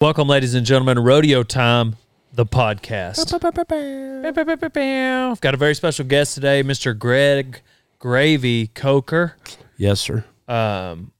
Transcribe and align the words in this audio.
Welcome, 0.00 0.28
ladies 0.28 0.54
and 0.54 0.64
gentlemen, 0.64 0.98
Rodeo 0.98 1.42
Time, 1.42 1.96
the 2.32 2.46
podcast. 2.46 3.34
I've 3.34 3.40
got 5.42 5.52
a 5.52 5.56
very 5.58 5.74
special 5.74 6.06
guest 6.06 6.34
today, 6.34 6.62
Mr. 6.62 6.98
Greg 6.98 7.60
Gravy 7.98 8.68
Coker. 8.68 9.36
Yes, 9.76 10.00
sir. 10.00 10.24
Um, 10.48 11.12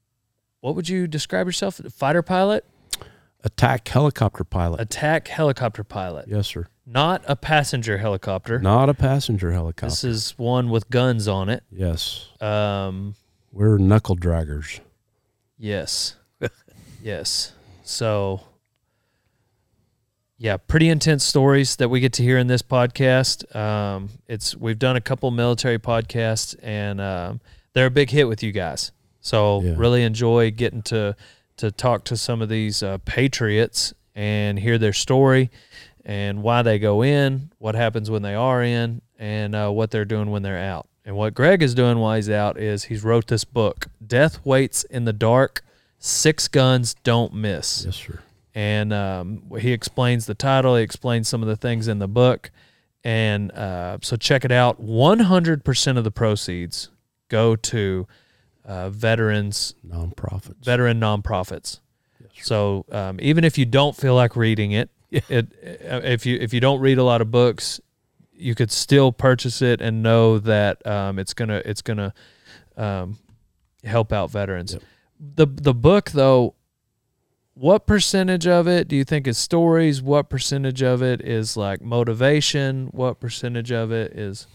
what 0.61 0.77
would 0.77 0.89
you 0.89 1.07
describe 1.07 1.47
yourself? 1.47 1.79
Fighter 1.93 2.23
pilot, 2.23 2.65
Attack 3.45 3.87
helicopter 3.89 4.45
pilot. 4.45 4.81
attack 4.81 5.29
helicopter 5.29 5.85
pilot, 5.85 6.27
yes, 6.29 6.47
sir. 6.47 6.67
not 6.87 7.23
a 7.29 7.37
passenger 7.37 7.99
helicopter. 7.99 8.61
Not 8.61 8.89
a 8.89 8.95
passenger 8.95 9.53
helicopter. 9.53 9.89
This 9.89 10.05
is 10.05 10.39
one 10.39 10.71
with 10.71 10.89
guns 10.89 11.29
on 11.29 11.51
it. 11.51 11.63
yes. 11.71 12.31
Um, 12.41 13.15
We're 13.53 13.77
knuckle 13.77 14.17
draggers. 14.17 14.81
Yes. 15.59 16.17
yes. 17.03 17.53
So, 17.85 18.41
yeah, 20.43 20.57
pretty 20.57 20.89
intense 20.89 21.23
stories 21.23 21.77
that 21.77 21.91
we 21.91 22.01
get 22.01 22.15
to 22.15 22.23
hear 22.23 22.39
in 22.39 22.47
this 22.47 22.63
podcast. 22.63 23.55
Um, 23.55 24.09
it's 24.27 24.57
we've 24.57 24.79
done 24.79 24.97
a 24.97 25.01
couple 25.03 25.31
military 25.31 25.79
podcasts, 25.79 26.57
and 26.63 26.99
um, 26.99 27.41
they're 27.75 27.87
a 27.87 27.91
big 27.91 28.09
hit 28.09 28.27
with 28.27 28.43
you 28.43 28.51
guys. 28.51 28.91
So, 29.21 29.61
Yeah. 29.61 29.75
really 29.77 30.03
enjoy 30.03 30.51
getting 30.51 30.81
to 30.85 31.15
to 31.59 31.71
talk 31.71 32.05
to 32.05 32.17
some 32.17 32.41
of 32.41 32.49
these 32.49 32.83
uh, 32.83 32.97
patriots 33.05 33.93
and 34.15 34.59
hear 34.59 34.79
their 34.79 34.95
story 34.95 35.51
and 36.07 36.43
why 36.43 36.63
they 36.63 36.79
go 36.79 37.03
in, 37.03 37.51
what 37.59 37.75
happens 37.75 38.11
when 38.11 38.23
they 38.23 38.35
are 38.35 38.63
in, 38.63 39.03
and 39.19 39.55
uh, 39.55 39.69
what 39.69 39.91
they're 39.91 40.07
doing 40.07 40.31
when 40.31 40.43
they're 40.43 40.57
out. 40.59 40.89
And 41.05 41.17
what 41.17 41.35
Greg 41.35 41.63
is 41.63 41.75
doing 41.75 41.99
while 41.99 42.17
he's 42.17 42.31
out 42.31 42.59
is 42.59 42.85
he's 42.85 43.05
wrote 43.05 43.27
this 43.27 43.45
book, 43.45 43.89
Death 44.05 44.41
Waits 44.43 44.85
in 44.85 45.05
the 45.05 45.13
Dark, 45.13 45.63
Six 45.99 46.49
Guns 46.49 46.95
Don't 47.05 47.35
Miss. 47.35 47.85
Yes, 47.85 47.97
sir. 47.97 48.21
And 48.55 48.93
um, 48.93 49.43
he 49.61 49.73
explains 49.73 50.27
the 50.27 50.35
title, 50.35 50.77
he 50.77 50.83
explains 50.83 51.29
some 51.29 51.43
of 51.43 51.49
the 51.49 51.57
things 51.57 51.87
in 51.89 51.99
the 52.01 52.09
book. 52.09 52.51
And 53.05 53.51
uh, 53.53 53.99
so 54.03 54.17
check 54.17 54.45
it 54.45 54.53
out. 54.53 54.83
100% 54.83 55.97
of 55.97 56.05
the 56.05 56.11
proceeds 56.11 56.91
go 57.29 57.57
to 57.57 58.07
uh, 58.65 58.91
veterans 58.91 59.75
Nonprofits. 59.87 60.65
veteran 60.65 61.01
nonprofits. 61.01 61.81
Yes. 62.21 62.47
So 62.47 62.85
um, 62.93 63.19
even 63.23 63.45
if 63.45 63.57
you 63.57 63.65
don't 63.65 63.97
feel 63.97 64.15
like 64.15 64.37
reading 64.37 64.73
it, 64.73 64.91
Yeah. 65.11 65.21
it 65.29 65.47
uh, 65.91 66.01
if 66.05 66.25
you 66.25 66.37
if 66.41 66.53
you 66.55 66.61
don't 66.61 66.79
read 66.81 66.99
a 66.99 67.03
lot 67.03 67.21
of 67.21 67.31
books, 67.33 67.81
you 68.33 68.55
could 68.55 68.71
still 68.71 69.11
purchase 69.11 69.61
it 69.61 69.81
and 69.81 70.03
know 70.05 70.39
that 70.39 70.87
um, 70.87 71.19
it's 71.19 71.35
gonna 71.35 71.63
it's 71.65 71.83
gonna 71.83 72.15
um, 72.77 73.19
help 73.83 74.13
out 74.13 74.31
veterans. 74.31 74.75
Yep. 74.75 74.83
The 75.37 75.47
the 75.47 75.75
book 75.75 76.11
though, 76.13 76.55
what 77.61 77.87
percentage 77.87 78.47
of 78.47 78.67
it 78.67 78.89
do 78.89 78.97
you 78.97 79.05
think 79.05 79.27
is 79.27 79.37
stories? 79.37 80.01
What 80.01 80.31
percentage 80.31 80.83
of 80.83 81.03
it 81.03 81.21
is 81.21 81.57
like 81.59 81.83
motivation? 81.83 82.87
What 82.93 83.21
percentage 83.21 83.71
of 83.71 83.93
it 83.93 84.13
is? 84.13 84.47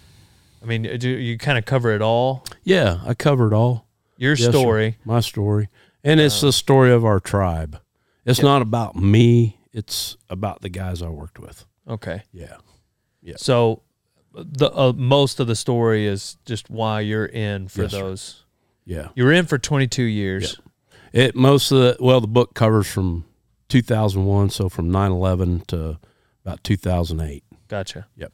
I 0.61 0.65
mean, 0.65 0.81
do 0.97 1.09
you 1.09 1.37
kind 1.37 1.57
of 1.59 1.65
cover 1.65 1.91
it 1.93 2.01
all? 2.01 2.43
yeah, 2.63 2.99
I 3.05 3.13
cover 3.13 3.47
it 3.47 3.53
all. 3.53 3.85
Your 4.17 4.31
Yes, 4.33 4.45
sir. 4.45 4.51
story, 4.51 4.97
My 5.05 5.19
story. 5.19 5.69
And 6.03 6.19
it's 6.19 6.41
the 6.41 6.51
story 6.53 6.91
of 6.91 7.03
our 7.05 7.19
tribe. 7.19 7.79
It's 8.25 8.39
Yep. 8.39 8.43
not 8.45 8.61
about 8.63 8.95
me, 8.95 9.59
it's 9.73 10.17
about 10.29 10.61
the 10.61 10.69
guys 10.69 11.01
I 11.01 11.09
worked 11.09 11.37
with. 11.39 11.65
okay. 11.87 12.23
Yeah. 12.31 12.57
Yeah. 13.21 13.35
So 13.37 13.81
the 14.33 14.71
uh, 14.71 14.93
most 14.95 15.39
of 15.39 15.45
the 15.47 15.55
story 15.55 16.07
is 16.07 16.37
just 16.45 16.69
why 16.69 17.01
you're 17.01 17.25
in 17.25 17.67
for 17.67 17.83
Yes, 17.83 17.91
sir. 17.91 17.99
those. 17.99 18.43
Yeah. 18.85 19.09
You 19.15 19.25
were 19.25 19.31
in 19.31 19.45
for 19.45 19.57
22 19.59 20.03
years. 20.03 20.59
It 21.15 21.33
most 21.35 21.71
of 21.71 21.79
the 21.79 21.97
well, 21.99 22.19
the 22.19 22.27
book 22.27 22.53
covers 22.53 22.87
from 22.87 23.23
2001, 23.69 24.49
so 24.49 24.67
from 24.69 24.91
9/11 24.91 25.65
to 25.67 25.97
about 26.45 26.61
2008. 26.63 27.43
Gotcha. 27.69 28.07
Yep. 28.17 28.33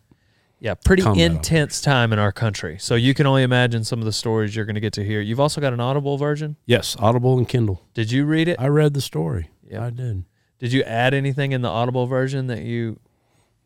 Yeah, 0.59 0.73
pretty 0.75 1.03
intense 1.19 1.79
time 1.81 2.11
in 2.11 2.19
our 2.19 2.31
country. 2.31 2.77
So 2.79 2.95
you 2.95 3.13
can 3.13 3.25
only 3.27 3.43
imagine 3.43 3.83
some 3.83 3.99
of 3.99 4.05
the 4.05 4.11
stories 4.11 4.55
you're 4.55 4.65
going 4.65 4.75
to 4.75 4.81
get 4.81 4.93
to 4.93 5.03
hear. 5.03 5.21
You've 5.21 5.39
also 5.39 5.61
got 5.61 5.73
an 5.73 5.79
Audible 5.79 6.17
version. 6.17 6.55
Yes, 6.65 6.95
Audible 6.99 7.37
and 7.37 7.47
Kindle. 7.47 7.83
Did 7.93 8.11
you 8.11 8.25
read 8.25 8.47
it? 8.47 8.57
I 8.59 8.67
read 8.67 8.93
the 8.93 9.01
story. 9.01 9.49
Yeah. 9.67 9.85
I 9.85 9.89
did. 9.91 10.23
Did 10.59 10.73
you 10.73 10.83
add 10.83 11.13
anything 11.13 11.51
in 11.51 11.61
the 11.61 11.69
Audible 11.69 12.05
version 12.07 12.47
that 12.47 12.61
you 12.63 12.99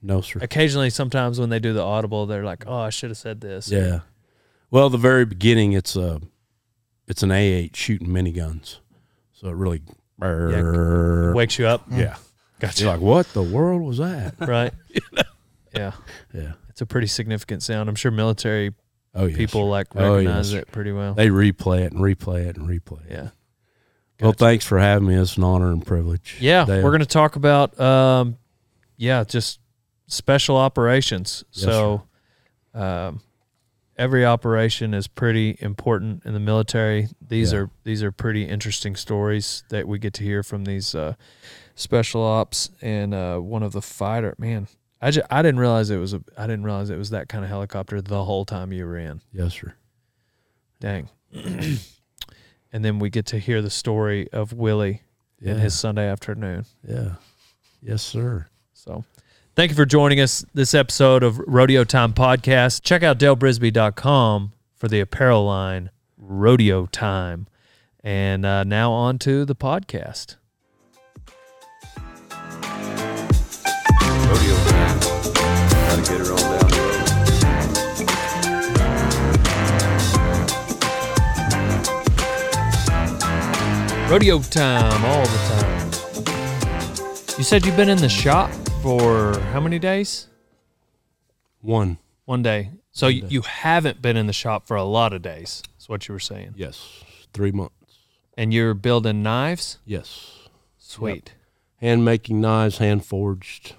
No, 0.01 0.21
sir. 0.21 0.39
occasionally 0.41 0.89
sometimes 0.89 1.39
when 1.39 1.49
they 1.49 1.59
do 1.59 1.73
the 1.73 1.81
Audible 1.81 2.25
they're 2.25 2.45
like, 2.45 2.63
"Oh, 2.67 2.79
I 2.79 2.89
should 2.89 3.09
have 3.11 3.17
said 3.17 3.41
this." 3.41 3.69
Yeah. 3.71 4.01
Well, 4.71 4.89
the 4.89 4.97
very 4.97 5.25
beginning, 5.25 5.71
it's 5.73 5.95
a, 5.95 6.21
it's 7.07 7.23
an 7.23 7.29
A8 7.31 7.75
shooting 7.75 8.07
miniguns, 8.07 8.79
so 9.35 9.47
it 9.49 9.55
really, 9.55 9.81
yeah. 10.21 11.33
Wakes 11.33 11.59
you 11.59 11.67
up. 11.67 11.83
yeah. 11.91 12.15
Gotcha. 12.59 12.83
You're 12.83 12.91
like, 12.93 13.01
what 13.01 13.27
the 13.33 13.43
world 13.43 13.81
was 13.83 13.97
that? 13.99 14.35
right. 14.39 14.73
Yeah. 15.75 15.91
Yeah. 16.33 16.53
It's 16.69 16.79
a 16.79 16.85
pretty 16.85 17.07
significant 17.07 17.61
sound. 17.61 17.89
I'm 17.89 17.95
sure 17.95 18.09
military 18.09 18.73
Oh 19.13 19.25
yeah. 19.25 19.35
people 19.35 19.67
like 19.67 19.87
Oh, 19.93 20.13
recognize 20.13 20.53
yes. 20.53 20.61
it 20.61 20.71
pretty 20.71 20.93
well. 20.93 21.13
They 21.15 21.27
replay 21.27 21.81
it 21.81 21.91
and 21.91 21.99
replay 22.01 22.45
it 22.45 22.55
and 22.55 22.65
replay 22.69 23.05
it. 23.07 23.11
yeah. 23.11 23.29
Well, 24.21 24.31
thanks 24.31 24.65
for 24.65 24.79
having 24.79 25.05
me. 25.09 25.15
It's 25.15 25.35
an 25.35 25.43
honor 25.43 25.69
and 25.73 25.85
privilege. 25.85 26.37
Yeah, 26.39 26.63
Dale. 26.63 26.81
we're 26.81 26.91
going 26.91 27.01
to 27.01 27.05
talk 27.05 27.35
about 27.35 27.77
um, 27.77 28.37
yeah, 28.95 29.25
just 29.25 29.59
special 30.07 30.55
operations. 30.55 31.43
Yes, 31.51 31.65
so, 31.65 32.03
um, 32.73 33.19
every 33.97 34.25
operation 34.25 34.93
is 34.93 35.07
pretty 35.07 35.57
important 35.59 36.25
in 36.25 36.33
the 36.33 36.39
military. 36.39 37.07
These 37.25 37.51
Yeah. 37.53 37.59
are 37.59 37.69
these 37.83 38.03
are 38.03 38.11
pretty 38.11 38.43
interesting 38.45 38.95
stories 38.95 39.63
that 39.69 39.87
we 39.87 39.99
get 39.99 40.13
to 40.15 40.23
hear 40.23 40.43
from 40.43 40.65
these 40.65 40.93
uh, 40.95 41.13
special 41.75 42.21
ops 42.23 42.69
and 42.81 43.13
uh, 43.13 43.37
one 43.39 43.63
of 43.63 43.71
the 43.71 43.81
fighter 43.81 44.35
man. 44.37 44.67
I, 45.01 45.11
just, 45.11 45.27
I 45.29 45.41
didn't 45.41 45.59
realize 45.59 45.89
it 45.89 45.97
was 45.97 46.13
a 46.13 46.23
I 46.37 46.47
didn't 46.47 46.63
realize 46.63 46.89
it 46.89 46.97
was 46.97 47.09
that 47.11 47.27
kind 47.29 47.43
of 47.43 47.49
helicopter 47.49 48.01
the 48.01 48.23
whole 48.25 48.45
time 48.45 48.71
you 48.71 48.85
were 48.85 48.97
in. 48.97 49.21
Yes, 49.31 49.53
sir. 49.53 49.73
Dang. 50.79 51.09
and 51.33 52.83
then 52.83 52.99
we 52.99 53.09
get 53.09 53.25
to 53.27 53.39
hear 53.39 53.61
the 53.61 53.69
story 53.69 54.29
of 54.31 54.53
Willie 54.53 55.01
Yeah. 55.39 55.53
in 55.53 55.59
his 55.59 55.73
Sunday 55.73 56.07
afternoon. 56.09 56.65
yeah. 56.87 57.15
Yes, 57.81 58.01
sir. 58.01 58.47
So 58.73 59.05
thank 59.55 59.71
you 59.71 59.75
for 59.75 59.85
joining 59.85 60.19
us 60.19 60.45
this 60.53 60.73
episode 60.73 61.23
of 61.23 61.39
Rodeo 61.39 61.83
Time 61.85 62.13
Podcast. 62.13 62.83
Check 62.83 63.03
out 63.03 63.17
dalebrisby.com 63.17 64.51
for 64.75 64.87
the 64.87 64.99
apparel 64.99 65.45
line 65.45 65.89
Rodeo 66.17 66.85
Time. 66.87 67.47
And 68.03 68.45
uh, 68.45 68.63
now 68.63 68.91
on 68.91 69.17
to 69.19 69.45
the 69.45 69.55
podcast. 69.55 70.35
Rodeo 74.27 74.55
time. 74.65 74.99
Gotta 75.87 76.01
get 76.01 76.19
her 76.19 76.33
on 76.33 76.39
down. 76.59 76.71
Rodeo 84.09 84.39
Time 84.39 85.05
all 85.05 85.23
the 85.23 85.37
time. 85.47 85.75
You 87.37 87.43
said 87.43 87.65
you've 87.65 87.75
been 87.75 87.89
in 87.89 87.97
the 87.97 88.07
shop 88.09 88.51
for 88.85 89.39
how 89.51 89.59
many 89.59 89.79
days? 89.79 90.27
One. 91.61 91.97
One 92.25 92.43
day. 92.43 92.69
So 92.91 93.07
One 93.07 93.15
you 93.15 93.21
day. 93.21 93.27
you 93.29 93.41
haven't 93.41 93.99
been 93.99 94.15
in 94.15 94.27
the 94.27 94.33
shop 94.33 94.67
for 94.67 94.77
a 94.77 94.83
lot 94.83 95.11
of 95.11 95.23
days. 95.23 95.63
That's 95.73 95.89
what 95.89 96.07
you 96.07 96.13
were 96.13 96.19
saying. 96.19 96.53
Yes. 96.55 97.03
Three 97.33 97.51
months. 97.51 97.73
And 98.37 98.53
you're 98.53 98.75
building 98.75 99.23
knives? 99.23 99.79
Yes. 99.85 100.47
Sweet. 100.77 101.33
Hand 101.77 102.05
making 102.05 102.39
knives, 102.39 102.77
hand 102.77 103.03
forged. 103.03 103.73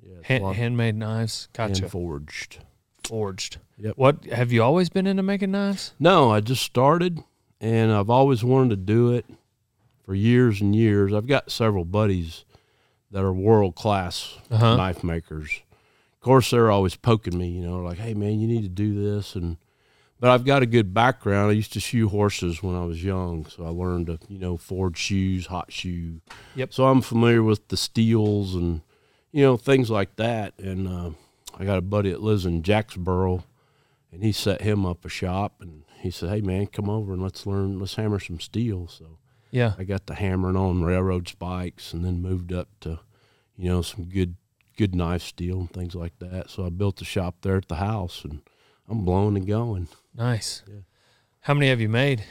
Yeah, 0.00 0.18
Hand, 0.22 0.54
handmade 0.54 0.94
knives? 0.94 1.48
Gotcha. 1.52 1.80
hand 1.80 1.90
forged. 1.90 2.58
Forged. 3.02 3.58
Yep. 3.78 3.94
What 3.96 4.24
have 4.26 4.52
you 4.52 4.62
always 4.62 4.90
been 4.90 5.08
into 5.08 5.24
making 5.24 5.50
knives? 5.50 5.92
No, 5.98 6.30
I 6.30 6.38
just 6.38 6.62
started, 6.62 7.18
and 7.60 7.90
I've 7.90 8.10
always 8.10 8.44
wanted 8.44 8.70
to 8.70 8.76
do 8.76 9.12
it 9.12 9.26
for 10.06 10.14
years 10.14 10.60
and 10.60 10.74
years. 10.76 11.12
I've 11.12 11.26
got 11.26 11.50
several 11.50 11.84
buddies 11.84 12.44
that 13.12 13.22
are 13.22 13.32
world 13.32 13.74
class 13.74 14.38
Uh-huh. 14.50 14.76
knife 14.76 15.04
makers. 15.04 15.60
Of 16.14 16.20
course, 16.24 16.50
they're 16.50 16.70
always 16.70 16.96
poking 16.96 17.36
me, 17.38 17.48
you 17.48 17.62
know, 17.62 17.78
like, 17.80 17.98
"Hey, 17.98 18.14
man, 18.14 18.40
you 18.40 18.46
need 18.48 18.62
to 18.62 18.68
do 18.68 18.94
this." 18.94 19.34
And 19.36 19.56
but 20.20 20.30
I've 20.30 20.44
got 20.44 20.62
a 20.62 20.66
good 20.66 20.94
background. 20.94 21.50
I 21.50 21.54
used 21.54 21.72
to 21.72 21.80
shoe 21.80 22.08
horses 22.08 22.62
when 22.62 22.76
I 22.76 22.84
was 22.84 23.02
young, 23.02 23.44
so 23.46 23.64
I 23.66 23.70
learned 23.70 24.06
to, 24.06 24.18
you 24.28 24.38
know, 24.38 24.56
forge 24.56 24.96
shoes, 24.98 25.46
hot 25.46 25.72
shoe. 25.72 26.20
Yep. 26.54 26.72
So 26.72 26.86
I'm 26.86 27.00
familiar 27.02 27.42
with 27.42 27.66
the 27.68 27.76
steels 27.76 28.54
and 28.54 28.82
you 29.32 29.42
know 29.42 29.56
things 29.56 29.90
like 29.90 30.14
that. 30.16 30.54
And 30.58 30.86
uh, 30.86 31.10
I 31.58 31.64
got 31.64 31.78
a 31.78 31.82
buddy 31.82 32.10
that 32.10 32.22
lives 32.22 32.46
in 32.46 32.62
Jacksboro, 32.62 33.42
and 34.12 34.22
he 34.22 34.30
set 34.32 34.60
him 34.62 34.86
up 34.86 35.04
a 35.04 35.08
shop, 35.08 35.56
and 35.60 35.82
he 35.98 36.10
said, 36.12 36.28
"Hey, 36.30 36.40
man, 36.40 36.66
come 36.68 36.88
over 36.88 37.12
and 37.12 37.22
let's 37.22 37.44
learn, 37.46 37.78
let's 37.80 37.96
hammer 37.96 38.20
some 38.20 38.38
steel." 38.40 38.86
So 38.86 39.18
Yeah. 39.52 39.74
I 39.78 39.84
got 39.84 40.06
the 40.06 40.14
hammering 40.14 40.56
on 40.56 40.82
railroad 40.82 41.28
spikes, 41.28 41.92
and 41.92 42.04
then 42.04 42.20
moved 42.20 42.52
up 42.52 42.68
to, 42.80 42.98
you 43.56 43.68
know, 43.68 43.82
some 43.82 44.04
good 44.06 44.34
good 44.76 44.94
knife 44.94 45.22
steel 45.22 45.60
and 45.60 45.70
things 45.70 45.94
like 45.94 46.18
that. 46.18 46.50
So 46.50 46.66
I 46.66 46.70
built 46.70 47.00
a 47.00 47.04
shop 47.04 47.36
there 47.42 47.56
at 47.56 47.68
the 47.68 47.76
house, 47.76 48.24
and 48.24 48.40
I'm 48.88 49.04
blowing 49.04 49.36
and 49.36 49.46
going. 49.46 49.86
Nice. 50.14 50.62
Yeah. 50.66 50.80
How 51.40 51.54
many 51.54 51.68
have 51.68 51.80
you 51.80 51.88
made? 51.88 52.24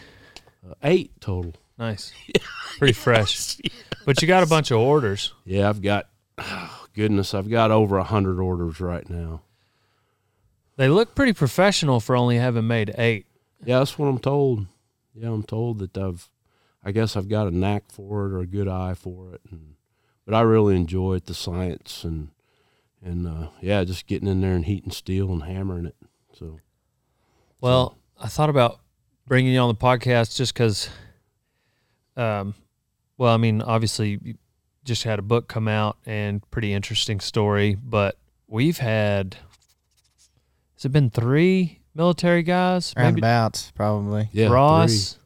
Uh, 0.67 0.73
eight 0.83 1.21
total. 1.21 1.53
Nice. 1.77 2.11
Pretty 2.77 2.93
fresh. 2.93 3.57
but 4.05 4.21
you 4.21 4.27
got 4.27 4.43
a 4.43 4.47
bunch 4.47 4.71
of 4.71 4.79
orders. 4.79 5.33
Yeah, 5.45 5.69
I've 5.69 5.81
got 5.81 6.09
oh, 6.37 6.85
goodness, 6.93 7.33
I've 7.33 7.49
got 7.49 7.71
over 7.71 7.97
a 7.97 8.03
hundred 8.03 8.39
orders 8.39 8.79
right 8.79 9.07
now. 9.09 9.41
They 10.77 10.89
look 10.89 11.13
pretty 11.13 11.33
professional 11.33 11.99
for 11.99 12.15
only 12.15 12.37
having 12.37 12.65
made 12.65 12.93
eight. 12.97 13.27
Yeah, 13.63 13.79
that's 13.79 13.99
what 13.99 14.07
I'm 14.07 14.17
told. 14.17 14.65
Yeah, 15.13 15.29
I'm 15.29 15.43
told 15.43 15.79
that 15.79 15.97
I've, 15.97 16.29
I 16.83 16.91
guess 16.91 17.15
I've 17.15 17.29
got 17.29 17.47
a 17.47 17.51
knack 17.51 17.91
for 17.91 18.25
it 18.25 18.31
or 18.33 18.39
a 18.39 18.47
good 18.47 18.67
eye 18.67 18.93
for 18.95 19.33
it, 19.33 19.41
and 19.49 19.75
but 20.25 20.33
I 20.33 20.41
really 20.41 20.75
enjoy 20.75 21.15
it, 21.15 21.25
the 21.25 21.33
science 21.33 22.03
and 22.03 22.29
and 23.03 23.27
uh, 23.27 23.49
yeah, 23.61 23.83
just 23.83 24.07
getting 24.07 24.27
in 24.27 24.41
there 24.41 24.55
and 24.55 24.65
heating 24.65 24.91
steel 24.91 25.31
and 25.31 25.43
hammering 25.43 25.85
it. 25.85 25.95
So 26.33 26.59
Well, 27.59 27.97
I 28.19 28.27
thought 28.27 28.49
about 28.49 28.79
bringing 29.27 29.53
you 29.53 29.59
on 29.59 29.69
the 29.69 29.75
podcast 29.75 30.35
just 30.35 30.53
because, 30.53 30.89
um, 32.15 32.53
well, 33.17 33.33
I 33.33 33.37
mean, 33.37 33.61
obviously, 33.61 34.19
you 34.21 34.35
just 34.83 35.03
had 35.03 35.19
a 35.19 35.23
book 35.23 35.47
come 35.47 35.67
out 35.67 35.97
and 36.05 36.47
pretty 36.51 36.73
interesting 36.73 37.19
story, 37.19 37.75
but 37.75 38.17
we've 38.47 38.77
had, 38.77 39.37
has 40.75 40.85
it 40.85 40.91
been 40.91 41.09
three 41.09 41.79
military 41.95 42.43
guys? 42.43 42.93
Maybe 42.95 43.05
Roundabouts, 43.05 43.71
probably. 43.71 44.29
yeah, 44.31 44.49
Ross, 44.49 45.13
three. 45.13 45.20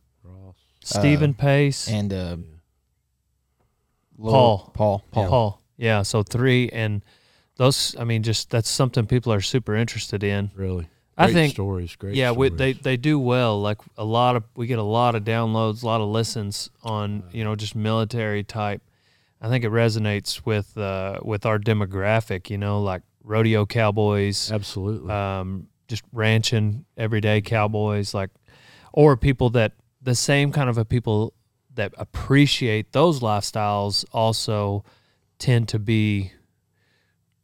Stephen 0.85 1.33
Pace, 1.33 1.87
And 1.87 2.13
uh, 2.13 2.37
Paul. 4.21 4.71
Paul. 4.73 5.03
Paul. 5.11 5.29
Paul. 5.29 5.61
Yeah, 5.77 6.03
so 6.03 6.23
three. 6.23 6.69
And 6.69 7.03
those, 7.57 7.95
I 7.99 8.03
mean, 8.03 8.23
just 8.23 8.49
that's 8.49 8.69
something 8.69 9.05
people 9.05 9.33
are 9.33 9.41
super 9.41 9.75
interested 9.75 10.23
in. 10.23 10.51
Really, 10.55 10.87
I 11.17 11.33
think 11.33 11.53
stories. 11.53 11.95
Great. 11.95 12.15
yeah, 12.15 12.31
we, 12.31 12.49
they 12.49 12.73
they 12.73 12.97
do 12.97 13.19
well. 13.19 13.61
Like 13.61 13.79
a 13.97 14.05
lot 14.05 14.35
of 14.35 14.43
we 14.55 14.67
get 14.67 14.79
a 14.79 14.83
lot 14.83 15.15
of 15.15 15.23
downloads, 15.23 15.83
a 15.83 15.85
lot 15.85 16.01
of 16.01 16.07
listens 16.09 16.69
on 16.83 17.23
you 17.31 17.43
know 17.43 17.55
just 17.55 17.75
military 17.75 18.43
type. 18.43 18.81
I 19.41 19.49
think 19.49 19.63
it 19.65 19.71
resonates 19.71 20.45
with 20.45 20.77
uh, 20.77 21.19
with 21.23 21.45
our 21.45 21.59
demographic. 21.59 22.49
You 22.49 22.57
know, 22.57 22.81
like 22.81 23.01
rodeo 23.23 23.65
cowboys, 23.65 24.51
absolutely. 24.51 25.11
um, 25.11 25.67
just 25.87 26.03
ranching 26.13 26.85
everyday 26.97 27.41
cowboys, 27.41 28.13
like 28.13 28.29
or 28.93 29.17
people 29.17 29.49
that 29.51 29.73
the 30.06 30.16
same 30.16 30.52
kind 30.52 30.69
of 30.69 30.78
a 30.78 30.86
people 30.86 31.34
that 31.74 31.94
appreciate 31.98 32.94
those 32.94 33.19
lifestyles 33.19 34.06
also 34.13 34.84
tend 35.40 35.68
to 35.68 35.80
be 35.80 36.31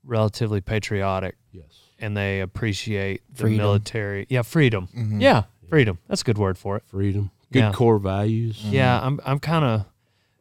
relatively 0.03 0.61
patriotic 0.61 1.35
yes. 1.51 1.65
and 1.99 2.15
they 2.15 2.39
appreciate 2.39 3.21
the 3.35 3.45
military. 3.49 4.25
Yeah, 4.29 4.43
freedom. 4.43 4.87
Mhm. 4.95 5.21
Yeah, 5.21 5.43
freedom. 5.67 5.97
That's 6.07 6.21
a 6.21 6.23
good 6.23 6.37
word 6.37 6.57
for 6.57 6.77
it. 6.77 6.83
Freedom. 6.87 7.31
Good 7.51 7.59
Yeah. 7.59 7.71
core 7.73 7.99
values. 7.99 8.63
Yeah, 8.63 8.99
I'm 9.05 9.19
I'm 9.25 9.39
kind 9.39 9.65
of 9.65 9.85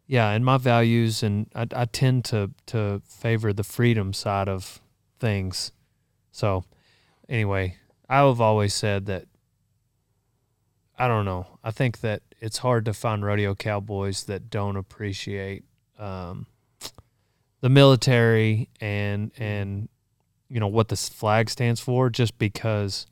yeah, 0.06 0.30
in 0.32 0.44
my 0.44 0.58
values 0.58 1.22
and 1.22 1.46
I, 1.54 1.66
I 1.74 1.84
tend 1.86 2.24
to 2.26 2.50
to 2.66 3.02
favor 3.08 3.52
the 3.52 3.64
freedom 3.64 4.12
side 4.12 4.48
of 4.48 4.80
things. 5.18 5.72
So, 6.32 6.64
anyway, 7.28 7.76
I've 8.08 8.40
always 8.40 8.74
said 8.74 9.06
that 9.06 9.26
I 11.00 11.08
don't 11.08 11.24
know. 11.24 11.46
I 11.64 11.70
think 11.70 12.00
that 12.00 12.22
it's 12.40 12.58
hard 12.58 12.84
to 12.84 12.92
find 12.92 13.24
rodeo 13.24 13.54
cowboys 13.54 14.24
that 14.24 14.50
don't 14.50 14.76
appreciate 14.76 15.64
um, 15.98 16.46
the 17.60 17.68
military 17.68 18.68
and 18.80 19.30
and 19.38 19.88
you 20.48 20.60
know 20.60 20.66
what 20.68 20.88
the 20.88 20.96
flag 20.96 21.48
stands 21.50 21.80
for 21.80 22.10
just 22.10 22.38
because 22.38 23.06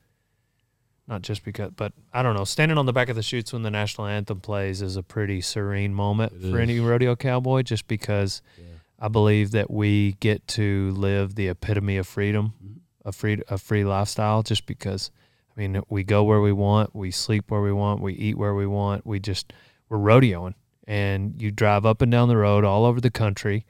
not 1.06 1.23
just 1.23 1.44
because 1.44 1.70
but 1.76 1.93
I 2.12 2.23
don't 2.23 2.35
know 2.37 2.44
standing 2.44 2.79
on 2.79 2.87
the 2.87 2.93
back 2.93 3.08
of 3.08 3.17
the 3.17 3.23
chutes 3.23 3.52
when 3.52 3.62
the 3.62 3.70
national 3.70 4.06
anthem 4.06 4.40
plays 4.40 4.82
is 4.82 4.96
a 4.96 5.02
pretty 5.02 5.40
serene 5.40 5.94
moment 5.94 6.32
It 6.32 6.50
for 6.50 6.58
any 6.58 6.81
rodeo 6.81 7.17
cowboy 7.17 7.62
just 7.62 7.87
because 7.88 8.43
Yeah. 8.58 8.64
I 9.00 9.08
believe 9.08 9.52
that 9.52 9.70
we 9.70 10.12
get 10.20 10.46
to 10.49 10.90
live 10.93 11.35
the 11.37 11.49
epitome 11.49 11.96
of 11.99 12.06
freedom 12.06 12.52
Mhm. 12.62 12.81
a 13.05 13.12
free 13.12 13.43
a 13.49 13.56
free 13.58 13.85
lifestyle 13.85 14.43
just 14.43 14.67
because 14.67 15.11
I 15.59 15.61
mean 15.61 15.83
we 15.89 16.05
go 16.05 16.23
where 16.23 16.41
we 16.41 16.53
want, 16.53 16.95
we 16.95 17.11
sleep 17.11 17.51
where 17.51 17.61
we 17.61 17.73
want, 17.73 18.01
we 18.01 18.15
eat 18.15 18.39
where 18.39 18.55
we 18.55 18.67
want, 18.67 19.05
we 19.05 19.19
just 19.19 19.53
we're 19.89 19.99
rodeoing. 19.99 20.55
And 20.87 21.41
you 21.43 21.51
drive 21.51 21.85
up 21.85 22.01
and 22.01 22.13
down 22.13 22.29
the 22.29 22.37
road 22.37 22.65
all 22.65 22.87
over 22.87 23.01
the 23.01 23.11
country 23.11 23.67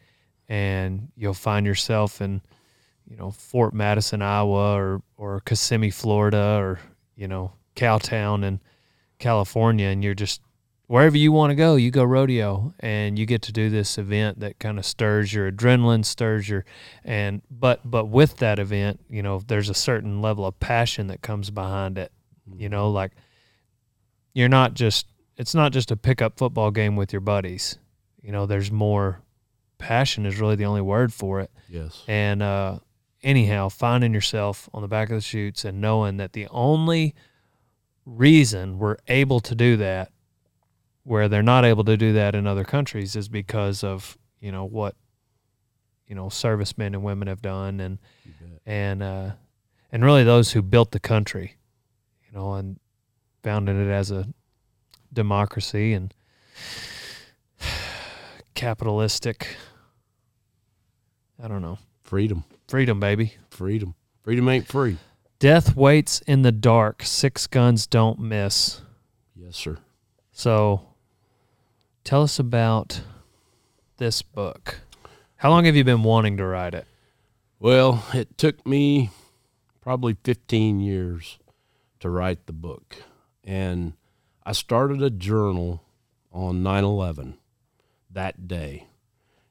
and 0.49 1.09
you'll 1.17 1.35
find 1.35 1.67
yourself 1.67 2.21
in 2.21 2.43
you 3.09 3.17
know 3.17 3.31
Fort 3.31 3.73
Madison, 3.73 4.21
Iowa 4.21 4.75
or 4.75 5.03
or 5.17 5.41
Kissimmee, 5.41 5.91
Florida 5.91 6.59
or 6.61 6.79
you 7.17 7.27
know 7.27 7.53
Cowtown 7.75 8.45
in 8.45 8.61
California 9.19 9.87
and 9.87 10.05
you're 10.05 10.15
just 10.15 10.43
wherever 10.89 11.17
you 11.17 11.31
want 11.31 11.51
to 11.51 11.55
go, 11.55 11.77
you 11.77 11.93
go 11.93 12.03
rodeo 12.03 12.75
and 12.81 13.17
you 13.19 13.27
get 13.27 13.43
to 13.43 13.53
do 13.53 13.71
this 13.71 13.97
event 13.99 14.41
that 14.41 14.59
kind 14.59 14.79
of 14.79 14.85
stirs 14.85 15.33
your 15.33 15.51
adrenaline, 15.53 16.05
stirs 16.05 16.49
your 16.49 16.65
and 17.05 17.43
but 17.49 17.89
but 17.89 18.07
with 18.07 18.39
that 18.39 18.59
event, 18.59 19.01
you 19.09 19.23
know, 19.23 19.41
there's 19.47 19.69
a 19.69 19.75
certain 19.75 20.21
level 20.21 20.45
of 20.45 20.59
passion 20.59 21.07
that 21.07 21.23
comes 21.23 21.51
behind 21.51 21.97
it. 21.97 22.11
You 22.57 22.69
know, 22.69 22.91
like 22.91 23.13
you're 24.35 24.49
not 24.49 24.75
just 24.75 25.07
it's 25.37 25.55
not 25.55 25.73
just 25.73 25.93
a 25.93 25.97
pickup 25.97 26.37
football 26.37 26.73
game 26.73 26.97
with 26.97 27.13
your 27.13 27.21
buddies. 27.21 27.79
You 28.21 28.33
know, 28.33 28.47
there's 28.47 28.73
more 28.73 29.23
passion 29.79 30.27
is 30.27 30.41
really 30.41 30.57
the 30.57 30.65
only 30.65 30.81
word 30.81 31.13
for 31.13 31.41
it. 31.41 31.51
Yes. 31.69 32.03
And 32.09 32.43
uh, 32.43 32.81
anyhow, 33.23 33.69
finding 33.69 34.13
yourself 34.13 34.69
on 34.75 34.83
the 34.83 34.89
back 34.89 35.11
of 35.11 35.17
the 35.17 35.21
chutes 35.21 35.65
and 35.65 35.81
knowing 35.81 36.17
that 36.17 36.33
the 36.33 36.49
only 36.49 37.15
reason 38.05 38.79
we're 38.79 38.97
able 39.07 39.41
to 39.41 39.55
do 39.55 39.77
that, 39.77 40.11
where 41.09 41.27
they're 41.27 41.43
not 41.43 41.65
able 41.65 41.85
to 41.85 41.97
do 41.97 42.13
that 42.13 42.35
in 42.35 42.47
other 42.47 42.65
countries, 42.65 43.17
is 43.17 43.29
because 43.29 43.83
of 43.83 44.19
you 44.41 44.53
know 44.53 44.67
what 44.67 44.95
you 46.07 46.15
know 46.15 46.29
servicemen 46.29 46.95
and 46.95 47.03
women 47.03 47.29
have 47.29 47.41
done, 47.41 47.81
and 47.81 47.99
and 48.67 49.03
uh, 49.03 49.31
and 49.91 50.05
really 50.05 50.23
those 50.23 50.53
who 50.53 50.61
built 50.61 50.91
the 50.91 51.01
country, 51.01 51.57
you 52.27 52.39
know, 52.39 52.53
and 52.53 52.79
founded 53.43 53.77
it 53.77 53.91
as 53.91 54.11
a 54.11 54.29
democracy 55.11 55.95
and 55.95 56.13
capitalistic. 58.55 59.57
I 61.43 61.49
don't 61.49 61.63
know. 61.63 61.79
Freedom. 62.03 62.45
Freedom, 62.67 63.01
baby. 63.01 63.37
Freedom. 63.49 63.95
Freedom 64.23 64.47
ain't 64.49 64.67
free. 64.67 64.99
Death 65.39 65.75
waits 65.75 66.21
in 66.27 66.43
the 66.43 66.53
dark. 66.53 67.03
Six 67.03 67.47
guns 67.47 67.87
don't 67.87 68.19
miss. 68.19 68.83
Yes, 69.35 69.57
sir. 69.57 69.79
So, 70.33 70.88
tell 72.09 72.23
us 72.23 72.39
about 72.39 73.03
this 73.99 74.23
book. 74.23 74.81
How 75.37 75.51
long 75.51 75.67
have 75.67 75.77
you 75.77 75.85
been 75.85 76.03
wanting 76.03 76.39
to 76.39 76.47
write 76.47 76.73
it? 76.73 76.87
Well, 77.61 78.03
it 78.15 78.39
took 78.39 78.67
me 78.67 79.11
probably 79.83 80.17
15 80.25 80.81
years 80.81 81.39
to 82.01 82.09
write 82.09 82.47
the 82.47 82.55
book. 82.55 82.97
And 83.45 83.93
I 84.47 84.53
started 84.53 85.03
a 85.03 85.11
journal 85.11 85.83
on 86.33 86.63
9 86.63 86.83
11 86.83 87.37
that 88.11 88.49
day. 88.49 88.87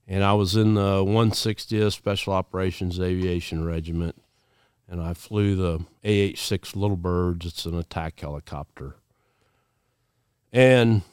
And 0.07 0.23
I 0.23 0.33
was 0.33 0.55
in 0.55 0.73
the 0.73 1.05
160th 1.05 1.93
Special 1.93 2.33
Operations 2.33 2.99
Aviation 2.99 3.65
Regiment. 3.65 4.15
And 4.89 4.99
I 4.99 5.13
flew 5.13 5.55
the 5.55 5.85
AH 6.03 6.39
6 6.39 6.75
Little 6.75 6.97
Birds. 6.97 7.45
It's 7.45 7.67
an 7.67 7.77
attack 7.77 8.19
helicopter. 8.19 8.95
And, 10.51 11.03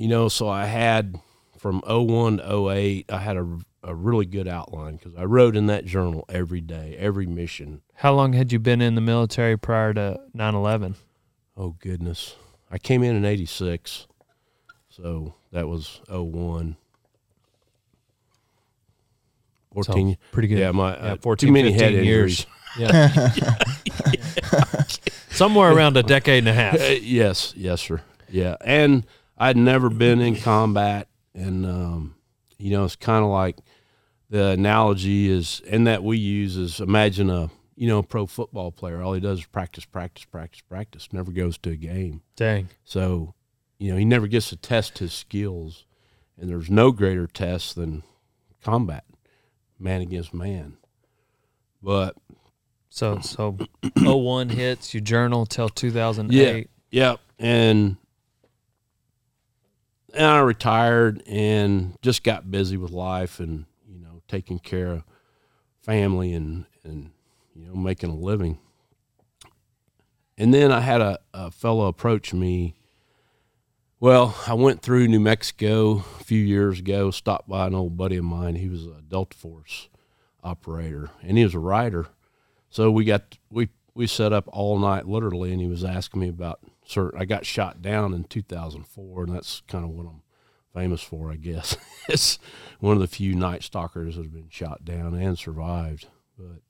you 0.00 0.08
know, 0.08 0.28
so 0.28 0.48
I 0.48 0.64
had 0.64 1.20
from 1.58 1.82
01 1.86 2.38
to 2.38 2.68
08, 2.70 3.12
I 3.12 3.18
had 3.18 3.36
a, 3.36 3.58
a 3.82 3.94
really 3.94 4.24
good 4.24 4.48
outline 4.48 4.96
because 4.96 5.14
I 5.14 5.24
wrote 5.24 5.54
in 5.56 5.66
that 5.66 5.84
journal 5.84 6.24
every 6.30 6.62
day, 6.62 6.96
every 6.98 7.26
mission. 7.26 7.82
How 7.96 8.14
long 8.14 8.32
had 8.32 8.50
you 8.50 8.58
been 8.58 8.80
in 8.80 8.94
the 8.94 9.02
military 9.02 9.58
prior 9.58 9.92
to 9.92 10.18
9 10.32 10.54
11? 10.54 10.94
Oh, 11.54 11.76
goodness. 11.80 12.36
I 12.70 12.78
came 12.78 13.02
in 13.02 13.14
in 13.14 13.26
86. 13.26 14.06
So 14.88 15.34
that 15.52 15.68
was 15.68 16.00
01. 16.08 16.76
14. 19.74 20.16
pretty 20.32 20.48
good. 20.48 20.58
yeah, 20.60 20.70
my 20.72 20.96
Yeah, 20.96 21.12
uh, 21.12 21.16
14, 21.16 21.46
too 21.46 21.52
many 21.52 21.72
head 21.72 21.92
15 21.92 22.04
years. 22.04 22.46
injuries. 22.78 22.92
Yeah. 22.94 24.82
Somewhere 25.30 25.70
around 25.72 25.98
a 25.98 26.02
decade 26.02 26.38
and 26.38 26.48
a 26.48 26.54
half. 26.54 26.80
Uh, 26.80 26.84
yes, 27.02 27.52
yes, 27.54 27.82
sir. 27.82 28.00
Yeah, 28.30 28.56
and 28.62 29.04
I'd 29.40 29.56
never 29.56 29.88
been 29.88 30.20
in 30.20 30.36
combat, 30.36 31.08
and 31.34 31.64
um, 31.64 32.14
you 32.58 32.70
know, 32.70 32.84
it's 32.84 32.94
kind 32.94 33.24
of 33.24 33.30
like 33.30 33.56
the 34.28 34.48
analogy 34.48 35.30
is, 35.30 35.62
and 35.68 35.86
that 35.86 36.04
we 36.04 36.18
use 36.18 36.58
is 36.58 36.78
imagine 36.78 37.30
a 37.30 37.50
you 37.74 37.88
know 37.88 38.02
pro 38.02 38.26
football 38.26 38.70
player. 38.70 39.02
All 39.02 39.14
he 39.14 39.20
does 39.20 39.38
is 39.40 39.46
practice, 39.46 39.86
practice, 39.86 40.26
practice, 40.26 40.60
practice. 40.68 41.08
Never 41.10 41.32
goes 41.32 41.56
to 41.58 41.70
a 41.70 41.76
game. 41.76 42.20
Dang. 42.36 42.68
So, 42.84 43.34
you 43.78 43.90
know, 43.90 43.96
he 43.96 44.04
never 44.04 44.26
gets 44.26 44.50
to 44.50 44.56
test 44.56 44.98
his 44.98 45.14
skills, 45.14 45.86
and 46.38 46.50
there's 46.50 46.70
no 46.70 46.92
greater 46.92 47.26
test 47.26 47.76
than 47.76 48.02
combat, 48.62 49.04
man 49.78 50.02
against 50.02 50.34
man. 50.34 50.76
But 51.82 52.14
So, 52.90 53.20
so 53.20 53.56
01 53.96 54.50
hits, 54.50 54.92
you 54.92 55.00
journal 55.00 55.46
till 55.46 55.70
2008. 55.70 56.68
Yeah. 56.90 57.10
Yep. 57.10 57.20
And 57.38 57.96
and 60.14 60.26
I 60.26 60.40
retired 60.40 61.22
and 61.26 61.96
just 62.02 62.22
got 62.24 62.50
busy 62.50 62.76
with 62.76 62.90
life 62.90 63.40
and 63.40 63.66
you 63.88 63.98
know 63.98 64.22
taking 64.28 64.58
care 64.58 64.92
of 64.92 65.04
family 65.82 66.32
and 66.32 66.66
and 66.84 67.10
you 67.54 67.66
know 67.66 67.74
making 67.74 68.10
a 68.10 68.16
living. 68.16 68.58
And 70.38 70.54
then 70.54 70.72
I 70.72 70.80
had 70.80 71.00
a, 71.02 71.18
a 71.34 71.50
fellow 71.50 71.86
approach 71.86 72.32
me. 72.32 72.74
Well, 73.98 74.34
I 74.46 74.54
went 74.54 74.80
through 74.80 75.08
New 75.08 75.20
Mexico 75.20 75.98
a 76.18 76.24
few 76.24 76.42
years 76.42 76.78
ago, 76.78 77.10
stopped 77.10 77.46
by 77.46 77.66
an 77.66 77.74
old 77.74 77.98
buddy 77.98 78.16
of 78.16 78.24
mine. 78.24 78.54
He 78.54 78.70
was 78.70 78.86
a 78.86 79.02
Delta 79.06 79.36
Force 79.36 79.90
operator 80.42 81.10
and 81.22 81.36
he 81.36 81.44
was 81.44 81.54
a 81.54 81.58
writer. 81.58 82.06
So 82.70 82.90
we 82.90 83.04
got 83.04 83.36
we 83.50 83.68
we 83.94 84.06
set 84.06 84.32
up 84.32 84.48
all 84.52 84.78
night 84.78 85.06
literally 85.06 85.52
and 85.52 85.60
he 85.60 85.66
was 85.66 85.84
asking 85.84 86.20
me 86.20 86.28
about 86.28 86.60
certain 86.90 87.20
I 87.20 87.24
got 87.24 87.46
shot 87.46 87.80
down 87.80 88.12
in 88.12 88.24
2004 88.24 89.24
and 89.24 89.34
that's 89.34 89.62
kind 89.68 89.84
of 89.84 89.90
what 89.90 90.06
I'm 90.06 90.22
famous 90.74 91.02
for, 91.02 91.30
I 91.30 91.36
guess. 91.36 91.76
it's 92.08 92.38
one 92.80 92.94
of 92.94 93.00
the 93.00 93.06
few 93.06 93.34
night 93.34 93.62
stalkers 93.62 94.16
that 94.16 94.22
have 94.24 94.32
been 94.32 94.48
shot 94.50 94.84
down 94.84 95.14
and 95.14 95.38
survived. 95.38 96.06
But 96.38 96.62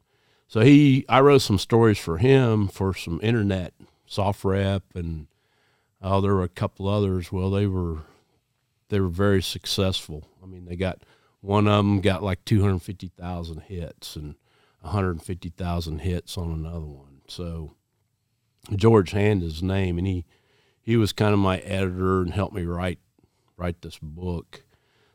so 0.48 0.60
he, 0.60 1.04
I 1.08 1.20
wrote 1.20 1.42
some 1.42 1.58
stories 1.58 1.98
for 1.98 2.18
him 2.18 2.68
for 2.68 2.94
some 2.94 3.20
internet 3.22 3.72
SOFREP 4.08 4.82
and 4.94 5.28
oh, 6.02 6.20
there 6.20 6.34
were 6.34 6.42
a 6.42 6.48
couple 6.48 6.88
others. 6.88 7.32
Well, 7.32 7.50
they 7.50 7.66
were 7.66 7.98
they 8.88 9.00
were 9.00 9.08
very 9.08 9.42
successful. 9.42 10.26
I 10.42 10.46
mean, 10.46 10.66
they 10.66 10.76
got 10.76 11.02
one 11.40 11.66
of 11.66 11.76
them 11.78 12.00
got 12.00 12.22
like 12.22 12.44
250,000 12.44 13.60
hits 13.62 14.16
and 14.16 14.34
150,000 14.80 15.98
hits 16.00 16.36
on 16.36 16.50
another 16.50 16.86
one. 16.86 17.22
So 17.28 17.74
George 18.74 19.10
Hand 19.10 19.42
is 19.42 19.54
his 19.54 19.62
name, 19.62 19.98
and 19.98 20.06
he 20.06 20.24
he 20.80 20.96
was 20.96 21.12
kind 21.12 21.32
of 21.32 21.38
my 21.38 21.58
editor 21.58 22.22
and 22.22 22.32
helped 22.32 22.54
me 22.54 22.64
write 22.64 22.98
write 23.56 23.82
this 23.82 23.98
book. 23.98 24.62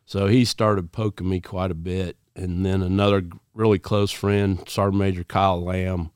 So 0.05 0.27
he 0.27 0.45
started 0.45 0.91
poking 0.91 1.29
me 1.29 1.41
quite 1.41 1.71
a 1.71 1.75
bit, 1.75 2.17
and 2.35 2.65
then 2.65 2.81
another 2.81 3.24
really 3.53 3.79
close 3.79 4.12
friend, 4.12 4.63
Sergeant 4.67 5.00
Major 5.00 5.24
Kyle 5.24 5.62
Lamb, 5.62 6.12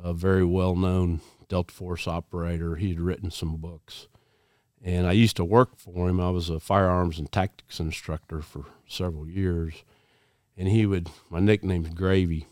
a 0.00 0.14
very 0.14 0.44
well 0.44 0.76
known 0.76 1.20
Delta 1.48 1.74
Force 1.74 2.06
operator. 2.06 2.76
He 2.76 2.90
had 2.90 3.00
written 3.00 3.30
some 3.30 3.56
books, 3.56 4.06
and 4.82 5.06
I 5.06 5.12
used 5.12 5.36
to 5.36 5.44
work 5.44 5.76
for 5.76 6.08
him. 6.08 6.20
I 6.20 6.30
was 6.30 6.48
a 6.48 6.60
firearms 6.60 7.18
and 7.18 7.30
tactics 7.30 7.80
instructor 7.80 8.42
for 8.42 8.66
several 8.86 9.28
years, 9.28 9.82
and 10.56 10.68
he 10.68 10.86
would 10.86 11.10
my 11.30 11.40
nickname's 11.40 11.94
Gravy, 11.94 12.46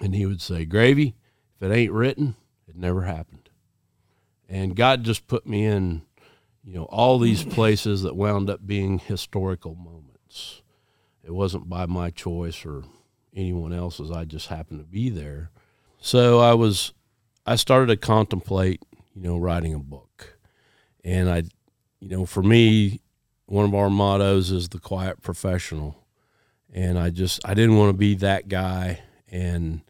and 0.00 0.14
he 0.14 0.24
would 0.24 0.40
say, 0.40 0.64
"Gravy, 0.64 1.14
if 1.56 1.70
it 1.70 1.74
ain't 1.74 1.92
written, 1.92 2.36
it 2.74 2.80
never 2.80 3.02
happened." 3.02 3.50
And 4.48 4.76
God 4.76 5.04
just 5.04 5.26
put 5.26 5.46
me 5.46 5.64
in 5.64 6.02
you 6.64 6.74
know, 6.74 6.84
all 6.84 7.18
these 7.18 7.44
places 7.44 8.02
that 8.02 8.16
wound 8.16 8.48
up 8.48 8.66
being 8.66 8.98
historical 8.98 9.74
moments. 9.74 10.62
It 11.24 11.32
wasn't 11.32 11.68
by 11.68 11.86
my 11.86 12.10
choice 12.10 12.64
or 12.64 12.84
anyone 13.34 13.72
else's. 13.72 14.10
I 14.10 14.24
just 14.24 14.48
happened 14.48 14.80
to 14.80 14.86
be 14.86 15.10
there. 15.10 15.50
So 16.00 16.40
I 16.40 16.54
was, 16.54 16.92
I 17.46 17.56
started 17.56 17.86
to 17.86 17.96
contemplate, 17.96 18.82
you 19.14 19.22
know, 19.22 19.38
writing 19.38 19.74
a 19.74 19.78
book. 19.78 20.38
And 21.04 21.28
I, 21.28 21.44
you 22.00 22.08
know, 22.08 22.26
for 22.26 22.42
me, 22.42 23.00
one 23.46 23.64
of 23.64 23.74
our 23.74 23.90
mottos 23.90 24.50
is 24.50 24.68
the 24.68 24.78
quiet 24.78 25.20
professional. 25.22 25.96
And 26.72 26.98
I 26.98 27.10
just, 27.10 27.40
I 27.44 27.54
didn't 27.54 27.76
want 27.76 27.90
to 27.90 27.98
be 27.98 28.14
that 28.16 28.48
guy. 28.48 29.00
And 29.28 29.82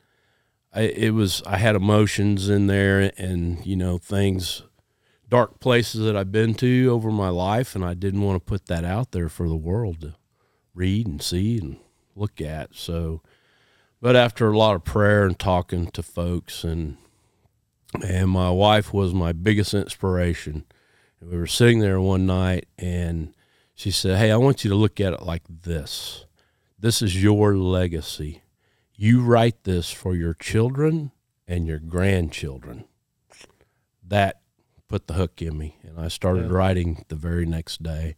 I, 0.73 0.83
it 0.83 1.11
was, 1.15 1.43
I 1.47 1.59
had 1.59 1.77
emotions 1.77 2.49
in 2.49 2.67
there 2.67 3.13
and, 3.19 3.65
you 3.67 3.77
know, 3.77 3.99
things 3.99 4.63
dark 5.33 5.61
places 5.61 6.05
that 6.05 6.15
I've 6.15 6.31
been 6.31 6.53
to 6.57 6.89
over 6.89 7.11
my 7.11 7.31
life, 7.31 7.75
and 7.75 7.83
I 7.83 7.95
didn't 7.95 8.21
want 8.21 8.37
to 8.37 8.51
put 8.51 8.67
that 8.67 8.85
out 8.85 9.13
there 9.13 9.31
for 9.31 9.49
the 9.49 9.57
world 9.57 10.03
to 10.03 10.15
read 10.75 11.07
and 11.07 11.23
see 11.23 11.57
and 11.57 11.79
look 12.15 12.39
at. 12.43 12.75
So, 12.75 13.23
but 13.99 14.15
after 14.15 14.51
a 14.51 14.59
lot 14.59 14.75
of 14.75 14.85
prayer 14.85 15.25
and 15.25 15.39
talking 15.39 15.87
to 15.93 16.03
folks, 16.03 16.65
and 16.65 16.99
and 18.07 18.29
my 18.29 18.51
wife 18.51 18.93
was 18.93 19.15
my 19.15 19.33
biggest 19.33 19.73
inspiration. 19.73 20.67
We 21.19 21.39
were 21.39 21.47
sitting 21.47 21.79
there 21.79 21.99
one 21.99 22.27
night, 22.27 22.67
and 22.77 23.33
she 23.75 23.91
said, 23.91 24.19
"Hey, 24.19 24.31
I 24.31 24.37
want 24.37 24.65
you 24.65 24.71
to 24.71 24.77
look 24.77 25.01
at 25.01 25.15
it 25.15 25.23
like 25.23 25.45
this. 25.49 26.27
This 26.79 27.01
is 27.01 27.23
your 27.23 27.57
legacy. 27.57 28.42
You 29.03 29.21
write 29.21 29.65
this 29.65 29.91
for 29.91 30.15
your 30.15 30.33
children 30.33 31.11
and 31.49 31.67
your 31.67 31.81
grandchildren." 31.81 32.85
That 34.07 34.41
put 34.87 35.09
the 35.09 35.15
hook 35.15 35.43
in 35.43 35.59
me, 35.59 35.79
and 35.83 35.99
I 35.99 36.07
started 36.07 36.45
Yeah. 36.47 36.53
writing 36.53 37.05
the 37.09 37.17
very 37.17 37.45
next 37.45 37.83
day, 37.83 38.15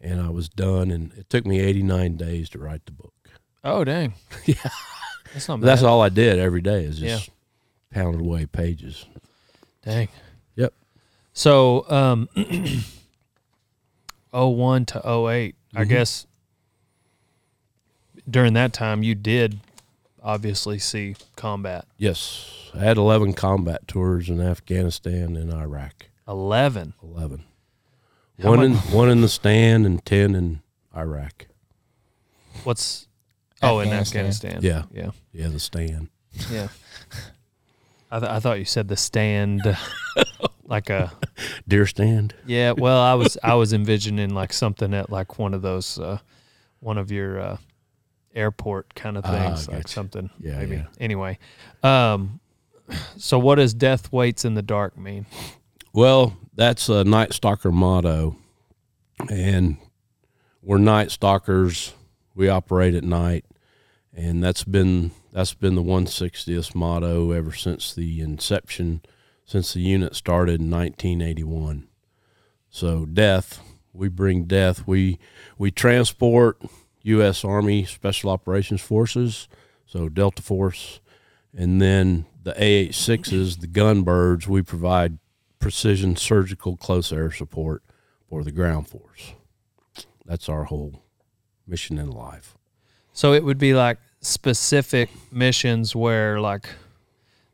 and 0.00 0.20
I 0.20 0.30
was 0.30 0.48
done. 0.48 0.90
And 0.90 1.12
it 1.12 1.30
took 1.30 1.46
me 1.46 1.60
89 1.60 2.16
days 2.16 2.48
to 2.50 2.58
write 2.58 2.86
the 2.86 2.92
book. 2.92 3.14
Oh 3.62 3.84
dang. 3.84 4.14
Yeah. 4.46 4.54
That's 5.32 5.46
not 5.48 5.60
But 5.60 5.66
that's 5.66 5.82
all 5.84 6.00
I 6.02 6.08
did 6.08 6.38
every 6.40 6.60
day 6.60 6.82
is 6.84 6.98
just 6.98 7.30
pounded 7.90 8.20
away 8.20 8.46
pages. 8.46 9.06
Dang. 9.82 10.08
Yep. 10.56 10.72
So, 11.34 11.88
um, 11.90 12.28
01 14.32 14.86
to 14.86 15.00
08, 15.06 15.54
I 15.74 15.84
Mhm. 15.84 15.88
guess 15.88 16.26
during 18.28 18.54
that 18.54 18.72
time 18.72 19.02
you 19.04 19.14
did 19.14 19.60
obviously 20.26 20.78
see 20.78 21.14
combat. 21.36 21.86
Yes, 21.96 22.70
I 22.74 22.80
had 22.80 22.96
11 22.98 23.32
combat 23.34 23.86
tours 23.88 24.28
in 24.28 24.40
Afghanistan 24.40 25.36
and 25.36 25.52
Iraq. 25.52 26.06
11. 26.28 26.92
11. 27.02 27.44
How 28.42 28.50
one 28.50 28.58
mu- 28.58 28.64
in 28.66 28.72
one 28.74 29.08
in 29.08 29.20
the 29.22 29.28
stand 29.28 29.86
and 29.86 30.04
10 30.04 30.34
in 30.34 30.60
Iraq. 30.94 31.46
What's 32.64 33.06
Oh, 33.62 33.78
in 33.78 33.88
Afghanistan. 33.88 34.56
Afghanistan. 34.56 34.60
Yeah. 34.92 35.04
Yeah. 35.04 35.10
Yeah, 35.32 35.48
the 35.48 35.60
stand. 35.60 36.08
Yeah. 36.50 36.68
I, 38.10 38.18
th- 38.20 38.30
I 38.30 38.40
thought 38.40 38.58
you 38.58 38.64
said 38.64 38.88
the 38.88 38.96
stand 38.96 39.62
like 40.66 40.90
a 40.90 41.12
Deer 41.66 41.86
stand. 41.86 42.34
Yeah, 42.46 42.72
well, 42.72 43.00
I 43.00 43.14
was 43.14 43.36
I 43.42 43.54
was 43.54 43.72
envisioning 43.72 44.30
like 44.34 44.52
something 44.52 44.92
at 44.94 45.10
like 45.10 45.38
one 45.38 45.54
of 45.54 45.62
those 45.62 45.98
uh 45.98 46.18
one 46.80 46.98
of 46.98 47.10
your 47.10 47.40
uh 47.40 47.56
airport 48.36 48.94
kind 48.94 49.16
of 49.16 49.24
Ah, 49.24 49.30
things, 49.54 49.68
like 49.68 49.88
something 49.88 50.30
Yeah, 50.38 50.58
maybe. 50.58 50.76
yeah. 50.76 50.84
Anyway. 51.00 51.38
Um 51.82 52.40
so 53.16 53.38
what 53.38 53.56
does 53.56 53.74
death 53.74 54.12
waits 54.12 54.44
in 54.44 54.54
the 54.54 54.62
dark 54.62 54.96
mean? 54.96 55.26
Well, 55.92 56.36
that's 56.54 56.88
a 56.88 57.02
Night 57.04 57.32
Stalker 57.32 57.72
motto. 57.72 58.36
And 59.30 59.78
we're 60.62 60.78
Night 60.78 61.10
Stalkers. 61.10 61.94
We 62.34 62.48
operate 62.48 62.94
at 62.94 63.02
night. 63.02 63.44
And 64.14 64.42
that's 64.42 64.62
been 64.64 65.10
that's 65.32 65.54
been 65.54 65.74
the 65.74 65.82
160th 65.82 66.74
motto 66.74 67.32
ever 67.32 67.52
since 67.52 67.92
the 67.94 68.20
inception, 68.20 69.02
since 69.44 69.74
the 69.74 69.80
unit 69.80 70.14
started 70.14 70.60
in 70.60 70.70
1981. 70.70 71.88
So 72.70 73.04
death, 73.06 73.60
we 73.92 74.08
bring 74.08 74.44
death. 74.44 74.86
We 74.86 75.18
we 75.58 75.70
transport 75.70 76.60
U.S. 77.06 77.44
Army 77.44 77.84
Special 77.84 78.30
Operations 78.30 78.80
Forces, 78.80 79.48
so 79.86 80.08
Delta 80.08 80.42
Force, 80.42 81.00
and 81.54 81.80
then 81.80 82.26
the 82.42 82.52
AH-6s, 82.52 83.60
the 83.60 83.66
gunbirds. 83.66 84.46
We 84.46 84.62
provide 84.62 85.18
precision 85.58 86.16
surgical 86.16 86.76
close 86.76 87.12
air 87.12 87.30
support 87.30 87.82
for 88.28 88.44
the 88.44 88.52
ground 88.52 88.88
force. 88.88 89.32
That's 90.24 90.48
our 90.48 90.64
whole 90.64 91.02
mission 91.66 91.98
in 91.98 92.10
life. 92.10 92.56
So 93.12 93.32
it 93.32 93.44
would 93.44 93.58
be 93.58 93.74
like 93.74 93.98
specific 94.20 95.08
missions 95.32 95.94
where 95.96 96.40
like 96.40 96.68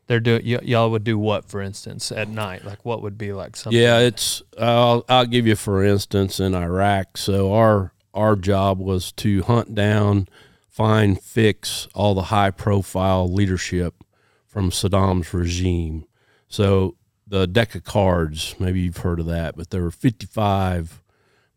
they're 0.07 0.19
doing 0.19 0.41
y- 0.45 0.59
y'all 0.63 0.91
would 0.91 1.03
do 1.03 1.17
what 1.17 1.45
for 1.45 1.61
instance 1.61 2.11
at 2.11 2.27
night? 2.27 2.65
Like 2.65 2.83
what 2.83 3.01
would 3.01 3.17
be 3.17 3.31
like 3.33 3.55
something 3.55 3.79
Yeah, 3.81 3.99
it's. 3.99 4.41
I'll 4.59 5.05
I'll 5.07 5.25
give 5.25 5.47
you 5.47 5.55
for 5.55 5.83
instance 5.83 6.39
in 6.39 6.53
Iraq. 6.53 7.17
So 7.17 7.53
our 7.53 7.92
our 8.13 8.35
job 8.35 8.79
was 8.79 9.11
to 9.13 9.41
hunt 9.43 9.73
down, 9.73 10.27
find, 10.69 11.21
fix 11.21 11.87
all 11.93 12.13
the 12.13 12.23
high 12.23 12.51
profile 12.51 13.31
leadership 13.31 14.03
from 14.45 14.69
Saddam's 14.69 15.33
regime. 15.33 16.05
So 16.47 16.95
the 17.27 17.47
deck 17.47 17.73
of 17.75 17.83
cards, 17.83 18.55
maybe 18.59 18.81
you've 18.81 18.97
heard 18.97 19.19
of 19.19 19.25
that, 19.27 19.55
but 19.55 19.69
there 19.71 19.81
were 19.81 19.91
55 19.91 21.01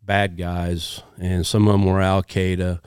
bad 0.03 0.37
guys, 0.39 1.03
and 1.19 1.47
some 1.47 1.67
of 1.67 1.73
them 1.73 1.85
were 1.85 2.01
Al 2.01 2.23
Qaeda. 2.23 2.81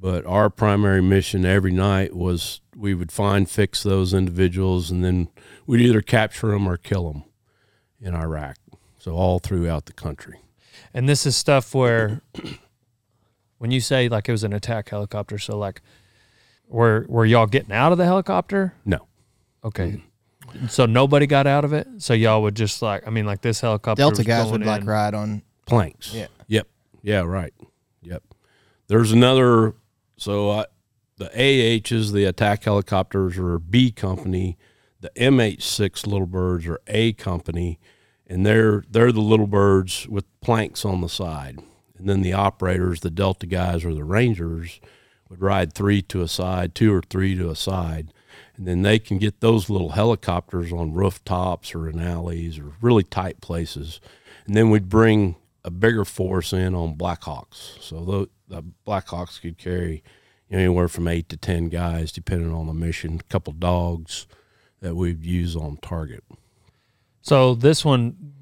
But 0.00 0.24
our 0.26 0.48
primary 0.48 1.02
mission 1.02 1.44
every 1.44 1.72
night 1.72 2.14
was 2.14 2.60
we 2.76 2.94
would 2.94 3.10
find, 3.10 3.50
fix 3.50 3.82
those 3.82 4.14
individuals, 4.14 4.92
and 4.92 5.02
then 5.04 5.28
we'd 5.66 5.80
either 5.80 6.02
capture 6.02 6.48
them 6.48 6.68
or 6.68 6.76
kill 6.76 7.12
them 7.12 7.24
in 8.00 8.14
Iraq. 8.14 8.56
So 8.98 9.12
all 9.12 9.40
throughout 9.40 9.86
the 9.86 9.92
country. 9.92 10.40
And 10.94 11.08
this 11.08 11.26
is 11.26 11.36
stuff 11.36 11.74
where 11.74 12.20
when 13.58 13.70
you 13.70 13.80
say 13.80 14.08
like 14.08 14.28
it 14.28 14.32
was 14.32 14.44
an 14.44 14.52
attack 14.52 14.88
helicopter, 14.88 15.38
so 15.38 15.58
like 15.58 15.82
were 16.68 17.06
were 17.08 17.26
y'all 17.26 17.46
getting 17.46 17.72
out 17.72 17.92
of 17.92 17.98
the 17.98 18.04
helicopter? 18.04 18.74
No. 18.84 19.06
Okay. 19.64 20.02
So 20.68 20.86
nobody 20.86 21.26
got 21.26 21.46
out 21.46 21.64
of 21.64 21.72
it. 21.72 21.86
So 21.98 22.14
y'all 22.14 22.42
would 22.42 22.54
just 22.54 22.80
like 22.80 23.06
I 23.06 23.10
mean 23.10 23.26
like 23.26 23.42
this 23.42 23.60
helicopter 23.60 24.00
Delta 24.00 24.18
was 24.18 24.26
guys 24.26 24.44
going 24.44 24.60
would 24.60 24.66
like 24.66 24.84
ride 24.86 25.14
on. 25.14 25.42
Planks. 25.66 26.14
Yeah. 26.14 26.28
Yep. 26.46 26.66
Yeah, 27.02 27.20
right. 27.20 27.52
Yep. 28.02 28.22
There's 28.86 29.12
another. 29.12 29.74
So 30.16 30.50
uh, 30.50 30.64
the 31.18 31.26
AHs, 31.26 32.12
the 32.12 32.24
attack 32.24 32.64
helicopters, 32.64 33.38
are 33.38 33.58
B 33.58 33.90
company. 33.90 34.56
The 35.00 35.10
MH6 35.10 36.06
little 36.06 36.26
birds 36.26 36.66
are 36.66 36.80
A 36.88 37.12
company, 37.12 37.78
and 38.26 38.44
they're 38.44 38.84
they're 38.90 39.12
the 39.12 39.20
little 39.20 39.46
birds 39.46 40.08
with 40.08 40.24
planks 40.40 40.84
on 40.84 41.00
the 41.02 41.08
side. 41.08 41.60
And 41.98 42.08
then 42.08 42.22
the 42.22 42.32
operators, 42.32 43.00
the 43.00 43.10
Delta 43.10 43.46
guys 43.46 43.84
or 43.84 43.92
the 43.92 44.04
Rangers, 44.04 44.80
would 45.28 45.42
ride 45.42 45.72
three 45.72 46.00
to 46.02 46.22
a 46.22 46.28
side, 46.28 46.74
two 46.74 46.94
or 46.94 47.02
three 47.02 47.34
to 47.34 47.50
a 47.50 47.56
side, 47.56 48.12
and 48.56 48.66
then 48.66 48.82
they 48.82 48.98
can 48.98 49.18
get 49.18 49.40
those 49.40 49.68
little 49.68 49.90
helicopters 49.90 50.72
on 50.72 50.94
rooftops 50.94 51.74
or 51.74 51.88
in 51.88 52.00
alleys 52.00 52.58
or 52.58 52.72
really 52.80 53.02
tight 53.02 53.40
places. 53.40 54.00
And 54.46 54.56
then 54.56 54.70
we'd 54.70 54.88
bring 54.88 55.36
a 55.64 55.70
bigger 55.70 56.04
force 56.04 56.52
in 56.52 56.74
on 56.74 56.96
Blackhawks. 56.96 57.82
So 57.82 58.28
the, 58.48 58.62
Blackhawks 58.86 59.40
could 59.40 59.58
carry 59.58 60.02
anywhere 60.50 60.88
from 60.88 61.06
eight 61.06 61.28
to 61.28 61.36
ten 61.36 61.68
guys, 61.68 62.10
depending 62.10 62.54
on 62.54 62.66
the 62.66 62.72
mission. 62.72 63.20
A 63.20 63.24
couple 63.24 63.52
dogs 63.52 64.26
that 64.80 64.94
we'd 64.94 65.24
use 65.24 65.54
on 65.54 65.76
target. 65.82 66.24
So 67.20 67.54
this 67.54 67.84
one, 67.84 68.32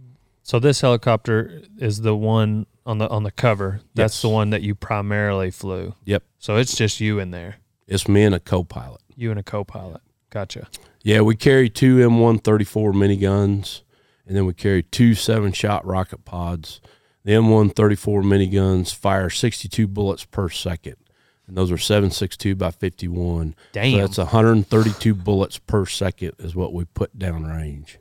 so 0.45 0.61
this 0.61 0.81
helicopter 0.81 1.63
is 1.79 2.03
the 2.03 2.15
one 2.15 2.67
on 2.87 2.99
the 2.99 3.09
on 3.11 3.25
the 3.25 3.31
cover. 3.31 3.81
That's 3.95 4.15
Yes. 4.15 4.23
the 4.23 4.29
one 4.31 4.51
that 4.51 4.63
you 4.63 4.75
primarily 4.75 5.51
flew. 5.51 5.95
Yep, 6.05 6.23
So 6.39 6.57
it's 6.57 6.75
just 6.77 7.01
you 7.01 7.19
in 7.19 7.31
there, 7.33 7.57
it's 7.87 8.09
me 8.09 8.23
and 8.23 8.35
a 8.35 8.41
co-pilot. 8.41 9.01
you 9.15 9.31
and 9.31 9.39
a 9.39 9.43
co-pilot. 9.43 10.01
Gotcha. 10.31 10.69
Yeah, 11.03 11.21
we 11.21 11.37
carry 11.37 11.69
two 11.69 11.97
M134 11.99 12.93
miniguns, 12.93 13.83
and 14.27 14.37
then 14.37 14.45
we 14.47 14.55
carry 14.55 14.83
two 14.83 15.15
seven-shot 15.15 15.85
rocket 15.87 16.25
pods. 16.25 16.81
The 17.25 17.33
M134 17.33 18.23
miniguns 18.23 18.95
fire 18.95 19.31
62 19.31 19.87
bullets 19.89 20.25
per 20.25 20.49
second, 20.49 20.97
and 21.47 21.57
those 21.57 21.71
are 21.73 21.77
7.62 21.77 22.57
by 22.57 22.71
51. 22.71 23.55
Damn. 23.73 23.93
So 23.93 23.99
that's 23.99 24.19
132 24.19 25.15
bullets 25.15 25.59
per 25.59 25.87
second 25.87 26.33
is 26.39 26.55
what 26.57 26.73
we 26.73 26.85
put 26.85 27.19
down 27.19 27.45
range. 27.45 27.99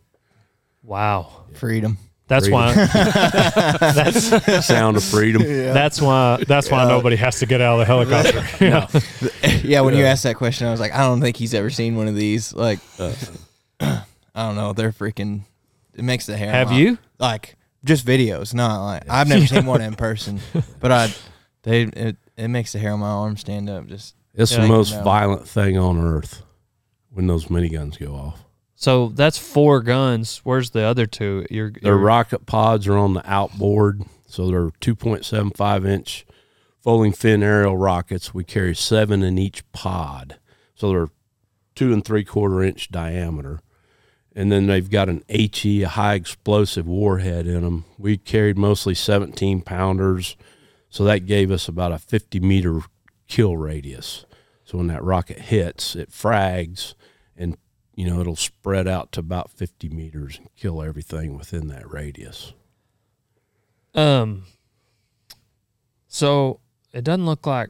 Wow. 0.84 1.46
Freedom. 1.54 1.98
That's 2.28 2.46
Freedom. 2.46 2.60
why. 2.60 2.74
that's 3.94 4.66
Sound 4.66 4.98
of 4.98 5.04
freedom. 5.04 5.44
that's 5.74 6.02
why 6.02 6.44
that's 6.48 6.72
why 6.72 6.88
nobody 6.88 7.16
has 7.18 7.40
to 7.40 7.46
get 7.46 7.62
out 7.62 7.80
of 7.80 7.80
the 7.80 7.86
helicopter. 7.86 8.44
No. 8.66 8.88
yeah, 9.64 9.82
when 9.82 9.96
you 9.96 10.06
asked 10.06 10.24
that 10.24 10.36
question, 10.36 10.66
I 10.68 10.72
was 10.72 10.80
like, 10.80 10.92
I 10.94 11.00
don't 11.00 11.22
think 11.22 11.38
he's 11.38 11.54
ever 11.54 11.70
seen 11.70 11.96
one 11.96 12.08
of 12.08 12.16
these. 12.16 12.54
Like, 12.54 12.80
uh, 13.00 13.14
uh. 13.80 14.02
I 14.36 14.48
don't 14.48 14.56
know. 14.56 14.74
They're 14.74 14.92
freaking. 14.92 15.42
It 15.94 16.04
makes 16.04 16.26
the 16.26 16.36
hair. 16.36 16.50
on 16.50 16.54
Have 16.56 16.70
my- 16.72 16.78
you? 16.78 16.98
Like 17.20 17.56
just 17.84 18.06
videos, 18.06 18.54
not 18.56 18.84
like 18.84 19.04
I've 19.10 19.28
never 19.28 19.46
seen 19.46 19.66
one 19.66 19.82
in 19.82 19.94
person, 19.96 20.40
but 20.80 20.92
I. 20.92 21.14
They 21.64 21.84
it, 21.84 22.18
it 22.38 22.48
makes 22.48 22.74
the 22.74 22.80
hair 22.80 22.92
on 22.94 23.00
my 23.00 23.08
arm 23.10 23.38
stand 23.38 23.70
up. 23.70 23.88
Just 23.88 24.14
It's 24.34 24.56
the 24.56 24.68
most 24.68 24.92
violent 25.04 25.48
thing 25.48 25.78
on 25.78 25.98
earth 26.00 26.44
when 27.12 27.28
those 27.28 27.46
miniguns 27.46 27.98
go 28.00 28.14
off. 28.14 28.45
So 28.76 29.10
that's 29.10 29.38
four 29.38 29.82
guns. 29.82 30.42
Where's 30.44 30.72
the 30.72 30.84
other 30.84 31.06
two? 31.06 31.46
You're, 31.50 31.72
Their 31.72 31.98
rocket 31.98 32.46
pods 32.46 32.88
are 32.88 32.98
on 32.98 33.14
the 33.14 33.30
outboard, 33.30 34.04
so 34.28 34.48
they're 34.48 34.70
2.75 34.70 35.88
inch 35.88 36.26
folding 36.82 37.14
fin 37.14 37.42
aerial 37.42 37.78
rockets. 37.78 38.34
We 38.34 38.44
carry 38.44 38.76
seven 38.76 39.24
in 39.24 39.40
each 39.40 39.64
pod, 39.72 40.38
so 40.76 40.90
they're 40.90 41.10
two 41.74 41.92
and 41.94 42.04
three 42.04 42.24
quarter 42.24 42.62
inch 42.62 42.90
diameter. 42.90 43.62
And 44.36 44.52
then 44.52 44.68
they've 44.68 44.90
got 44.90 45.08
an 45.08 45.24
HE, 45.30 45.84
a 45.84 45.88
high 45.88 46.16
explosive 46.16 46.86
warhead 46.86 47.48
in 47.48 47.62
them. 47.62 47.86
We 47.98 48.18
carried 48.18 48.58
mostly 48.58 48.94
17 48.94 49.62
pounders, 49.62 50.36
so 50.90 51.06
that 51.06 51.26
gave 51.26 51.50
us 51.52 51.70
about 51.70 51.94
a 51.94 51.98
50 51.98 52.42
meter 52.42 52.82
kill 53.28 53.56
radius. 53.56 54.26
So 54.66 54.78
when 54.78 54.88
that 54.88 55.04
rocket 55.04 55.40
hits, 55.40 55.96
it 55.96 56.12
frags 56.12 56.96
and 57.38 57.58
you 57.96 58.06
know 58.10 58.20
it'll 58.20 58.36
spread 58.36 58.88
out 58.88 59.12
to 59.14 59.20
about 59.22 59.50
50 59.52 59.90
meters 59.90 60.38
and 60.38 60.48
kill 60.56 60.82
everything 60.82 61.38
within 61.38 61.68
that 61.70 61.90
radius. 61.92 62.54
Um. 63.94 64.44
So 66.08 66.60
it 66.94 67.04
doesn't 67.04 67.26
look 67.26 67.46
like 67.46 67.70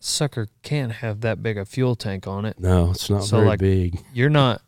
sucker 0.00 0.48
can't 0.62 0.92
have 0.92 1.20
that 1.20 1.42
big 1.42 1.58
a 1.58 1.64
fuel 1.64 1.94
tank 1.94 2.26
on 2.26 2.44
it. 2.44 2.58
No, 2.58 2.90
it's 2.90 3.10
not 3.10 3.24
So, 3.24 3.36
very 3.38 3.48
like- 3.48 3.58
big. 3.60 4.00
You're 4.12 4.30
not. 4.30 4.62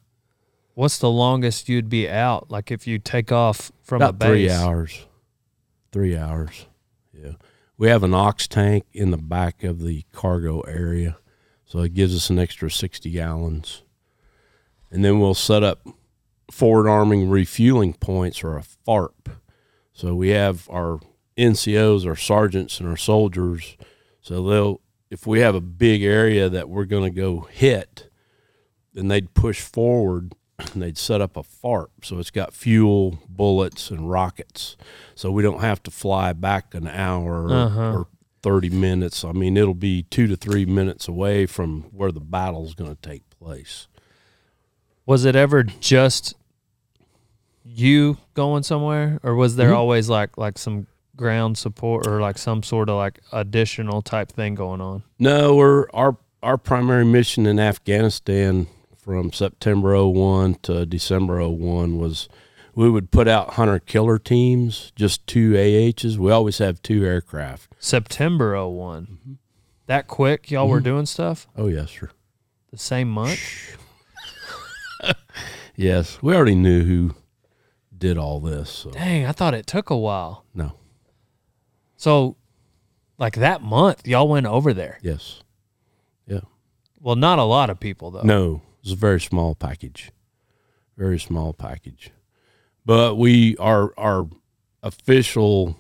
What's 0.75 0.99
the 0.99 1.11
longest 1.11 1.69
you'd 1.69 1.89
be 1.91 2.09
out? 2.09 2.51
Like 2.51 2.71
if 2.71 2.87
you 2.87 2.99
take 2.99 3.31
off 3.31 3.71
from 3.83 4.03
a 4.03 4.09
About 4.09 4.19
base? 4.19 4.29
three 4.29 4.51
hours. 4.51 5.07
Three 5.91 6.17
hours. 6.17 6.67
Yeah. 7.13 7.33
We 7.77 7.89
have 7.89 8.03
an 8.03 8.15
aux 8.15 8.33
tank 8.49 8.85
in 8.93 9.11
the 9.11 9.19
back 9.19 9.65
of 9.65 9.83
the 9.83 10.05
cargo 10.13 10.61
area, 10.61 11.19
so 11.67 11.81
it 11.81 11.93
gives 11.95 12.15
us 12.15 12.31
an 12.31 12.39
extra 12.39 12.71
60 12.71 13.11
gallons. 13.11 13.83
And 14.93 15.05
then 15.05 15.19
we'll 15.19 15.35
set 15.35 15.63
up 15.65 15.81
forward 16.51 16.87
arming 16.89 17.29
refueling 17.31 17.95
points 17.95 18.45
or 18.45 18.57
a 18.59 18.63
FARP. 18.87 19.33
So 19.95 20.15
we 20.15 20.29
have 20.29 20.69
our 20.71 21.01
NCOs, 21.39 22.07
our 22.07 22.15
sergeants, 22.17 22.79
and 22.79 22.89
our 22.89 22.97
soldiers. 22.97 23.77
So 24.21 24.43
they'll, 24.47 24.81
if 25.11 25.27
we 25.27 25.41
have 25.41 25.55
a 25.55 25.61
big 25.63 26.03
area 26.03 26.49
that 26.51 26.69
we're 26.69 26.85
going 26.85 27.05
to 27.11 27.21
go 27.21 27.41
hit, 27.51 28.11
then 28.93 29.09
they'd 29.09 29.33
push 29.35 29.61
forward 29.63 30.35
and 30.59 30.83
they'd 30.83 30.99
set 30.99 31.23
up 31.23 31.37
a 31.39 31.43
FARP. 31.43 31.89
So 32.05 32.19
it's 32.19 32.31
got 32.31 32.53
fuel, 32.53 33.19
bullets, 33.29 33.91
and 33.91 34.11
rockets. 34.11 34.77
So 35.15 35.33
we 35.33 35.43
don't 35.43 35.61
have 35.63 35.83
to 35.85 35.91
fly 35.91 36.35
back 36.35 36.75
an 36.75 36.87
hour 36.87 37.49
or, 37.49 37.51
Uh-huh. 37.53 37.93
or 37.95 38.07
30 38.43 38.69
minutes. 38.71 39.25
I 39.25 39.33
mean, 39.33 39.57
it'll 39.57 39.73
be 39.75 40.03
two 40.05 40.27
to 40.27 40.37
three 40.37 40.67
minutes 40.67 41.09
away 41.09 41.47
from 41.47 41.83
where 41.93 42.13
the 42.13 42.21
battle's 42.21 42.75
going 42.75 42.95
to 42.95 43.01
take 43.09 43.23
place. 43.31 43.89
Was 45.07 45.25
it 45.25 45.35
ever 45.37 45.63
just 45.65 46.35
you 47.65 48.19
going 48.35 48.63
somewhere, 48.63 49.21
or 49.23 49.35
was 49.35 49.57
there 49.57 49.71
Mhm. 49.71 49.77
always 49.77 50.09
like 50.09 50.37
like 50.37 50.59
some 50.59 50.87
ground 51.17 51.59
support 51.59 52.07
or 52.07 52.21
like 52.21 52.39
some 52.39 52.63
sort 52.63 52.89
of 52.89 52.97
like 52.97 53.21
additional 53.33 54.03
type 54.03 54.31
thing 54.33 54.55
going 54.55 54.81
on? 54.81 55.03
No, 55.19 55.55
we're 55.57 55.87
our 55.93 56.17
our 56.43 56.59
primary 56.59 57.05
mission 57.05 57.47
in 57.47 57.61
Afghanistan 57.61 58.67
from 58.97 59.33
September 59.33 59.95
01 59.95 60.57
to 60.63 60.85
December 60.87 61.41
01 61.41 61.99
was 61.99 62.29
we 62.75 62.89
would 62.91 63.11
put 63.11 63.29
out 63.29 63.55
hunter 63.55 63.79
killer 63.79 64.19
teams, 64.19 64.93
just 64.97 65.25
two 65.27 65.55
AHs. 65.57 66.19
We 66.19 66.31
always 66.33 66.59
have 66.59 66.83
two 66.83 67.05
aircraft. 67.05 67.69
September 67.79 68.67
1 68.67 69.03
Mm-hmm. 69.07 69.33
That 69.87 70.07
quick, 70.07 70.51
y'all 70.51 70.69
were 70.69 70.81
doing 70.81 71.07
stuff 71.07 71.47
Oh 71.57 71.67
yes, 71.69 71.91
sir. 71.91 72.11
the 72.71 72.79
same 72.79 73.09
month. 73.11 73.39
Yes, 75.75 76.21
we 76.23 76.35
already 76.37 76.55
knew 76.55 76.85
who 76.85 77.15
did 77.97 78.19
all 78.19 78.41
this. 78.41 78.69
So 78.71 78.91
Dang, 78.91 79.25
I 79.25 79.33
thought 79.33 79.55
it 79.55 79.67
took 79.67 79.89
a 79.89 79.97
while. 79.97 80.45
no, 80.55 80.75
So, 81.97 82.37
like 83.19 83.37
that 83.37 83.63
month, 83.63 84.07
y'all 84.07 84.29
went 84.29 84.47
over 84.47 84.75
there. 84.75 84.99
yes, 85.03 85.43
yeah, 86.27 86.41
Well, 87.01 87.17
not 87.17 87.39
a 87.39 87.45
lot 87.45 87.71
of 87.71 87.81
people 87.81 88.11
though. 88.11 88.23
no. 88.23 88.57
it 88.81 88.85
was 88.85 88.93
a 88.93 88.97
very 88.97 89.21
small 89.21 89.55
package, 89.55 90.11
very 90.97 91.19
small 91.19 91.53
package. 91.55 92.11
But 92.85 93.17
we 93.17 93.57
our 93.57 93.95
our 93.97 94.29
official, 94.83 95.77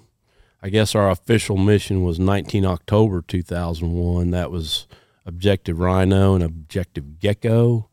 I 0.62 0.68
guess 0.70 0.94
our 0.94 1.10
official 1.10 1.56
mission 1.58 2.02
was 2.02 2.18
19 2.18 2.64
October 2.64 3.20
2001. 3.22 4.30
That 4.30 4.50
was 4.50 4.86
Objective 5.26 5.78
Rhino 5.80 6.34
and 6.34 6.42
Objective 6.44 7.18
Gecko, 7.18 7.88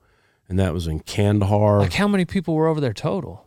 and 0.50 0.60
that 0.60 0.74
was 0.74 0.88
in 0.88 1.00
Kandahar. 1.00 1.80
Like 1.80 1.94
how 1.94 2.08
many 2.08 2.26
people 2.26 2.56
were 2.56 2.68
over 2.68 2.82
there 2.82 2.94
total? 2.94 3.46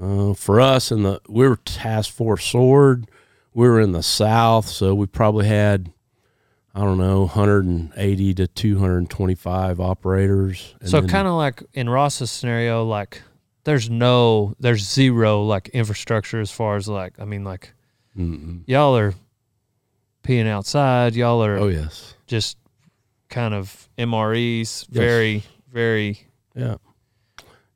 Uh, 0.00 0.34
for 0.34 0.60
us, 0.60 0.90
in 0.92 1.02
the 1.02 1.20
we 1.28 1.46
were 1.48 1.56
Task 1.56 2.12
Force 2.12 2.44
Sword. 2.44 3.10
We 3.54 3.66
were 3.68 3.80
in 3.80 3.92
the 3.92 4.02
South, 4.02 4.68
so 4.68 4.94
we 4.94 5.06
probably 5.06 5.46
had 5.46 5.90
I 6.74 6.80
don't 6.80 6.98
know 6.98 7.20
180 7.20 8.34
to 8.34 8.46
225 8.46 9.80
operators. 9.80 10.74
And 10.80 10.90
so 10.90 11.02
kind 11.02 11.26
of 11.26 11.32
like 11.34 11.62
in 11.72 11.88
Ross's 11.88 12.30
scenario, 12.30 12.84
like 12.84 13.22
there's 13.64 13.88
no, 13.88 14.54
there's 14.60 14.86
zero 14.86 15.42
like 15.42 15.70
infrastructure 15.70 16.38
as 16.40 16.50
far 16.50 16.76
as 16.76 16.86
like, 16.86 17.18
I 17.18 17.24
mean, 17.24 17.44
like 17.44 17.72
Mm-mm. 18.16 18.60
y'all 18.66 18.94
are 18.96 19.14
peeing 20.22 20.46
outside. 20.46 21.14
Y'all 21.16 21.42
are 21.42 21.56
Oh 21.56 21.68
yes, 21.68 22.14
just 22.26 22.58
kind 23.30 23.54
of 23.54 23.88
MREs, 23.96 24.60
Yes. 24.60 24.84
very, 24.90 25.42
very 25.76 26.26
yeah, 26.54 26.76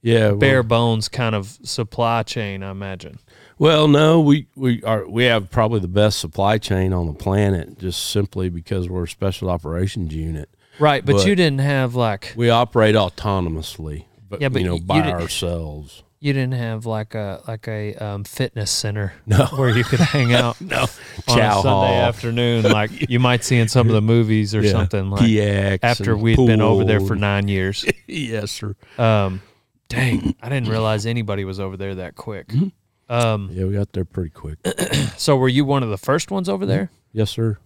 yeah. 0.00 0.28
well- 0.28 0.36
bare 0.38 0.62
bones 0.62 1.08
kind 1.08 1.34
of 1.34 1.58
supply 1.62 2.22
chain, 2.22 2.62
I 2.62 2.70
imagine. 2.70 3.18
Well, 3.58 3.88
no, 3.88 4.20
we 4.22 4.46
we 4.56 4.82
are 4.84 5.06
we 5.06 5.24
have 5.24 5.50
probably 5.50 5.80
the 5.80 5.88
best 5.88 6.18
supply 6.18 6.56
chain 6.56 6.94
on 6.94 7.06
the 7.06 7.12
planet, 7.12 7.78
just 7.78 8.10
simply 8.10 8.48
because 8.48 8.88
we're 8.88 9.04
a 9.04 9.08
special 9.08 9.50
operations 9.50 10.14
unit. 10.14 10.48
Right, 10.78 11.04
but, 11.04 11.16
But- 11.16 11.26
you 11.26 11.34
didn't 11.34 11.60
have 11.60 11.94
like 11.94 12.32
We 12.36 12.48
operate 12.48 12.94
autonomously, 12.94 14.06
but 14.30 14.40
Yeah, 14.40 14.48
but 14.48 14.62
you 14.62 14.68
know 14.68 14.78
by 14.78 15.06
you 15.06 15.12
ourselves. 15.12 16.02
You 16.22 16.34
didn't 16.34 16.52
have 16.52 16.84
like 16.84 17.14
a 17.14 17.42
like 17.48 17.66
a 17.66 17.94
um, 17.94 18.24
fitness 18.24 18.70
center 18.70 19.14
No. 19.26 19.46
where 19.56 19.70
you 19.70 19.84
could 19.84 20.00
hang 20.00 20.34
out 20.34 20.60
No, 20.60 20.82
on 20.82 20.88
chow 21.26 21.60
a 21.60 21.62
Sunday 21.62 21.66
hall. 21.66 21.84
afternoon, 22.02 22.62
like 22.70 23.08
you 23.10 23.18
might 23.18 23.42
see 23.42 23.56
in 23.58 23.68
some 23.68 23.86
of 23.88 23.94
the 23.94 24.02
movies 24.02 24.54
or 24.54 24.60
Yeah. 24.60 24.72
something. 24.72 25.08
Like 25.10 25.22
PX 25.22 25.78
after 25.82 26.16
we'd 26.16 26.36
been 26.36 26.60
over 26.60 26.84
there 26.84 27.00
for 27.00 27.16
nine 27.16 27.48
years. 27.48 27.86
yes, 28.06 28.50
sir. 28.52 28.74
Um, 28.98 29.40
dang, 29.88 30.34
I 30.42 30.50
didn't 30.50 30.68
realize 30.68 31.06
anybody 31.06 31.44
was 31.46 31.58
over 31.58 31.78
there 31.78 31.94
that 31.94 32.16
quick. 32.16 32.48
Mm-hmm. 32.48 32.68
Um, 33.12 33.48
Yeah, 33.52 33.64
we 33.64 33.72
got 33.72 33.92
there 33.94 34.04
pretty 34.04 34.30
quick. 34.30 34.58
so 35.16 35.36
were 35.36 35.48
you 35.48 35.64
one 35.64 35.82
of 35.82 35.88
the 35.88 35.98
first 35.98 36.30
ones 36.30 36.48
over 36.50 36.66
there? 36.66 36.90
yes, 37.12 37.30
sir. 37.30 37.56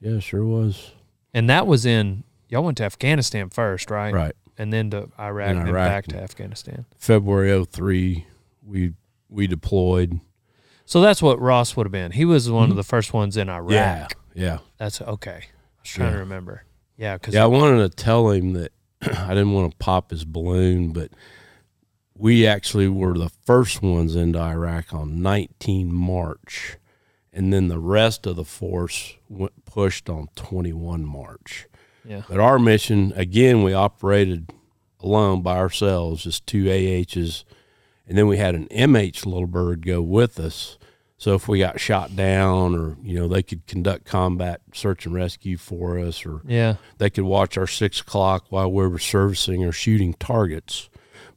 Yeah, 0.00 0.18
sure 0.20 0.44
was. 0.46 0.92
And 1.34 1.48
that 1.50 1.66
was 1.66 1.84
in 1.84 2.24
y'all 2.48 2.64
went 2.64 2.78
to 2.78 2.84
Afghanistan 2.84 3.50
first, 3.50 3.90
right? 3.90 4.14
Right. 4.14 4.34
And 4.58 4.72
then 4.72 4.90
to 4.90 5.08
Iraq, 5.18 5.50
and 5.50 5.66
then 5.66 5.74
back 5.74 6.06
to 6.06 6.16
Afghanistan. 6.16 6.86
February 6.98 7.64
03, 7.64 8.26
we 8.64 8.94
we 9.28 9.46
deployed. 9.46 10.20
So 10.86 11.00
that's 11.00 11.20
what 11.20 11.40
Ross 11.40 11.76
would 11.76 11.86
have 11.86 11.92
been. 11.92 12.12
He 12.12 12.24
was 12.24 12.48
one 12.50 12.70
of 12.70 12.76
the 12.76 12.84
first 12.84 13.12
ones 13.12 13.36
in 13.36 13.48
Iraq. 13.48 13.70
Mm-hmm. 13.70 13.72
Yeah. 13.74 14.08
Yeah. 14.34 14.58
That's 14.78 15.00
okay. 15.02 15.30
I 15.48 15.80
was 15.82 15.90
trying 15.90 16.12
to 16.12 16.18
remember. 16.18 16.62
Yeah, 16.96 17.16
because 17.16 17.34
Yeah, 17.34 17.44
I 17.44 17.46
wanted 17.46 17.90
to 17.90 17.96
tell 17.96 18.30
him 18.30 18.52
that 18.54 18.72
I 19.02 19.28
didn't 19.28 19.52
want 19.52 19.70
to 19.72 19.76
pop 19.78 20.10
his 20.10 20.24
balloon, 20.24 20.92
but 20.92 21.10
we 22.14 22.46
actually 22.46 22.88
were 22.88 23.18
the 23.18 23.28
first 23.44 23.82
ones 23.82 24.14
into 24.16 24.38
Iraq 24.38 24.94
on 24.94 25.20
19 25.22 25.92
March, 25.92 26.76
and 27.32 27.52
then 27.52 27.68
the 27.68 27.78
rest 27.78 28.26
of 28.26 28.36
the 28.36 28.44
force 28.44 29.16
went, 29.28 29.64
pushed 29.66 30.08
on 30.08 30.28
21 30.36 31.04
March. 31.04 31.66
Yeah, 32.06 32.22
But 32.28 32.40
our 32.40 32.58
mission, 32.58 33.12
again, 33.16 33.62
we 33.62 33.72
operated 33.72 34.50
alone 35.00 35.42
by 35.42 35.56
ourselves, 35.56 36.24
just 36.24 36.46
two 36.46 36.68
AHs, 36.70 37.44
and 38.06 38.16
then 38.16 38.26
we 38.26 38.36
had 38.36 38.54
an 38.54 38.68
MH 38.68 39.26
little 39.26 39.46
bird 39.46 39.84
go 39.84 40.00
with 40.02 40.38
us. 40.38 40.78
So 41.18 41.34
if 41.34 41.48
we 41.48 41.58
got 41.58 41.80
shot 41.80 42.14
down, 42.14 42.74
or 42.74 42.96
you 43.02 43.18
know, 43.18 43.26
they 43.26 43.42
could 43.42 43.66
conduct 43.66 44.04
combat 44.04 44.60
search 44.74 45.06
and 45.06 45.14
rescue 45.14 45.56
for 45.56 45.98
us, 45.98 46.26
or 46.26 46.42
yeah, 46.46 46.76
they 46.98 47.08
could 47.08 47.24
watch 47.24 47.56
our 47.56 47.66
six 47.66 48.00
o'clock 48.00 48.46
while 48.50 48.70
we 48.70 48.86
were 48.86 48.98
servicing 48.98 49.64
or 49.64 49.72
shooting 49.72 50.14
targets. 50.14 50.90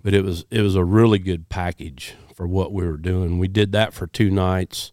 But 0.04 0.14
it 0.14 0.24
was 0.24 0.46
it 0.52 0.62
was 0.62 0.76
a 0.76 0.84
really 0.84 1.20
good 1.20 1.48
package 1.48 2.16
for 2.36 2.46
what 2.46 2.74
we 2.74 2.86
were 2.86 2.98
doing. 2.98 3.40
We 3.40 3.48
did 3.48 3.72
that 3.72 3.94
for 3.94 4.06
two 4.06 4.30
nights. 4.30 4.92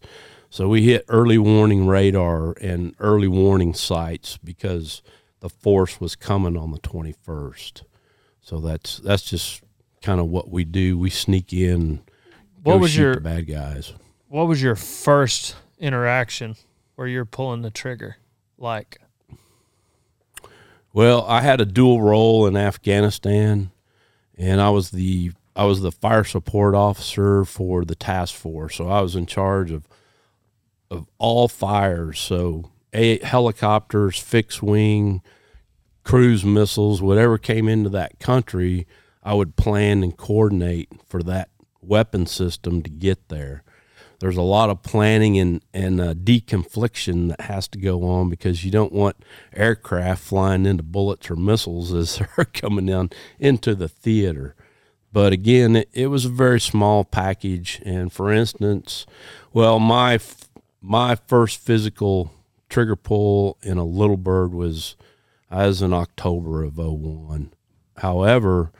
So 0.49 0.69
we 0.69 0.83
hit 0.83 1.05
early 1.09 1.37
warning 1.37 1.87
radar 1.87 2.53
and 2.61 2.95
early 2.99 3.27
warning 3.27 3.73
sites 3.73 4.37
because 4.37 5.01
the 5.39 5.49
force 5.49 5.99
was 6.01 6.15
coming 6.15 6.57
on 6.57 6.71
the 6.71 6.79
twenty 6.79 7.13
first. 7.23 7.83
So 8.41 8.59
that's 8.59 8.97
that's 8.99 9.23
just 9.23 9.61
kind 10.01 10.19
of 10.19 10.27
what 10.27 10.49
we 10.49 10.63
do. 10.63 10.97
We 10.97 11.09
sneak 11.09 11.51
in. 11.53 12.01
What 12.63 12.79
was 12.79 12.97
your- 12.97 13.15
the 13.15 13.21
bad 13.21 13.47
guys? 13.47 13.93
What 14.29 14.47
was 14.47 14.61
your 14.61 14.75
first 14.75 15.55
interaction 15.79 16.55
where 16.95 17.07
you're 17.07 17.23
pulling 17.25 17.61
the 17.61 17.69
trigger? 17.71 18.17
Like, 18.57 18.99
Well, 20.93 21.25
I 21.27 21.41
had 21.41 21.61
a 21.61 21.65
dual 21.65 22.01
role 22.01 22.47
in 22.47 22.57
Afghanistan, 22.57 23.71
and 24.37 24.59
I 24.61 24.69
was 24.69 24.91
the 24.91 25.31
I 25.55 25.65
was 25.65 25.81
the 25.81 25.91
fire 25.91 26.23
support 26.23 26.75
officer 26.75 27.43
for 27.45 27.83
the 27.83 27.95
task 27.95 28.35
force. 28.35 28.75
So 28.75 28.87
I 28.87 29.01
was 29.01 29.15
in 29.15 29.25
charge 29.25 29.71
of 29.71 29.87
of 30.89 31.07
all 31.17 31.47
fires. 31.47 32.19
So 32.19 32.71
a 32.93 33.19
helicopters, 33.19 34.19
fixed 34.19 34.63
wing, 34.63 35.21
cruise 36.03 36.45
missiles, 36.45 37.01
whatever 37.01 37.37
came 37.37 37.67
into 37.67 37.89
that 37.89 38.19
country, 38.19 38.87
I 39.23 39.33
would 39.33 39.55
plan 39.57 40.03
and 40.03 40.15
coordinate 40.15 40.89
for 41.07 41.21
that 41.23 41.49
weapon 41.81 42.25
system 42.25 42.81
to 42.81 42.89
get 42.89 43.29
there. 43.29 43.63
There's 44.19 44.37
a 44.37 44.41
lot 44.41 44.69
of 44.69 44.81
planning 44.81 45.37
and 45.37 45.63
and 45.73 46.01
uh, 46.01 46.13
deconfliction 46.15 47.29
that 47.29 47.41
has 47.41 47.67
to 47.69 47.77
go 47.77 48.03
on 48.03 48.29
because 48.29 48.63
you 48.63 48.71
don't 48.71 48.93
want 48.93 49.17
aircraft 49.53 50.23
flying 50.23 50.65
into 50.65 50.81
bullets 50.81 51.29
or 51.29 51.35
missiles 51.35 51.93
as 51.93 52.17
they're 52.35 52.45
coming 52.45 52.87
down 52.87 53.11
into 53.37 53.75
the 53.75 53.87
theater. 53.87 54.55
But 55.11 55.33
again, 55.33 55.75
it, 55.75 55.89
it 55.93 56.07
was 56.07 56.25
a 56.25 56.29
very 56.29 56.59
small 56.59 57.03
package. 57.03 57.81
And 57.85 58.11
for 58.11 58.31
instance, 58.31 59.05
well, 59.53 59.79
my 59.79 60.19
my 60.81 61.15
first 61.15 61.59
physical 61.59 62.31
trigger 62.69 62.95
pull 62.95 63.57
in 63.61 63.77
a 63.77 63.85
little 63.85 64.17
bird 64.17 64.53
was 64.53 64.95
as 65.49 65.81
in 65.81 65.93
October 65.93 66.63
of 66.63 66.77
01. 66.77 67.53
However, 67.97 68.71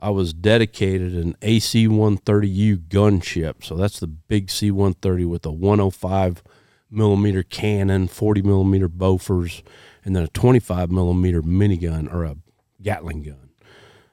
I 0.00 0.10
was 0.10 0.32
dedicated 0.34 1.14
an 1.14 1.36
AC 1.42 1.88
130U 1.88 2.88
gunship. 2.88 3.64
So 3.64 3.76
that's 3.76 4.00
the 4.00 4.06
big 4.06 4.50
C 4.50 4.70
130 4.70 5.24
with 5.24 5.46
a 5.46 5.52
105 5.52 6.42
millimeter 6.90 7.42
cannon, 7.42 8.08
40 8.08 8.42
millimeter 8.42 8.88
Bofors, 8.88 9.62
and 10.04 10.14
then 10.14 10.22
a 10.22 10.28
25 10.28 10.90
millimeter 10.90 11.42
minigun 11.42 12.12
or 12.12 12.24
a 12.24 12.36
Gatling 12.82 13.22
gun. 13.22 13.50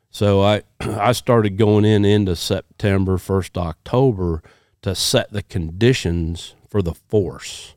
So 0.09 0.41
I 0.41 0.63
I 0.79 1.11
started 1.11 1.57
going 1.57 1.83
in 1.83 2.05
into 2.05 2.35
September, 2.35 3.17
first 3.17 3.57
October 3.57 4.41
to 4.81 4.95
set 4.95 5.31
the 5.31 5.43
conditions 5.43 6.55
for 6.69 6.81
the 6.81 6.93
force. 6.93 7.75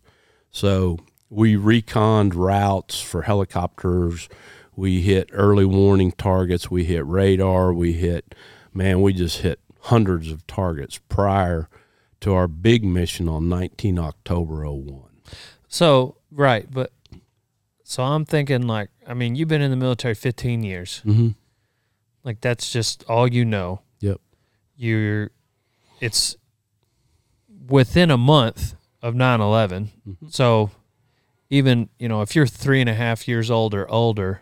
So 0.50 0.98
we 1.34 1.56
reconned 1.56 2.34
routes 2.34 3.00
for 3.00 3.22
helicopters. 3.22 4.28
We 4.76 5.02
hit 5.02 5.30
early 5.32 5.64
warning 5.64 6.12
targets. 6.12 6.70
We 6.70 6.84
hit 6.84 7.04
radar. 7.06 7.74
We 7.74 7.92
hit, 7.92 8.34
man, 8.72 9.02
we 9.02 9.12
just 9.12 9.38
hit 9.38 9.60
hundreds 9.82 10.30
of 10.30 10.46
targets 10.46 10.98
prior 11.08 11.68
to 12.20 12.32
our 12.32 12.48
big 12.48 12.84
mission 12.84 13.28
on 13.28 13.48
19 13.48 13.98
October 13.98 14.66
01. 14.66 15.02
so 15.68 16.16
right, 16.30 16.70
but 16.70 16.92
so 17.82 18.02
I'm 18.02 18.24
thinking 18.24 18.66
like, 18.66 18.90
I 19.06 19.14
mean, 19.14 19.34
you've 19.34 19.48
been 19.48 19.60
in 19.60 19.70
the 19.70 19.76
military 19.76 20.14
15 20.14 20.62
years. 20.62 21.02
Mm-hmm. 21.04 21.30
Like 22.22 22.40
that's 22.40 22.72
just 22.72 23.04
all 23.08 23.28
you 23.28 23.44
know. 23.44 23.82
Yep. 24.00 24.20
You're, 24.76 25.32
it's 26.00 26.36
within 27.68 28.10
a 28.10 28.16
month 28.16 28.74
of 29.02 29.14
9 29.14 29.40
11. 29.40 29.90
Mm-hmm. 30.08 30.28
So 30.28 30.70
even, 31.54 31.88
you 31.98 32.08
know, 32.08 32.20
if 32.22 32.34
you're 32.34 32.46
three 32.46 32.80
and 32.80 32.90
a 32.90 32.94
half 32.94 33.28
years 33.28 33.50
old 33.50 33.74
or 33.74 33.88
older 33.90 34.40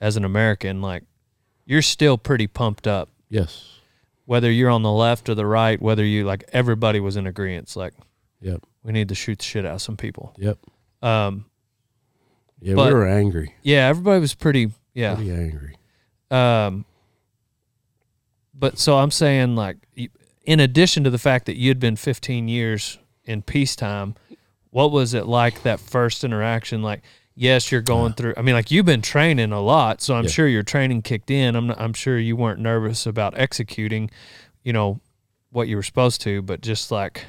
as 0.00 0.16
an 0.16 0.24
American, 0.24 0.80
like 0.80 1.02
you're 1.64 1.82
still 1.82 2.16
pretty 2.16 2.46
pumped 2.46 2.86
up. 2.86 3.10
Yes. 3.28 3.68
Whether 4.24 4.50
you're 4.50 4.70
on 4.70 4.82
the 4.82 4.90
left 4.90 5.28
or 5.28 5.34
the 5.34 5.46
right, 5.46 5.80
whether 5.80 6.04
you 6.04 6.24
like 6.24 6.44
everybody 6.52 6.98
was 7.00 7.16
in 7.16 7.26
agreement. 7.26 7.74
Like 7.76 7.92
Yep. 8.40 8.62
we 8.82 8.92
need 8.92 9.08
to 9.10 9.14
shoot 9.14 9.38
the 9.38 9.44
shit 9.44 9.66
out 9.66 9.74
of 9.74 9.82
some 9.82 9.96
people. 9.96 10.34
Yep. 10.38 10.58
Um, 11.02 11.44
Yeah, 12.60 12.74
But- 12.74 12.88
we 12.88 12.94
were 12.94 13.06
angry. 13.06 13.54
yeah, 13.62 13.86
everybody 13.88 14.18
was 14.18 14.34
pretty, 14.34 14.70
yeah. 14.94 15.14
Pretty 15.14 15.30
angry. 15.30 15.76
Um, 16.30 16.86
but 18.54 18.78
so 18.78 18.96
I'm 18.98 19.10
saying, 19.10 19.56
like, 19.56 19.76
in 20.44 20.60
addition 20.60 21.04
to 21.04 21.10
the 21.10 21.18
fact 21.18 21.44
that 21.46 21.56
you'd 21.56 21.78
been 21.78 21.96
15 21.96 22.48
years 22.48 22.98
in 23.24 23.42
peacetime, 23.42 24.14
what 24.76 24.92
was 24.92 25.14
it 25.14 25.24
like 25.24 25.62
that 25.62 25.80
first 25.80 26.22
interaction? 26.22 26.82
Like, 26.82 27.00
yes, 27.34 27.72
you're 27.72 27.80
going 27.80 28.08
uh-huh. 28.08 28.14
through. 28.14 28.34
I 28.36 28.42
mean, 28.42 28.54
like 28.54 28.70
you've 28.70 28.84
been 28.84 29.00
training 29.00 29.50
a 29.50 29.60
lot, 29.62 30.02
so 30.02 30.14
I'm 30.14 30.24
Yeah. 30.24 30.30
sure 30.30 30.46
your 30.46 30.62
training 30.62 31.00
kicked 31.00 31.30
in. 31.30 31.56
I'm 31.56 31.70
I'm 31.70 31.94
sure 31.94 32.18
you 32.18 32.36
weren't 32.36 32.60
nervous 32.60 33.06
about 33.06 33.32
executing, 33.38 34.10
you 34.64 34.74
know, 34.74 35.00
what 35.48 35.66
you 35.66 35.76
were 35.76 35.82
supposed 35.82 36.20
to, 36.22 36.42
but 36.42 36.60
just 36.60 36.90
like. 36.90 37.24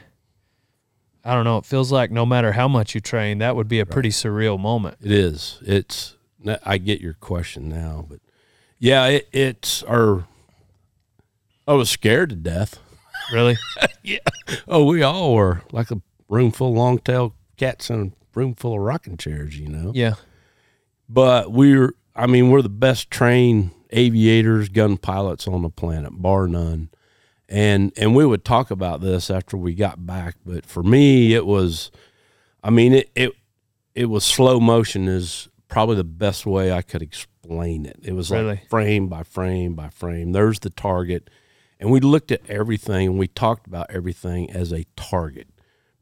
I 1.23 1.33
don't 1.35 1.45
know. 1.45 1.57
It 1.57 1.65
feels 1.65 1.89
like 1.89 2.11
no 2.11 2.25
matter 2.25 2.51
how 2.51 2.67
much 2.67 2.95
you 2.95 2.99
train, 2.99 3.37
that 3.37 3.55
would 3.55 3.69
be 3.69 3.79
a 3.79 3.85
pretty 3.85 4.09
surreal 4.09 4.59
moment. 4.59 4.97
It 5.01 5.11
is. 5.11 5.59
It's. 5.65 6.17
I 6.65 6.77
get 6.77 6.99
your 6.99 7.13
question 7.13 7.69
now, 7.69 8.05
but 8.09 8.19
yeah, 8.77 9.05
it, 9.05 9.29
it's 9.31 9.83
our. 9.83 10.25
I 11.65 11.73
was 11.73 11.89
scared 11.89 12.29
to 12.31 12.35
death. 12.35 12.77
Really? 13.31 13.55
Yeah. 14.03 14.19
Oh, 14.69 14.85
we 14.85 15.03
all 15.03 15.33
were 15.35 15.63
like 15.73 15.91
a 15.91 16.01
room 16.29 16.51
full 16.51 16.69
of 16.69 16.77
long 16.77 16.99
tailed 16.99 17.33
cats 17.57 17.89
in 17.89 18.13
a 18.35 18.37
room 18.39 18.55
full 18.55 18.73
of 18.73 18.79
rocking 18.79 19.17
chairs, 19.17 19.57
you 19.59 19.67
know. 19.67 19.91
yeah. 19.95 20.13
But 21.09 21.51
we're. 21.51 21.93
I 22.15 22.25
mean, 22.25 22.49
we're 22.49 22.63
the 22.63 22.69
best 22.69 23.11
trained 23.11 23.71
aviators, 23.91 24.69
gun 24.69 24.97
pilots 24.97 25.47
on 25.47 25.61
the 25.61 25.69
planet, 25.69 26.11
bar 26.21 26.47
none. 26.47 26.89
And 27.47 27.93
and 27.95 28.15
we 28.15 28.25
would 28.25 28.43
talk 28.43 28.71
about 28.71 29.01
this 29.01 29.29
after 29.29 29.55
we 29.55 29.73
got 29.73 30.05
back, 30.05 30.35
but 30.45 30.65
for 30.65 30.83
me, 30.83 31.33
it 31.33 31.45
was. 31.45 31.91
I 32.63 32.69
mean, 32.71 32.93
it 32.93 33.09
it 33.15 33.31
it 33.95 34.05
was 34.07 34.25
slow 34.25 34.59
motion 34.59 35.07
is 35.07 35.47
probably 35.69 35.95
the 35.95 36.03
best 36.03 36.45
way 36.45 36.71
I 36.71 36.81
could 36.81 37.01
explain 37.01 37.85
it. 37.85 37.99
It 38.03 38.13
was 38.13 38.31
Really? 38.31 38.45
like 38.45 38.69
frame 38.69 39.07
by 39.07 39.23
frame 39.23 39.75
by 39.75 39.89
frame. 39.89 40.31
There's 40.33 40.59
the 40.59 40.69
target, 40.69 41.29
and 41.79 41.89
we 41.91 41.99
looked 42.01 42.31
at 42.31 42.41
everything 42.49 43.07
and 43.07 43.19
we 43.19 43.27
talked 43.27 43.67
about 43.67 43.87
everything 43.89 44.51
as 44.51 44.73
a 44.73 44.85
target 44.97 45.47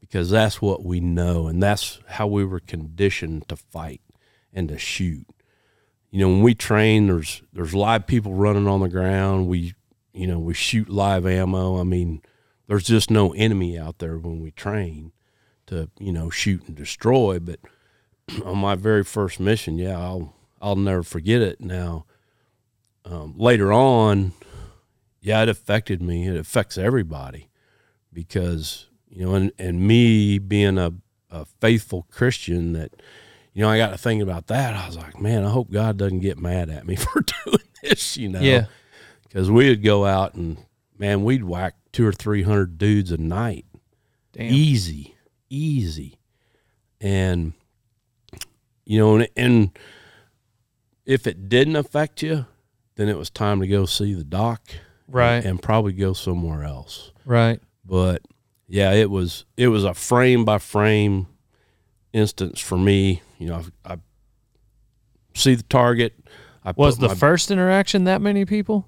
because 0.06 0.30
that's 0.30 0.62
what 0.62 0.84
we 0.84 1.00
know 1.00 1.48
and 1.48 1.60
that's 1.60 1.98
how 2.06 2.26
we 2.28 2.44
were 2.44 2.60
conditioned 2.60 3.48
to 3.48 3.56
fight 3.56 4.00
and 4.52 4.68
to 4.68 4.78
shoot. 4.78 5.26
You 6.10 6.20
know, 6.20 6.28
when 6.28 6.42
we 6.42 6.54
train, 6.54 7.08
there's 7.08 7.42
there's 7.52 7.74
live 7.74 8.06
people 8.06 8.32
running 8.32 8.68
on 8.68 8.80
the 8.80 8.88
ground. 8.88 9.48
We, 9.48 9.74
you 10.12 10.26
know, 10.26 10.38
we 10.38 10.54
shoot 10.54 10.88
live 10.88 11.26
ammo. 11.26 11.80
I 11.80 11.82
mean, 11.82 12.22
there's 12.68 12.84
just 12.84 13.10
no 13.10 13.32
enemy 13.32 13.78
out 13.78 13.98
there 13.98 14.16
when 14.16 14.40
we 14.40 14.52
train 14.52 15.12
to, 15.66 15.90
you 15.98 16.12
know, 16.12 16.30
shoot 16.30 16.66
and 16.68 16.76
destroy. 16.76 17.40
But 17.40 17.58
on 18.44 18.58
my 18.58 18.76
very 18.76 19.02
first 19.02 19.40
mission, 19.40 19.76
yeah, 19.78 19.98
I'll 19.98 20.34
I'll 20.62 20.76
never 20.76 21.02
forget 21.02 21.42
it. 21.42 21.60
Now, 21.60 22.06
um, 23.04 23.34
later 23.36 23.72
on, 23.72 24.32
yeah, 25.20 25.42
it 25.42 25.48
affected 25.48 26.00
me. 26.00 26.28
It 26.28 26.36
affects 26.36 26.78
everybody 26.78 27.50
because 28.12 28.86
you 29.08 29.24
know, 29.26 29.34
and 29.34 29.52
and 29.58 29.80
me 29.86 30.38
being 30.38 30.78
a, 30.78 30.92
a 31.30 31.44
faithful 31.60 32.06
Christian 32.10 32.72
that. 32.74 32.92
You 33.52 33.62
know, 33.62 33.70
I 33.70 33.78
got 33.78 33.88
to 33.92 33.96
think 33.96 34.22
about 34.22 34.48
that. 34.48 34.74
I 34.74 34.86
was 34.86 34.98
like, 34.98 35.18
man, 35.18 35.42
I 35.42 35.48
hope 35.48 35.70
God 35.70 35.96
doesn't 35.96 36.20
get 36.20 36.36
mad 36.36 36.68
at 36.68 36.86
me 36.86 36.94
for 36.96 37.22
doing 37.22 37.56
this. 37.82 38.14
You 38.18 38.28
know, 38.28 38.40
Yeah. 38.40 38.66
because 39.22 39.50
we'd 39.50 39.82
go 39.82 40.04
out 40.04 40.34
and 40.34 40.58
man, 40.98 41.24
we'd 41.24 41.42
whack 41.42 41.74
two 41.90 42.06
or 42.06 42.12
three 42.12 42.42
hundred 42.42 42.76
dudes 42.76 43.10
a 43.12 43.16
night, 43.16 43.64
Damn. 44.34 44.52
easy, 44.52 45.14
easy, 45.48 46.18
and 47.00 47.54
you 48.84 48.98
know, 48.98 49.16
and, 49.16 49.28
and 49.36 49.78
if 51.06 51.26
it 51.26 51.48
didn't 51.48 51.76
affect 51.76 52.22
you, 52.22 52.44
then 52.96 53.08
it 53.08 53.16
was 53.16 53.30
time 53.30 53.60
to 53.60 53.66
go 53.66 53.86
see 53.86 54.12
the 54.12 54.22
doc, 54.24 54.60
Right. 55.08 55.42
and 55.42 55.62
probably 55.62 55.94
go 55.94 56.12
somewhere 56.12 56.62
else. 56.62 57.10
Right. 57.24 57.60
But 57.86 58.20
yeah, 58.68 58.92
it 58.92 59.10
was 59.10 59.44
it 59.56 59.68
was 59.68 59.84
a 59.84 59.94
frame 59.94 60.44
by 60.44 60.58
frame 60.58 61.26
instance 62.12 62.60
for 62.60 62.76
me. 62.78 63.22
You 63.38 63.48
know, 63.48 63.62
I, 63.84 63.94
I 63.94 63.96
see 65.34 65.54
the 65.54 65.62
target. 65.64 66.14
I 66.64 66.72
Was 66.76 66.98
the 66.98 67.08
my- 67.08 67.14
first 67.14 67.50
interaction 67.50 68.04
that 68.04 68.20
many 68.20 68.44
people? 68.44 68.86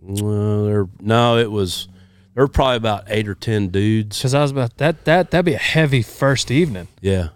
Well, 0.00 0.64
there, 0.66 0.86
no, 1.00 1.36
it 1.38 1.50
was. 1.50 1.88
There 2.34 2.44
were 2.44 2.48
probably 2.48 2.76
about 2.76 3.04
eight 3.08 3.26
or 3.26 3.34
ten 3.34 3.68
dudes. 3.68 4.18
Because 4.18 4.34
I 4.34 4.42
was 4.42 4.50
about 4.50 4.76
that 4.76 5.04
that 5.06 5.30
that'd 5.30 5.46
be 5.46 5.54
a 5.54 5.58
heavy 5.58 6.02
first 6.02 6.50
evening. 6.50 6.86
Yeah, 7.00 7.28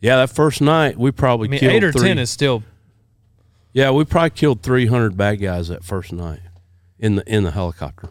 yeah. 0.00 0.16
That 0.16 0.30
first 0.30 0.60
night, 0.60 0.96
we 0.96 1.10
probably 1.10 1.48
I 1.48 1.50
mean, 1.50 1.60
killed 1.60 1.72
eight 1.72 1.84
or 1.84 1.92
three, 1.92 2.02
ten 2.08 2.18
is 2.18 2.30
still 2.30 2.62
Yeah, 3.72 3.90
we 3.90 4.04
probably 4.04 4.30
killed 4.30 4.62
three 4.62 4.86
hundred 4.86 5.16
bad 5.16 5.40
guys 5.40 5.66
that 5.68 5.82
first 5.84 6.12
night 6.12 6.40
in 6.98 7.16
the 7.16 7.24
in 7.34 7.42
the 7.42 7.50
helicopter, 7.50 8.10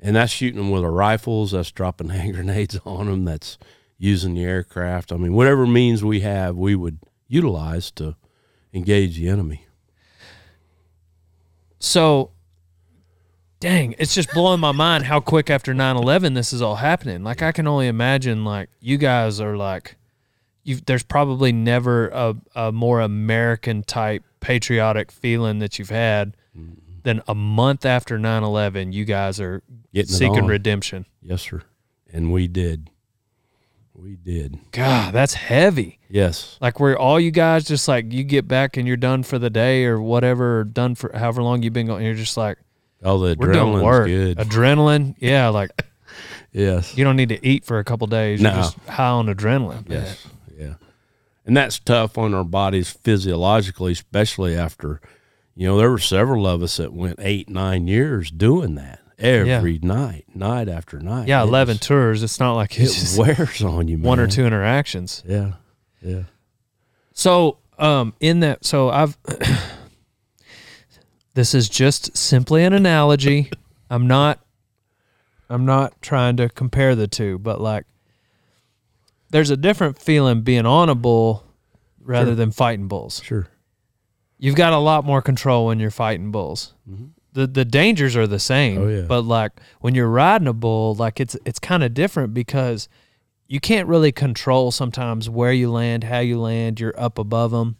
and 0.00 0.16
that's 0.16 0.32
shooting 0.32 0.58
them 0.58 0.70
with 0.70 0.82
our 0.84 0.90
rifles. 0.90 1.52
That's 1.52 1.70
dropping 1.70 2.08
hand 2.10 2.34
grenades 2.34 2.78
on 2.84 3.06
them. 3.06 3.24
That's 3.24 3.58
using 3.98 4.34
the 4.34 4.44
aircraft. 4.44 5.12
I 5.12 5.16
mean, 5.16 5.34
whatever 5.34 5.66
means 5.66 6.02
we 6.02 6.20
have, 6.20 6.56
we 6.56 6.74
would 6.74 6.98
utilize 7.28 7.90
to 7.92 8.16
engage 8.72 9.16
the 9.16 9.28
enemy. 9.28 9.66
so. 11.78 12.32
Dang, 13.58 13.94
it's 13.98 14.14
just 14.14 14.32
blowing 14.32 14.58
my 14.58 14.72
mind 14.72 15.04
how 15.04 15.20
quick 15.20 15.50
after 15.50 15.74
9-11 15.74 16.34
this 16.34 16.50
is 16.50 16.62
all 16.62 16.76
happening. 16.76 17.22
Like 17.22 17.42
I 17.42 17.52
can 17.52 17.66
only 17.66 17.88
imagine 17.88 18.42
like 18.42 18.70
you 18.80 18.96
guys 18.96 19.38
are 19.38 19.54
like 19.54 19.98
you 20.64 20.76
there's 20.86 21.02
probably 21.02 21.52
never 21.52 22.08
a, 22.08 22.36
a 22.54 22.72
more 22.72 23.00
American 23.00 23.82
type 23.82 24.24
patriotic 24.40 25.10
feeling 25.10 25.58
that 25.58 25.78
you've 25.78 25.90
had 25.90 26.36
mm-hmm. 26.56 26.89
Than 27.02 27.22
a 27.28 27.34
month 27.34 27.84
after 27.86 28.18
9-11 28.18 28.92
you 28.92 29.04
guys 29.04 29.40
are 29.40 29.62
Getting 29.94 30.12
seeking 30.12 30.46
redemption. 30.46 31.06
Yes, 31.22 31.42
sir. 31.42 31.62
And 32.12 32.32
we 32.32 32.46
did. 32.48 32.90
We 33.94 34.16
did. 34.16 34.58
God, 34.72 35.12
that's 35.12 35.34
heavy. 35.34 35.98
Yes. 36.08 36.56
Like 36.60 36.80
where 36.80 36.98
all 36.98 37.20
you 37.20 37.30
guys 37.30 37.64
just 37.64 37.86
like 37.86 38.12
you 38.12 38.24
get 38.24 38.48
back 38.48 38.76
and 38.76 38.86
you're 38.88 38.96
done 38.96 39.22
for 39.22 39.38
the 39.38 39.50
day 39.50 39.84
or 39.84 40.00
whatever, 40.00 40.64
done 40.64 40.94
for 40.94 41.10
however 41.14 41.42
long 41.42 41.62
you've 41.62 41.72
been 41.74 41.86
going. 41.86 42.04
You're 42.04 42.14
just 42.14 42.36
like 42.36 42.58
Oh, 43.02 43.18
the 43.18 43.34
adrenaline's 43.36 43.82
work. 43.82 44.06
good. 44.06 44.38
Adrenaline, 44.38 45.14
yeah. 45.18 45.48
Like 45.48 45.70
yes. 46.52 46.96
you 46.96 47.04
don't 47.04 47.16
need 47.16 47.28
to 47.30 47.46
eat 47.46 47.64
for 47.64 47.78
a 47.78 47.84
couple 47.84 48.06
days. 48.06 48.40
You're 48.40 48.50
No. 48.50 48.56
just 48.56 48.78
high 48.88 49.08
on 49.08 49.26
adrenaline. 49.26 49.84
Yes. 49.88 50.26
Yeah. 50.58 50.74
And 51.44 51.56
that's 51.56 51.78
tough 51.78 52.16
on 52.16 52.32
our 52.34 52.44
bodies 52.44 52.90
physiologically, 52.90 53.92
especially 53.92 54.54
after, 54.56 55.00
you 55.54 55.66
know, 55.66 55.76
there 55.78 55.90
were 55.90 55.98
several 55.98 56.46
of 56.46 56.62
us 56.62 56.76
that 56.78 56.92
went 56.92 57.16
eight, 57.20 57.48
nine 57.48 57.86
years 57.88 58.30
doing 58.30 58.74
that 58.76 59.00
every 59.18 59.78
night, 59.82 60.24
night 60.34 60.68
after 60.68 60.98
night. 61.00 61.28
Yeah, 61.28 61.42
It 61.42 61.48
eleven 61.48 61.74
was- 61.74 61.80
tours. 61.86 62.22
It's 62.22 62.40
not 62.40 62.54
like 62.54 62.78
it's 62.78 63.16
It 63.16 63.20
wears 63.20 63.62
on 63.62 63.88
you, 63.88 63.98
man. 63.98 64.06
one 64.08 64.20
or 64.20 64.26
two 64.26 64.46
interactions. 64.46 65.22
Yeah. 65.26 65.52
Yeah. 66.02 66.22
So, 67.12 67.58
um, 67.78 68.14
in 68.20 68.40
that, 68.40 68.64
so 68.64 68.88
I've. 68.88 69.18
this 71.34 71.54
is 71.54 71.68
just 71.68 72.16
simply 72.16 72.64
an 72.64 72.72
analogy. 72.72 73.50
I'm 73.90 74.06
not. 74.06 74.40
I'm 75.48 75.66
not 75.66 76.00
trying 76.00 76.36
to 76.36 76.48
compare 76.48 76.94
the 76.94 77.08
two, 77.08 77.36
but 77.38 77.60
like, 77.60 77.84
there's 79.30 79.50
a 79.50 79.56
different 79.56 79.98
feeling 79.98 80.42
being 80.42 80.64
on 80.64 80.88
a 80.88 80.94
bull 80.94 81.44
rather 82.00 82.28
Sure. 82.30 82.34
than 82.36 82.50
fighting 82.52 82.86
bulls. 82.86 83.20
Sure. 83.24 83.48
You've 84.40 84.54
got 84.56 84.72
a 84.72 84.78
lot 84.78 85.04
more 85.04 85.20
control 85.22 85.66
when 85.66 85.78
you're 85.80 85.90
fighting 85.90 86.30
bulls. 86.30 86.74
The 87.32 87.46
the 87.46 87.64
dangers 87.64 88.16
are 88.16 88.26
the 88.26 88.40
same, 88.40 88.78
Mm-hmm. 88.80 88.88
Oh, 88.88 89.00
yeah. 89.00 89.02
but 89.06 89.22
like 89.22 89.52
when 89.80 89.94
you're 89.94 90.08
riding 90.08 90.48
a 90.48 90.52
bull, 90.52 90.94
like 90.96 91.20
it's 91.20 91.36
it's 91.44 91.58
kind 91.60 91.84
of 91.84 91.94
different 91.94 92.34
because 92.34 92.88
you 93.46 93.60
can't 93.60 93.86
really 93.86 94.10
control 94.12 94.70
sometimes 94.72 95.28
where 95.30 95.52
you 95.52 95.70
land, 95.70 96.04
how 96.04 96.18
you 96.18 96.40
land. 96.40 96.80
You're 96.80 96.98
up 97.00 97.18
above 97.18 97.50
them. 97.52 97.76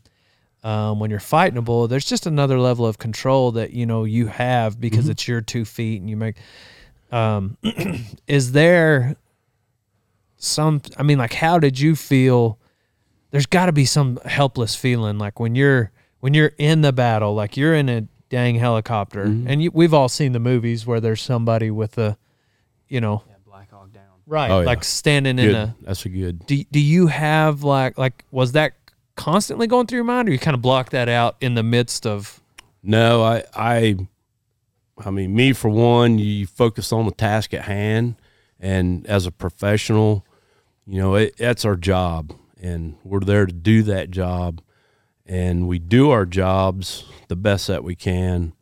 Um, 0.62 1.00
when 1.00 1.10
you're 1.10 1.18
fighting 1.20 1.56
a 1.58 1.62
bull, 1.62 1.88
there's 1.88 2.04
just 2.04 2.26
another 2.26 2.58
level 2.60 2.86
of 2.86 2.98
control 2.98 3.50
that 3.52 3.72
you 3.72 3.86
know 3.86 4.04
you 4.04 4.26
have 4.28 4.78
because 4.80 5.04
Mm-hmm. 5.06 5.10
it's 5.12 5.26
your 5.26 5.40
two 5.40 5.64
feet 5.64 6.00
and 6.00 6.08
you 6.10 6.16
make. 6.16 6.36
Um, 7.10 7.56
is 8.28 8.52
there 8.52 9.16
some? 10.36 10.80
I 10.96 11.02
mean, 11.02 11.18
like, 11.18 11.32
how 11.34 11.58
did 11.58 11.78
you 11.80 11.96
feel? 11.96 12.58
There's 13.30 13.46
got 13.46 13.66
to 13.66 13.72
be 13.72 13.84
some 13.84 14.18
helpless 14.24 14.74
feeling, 14.74 15.18
like 15.18 15.38
when 15.40 15.54
you're 15.54 15.92
when 16.20 16.34
you're 16.34 16.52
in 16.58 16.80
the 16.82 16.92
battle, 16.92 17.34
like 17.34 17.56
you're 17.56 17.74
in 17.74 17.88
a 17.88 18.02
dang 18.28 18.54
helicopter, 18.56 19.26
Mm-hmm. 19.26 19.48
and 19.48 19.62
you, 19.62 19.70
we've 19.72 19.92
all 19.94 20.08
seen 20.08 20.32
the 20.32 20.38
movies 20.40 20.86
where 20.86 21.00
there's 21.00 21.20
somebody 21.20 21.70
with 21.70 21.98
a, 21.98 22.16
you 22.88 23.00
know, 23.00 23.22
Black 23.46 23.70
Hawk 23.70 23.92
Down. 23.92 24.04
right, 24.26 24.50
Oh, 24.50 24.60
yeah. 24.60 24.66
like 24.66 24.84
standing 24.84 25.38
in 25.38 25.46
Good. 25.46 25.54
a 25.56 25.74
That's 25.82 26.04
a 26.06 26.08
good. 26.08 26.46
do, 26.46 26.62
do 26.70 26.78
you 26.80 27.08
have 27.08 27.62
like 27.64 27.98
like 27.98 28.24
was 28.30 28.52
that 28.52 28.74
constantly 29.16 29.66
going 29.66 29.86
through 29.86 29.96
your 29.98 30.04
mind 30.04 30.28
or 30.28 30.32
you 30.32 30.38
kind 30.38 30.54
of 30.54 30.62
block 30.62 30.90
that 30.90 31.08
out 31.08 31.36
in 31.40 31.54
the 31.54 31.62
midst 31.62 32.06
of 32.06 32.40
No, 32.82 33.22
I, 33.22 33.44
I, 33.54 33.96
I 35.04 35.10
mean, 35.10 35.34
me 35.34 35.52
for 35.52 35.68
one, 35.68 36.18
you 36.18 36.46
focus 36.46 36.92
on 36.92 37.04
the 37.06 37.10
task 37.12 37.52
at 37.54 37.62
hand, 37.64 38.14
and 38.60 39.06
as 39.06 39.26
a 39.26 39.30
professional, 39.32 40.24
you 40.86 41.00
know, 41.00 41.14
it, 41.16 41.36
that's 41.36 41.64
our 41.64 41.76
job, 41.76 42.32
and 42.60 42.96
we're 43.04 43.20
there 43.20 43.46
to 43.46 43.52
do 43.52 43.82
that 43.84 44.10
job, 44.10 44.60
and 45.30 45.68
we 45.68 45.78
do 45.78 46.10
our 46.10 46.26
jobs 46.26 47.04
the 47.28 47.36
best 47.36 47.68
that 47.68 47.84
we 47.84 47.94
can. 47.94 48.52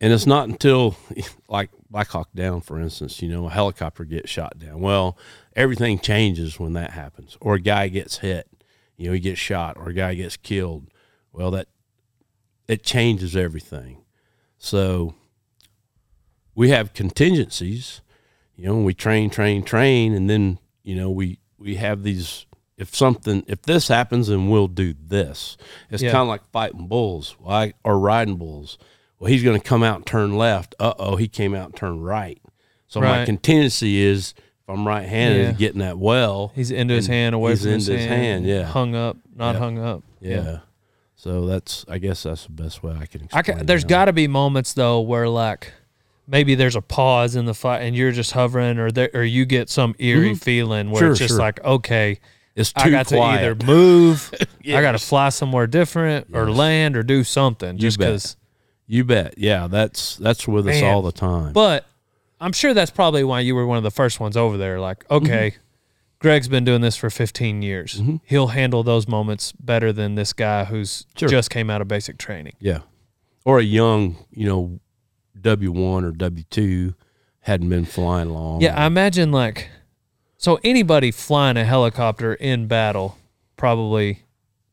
And 0.00 0.12
it's 0.12 0.26
not 0.26 0.48
until, 0.48 0.96
like 1.48 1.70
Black 1.90 2.06
Hawk 2.06 2.28
Down, 2.32 2.60
for 2.60 2.78
instance, 2.78 3.20
you 3.20 3.28
know, 3.28 3.46
a 3.46 3.50
helicopter 3.50 4.04
gets 4.04 4.30
shot 4.30 4.60
down. 4.60 4.80
Well, 4.80 5.18
everything 5.56 5.98
changes 5.98 6.60
when 6.60 6.74
that 6.74 6.92
happens, 6.92 7.36
or 7.40 7.56
a 7.56 7.60
guy 7.60 7.88
gets 7.88 8.18
hit, 8.18 8.48
you 8.96 9.08
know, 9.08 9.12
he 9.12 9.18
gets 9.18 9.40
shot, 9.40 9.76
or 9.76 9.88
a 9.88 9.92
guy 9.92 10.14
gets 10.14 10.36
killed. 10.36 10.86
Well, 11.32 11.50
that 11.50 11.66
it 12.68 12.84
changes 12.84 13.34
everything. 13.34 14.04
So 14.56 15.16
we 16.54 16.70
have 16.70 16.94
contingencies, 16.94 18.02
you 18.54 18.66
know, 18.66 18.76
we 18.76 18.94
train, 18.94 19.30
train, 19.30 19.64
train, 19.64 20.14
and 20.14 20.30
then, 20.30 20.60
you 20.84 20.94
know, 20.94 21.10
we, 21.10 21.40
we 21.58 21.74
have 21.74 22.04
these, 22.04 22.46
if 22.76 22.94
something, 22.94 23.44
if 23.46 23.62
this 23.62 23.88
happens, 23.88 24.28
then 24.28 24.48
we'll 24.48 24.68
do 24.68 24.94
this. 25.00 25.56
It's 25.90 26.02
Yeah. 26.02 26.10
kind 26.12 26.22
of 26.22 26.28
like 26.28 26.44
fighting 26.52 26.86
bulls 26.88 27.36
I, 27.46 27.74
or 27.84 27.98
riding 27.98 28.36
bulls. 28.36 28.78
Well, 29.18 29.30
he's 29.30 29.42
going 29.44 29.58
to 29.60 29.66
come 29.66 29.82
out 29.82 29.96
and 29.96 30.06
turn 30.06 30.36
left. 30.36 30.74
Uh 30.80 30.94
oh, 30.98 31.16
he 31.16 31.28
came 31.28 31.54
out 31.54 31.66
and 31.66 31.76
turned 31.76 32.04
right. 32.04 32.40
So 32.88 33.00
my 33.00 33.24
contingency 33.24 34.00
is 34.02 34.34
if 34.38 34.68
I'm 34.68 34.86
right 34.86 35.06
handed, 35.08 35.42
Yeah. 35.46 35.52
getting 35.52 35.80
that 35.80 35.98
well. 35.98 36.52
he's 36.54 36.70
into 36.70 36.94
his 36.94 37.06
hand 37.06 37.34
away 37.34 37.52
he's 37.52 37.62
from 37.62 37.72
his 37.72 37.88
into 37.88 38.00
his 38.00 38.08
hand, 38.08 38.22
hand, 38.22 38.46
yeah. 38.46 38.62
hung 38.64 38.94
up 38.94 39.16
not 39.34 39.54
Yeah. 39.54 39.58
hung 39.58 39.78
up 39.78 40.02
Yeah. 40.20 40.58
So 41.16 41.46
that's, 41.46 41.84
I 41.88 41.98
guess 41.98 42.22
that's 42.24 42.44
the 42.46 42.52
best 42.52 42.82
way 42.82 42.92
I 42.92 43.06
can 43.06 43.22
I 43.32 43.40
explain. 43.40 43.58
ca- 43.58 43.64
there's 43.64 43.82
that. 43.82 43.88
got 43.88 44.04
to 44.06 44.12
be 44.12 44.26
moments 44.28 44.72
though 44.74 45.00
where 45.00 45.28
like 45.28 45.72
maybe 46.26 46.54
there's 46.54 46.76
a 46.76 46.82
pause 46.82 47.34
in 47.36 47.44
the 47.46 47.54
fight 47.54 47.80
and 47.82 47.94
you're 47.96 48.12
just 48.12 48.32
hovering 48.32 48.78
or 48.78 48.90
there 48.90 49.10
or 49.14 49.22
you 49.24 49.44
get 49.44 49.70
some 49.70 49.94
eerie 49.98 50.34
feeling 50.34 50.90
where 50.90 51.02
Mm-hmm. 51.02 51.04
Sure, 51.04 51.10
it's 51.12 51.18
just 51.18 51.30
sure. 51.32 51.38
like 51.38 51.62
okay 51.64 52.18
It's 52.56 52.72
too 52.72 52.82
I 52.84 52.90
got 52.90 53.06
quiet. 53.08 53.40
to 53.40 53.46
either 53.46 53.66
move 53.66 54.32
I 54.66 54.80
got 54.80 54.92
to 54.92 54.98
fly 54.98 55.28
somewhere 55.30 55.66
different 55.66 56.28
or 56.32 56.50
land 56.50 56.96
or 56.96 57.02
do 57.02 57.24
something 57.24 57.74
You 57.74 57.80
just 57.80 57.98
because 57.98 58.36
You 58.86 59.04
bet. 59.04 59.34
Yeah, 59.38 59.66
that's 59.66 60.16
that's 60.16 60.46
with 60.46 60.68
us 60.68 60.82
all 60.82 61.02
the 61.02 61.12
time. 61.12 61.52
But 61.52 61.86
I'm 62.40 62.52
sure 62.52 62.74
that's 62.74 62.90
probably 62.90 63.24
why 63.24 63.40
you 63.40 63.54
were 63.54 63.66
one 63.66 63.78
of 63.78 63.82
the 63.84 63.90
first 63.90 64.20
ones 64.20 64.36
over 64.36 64.56
there. 64.56 64.78
Like, 64.80 65.04
okay, 65.10 65.50
Mm-hmm. 65.52 65.60
Greg's 66.20 66.48
been 66.48 66.64
doing 66.64 66.80
this 66.80 66.96
for 66.96 67.10
15 67.10 67.60
years. 67.60 68.00
He'll 68.24 68.46
handle 68.46 68.82
those 68.82 69.06
moments 69.06 69.52
better 69.52 69.92
than 69.92 70.14
this 70.14 70.32
guy 70.32 70.64
who's 70.64 71.04
Sure. 71.16 71.28
just 71.28 71.50
came 71.50 71.68
out 71.68 71.82
of 71.82 71.88
basic 71.88 72.16
training. 72.18 72.54
yeah. 72.60 72.78
Or 73.44 73.58
a 73.58 73.62
young, 73.62 74.16
you 74.30 74.46
know, 74.48 74.80
W 75.38 75.70
one 75.70 76.02
or 76.04 76.12
W 76.12 76.44
two 76.48 76.94
hadn't 77.40 77.68
been 77.68 77.84
flying 77.84 78.30
long. 78.30 78.62
Yeah, 78.62 78.74
I 78.74 78.86
imagine 78.86 79.32
like 79.32 79.68
so 80.44 80.60
anybody 80.62 81.10
flying 81.10 81.56
a 81.56 81.64
helicopter 81.64 82.34
in 82.34 82.66
battle 82.66 83.16
probably 83.56 84.24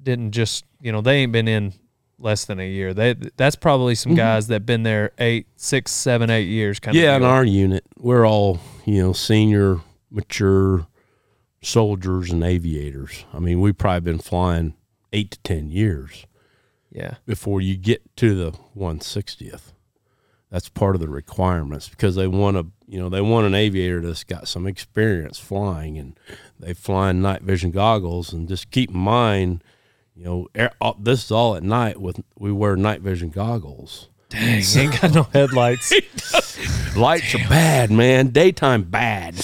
didn't 0.03 0.31
just 0.31 0.65
you 0.81 0.91
know 0.91 0.99
they 0.99 1.19
ain't 1.19 1.31
been 1.31 1.47
in 1.47 1.71
less 2.19 2.43
than 2.43 2.59
a 2.59 2.67
year. 2.67 2.93
They 2.93 3.13
that's 3.37 3.55
probably 3.55 3.95
some 3.95 4.11
mm-hmm. 4.11 4.17
guys 4.17 4.47
that 4.47 4.65
been 4.65 4.83
there 4.83 5.13
eight, 5.17 5.47
six, 5.55 5.93
seven, 5.93 6.29
eight 6.29 6.49
years. 6.49 6.81
Kind 6.81 6.97
yeah, 6.97 7.15
of 7.15 7.21
Yeah, 7.21 7.29
in 7.29 7.33
our 7.33 7.45
unit, 7.45 7.85
we're 7.97 8.27
all 8.27 8.59
you 8.83 9.01
know 9.01 9.13
senior, 9.13 9.79
mature 10.09 10.87
soldiers 11.63 12.31
and 12.31 12.43
aviators. 12.43 13.23
I 13.33 13.39
mean, 13.39 13.61
we've 13.61 13.77
probably 13.77 14.11
been 14.11 14.19
flying 14.19 14.73
eight 15.13 15.31
to 15.31 15.39
ten 15.39 15.69
years 15.69 16.25
yeah, 16.91 17.15
before 17.25 17.61
you 17.61 17.77
get 17.77 18.13
to 18.17 18.35
the 18.35 18.51
one 18.73 18.99
sixtieth. 18.99 19.71
That's 20.51 20.67
part 20.67 20.95
of 20.95 21.01
the 21.01 21.07
requirements 21.07 21.87
because 21.87 22.15
they 22.15 22.27
want 22.27 22.57
a 22.57 22.67
you 22.85 22.99
know 22.99 23.07
they 23.07 23.21
want 23.21 23.47
an 23.47 23.55
aviator 23.55 24.01
that's 24.01 24.25
got 24.25 24.49
some 24.49 24.67
experience 24.67 25.39
flying 25.39 25.97
and 25.97 26.19
they 26.59 26.73
fly 26.73 27.09
in 27.09 27.21
night 27.21 27.41
vision 27.41 27.71
goggles 27.71 28.33
and 28.33 28.49
just 28.49 28.69
keep 28.69 28.91
in 28.91 28.97
mind, 28.97 29.63
you 30.13 30.25
know, 30.25 30.47
air, 30.53 30.73
all, 30.81 30.97
this 30.99 31.23
is 31.23 31.31
all 31.31 31.55
at 31.55 31.63
night 31.63 32.01
with 32.01 32.21
we 32.37 32.51
wear 32.51 32.75
night 32.75 32.99
vision 32.99 33.29
goggles. 33.29 34.09
dang, 34.29 34.61
ain't 34.75 35.01
got 35.01 35.13
no 35.13 35.23
headlights. 35.23 35.93
Lights 36.97 37.33
are 37.33 37.49
bad, 37.49 37.89
man. 37.89 38.27
Daytime 38.27 38.83
bad. 38.83 39.35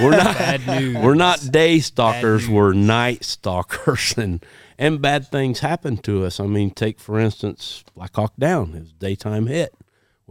we're 0.00 0.10
not 0.10 0.38
Bad 0.38 0.66
news. 0.68 0.96
we're 0.98 1.14
not 1.14 1.50
day 1.50 1.80
stalkers. 1.80 2.48
We're 2.48 2.72
night 2.72 3.24
stalkers, 3.24 4.14
and 4.16 4.44
and 4.78 5.02
bad 5.02 5.26
things 5.26 5.58
happen 5.58 5.96
to 5.98 6.24
us. 6.24 6.38
I 6.38 6.46
mean, 6.46 6.70
take 6.70 7.00
for 7.00 7.18
instance 7.18 7.82
Black 7.96 8.14
Hawk 8.14 8.34
Down. 8.38 8.74
It 8.74 8.80
was 8.82 8.92
daytime 8.92 9.48
hit. 9.48 9.74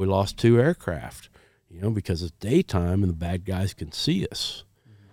We 0.01 0.07
lost 0.07 0.35
two 0.35 0.59
aircraft, 0.59 1.29
you 1.69 1.79
know, 1.79 1.91
because 1.91 2.23
it's 2.23 2.31
daytime 2.39 3.03
and 3.03 3.11
the 3.11 3.15
bad 3.15 3.45
guys 3.45 3.75
can 3.75 3.91
see 3.91 4.25
us. 4.31 4.63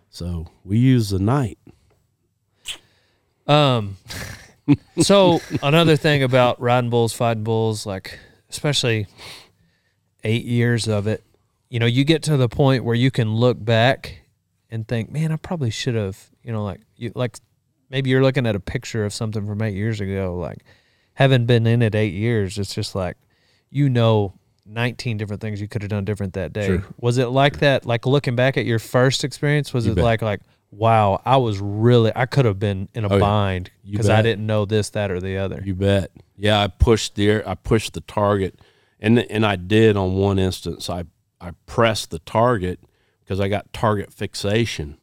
So 0.08 0.46
we 0.64 0.78
use 0.78 1.10
the 1.10 1.18
night. 1.18 1.58
Um, 3.46 3.98
so 4.98 5.42
another 5.62 5.94
thing 5.94 6.22
about 6.22 6.58
riding 6.58 6.88
bulls, 6.88 7.12
fighting 7.12 7.44
bulls, 7.44 7.84
like 7.84 8.18
especially 8.48 9.08
eight 10.24 10.46
years 10.46 10.88
of 10.88 11.06
it, 11.06 11.22
you 11.68 11.78
know, 11.78 11.84
you 11.84 12.02
get 12.02 12.22
to 12.22 12.38
the 12.38 12.48
point 12.48 12.82
where 12.82 12.94
you 12.94 13.10
can 13.10 13.34
look 13.34 13.62
back 13.62 14.22
and 14.70 14.88
think, 14.88 15.10
man, 15.10 15.32
I 15.32 15.36
probably 15.36 15.68
should 15.68 15.96
have, 15.96 16.30
you 16.42 16.50
know, 16.50 16.64
like 16.64 16.80
you 16.96 17.12
like 17.14 17.36
maybe 17.90 18.08
you're 18.08 18.22
looking 18.22 18.46
at 18.46 18.56
a 18.56 18.60
picture 18.60 19.04
of 19.04 19.12
something 19.12 19.46
from 19.46 19.60
eight 19.60 19.74
years 19.74 20.00
ago, 20.00 20.34
like 20.34 20.64
having 21.12 21.44
been 21.44 21.66
in 21.66 21.82
it 21.82 21.94
eight 21.94 22.14
years, 22.14 22.56
it's 22.56 22.74
just 22.74 22.94
like 22.94 23.18
you 23.70 23.90
know 23.90 24.32
19 24.68 25.16
different 25.16 25.40
things 25.40 25.60
you 25.60 25.68
could 25.68 25.82
have 25.82 25.88
done 25.88 26.04
different 26.04 26.34
that 26.34 26.52
day. 26.52 26.66
Sure. 26.66 26.84
Was 27.00 27.18
it 27.18 27.26
like 27.26 27.58
that? 27.60 27.86
Like 27.86 28.06
looking 28.06 28.36
back 28.36 28.56
at 28.56 28.66
your 28.66 28.78
first 28.78 29.24
experience, 29.24 29.72
was 29.72 29.86
You 29.86 29.92
it 29.92 29.96
bet. 29.96 30.04
like 30.04 30.22
like 30.22 30.40
wow, 30.70 31.20
I 31.24 31.38
was 31.38 31.58
really 31.60 32.12
I 32.14 32.26
could 32.26 32.44
have 32.44 32.58
been 32.58 32.88
in 32.94 33.04
a 33.04 33.08
Oh, 33.12 33.18
bind 33.18 33.70
because 33.88 34.10
I 34.10 34.20
didn't 34.22 34.46
know 34.46 34.64
this, 34.66 34.90
that, 34.90 35.10
or 35.10 35.20
the 35.20 35.38
other. 35.38 35.62
You 35.64 35.74
bet. 35.74 36.10
Yeah, 36.36 36.60
I 36.60 36.68
pushed 36.68 37.14
the 37.14 37.28
air, 37.30 37.48
I 37.48 37.54
pushed 37.54 37.94
the 37.94 38.02
target, 38.02 38.60
and 39.00 39.18
and 39.18 39.46
I 39.46 39.56
did 39.56 39.96
on 39.96 40.14
one 40.14 40.38
instance. 40.38 40.90
I 40.90 41.04
I 41.40 41.52
pressed 41.66 42.10
the 42.10 42.18
target 42.20 42.80
because 43.24 43.40
I 43.40 43.48
got 43.48 43.72
target 43.72 44.12
fixation 44.12 44.98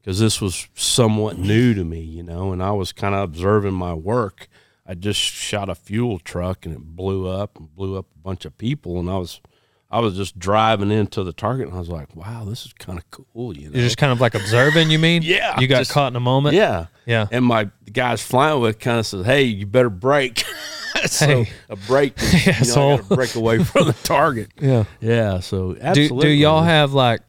because 0.00 0.20
this 0.20 0.40
was 0.40 0.68
somewhat 0.74 1.38
new 1.38 1.74
to 1.74 1.84
me, 1.84 2.00
you 2.00 2.22
know, 2.22 2.52
and 2.52 2.62
I 2.62 2.72
was 2.72 2.92
kind 2.92 3.14
of 3.14 3.22
observing 3.22 3.74
my 3.74 3.94
work. 3.94 4.48
I 4.88 4.94
just 4.94 5.18
shot 5.20 5.68
a 5.68 5.74
fuel 5.74 6.18
truck 6.18 6.64
and 6.64 6.74
it 6.74 6.80
blew 6.80 7.26
up 7.28 7.58
and 7.58 7.74
blew 7.74 7.96
up 7.98 8.06
a 8.14 8.18
bunch 8.18 8.44
of 8.44 8.56
people, 8.56 8.98
and 9.00 9.10
I 9.10 9.16
was 9.18 9.40
I 9.90 10.00
was 10.00 10.16
just 10.16 10.38
driving 10.38 10.90
into 10.90 11.22
the 11.22 11.32
target, 11.32 11.66
and 11.68 11.76
I 11.76 11.78
was 11.78 11.88
like, 11.88 12.14
"Wow, 12.16 12.44
this 12.44 12.66
is 12.66 12.72
kind 12.72 12.98
of 12.98 13.08
cool," 13.10 13.56
you 13.56 13.68
know. 13.68 13.74
You're 13.74 13.84
just 13.84 13.98
kind 13.98 14.12
of 14.12 14.20
like 14.20 14.34
observing. 14.34 14.90
You 14.90 14.98
mean? 14.98 15.22
Yeah, 15.24 15.58
You 15.60 15.66
got 15.68 15.78
just- 15.78 15.90
caught 15.92 16.12
in 16.12 16.16
a 16.16 16.20
moment. 16.20 16.54
yeah, 16.56 16.86
Yeah. 17.06 17.26
and 17.30 17.44
my 17.44 17.70
guys 17.92 18.20
flying 18.22 18.60
with 18.60 18.78
kind 18.78 18.98
of 18.98 19.06
says, 19.06 19.24
"Hey, 19.26 19.42
you 19.44 19.64
better 19.66 19.90
break." 19.90 20.44
so 21.06 21.26
Hey. 21.44 21.50
a 21.68 21.76
break, 21.76 22.20
is, 22.20 22.46
you 22.46 22.52
know, 22.52 22.92
Asshole. 22.92 22.98
break 23.16 23.34
away 23.36 23.62
from 23.62 23.86
the 23.86 23.92
target. 23.92 24.50
Yeah. 24.60 24.84
Yeah, 25.00 25.40
so 25.40 25.74
Do 25.74 25.80
absolutely. 25.80 26.20
do 26.20 26.28
y'all 26.30 26.62
have 26.62 26.92
like, 26.92 27.20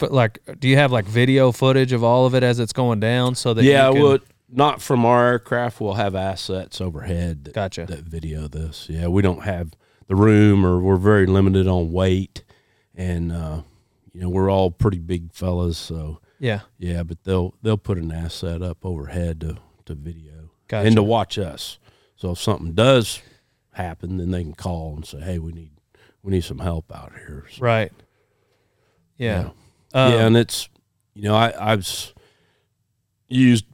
like, 0.00 0.38
do 0.60 0.68
you 0.68 0.76
have 0.76 0.92
like 0.92 1.04
video 1.06 1.50
footage 1.52 1.92
of 1.92 2.04
all 2.04 2.24
of 2.26 2.34
it 2.34 2.42
as 2.42 2.60
it's 2.60 2.72
going 2.72 3.00
down 3.00 3.34
so 3.34 3.52
that 3.54 3.64
Yeah, 3.64 3.88
you 3.88 3.94
can, 3.94 4.02
well, 4.02 4.18
not 4.50 4.80
from 4.80 5.04
our 5.04 5.26
aircraft. 5.26 5.80
We'll 5.80 5.94
have 5.94 6.14
assets 6.14 6.80
overhead 6.80 7.44
that, 7.44 7.54
Gotcha. 7.54 7.86
that 7.86 8.04
video 8.04 8.48
this. 8.48 8.86
Yeah, 8.88 9.08
we 9.08 9.22
don't 9.22 9.42
have 9.44 9.72
the 10.06 10.16
room, 10.16 10.64
or 10.64 10.80
we're 10.80 10.96
very 10.96 11.26
limited 11.26 11.66
on 11.66 11.92
weight, 11.92 12.44
and 12.94 13.30
uh, 13.32 13.62
you 14.12 14.20
know 14.20 14.28
we're 14.28 14.50
all 14.50 14.70
pretty 14.70 14.98
big 14.98 15.32
fellas, 15.32 15.76
so 15.78 16.20
yeah, 16.38 16.60
yeah. 16.78 17.02
But 17.02 17.24
they'll 17.24 17.54
they'll 17.62 17.76
put 17.76 17.98
an 17.98 18.10
asset 18.12 18.62
up 18.62 18.84
overhead 18.86 19.40
to 19.42 19.58
to 19.86 19.94
video 19.94 20.50
Gotcha. 20.66 20.86
and 20.86 20.96
to 20.96 21.02
watch 21.02 21.38
us. 21.38 21.78
So 22.16 22.30
if 22.32 22.38
something 22.40 22.72
does 22.72 23.20
happen, 23.72 24.16
then 24.16 24.30
they 24.30 24.42
can 24.42 24.54
call 24.54 24.94
and 24.96 25.04
say, 25.06 25.20
"Hey, 25.20 25.38
we 25.38 25.52
need 25.52 25.70
we 26.22 26.32
need 26.32 26.44
some 26.44 26.58
help 26.60 26.90
out 26.94 27.12
here." 27.12 27.44
So, 27.50 27.60
right. 27.62 27.92
Yeah. 29.18 29.50
yeah, 29.94 30.06
Um, 30.06 30.12
yeah, 30.12 30.26
and 30.26 30.36
it's 30.36 30.68
you 31.14 31.22
know 31.24 31.34
I 31.34 31.52
I've 31.72 31.86
used 33.28 33.66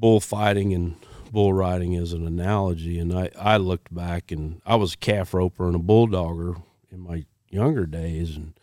bullfighting 0.00 0.72
and 0.74 0.96
bull 1.32 1.52
riding 1.52 1.96
as 1.96 2.12
an 2.12 2.26
analogy, 2.26 2.98
and 2.98 3.12
I 3.12 3.30
I 3.38 3.56
looked 3.56 3.94
back 3.94 4.30
and 4.30 4.60
I 4.64 4.76
was 4.76 4.94
a 4.94 4.98
calf 4.98 5.34
roper 5.34 5.66
and 5.66 5.76
a 5.76 5.80
bulldogger 5.80 6.62
in 6.90 7.00
my 7.00 7.24
younger 7.50 7.86
days, 7.86 8.36
and 8.36 8.58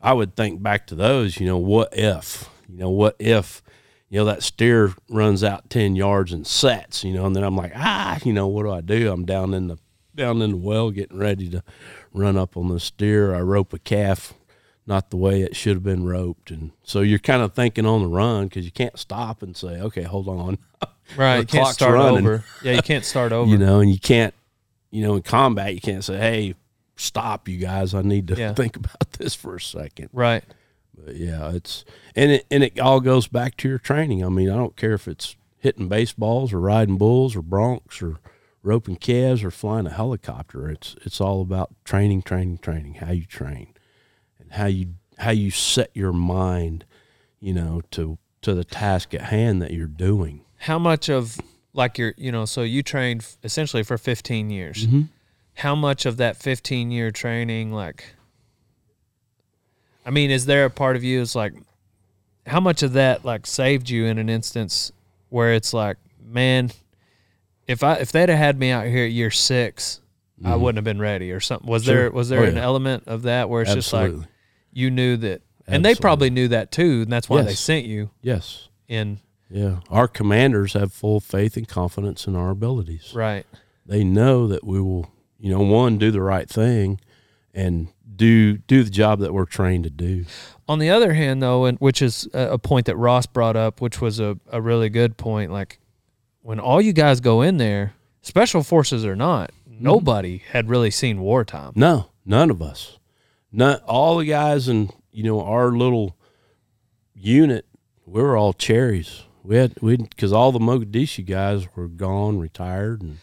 I 0.00 0.12
would 0.12 0.36
think 0.36 0.62
back 0.62 0.86
to 0.88 0.94
those. 0.94 1.40
You 1.40 1.46
know, 1.46 1.58
what 1.58 1.96
if? 1.96 2.48
You 2.68 2.78
know, 2.78 2.90
what 2.90 3.16
if? 3.18 3.62
You 4.08 4.20
know 4.20 4.26
that 4.26 4.42
steer 4.42 4.94
runs 5.08 5.42
out 5.42 5.70
ten 5.70 5.96
yards 5.96 6.32
and 6.32 6.46
sets. 6.46 7.04
You 7.04 7.12
know, 7.12 7.26
and 7.26 7.34
then 7.34 7.42
I'm 7.42 7.56
like, 7.56 7.72
ah, 7.74 8.18
you 8.24 8.32
know, 8.32 8.46
what 8.46 8.62
do 8.62 8.70
I 8.70 8.80
do? 8.80 9.10
I'm 9.10 9.24
down 9.24 9.54
in 9.54 9.68
the 9.68 9.78
down 10.14 10.42
in 10.42 10.52
the 10.52 10.56
well, 10.56 10.90
getting 10.90 11.18
ready 11.18 11.48
to 11.50 11.62
run 12.12 12.36
up 12.36 12.56
on 12.56 12.68
the 12.68 12.78
steer. 12.78 13.34
I 13.34 13.40
rope 13.40 13.72
a 13.72 13.78
calf 13.78 14.34
not 14.86 15.10
the 15.10 15.16
way 15.16 15.40
it 15.42 15.56
should 15.56 15.74
have 15.74 15.82
been 15.82 16.04
roped. 16.04 16.50
And 16.50 16.72
so 16.82 17.00
you're 17.00 17.18
kind 17.18 17.42
of 17.42 17.54
thinking 17.54 17.86
on 17.86 18.02
the 18.02 18.08
run 18.08 18.48
because 18.48 18.64
you 18.64 18.70
can't 18.70 18.98
stop 18.98 19.42
and 19.42 19.56
say, 19.56 19.80
okay, 19.80 20.02
hold 20.02 20.28
on. 20.28 20.58
right. 21.16 21.38
You 21.40 21.46
can't 21.46 21.68
start 21.74 21.94
running. 21.94 22.26
over. 22.26 22.44
Yeah, 22.62 22.72
you 22.72 22.82
can't 22.82 23.04
start 23.04 23.32
over. 23.32 23.50
you 23.50 23.56
know, 23.58 23.80
and 23.80 23.90
you 23.90 23.98
can't, 23.98 24.34
you 24.90 25.02
know, 25.02 25.14
in 25.16 25.22
combat, 25.22 25.74
you 25.74 25.80
can't 25.80 26.04
say, 26.04 26.18
hey, 26.18 26.54
stop, 26.96 27.48
you 27.48 27.56
guys. 27.58 27.94
I 27.94 28.02
need 28.02 28.28
to 28.28 28.34
Yeah. 28.36 28.52
think 28.54 28.76
about 28.76 29.12
this 29.12 29.34
for 29.34 29.56
a 29.56 29.60
second. 29.60 30.10
Right. 30.12 30.44
But 30.96 31.16
yeah, 31.16 31.50
it's, 31.52 31.84
and 32.14 32.30
it, 32.32 32.46
and 32.50 32.62
it 32.62 32.78
all 32.78 33.00
goes 33.00 33.26
back 33.26 33.56
to 33.58 33.68
your 33.68 33.78
training. 33.78 34.24
I 34.24 34.28
mean, 34.28 34.50
I 34.50 34.54
don't 34.56 34.76
care 34.76 34.92
if 34.94 35.08
it's 35.08 35.34
hitting 35.58 35.88
baseballs 35.88 36.52
or 36.52 36.60
riding 36.60 36.98
bulls 36.98 37.34
or 37.34 37.42
broncs 37.42 38.02
or 38.02 38.18
roping 38.62 38.96
calves 38.96 39.42
or 39.42 39.50
flying 39.50 39.86
a 39.86 39.90
helicopter. 39.90 40.70
It's, 40.70 40.94
it's 41.02 41.20
all 41.20 41.40
about 41.40 41.72
training, 41.84 42.22
training, 42.22 42.58
training, 42.58 42.94
how 42.94 43.10
you 43.12 43.24
train 43.24 43.73
how 44.54 44.66
you, 44.66 44.94
how 45.18 45.30
you 45.30 45.50
set 45.50 45.90
your 45.94 46.12
mind, 46.12 46.84
you 47.40 47.52
know, 47.52 47.82
to, 47.92 48.18
to 48.42 48.54
the 48.54 48.64
task 48.64 49.14
at 49.14 49.22
hand 49.22 49.60
that 49.62 49.72
you're 49.72 49.86
doing. 49.86 50.40
How 50.58 50.78
much 50.78 51.08
of 51.08 51.38
like 51.72 51.98
your, 51.98 52.14
you 52.16 52.30
know, 52.32 52.44
so 52.44 52.62
you 52.62 52.82
trained 52.82 53.26
essentially 53.42 53.82
for 53.82 53.98
15 53.98 54.50
years. 54.50 54.86
Mm-hmm. 54.86 55.02
How 55.54 55.74
much 55.74 56.06
of 56.06 56.16
that 56.18 56.36
15 56.36 56.90
year 56.90 57.10
training, 57.10 57.72
like, 57.72 58.14
I 60.06 60.10
mean, 60.10 60.30
is 60.30 60.46
there 60.46 60.64
a 60.64 60.70
part 60.70 60.96
of 60.96 61.04
you 61.04 61.20
is 61.20 61.34
like, 61.34 61.54
how 62.46 62.60
much 62.60 62.82
of 62.82 62.92
that 62.92 63.24
like 63.24 63.46
saved 63.46 63.88
you 63.88 64.04
in 64.04 64.18
an 64.18 64.28
instance 64.28 64.92
where 65.30 65.54
it's 65.54 65.72
like, 65.72 65.96
man, 66.22 66.70
if 67.66 67.82
I 67.82 67.94
if 67.94 68.12
they'd 68.12 68.28
have 68.28 68.38
had 68.38 68.58
me 68.58 68.70
out 68.70 68.86
here 68.86 69.04
at 69.06 69.12
year 69.12 69.30
6 69.30 70.00
I 70.44 70.56
wouldn't 70.56 70.76
have 70.76 70.84
been 70.84 71.00
ready 71.00 71.30
or 71.32 71.40
something. 71.40 71.70
Was 71.70 71.84
Mm-hmm. 71.84 71.90
Sure. 71.92 72.00
there 72.02 72.10
was 72.10 72.28
there 72.28 72.40
Oh, 72.40 72.44
an 72.44 72.58
element 72.58 73.04
of 73.06 73.22
that 73.22 73.48
where 73.48 73.62
it's 73.62 73.72
just 73.72 73.92
like 73.94 74.12
you 74.74 74.90
knew 74.90 75.16
that, 75.18 75.40
and 75.66 75.84
they 75.84 75.94
probably 75.94 76.28
knew 76.30 76.48
that 76.48 76.70
too, 76.70 77.02
and 77.02 77.12
that's 77.12 77.28
why 77.28 77.42
they 77.42 77.54
sent 77.54 77.86
you 77.86 78.10
yes. 78.20 78.68
in. 78.88 79.20
Yeah. 79.50 79.80
Our 79.88 80.08
commanders 80.08 80.72
have 80.74 80.92
full 80.92 81.20
faith 81.20 81.56
and 81.56 81.66
confidence 81.68 82.26
in 82.26 82.34
our 82.36 82.50
abilities. 82.50 83.12
Right. 83.14 83.46
they 83.86 84.02
know 84.04 84.46
that 84.48 84.64
we 84.64 84.80
will, 84.80 85.10
you 85.38 85.50
know, 85.50 85.60
one 85.60 85.96
do 85.98 86.10
the 86.10 86.20
right 86.22 86.48
thing, 86.48 87.00
and 87.52 87.88
do 88.16 88.58
do 88.58 88.82
the 88.84 88.90
job 88.90 89.20
that 89.20 89.32
we're 89.32 89.44
trained 89.44 89.84
to 89.84 89.90
do. 89.90 90.24
On 90.68 90.78
the 90.78 90.90
other 90.90 91.12
hand, 91.14 91.42
though, 91.42 91.64
and 91.66 91.78
which 91.78 92.00
is 92.02 92.28
a 92.32 92.52
a 92.52 92.58
point 92.58 92.86
that 92.86 92.96
Ross 92.96 93.26
brought 93.26 93.56
up, 93.56 93.80
which 93.80 94.00
was 94.00 94.18
a, 94.20 94.38
a 94.50 94.60
really 94.60 94.88
good 94.88 95.16
point, 95.16 95.50
like 95.52 95.78
when 96.42 96.58
all 96.60 96.80
you 96.80 96.92
guys 96.92 97.20
go 97.20 97.42
in 97.42 97.56
there, 97.58 97.94
special 98.22 98.62
forces 98.62 99.04
or 99.06 99.16
not, 99.16 99.50
Mm-hmm. 99.68 99.84
nobody 99.86 100.38
had 100.52 100.68
really 100.68 100.90
seen 100.92 101.20
wartime. 101.20 101.72
No, 101.74 102.10
none 102.24 102.48
of 102.48 102.62
us, 102.62 102.98
none, 103.54 103.80
all 103.86 104.18
the 104.18 104.26
guys 104.26 104.68
in 104.68 104.90
you 105.12 105.22
know 105.22 105.42
our 105.42 105.70
little 105.72 106.16
unit, 107.14 107.66
we 108.06 108.20
were 108.20 108.36
all 108.36 108.52
cherries. 108.52 109.22
We 109.42 109.56
had 109.56 109.74
we 109.80 109.96
because 109.96 110.32
all 110.32 110.52
the 110.52 110.58
Mogadishu 110.58 111.26
guys 111.26 111.66
were 111.76 111.88
gone, 111.88 112.38
retired, 112.38 113.02
and 113.02 113.18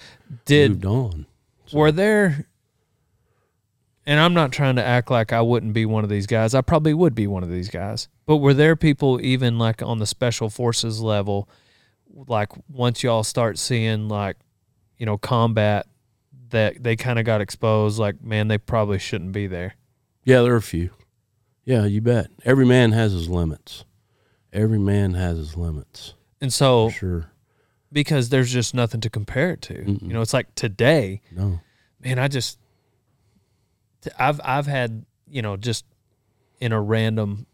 Did 0.46 0.72
moved 0.72 0.86
on. 0.86 1.26
were 1.74 1.92
there? 1.92 2.48
and 4.06 4.20
I'm 4.20 4.34
not 4.34 4.52
trying 4.52 4.76
to 4.78 4.84
act 4.84 5.12
like 5.12 5.32
I 5.32 5.42
wouldn't 5.42 5.74
be 5.74 5.86
one 5.86 6.04
of 6.04 6.10
these 6.10 6.26
guys. 6.26 6.56
I 6.56 6.62
probably 6.62 6.94
would 6.94 7.14
be 7.14 7.28
one 7.28 7.44
of 7.44 7.50
these 7.50 7.70
guys. 7.70 8.08
But 8.26 8.38
were 8.38 8.54
there 8.54 8.76
people 8.76 9.22
even 9.22 9.58
like 9.60 9.82
on 9.82 10.00
the 10.00 10.08
special 10.08 10.50
forces 10.50 11.02
level, 11.02 11.48
like 12.28 12.50
once 12.68 13.04
y'all 13.04 13.24
start 13.24 13.60
seeing 13.60 14.10
like, 14.10 14.38
you 14.98 15.06
know, 15.06 15.18
combat 15.18 15.88
that 16.50 16.84
they 16.84 16.96
kind 16.96 17.20
of 17.20 17.26
got 17.26 17.42
exposed, 17.42 18.00
like, 18.00 18.24
man, 18.24 18.48
they 18.48 18.58
probably 18.58 19.00
shouldn't 19.00 19.32
be 19.32 19.48
there. 19.48 19.76
Yeah, 20.24 20.42
there 20.42 20.54
are 20.54 20.58
a 20.58 20.62
few. 20.62 20.92
Yeah, 21.66 21.86
you 21.86 22.02
bet. 22.02 22.28
Every 22.46 22.66
man 22.66 22.92
has 22.92 23.12
his 23.14 23.30
limits. 23.30 23.86
Every 24.54 24.80
man 24.80 25.14
has 25.14 25.38
his 25.38 25.56
limits. 25.56 26.14
And 26.42 26.52
so 26.52 26.90
For 26.90 26.96
sure. 26.96 27.32
because 27.92 28.30
there's 28.30 28.52
just 28.52 28.74
nothing 28.74 29.02
to 29.02 29.10
compare 29.10 29.52
it 29.52 29.62
to. 29.64 29.74
Mm-mm. 29.76 30.02
You 30.02 30.10
know, 30.14 30.22
it's 30.22 30.34
like 30.34 30.54
today, 30.56 31.22
No. 31.32 31.60
man, 32.04 32.20
I 32.20 32.28
just 32.28 32.58
I've 34.18 34.42
I've 34.44 34.66
had, 34.68 35.06
you 35.30 35.42
know, 35.42 35.58
just 35.58 35.86
in 36.60 36.72
a 36.72 36.82
random 36.82 37.46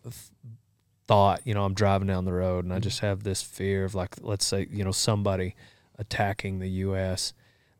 thought, 1.07 1.41
you 1.45 1.53
know, 1.53 1.63
I'm 1.65 1.73
driving 1.73 2.07
down 2.07 2.25
the 2.25 2.33
road 2.33 2.63
and 2.65 2.73
I 2.73 2.79
just 2.79 2.99
have 3.01 3.23
this 3.23 3.41
fear 3.41 3.85
of 3.85 3.95
like 3.95 4.15
let's 4.21 4.45
say, 4.45 4.67
you 4.71 4.83
know, 4.83 4.91
somebody 4.91 5.55
attacking 5.97 6.59
the 6.59 6.69
US. 6.69 7.33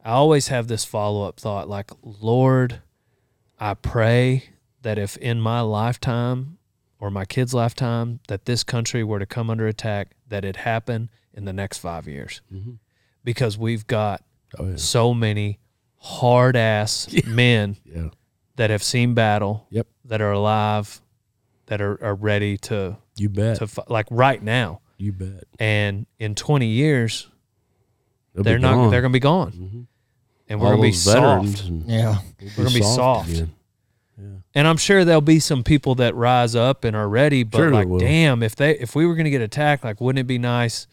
I 0.03 0.11
always 0.11 0.47
have 0.49 0.67
this 0.67 0.85
follow-up 0.85 1.39
thought 1.39 1.67
like, 1.69 1.91
"Lord, 2.03 2.81
I 3.59 3.73
pray 3.73 4.49
that 4.87 4.97
if 4.97 5.17
in 5.17 5.41
my 5.41 5.59
lifetime 5.59 6.57
or 6.97 7.11
my 7.11 7.25
kid's 7.25 7.53
lifetime 7.53 8.21
that 8.29 8.45
this 8.45 8.63
country 8.63 9.03
were 9.03 9.19
to 9.19 9.25
come 9.25 9.49
under 9.49 9.67
attack, 9.67 10.15
that 10.29 10.45
it 10.45 10.55
happen 10.55 11.09
in 11.33 11.43
the 11.43 11.51
next 11.51 11.79
5 11.79 12.07
years." 12.07 12.39
Mm-hmm. 12.53 12.75
Because 13.25 13.57
we've 13.57 13.85
got 13.85 14.23
Oh, 14.57 14.69
yeah. 14.69 14.75
so 14.77 15.13
many 15.13 15.59
hard 15.97 16.55
ass 16.55 17.13
men 17.27 17.75
Yeah. 17.83 18.09
that 18.55 18.69
have 18.69 18.81
seen 18.81 19.13
battle, 19.13 19.67
Yep. 19.71 19.87
that 20.05 20.21
are 20.21 20.31
alive, 20.31 21.01
that 21.65 21.81
are, 21.81 22.01
are 22.01 22.15
ready 22.15 22.57
to 22.69 22.95
You 23.17 23.27
bet. 23.27 23.57
to 23.57 23.67
like 23.89 24.07
right 24.09 24.41
now. 24.41 24.79
you 24.97 25.11
bet. 25.11 25.43
And 25.59 26.05
in 26.17 26.33
20 26.33 26.65
years, 26.67 27.29
They'll 28.33 28.43
they're 28.45 28.57
not 28.59 28.75
gone. 28.75 28.89
they're 28.91 29.01
going 29.01 29.11
to 29.11 29.15
be 29.15 29.19
gone. 29.19 29.51
Mhm. 29.51 29.85
And 30.47 30.61
we're 30.61 30.67
All 30.67 30.77
going 30.77 30.91
to 30.93 30.95
be 30.97 30.97
soft. 30.97 31.65
and 31.65 31.83
Yeah. 31.85 32.19
we'll 32.39 32.49
We're 32.57 32.63
gonna 32.63 32.73
be 32.79 32.81
soft. 32.81 33.29
again. 33.29 33.51
And 34.55 34.67
I'm 34.67 34.77
sure 34.77 35.05
there'll 35.05 35.21
be 35.21 35.39
some 35.39 35.63
people 35.63 35.93
that 35.95 36.15
rise 36.15 36.55
up 36.55 36.83
and 36.83 36.95
are 36.95 37.07
ready, 37.07 37.43
but 37.43 37.57
Sure 37.59 37.71
like 37.71 37.87
damn, 37.99 38.41
if 38.41 38.55
they 38.55 38.71
if 38.77 38.95
we 38.95 39.05
were 39.05 39.13
going 39.15 39.25
to 39.25 39.29
get 39.31 39.41
attacked, 39.41 39.83
like 39.83 40.01
wouldn't 40.01 40.19
it 40.19 40.27
be 40.27 40.39
nice 40.39 40.87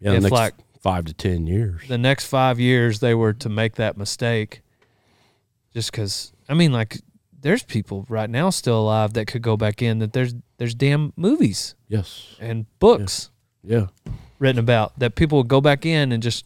Yeah, 0.00 0.10
the 0.10 0.16
If, 0.16 0.22
next 0.24 0.32
like, 0.32 0.54
five 0.80 1.04
to 1.04 1.14
ten 1.14 1.46
years. 1.46 1.82
the 1.88 1.98
next 1.98 2.26
5 2.26 2.58
years 2.60 3.00
they 3.00 3.14
were 3.14 3.32
to 3.34 3.48
make 3.48 3.74
that 3.76 3.96
mistake 3.96 4.62
just 5.74 5.92
cuz 5.92 6.32
I 6.48 6.54
mean 6.54 6.72
like 6.72 7.00
there's 7.40 7.62
people 7.62 8.06
right 8.08 8.28
now 8.30 8.50
still 8.50 8.80
alive 8.80 9.12
that 9.14 9.26
could 9.26 9.42
go 9.42 9.56
back 9.56 9.80
in 9.82 9.98
that 10.00 10.12
there's 10.12 10.34
there's 10.58 10.74
damn 10.74 11.12
movies 11.16 11.74
yes. 11.88 12.34
and 12.40 12.66
books 12.80 13.30
Yeah. 13.62 13.86
written 14.40 14.58
about 14.58 14.98
that 14.98 15.14
people 15.14 15.38
would 15.38 15.48
go 15.48 15.60
back 15.60 15.84
in 15.86 16.10
and 16.12 16.22
just 16.22 16.44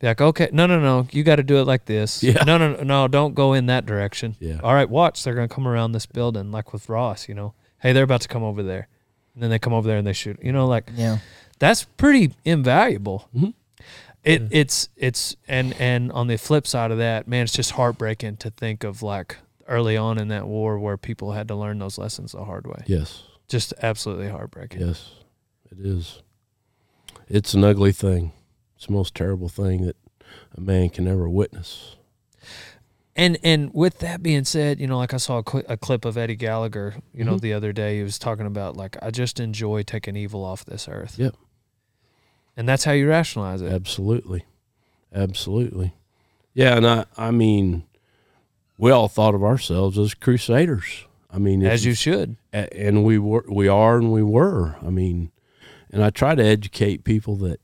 be 0.00 0.06
like, 0.08 0.20
okay, 0.20 0.48
no, 0.52 0.66
no, 0.66 0.80
no, 0.80 1.06
you 1.12 1.22
got 1.22 1.36
to 1.36 1.42
do 1.44 1.58
it 1.58 1.66
like 1.66 1.84
this. 1.84 2.22
Yeah. 2.22 2.42
No, 2.44 2.58
no, 2.58 2.74
no, 2.74 2.82
no, 2.82 3.06
don't 3.08 3.34
go 3.34 3.52
in 3.52 3.66
that 3.66 3.86
direction. 3.86 4.34
Yeah. 4.40 4.58
All 4.62 4.74
right, 4.74 4.88
watch. 4.90 5.22
They're 5.22 5.34
going 5.34 5.48
to 5.48 5.54
come 5.54 5.68
around 5.68 5.92
this 5.92 6.06
building, 6.06 6.50
like 6.50 6.72
with 6.72 6.88
Ross, 6.88 7.28
you 7.28 7.34
know. 7.34 7.54
Hey, 7.78 7.92
they're 7.92 8.04
about 8.04 8.22
to 8.22 8.28
come 8.28 8.42
over 8.42 8.62
there. 8.62 8.88
And 9.34 9.42
then 9.42 9.50
they 9.50 9.58
come 9.58 9.72
over 9.72 9.86
there 9.86 9.98
and 9.98 10.06
they 10.06 10.12
shoot. 10.12 10.38
You 10.42 10.52
know, 10.52 10.66
like 10.66 10.90
Yeah. 10.96 11.18
that's 11.60 11.84
pretty 11.96 12.32
invaluable. 12.44 13.28
Mhm. 13.36 13.54
It 14.24 14.42
it's 14.50 14.88
it's 14.96 15.36
and 15.48 15.74
and 15.80 16.12
on 16.12 16.26
the 16.26 16.36
flip 16.36 16.66
side 16.66 16.90
of 16.90 16.98
that, 16.98 17.26
man, 17.26 17.44
it's 17.44 17.52
just 17.54 17.70
heartbreaking 17.72 18.36
to 18.38 18.50
think 18.50 18.84
of 18.84 19.02
like 19.02 19.36
early 19.66 19.96
on 19.96 20.18
in 20.18 20.28
that 20.28 20.46
war 20.46 20.78
where 20.78 20.98
people 20.98 21.32
had 21.32 21.48
to 21.48 21.54
learn 21.54 21.78
those 21.78 21.96
lessons 21.96 22.32
the 22.32 22.44
hard 22.44 22.66
way. 22.66 22.82
Yes. 22.86 23.22
Just 23.48 23.72
absolutely 23.82 24.28
heartbreaking. 24.28 24.80
Yes. 24.86 25.10
It 25.70 25.78
is. 25.86 26.20
It's 27.28 27.54
an 27.54 27.64
ugly 27.64 27.92
thing. 27.92 28.32
It's 28.80 28.86
the 28.86 28.94
most 28.94 29.14
terrible 29.14 29.50
thing 29.50 29.84
that 29.84 29.96
a 30.56 30.60
man 30.62 30.88
can 30.88 31.06
ever 31.06 31.28
witness. 31.28 31.96
And 33.14 33.36
and 33.44 33.70
with 33.74 33.98
that 33.98 34.22
being 34.22 34.44
said, 34.44 34.80
you 34.80 34.86
know, 34.86 34.96
like 34.96 35.12
I 35.12 35.18
saw 35.18 35.36
a, 35.36 35.42
cli 35.42 35.62
a 35.68 35.76
clip 35.76 36.06
of 36.06 36.16
Eddie 36.16 36.34
Gallagher, 36.34 36.94
you 37.12 37.22
know, 37.22 37.34
Mhm. 37.34 37.40
the 37.42 37.52
other 37.52 37.74
day. 37.74 37.98
He 37.98 38.02
was 38.02 38.18
talking 38.18 38.46
about 38.46 38.78
like 38.78 38.96
I 39.02 39.10
just 39.10 39.38
enjoy 39.38 39.82
taking 39.82 40.16
evil 40.16 40.42
off 40.46 40.64
this 40.64 40.88
earth. 40.88 41.18
Yep. 41.18 41.34
And 42.56 42.66
that's 42.66 42.84
how 42.84 42.92
you 42.92 43.06
rationalize 43.06 43.60
it. 43.60 43.70
Absolutely. 43.70 44.46
Absolutely. 45.14 45.92
Yeah, 46.54 46.78
and 46.78 46.86
I 46.86 47.04
I 47.18 47.32
mean 47.32 47.82
we 48.78 48.90
all 48.90 49.08
thought 49.08 49.34
of 49.34 49.44
ourselves 49.44 49.98
as 49.98 50.14
crusaders. 50.14 51.04
I 51.30 51.36
mean, 51.38 51.62
As 51.66 51.84
you 51.84 51.92
should. 51.92 52.36
and 52.50 53.04
we 53.04 53.18
were 53.18 53.44
we 53.46 53.68
are 53.68 53.98
and 53.98 54.10
we 54.10 54.22
were 54.22 54.76
i 54.82 54.88
mean 54.88 55.30
and 55.92 56.02
i 56.02 56.08
try 56.08 56.34
to 56.34 56.42
educate 56.42 57.04
people 57.04 57.36
that 57.36 57.60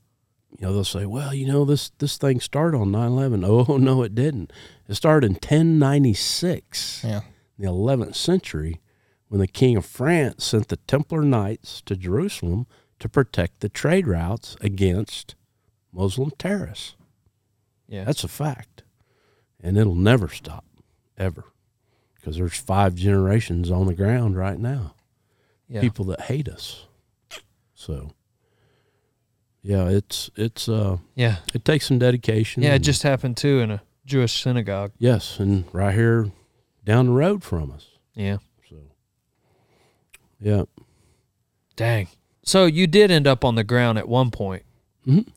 you 0.57 0.65
know 0.65 0.73
they'll 0.73 0.83
say 0.83 1.05
well 1.05 1.33
you 1.33 1.45
know 1.45 1.63
this 1.65 1.89
this 1.99 2.17
thing 2.17 2.39
started 2.39 2.77
on 2.77 2.91
9-11 2.91 3.43
oh 3.69 3.77
no 3.77 4.01
it 4.03 4.15
didn't 4.15 4.51
it 4.87 4.95
started 4.95 5.27
in 5.27 5.33
1096 5.33 7.03
Yeah. 7.03 7.21
the 7.57 7.67
11th 7.67 8.15
century 8.15 8.81
when 9.27 9.39
the 9.39 9.47
king 9.47 9.77
of 9.77 9.85
france 9.85 10.45
sent 10.45 10.67
the 10.69 10.77
templar 10.77 11.21
knights 11.21 11.81
to 11.85 11.95
jerusalem 11.95 12.65
to 12.99 13.07
protect 13.09 13.59
the 13.59 13.69
trade 13.69 14.07
routes 14.07 14.55
against 14.61 15.35
muslim 15.93 16.31
terrorists 16.37 16.95
Yeah. 17.87 18.03
that's 18.05 18.23
a 18.23 18.27
fact 18.29 18.83
and 19.61 19.77
it'll 19.77 19.95
never 19.95 20.27
stop 20.29 20.65
ever 21.17 21.45
because 22.15 22.37
there's 22.37 22.57
five 22.57 22.95
generations 22.95 23.69
on 23.71 23.87
the 23.87 23.93
ground 23.95 24.37
right 24.37 24.59
now 24.59 24.93
yeah. 25.69 25.81
people 25.81 26.05
that 26.05 26.21
hate 26.21 26.47
us. 26.47 26.85
So 27.73 28.11
yeah, 29.67 29.89
it's 29.89 30.29
it's 30.37 30.69
uh 30.69 30.97
yeah. 31.15 31.37
it 31.53 31.65
takes 31.65 31.87
some 31.87 31.99
dedication. 31.99 32.63
Yeah. 32.63 32.69
It 32.71 32.75
and- 32.75 32.83
just 32.85 33.03
happened 33.03 33.35
too 33.35 33.59
in 33.59 33.69
a 33.71 33.81
Jewish 34.05 34.41
synagogue. 34.41 34.93
yes, 34.97 35.39
and 35.39 35.65
right 35.73 35.93
here 35.93 36.31
down 36.85 37.07
the 37.07 37.11
road 37.11 37.43
from 37.43 37.71
us. 37.71 37.87
Yeah. 38.15 38.37
So 38.69 38.75
yeah, 40.39 40.63
Dang. 41.75 42.07
So 42.43 42.65
you 42.65 42.87
did 42.87 43.11
end 43.11 43.27
up 43.27 43.43
on 43.43 43.55
the 43.55 43.65
ground 43.65 43.97
at 43.97 44.07
one 44.07 44.31
point. 44.31 44.63
Mhm. 45.05 45.27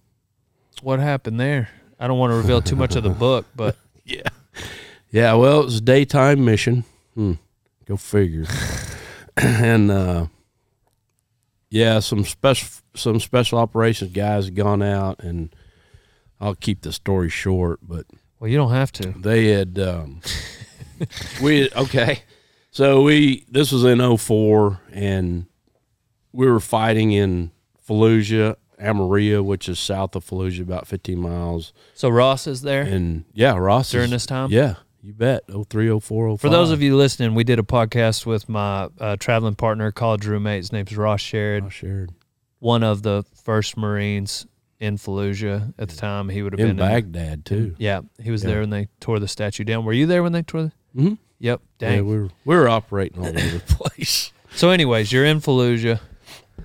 What 0.82 1.00
happened 1.00 1.40
there? 1.40 1.68
I 1.98 2.06
don't 2.06 2.18
want 2.18 2.30
to 2.30 2.36
reveal 2.36 2.62
too 2.62 2.76
much 2.76 2.94
of 2.94 3.02
the 3.02 3.10
book, 3.10 3.46
but 3.56 3.76
yeah, 4.04 4.28
yeah. 5.10 5.34
Well, 5.34 5.60
it 5.62 5.64
was 5.64 5.78
a 5.78 5.80
daytime 5.82 6.44
mission. 6.44 6.84
Hmm. 7.14 7.32
Go 7.84 7.96
figure. 7.96 8.46
and 9.36 9.90
uh, 9.90 10.26
yeah, 11.70 12.00
some 12.00 12.24
special 12.24 12.68
some 12.94 13.20
special 13.20 13.58
operations 13.58 14.12
guys 14.12 14.46
had 14.46 14.54
gone 14.56 14.82
out, 14.82 15.20
and 15.22 15.54
I'll 16.40 16.54
keep 16.56 16.82
the 16.82 16.92
story 16.92 17.28
short, 17.28 17.78
but 17.82 18.06
well, 18.38 18.50
you 18.50 18.56
don't 18.56 18.72
have 18.72 18.92
to. 18.92 19.10
they 19.18 19.46
had 19.48 19.78
um 19.78 20.20
we 21.42 21.70
okay 21.72 22.22
so 22.70 23.02
we 23.02 23.44
this 23.48 23.72
was 23.72 23.84
in 23.84 24.16
04 24.16 24.80
and 24.92 25.46
we 26.32 26.46
were 26.46 26.60
fighting 26.60 27.12
in 27.12 27.50
fallujah 27.88 28.56
amaria 28.80 29.42
which 29.44 29.68
is 29.68 29.78
south 29.78 30.14
of 30.16 30.24
fallujah 30.24 30.60
about 30.62 30.86
15 30.86 31.18
miles 31.18 31.72
So 31.94 32.08
Ross 32.08 32.46
is 32.46 32.62
there 32.62 32.82
and 32.82 33.24
yeah 33.32 33.56
ross 33.56 33.90
during 33.90 34.06
is- 34.06 34.10
this 34.10 34.26
time. 34.26 34.50
yeah 34.50 34.76
you 35.02 35.12
bet 35.12 35.42
03 35.68 35.98
04 36.00 36.38
For 36.38 36.48
those 36.48 36.70
of 36.70 36.82
you 36.82 36.96
listening, 36.96 37.34
we 37.34 37.44
did 37.44 37.58
a 37.58 37.62
podcast 37.62 38.26
with 38.26 38.48
my 38.48 38.88
uh, 38.98 39.16
traveling 39.16 39.54
partner, 39.54 39.90
college 39.92 40.26
roommate. 40.26 40.58
His 40.58 40.72
name's 40.72 40.96
Ross 40.96 41.22
Sherrod, 41.22 41.66
I 41.66 41.68
shared 41.70 42.10
one 42.58 42.82
of 42.82 43.02
the 43.02 43.24
first 43.44 43.76
Marines 43.76 44.46
in 44.78 44.96
Fallujah 44.98 45.72
at 45.78 45.88
the 45.88 45.96
time. 45.96 46.28
He 46.28 46.42
would 46.42 46.52
have 46.52 46.58
been 46.58 46.70
in 46.70 46.76
been 46.76 46.86
baghdad 46.86 47.44
too 47.44 47.74
yeah, 47.78 48.00
he 48.22 48.30
was 48.30 48.42
Yeah. 48.42 48.50
there 48.50 48.60
when 48.60 48.70
they 48.70 48.88
tore 49.00 49.18
the 49.18 49.28
statue 49.28 49.64
down. 49.64 49.84
Were 49.84 49.92
you 49.92 50.06
there 50.06 50.22
when 50.22 50.32
they 50.32 50.42
tore? 50.42 50.64
The, 50.64 50.72
Mhm. 50.96 51.18
Yep. 51.38 51.60
yeah 51.80 51.88
Dang. 51.88 52.06
we 52.06 52.16
were 52.18 52.28
we 52.44 52.54
were 52.56 52.68
operating 52.68 53.18
all 53.20 53.28
over 53.28 53.38
the 53.38 53.62
place 53.66 54.32
so, 54.52 54.70
anyways, 54.70 55.12
you're 55.12 55.24
in 55.24 55.40
Fallujah. 55.40 56.00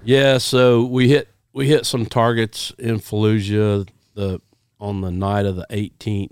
Yeah, 0.03 0.39
so 0.39 0.83
we 0.85 1.07
hit 1.09 1.29
we 1.53 1.67
hit 1.67 1.85
some 1.85 2.05
targets 2.07 2.73
in 2.79 2.99
Fallujah 2.99 3.87
the 4.15 4.41
on 4.79 5.01
the 5.01 5.11
night 5.11 5.45
of 5.45 5.55
the 5.55 5.65
18th 5.69 6.31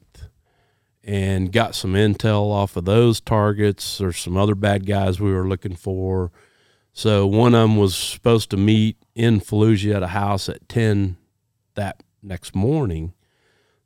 and 1.04 1.51
got 1.51 1.76
some 1.76 1.93
intel 1.93 2.51
off 2.51 2.78
of 2.78 2.86
those 2.86 3.20
targets. 3.20 3.97
There's 3.97 4.18
some 4.18 4.38
other 4.38 4.56
bad 4.56 4.86
guys 4.86 5.20
we 5.20 5.34
were 5.34 5.47
looking 5.47 5.76
for. 5.76 6.32
So 6.93 7.28
one 7.28 7.56
of 7.56 7.62
them 7.70 7.78
was 7.78 7.95
supposed 7.95 8.49
to 8.51 8.58
meet 8.58 8.97
in 9.16 9.41
Fallujah 9.41 9.95
at 9.95 10.04
a 10.04 10.08
house 10.08 10.47
at 10.47 10.70
10 10.70 11.18
that 11.76 12.04
next 12.22 12.56
morning. 12.56 13.14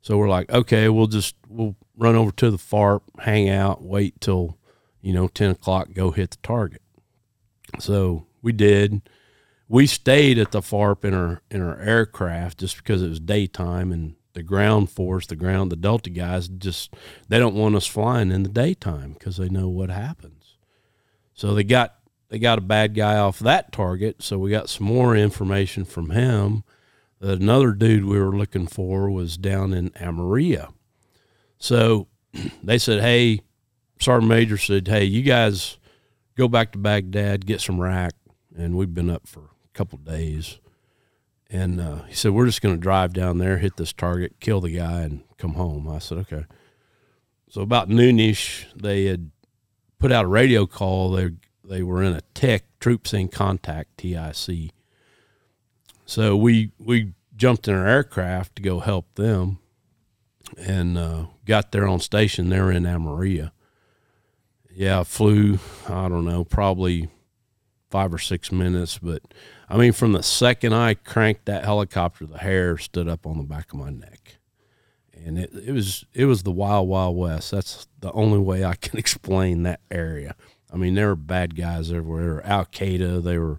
So 0.00 0.16
we're 0.16 0.28
like, 0.28 0.50
okay, 0.50 0.88
we'll 0.88 1.06
just 1.06 1.34
we'll 1.48 1.74
run 1.96 2.14
over 2.14 2.30
to 2.32 2.50
the 2.50 2.58
FARP, 2.58 3.02
hang 3.18 3.48
out, 3.48 3.82
wait 3.82 4.20
till 4.20 4.58
you 5.00 5.12
know 5.12 5.26
10 5.28 5.50
o'clock, 5.50 5.88
go 5.92 6.12
hit 6.12 6.32
the 6.32 6.36
target. 6.42 6.82
So 7.78 8.26
we 8.42 8.52
did 8.52 9.02
we 9.68 9.86
stayed 9.86 10.38
at 10.38 10.52
the 10.52 10.60
FARP 10.60 11.04
in 11.04 11.14
our 11.14 11.42
in 11.50 11.60
our 11.60 11.78
aircraft 11.78 12.58
just 12.58 12.76
because 12.76 13.02
it 13.02 13.08
was 13.08 13.20
daytime 13.20 13.92
and 13.92 14.14
the 14.38 14.44
ground 14.44 14.88
force, 14.88 15.26
the 15.26 15.34
ground, 15.34 15.72
the 15.72 15.76
Delta 15.76 16.10
guys 16.10 16.46
just 16.46 16.94
they 17.28 17.40
don't 17.40 17.56
want 17.56 17.74
us 17.74 17.88
flying 17.88 18.30
in 18.30 18.44
the 18.44 18.48
daytime 18.48 19.14
because 19.14 19.36
they 19.36 19.48
know 19.48 19.68
what 19.68 19.90
happens. 19.90 20.56
So 21.34 21.54
they 21.54 21.64
got 21.64 21.96
they 22.28 22.38
got 22.38 22.58
a 22.58 22.62
bad 22.62 22.94
guy 22.94 23.16
off 23.16 23.40
that 23.40 23.72
target. 23.72 24.22
So 24.22 24.38
we 24.38 24.50
got 24.50 24.68
some 24.68 24.86
more 24.86 25.16
information 25.16 25.84
from 25.84 26.10
him. 26.10 26.62
Another 27.20 27.72
dude 27.72 28.04
we 28.04 28.20
were 28.20 28.36
looking 28.36 28.68
for 28.68 29.10
was 29.10 29.36
down 29.36 29.72
in 29.72 29.90
Amaria. 29.90 30.72
So 31.58 32.06
they 32.62 32.78
said, 32.78 33.00
"Hey, 33.00 33.40
Sergeant 33.98 34.28
Major 34.28 34.56
said, 34.56 34.86
hey, 34.86 35.02
you 35.02 35.22
guys 35.22 35.78
go 36.36 36.46
back 36.46 36.70
to 36.72 36.78
Baghdad, 36.78 37.44
get 37.44 37.60
some 37.60 37.80
rack." 37.80 38.12
And 38.56 38.76
we've 38.76 38.94
been 38.94 39.10
up 39.10 39.26
for 39.26 39.40
a 39.40 39.74
couple 39.74 39.98
days. 39.98 40.60
And 41.50 41.80
uh, 41.80 42.02
he 42.04 42.14
said, 42.14 42.32
We're 42.32 42.46
just 42.46 42.62
going 42.62 42.74
to 42.74 42.80
drive 42.80 43.12
down 43.12 43.38
there, 43.38 43.58
hit 43.58 43.76
this 43.76 43.92
target, 43.92 44.40
kill 44.40 44.60
the 44.60 44.76
guy, 44.76 45.02
and 45.02 45.22
come 45.38 45.54
home. 45.54 45.88
I 45.88 45.98
said, 45.98 46.18
Okay. 46.18 46.44
So 47.50 47.62
about 47.62 47.88
noonish, 47.88 48.66
they 48.76 49.06
had 49.06 49.30
put 49.98 50.12
out 50.12 50.26
a 50.26 50.28
radio 50.28 50.66
call. 50.66 51.12
They, 51.12 51.30
they 51.64 51.82
were 51.82 52.02
in 52.02 52.12
a 52.12 52.20
tech, 52.34 52.64
troops 52.78 53.14
in 53.14 53.28
contact, 53.28 53.96
TIC. 53.98 54.72
So 56.04 56.36
we, 56.36 56.72
we 56.78 57.12
jumped 57.36 57.68
in 57.68 57.74
our 57.74 57.86
aircraft 57.86 58.56
to 58.56 58.62
go 58.62 58.80
help 58.80 59.14
them 59.14 59.58
and 60.58 60.98
uh, 60.98 61.26
got 61.46 61.72
there 61.72 61.86
on 61.86 62.00
station. 62.00 62.48
They're 62.48 62.70
in 62.70 62.84
Amaria. 62.84 63.52
Yeah, 64.70 65.02
flew, 65.02 65.58
I 65.88 66.08
don't 66.08 66.24
know, 66.24 66.44
probably 66.44 67.08
five 67.90 68.12
or 68.12 68.18
six 68.18 68.52
minutes, 68.52 68.98
but 68.98 69.22
I 69.70 69.76
mean, 69.76 69.92
from 69.92 70.12
the 70.12 70.22
second 70.22 70.72
I 70.74 70.94
cranked 70.94 71.44
that 71.46 71.64
helicopter, 71.64 72.26
the 72.26 72.38
hair 72.38 72.78
stood 72.78 73.08
up 73.08 73.26
on 73.26 73.36
the 73.36 73.44
back 73.44 73.72
of 73.72 73.78
my 73.78 73.90
neck, 73.90 74.36
and 75.14 75.38
it, 75.38 75.50
it 75.66 75.72
was 75.72 76.04
it 76.14 76.24
was 76.24 76.42
the 76.42 76.52
wild 76.52 76.88
wild 76.88 77.16
west. 77.16 77.50
That's 77.50 77.86
the 78.00 78.12
only 78.12 78.38
way 78.38 78.64
I 78.64 78.74
can 78.74 78.98
explain 79.04 79.64
that 79.64 79.80
area. 79.90 80.34
I 80.72 80.76
mean, 80.76 80.94
there 80.94 81.08
were 81.08 81.16
bad 81.16 81.54
guys 81.56 81.90
everywhere. 81.90 82.44
Al 82.46 82.66
Qaeda. 82.66 83.22
They 83.22 83.38
were, 83.38 83.58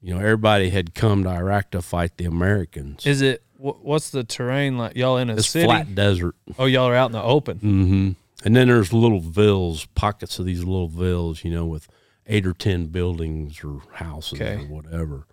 you 0.00 0.14
know, 0.14 0.20
everybody 0.20 0.70
had 0.70 0.94
come 0.94 1.24
to 1.24 1.30
Iraq 1.30 1.70
to 1.72 1.82
fight 1.82 2.16
the 2.16 2.24
Americans. 2.24 3.06
Is 3.06 3.20
it 3.22 3.42
what's 3.56 4.10
the 4.10 4.24
terrain 4.24 4.78
like? 4.78 4.96
Y'all 4.96 5.16
in 5.18 5.30
a 5.30 5.34
it's 5.36 5.48
city? 5.48 5.66
flat 5.66 5.94
desert. 5.94 6.34
Oh, 6.58 6.64
y'all 6.66 6.86
are 6.88 6.94
out 6.94 7.06
in 7.06 7.12
the 7.12 7.22
open. 7.22 7.58
hmm 7.58 8.10
And 8.44 8.56
then 8.56 8.68
there's 8.68 8.92
little 8.92 9.20
villas, 9.20 9.86
pockets 9.94 10.38
of 10.38 10.44
these 10.46 10.64
little 10.64 10.88
villas, 10.88 11.44
you 11.44 11.50
know, 11.50 11.66
with 11.66 11.88
eight 12.26 12.46
or 12.46 12.52
ten 12.54 12.86
buildings 12.86 13.62
or 13.64 13.80
houses 13.92 14.40
Okay. 14.40 14.54
or 14.64 14.66
whatever. 14.66 15.26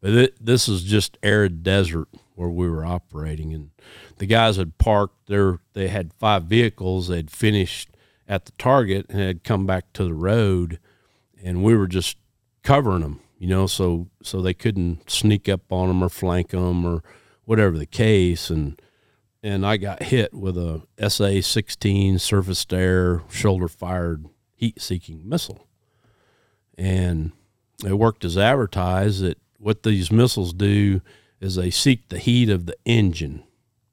But 0.00 0.10
it, 0.12 0.44
this 0.44 0.68
is 0.68 0.82
just 0.82 1.18
arid 1.22 1.62
desert 1.62 2.08
where 2.34 2.48
we 2.48 2.68
were 2.68 2.86
operating, 2.86 3.52
and 3.52 3.70
the 4.16 4.26
guys 4.26 4.56
had 4.56 4.78
parked 4.78 5.26
there. 5.26 5.58
They 5.74 5.88
had 5.88 6.14
five 6.14 6.44
vehicles. 6.44 7.08
They'd 7.08 7.30
finished 7.30 7.90
at 8.26 8.46
the 8.46 8.52
target 8.52 9.06
and 9.10 9.20
had 9.20 9.44
come 9.44 9.66
back 9.66 9.92
to 9.94 10.04
the 10.04 10.14
road, 10.14 10.78
and 11.42 11.62
we 11.62 11.76
were 11.76 11.88
just 11.88 12.16
covering 12.62 13.02
them, 13.02 13.20
you 13.38 13.46
know, 13.46 13.66
so 13.66 14.08
so 14.22 14.40
they 14.40 14.54
couldn't 14.54 15.10
sneak 15.10 15.48
up 15.48 15.70
on 15.70 15.88
them 15.88 16.02
or 16.02 16.08
flank 16.08 16.50
them 16.50 16.86
or 16.86 17.02
whatever 17.44 17.76
the 17.76 17.86
case, 17.86 18.48
and 18.48 18.80
and 19.42 19.66
I 19.66 19.76
got 19.76 20.04
hit 20.04 20.34
with 20.34 20.56
a 20.56 20.82
SA 21.08 21.40
16 21.40 22.18
surface 22.18 22.66
air 22.70 23.22
shoulder 23.30 23.68
fired 23.68 24.26
heat 24.54 24.80
seeking 24.80 25.28
missile. 25.28 25.66
And 26.76 27.32
it 27.84 27.98
worked 27.98 28.24
as 28.24 28.36
advertised 28.36 29.22
that 29.22 29.38
what 29.60 29.82
these 29.82 30.10
missiles 30.10 30.52
do 30.52 31.00
is 31.40 31.54
they 31.54 31.70
seek 31.70 32.08
the 32.08 32.18
heat 32.18 32.48
of 32.48 32.66
the 32.66 32.76
engine. 32.84 33.44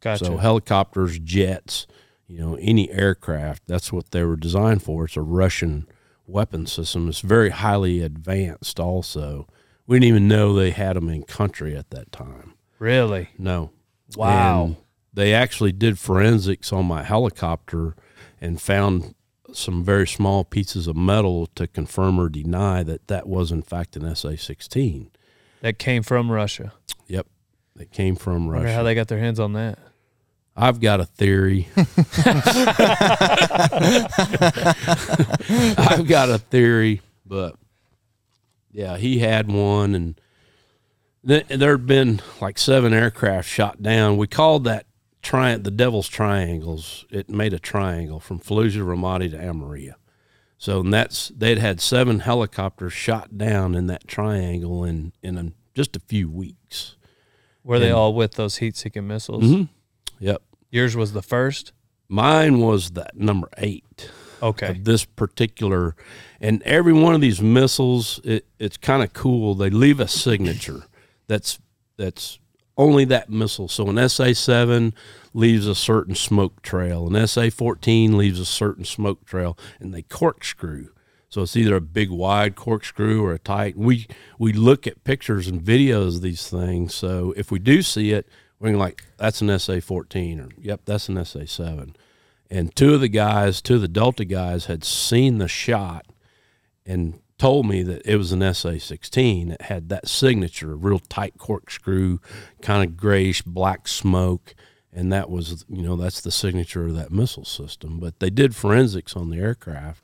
Gotcha. 0.01 0.25
So 0.25 0.37
helicopters, 0.37 1.19
jets, 1.19 1.85
you 2.27 2.39
know, 2.39 2.55
any 2.55 2.89
aircraft, 2.91 3.63
that's 3.67 3.91
what 3.91 4.11
they 4.11 4.23
were 4.23 4.35
designed 4.35 4.83
for. 4.83 5.05
It's 5.05 5.17
a 5.17 5.21
Russian 5.21 5.87
weapon 6.25 6.65
system. 6.65 7.07
It's 7.09 7.21
very 7.21 7.49
highly 7.51 8.01
advanced 8.01 8.79
also. 8.79 9.47
We 9.85 9.97
didn't 9.97 10.09
even 10.09 10.27
know 10.27 10.53
they 10.53 10.71
had 10.71 10.95
them 10.95 11.09
in 11.09 11.23
country 11.23 11.75
at 11.75 11.89
that 11.91 12.11
time. 12.11 12.53
really? 12.79 13.29
No. 13.37 13.71
Wow. 14.15 14.63
And 14.63 14.75
they 15.13 15.33
actually 15.33 15.71
did 15.71 15.99
forensics 15.99 16.71
on 16.71 16.85
my 16.85 17.03
helicopter 17.03 17.95
and 18.39 18.61
found 18.61 19.15
some 19.53 19.83
very 19.83 20.07
small 20.07 20.43
pieces 20.43 20.87
of 20.87 20.95
metal 20.95 21.47
to 21.55 21.67
confirm 21.67 22.19
or 22.19 22.29
deny 22.29 22.83
that 22.83 23.07
that 23.07 23.27
was 23.27 23.51
in 23.51 23.61
fact 23.61 23.95
an 23.95 24.15
SA-16. 24.15 25.09
That 25.61 25.79
came 25.79 26.03
from 26.03 26.31
Russia. 26.31 26.73
Yep, 27.07 27.27
that 27.75 27.91
came 27.91 28.15
from 28.15 28.47
Russia. 28.47 28.73
how 28.73 28.83
they 28.83 28.95
got 28.95 29.07
their 29.07 29.19
hands 29.19 29.39
on 29.39 29.53
that. 29.53 29.79
I've 30.55 30.79
got 30.79 30.99
a 30.99 31.05
theory. 31.05 31.67
I've 35.77 36.07
got 36.07 36.29
a 36.29 36.37
theory, 36.39 37.01
but 37.25 37.55
yeah, 38.71 38.97
he 38.97 39.19
had 39.19 39.51
one, 39.51 39.95
and 39.95 40.19
th- 41.27 41.47
there 41.47 41.71
had 41.71 41.85
been 41.85 42.21
like 42.41 42.57
seven 42.57 42.93
aircraft 42.93 43.47
shot 43.47 43.81
down. 43.81 44.17
We 44.17 44.27
called 44.27 44.63
that 44.65 44.85
tri- 45.21 45.55
the 45.57 45.71
Devil's 45.71 46.07
Triangles. 46.07 47.05
It 47.09 47.29
made 47.29 47.53
a 47.53 47.59
triangle 47.59 48.19
from 48.19 48.39
Fallujah, 48.39 48.83
Ramadi 48.83 49.31
to 49.31 49.37
Amaria. 49.37 49.93
So 50.57 50.79
and 50.79 50.93
that's 50.93 51.29
they'd 51.29 51.59
had 51.59 51.79
seven 51.81 52.19
helicopters 52.19 52.93
shot 52.93 53.37
down 53.37 53.75
in 53.75 53.87
that 53.87 54.07
triangle 54.07 54.83
in 54.83 55.13
in 55.21 55.37
a, 55.37 55.51
just 55.75 55.95
a 55.95 55.99
few 55.99 56.29
weeks. 56.29 56.95
Were 57.63 57.79
they 57.79 57.91
all 57.91 58.13
with 58.13 58.33
those 58.35 58.57
heat-seeking 58.57 59.05
missiles? 59.07 59.43
Mhm. 59.43 59.69
Yep, 60.19 60.41
Yours 60.71 60.95
was 60.95 61.13
the 61.13 61.21
first. 61.21 61.73
mine 62.09 62.59
was 62.59 62.91
that 62.91 63.15
number 63.17 63.49
eight. 63.57 64.09
Okay. 64.41 64.67
of 64.67 64.83
this 64.85 65.03
particular 65.03 65.95
and 66.39 66.61
every 66.61 66.93
one 66.93 67.15
of 67.15 67.21
these 67.21 67.41
missiles 67.41 68.19
it, 68.23 68.45
it's 68.59 68.77
kind 68.77 69.01
of 69.01 69.11
cool 69.11 69.55
they 69.55 69.71
leave 69.71 69.99
a 69.99 70.07
signature 70.07 70.83
that's 71.25 71.57
that's 71.97 72.37
only 72.77 73.03
that 73.05 73.31
missile 73.31 73.67
so 73.67 73.89
an 73.89 73.95
sa7 73.95 74.93
leaves 75.37 75.67
a 75.67 75.75
certain 75.75 76.15
smoke 76.15 76.61
trail. 76.61 77.07
An 77.07 77.13
sa14 77.13 78.15
leaves 78.15 78.39
a 78.39 78.45
certain 78.45 78.85
smoke 78.85 79.25
trail 79.25 79.57
and 79.79 79.93
they 79.93 80.01
corkscrew. 80.01 80.89
So 81.29 81.43
it's 81.43 81.55
either 81.55 81.75
a 81.75 81.81
big 81.81 82.09
wide 82.09 82.55
corkscrew 82.55 83.23
or 83.23 83.33
a 83.33 83.39
tight 83.39 83.77
we 83.77 84.07
we 84.39 84.53
look 84.53 84.87
at 84.87 85.03
pictures 85.03 85.47
and 85.47 85.61
videos 85.61 86.15
of 86.15 86.21
these 86.21 86.49
things. 86.49 86.93
So 86.95 87.33
if 87.37 87.51
we 87.51 87.59
do 87.59 87.81
see 87.81 88.11
it 88.11 88.27
we're 88.59 88.75
like 88.75 89.03
that's 89.17 89.41
an 89.41 89.47
sa14 89.49 90.45
or 90.45 90.49
yep 90.59 90.81
that's 90.85 91.09
an 91.09 91.15
sa7 91.15 91.93
and 92.49 92.75
two 92.75 92.93
of 92.93 93.01
the 93.01 93.09
guys, 93.09 93.61
two 93.61 93.75
of 93.75 93.81
the 93.81 93.87
Delta 93.87 94.25
guys, 94.25 94.65
had 94.65 94.83
seen 94.83 95.37
the 95.37 95.47
shot 95.47 96.05
and 96.85 97.19
told 97.37 97.67
me 97.67 97.83
that 97.83 98.01
it 98.05 98.15
was 98.15 98.31
an 98.31 98.41
SA-16 98.41 99.49
that 99.49 99.63
had 99.63 99.89
that 99.89 100.07
signature, 100.07 100.75
real 100.75 100.99
tight 100.99 101.37
corkscrew, 101.37 102.19
kind 102.61 102.89
of 102.89 102.97
grayish 102.97 103.41
black 103.41 103.87
smoke, 103.87 104.55
and 104.97 105.13
that 105.13 105.29
was, 105.29 105.63
you 105.69 105.83
know, 105.83 105.95
that's 105.95 106.19
the 106.21 106.31
signature 106.31 106.85
of 106.87 106.95
that 106.95 107.11
missile 107.11 107.45
system. 107.45 107.99
But 107.99 108.19
they 108.19 108.29
did 108.31 108.55
forensics 108.55 109.15
on 109.15 109.29
the 109.29 109.37
aircraft 109.37 110.01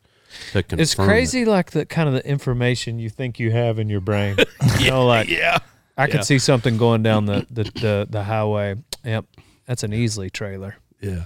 to 0.51 0.61
confirm. 0.61 0.79
It's 0.79 0.93
it. 0.93 0.97
crazy, 0.97 1.45
like 1.45 1.71
the 1.71 1.85
kind 1.85 2.07
of 2.07 2.13
the 2.13 2.25
information 2.27 2.99
you 2.99 3.09
think 3.09 3.39
you 3.39 3.51
have 3.51 3.79
in 3.79 3.89
your 3.89 4.01
brain. 4.01 4.37
You 4.79 4.91
know, 4.91 5.05
like 5.05 5.27
Yeah. 5.29 5.57
I 5.97 6.05
could 6.07 6.15
Yeah. 6.21 6.21
see 6.21 6.39
something 6.39 6.77
going 6.77 7.03
down 7.03 7.25
the, 7.25 7.45
the, 7.51 7.63
the, 7.63 8.07
the 8.09 8.23
highway. 8.23 8.75
Yep, 9.03 9.25
that's 9.67 9.83
an 9.83 9.91
Easley 9.91 10.31
trailer. 10.31 10.75
Yeah. 11.01 11.25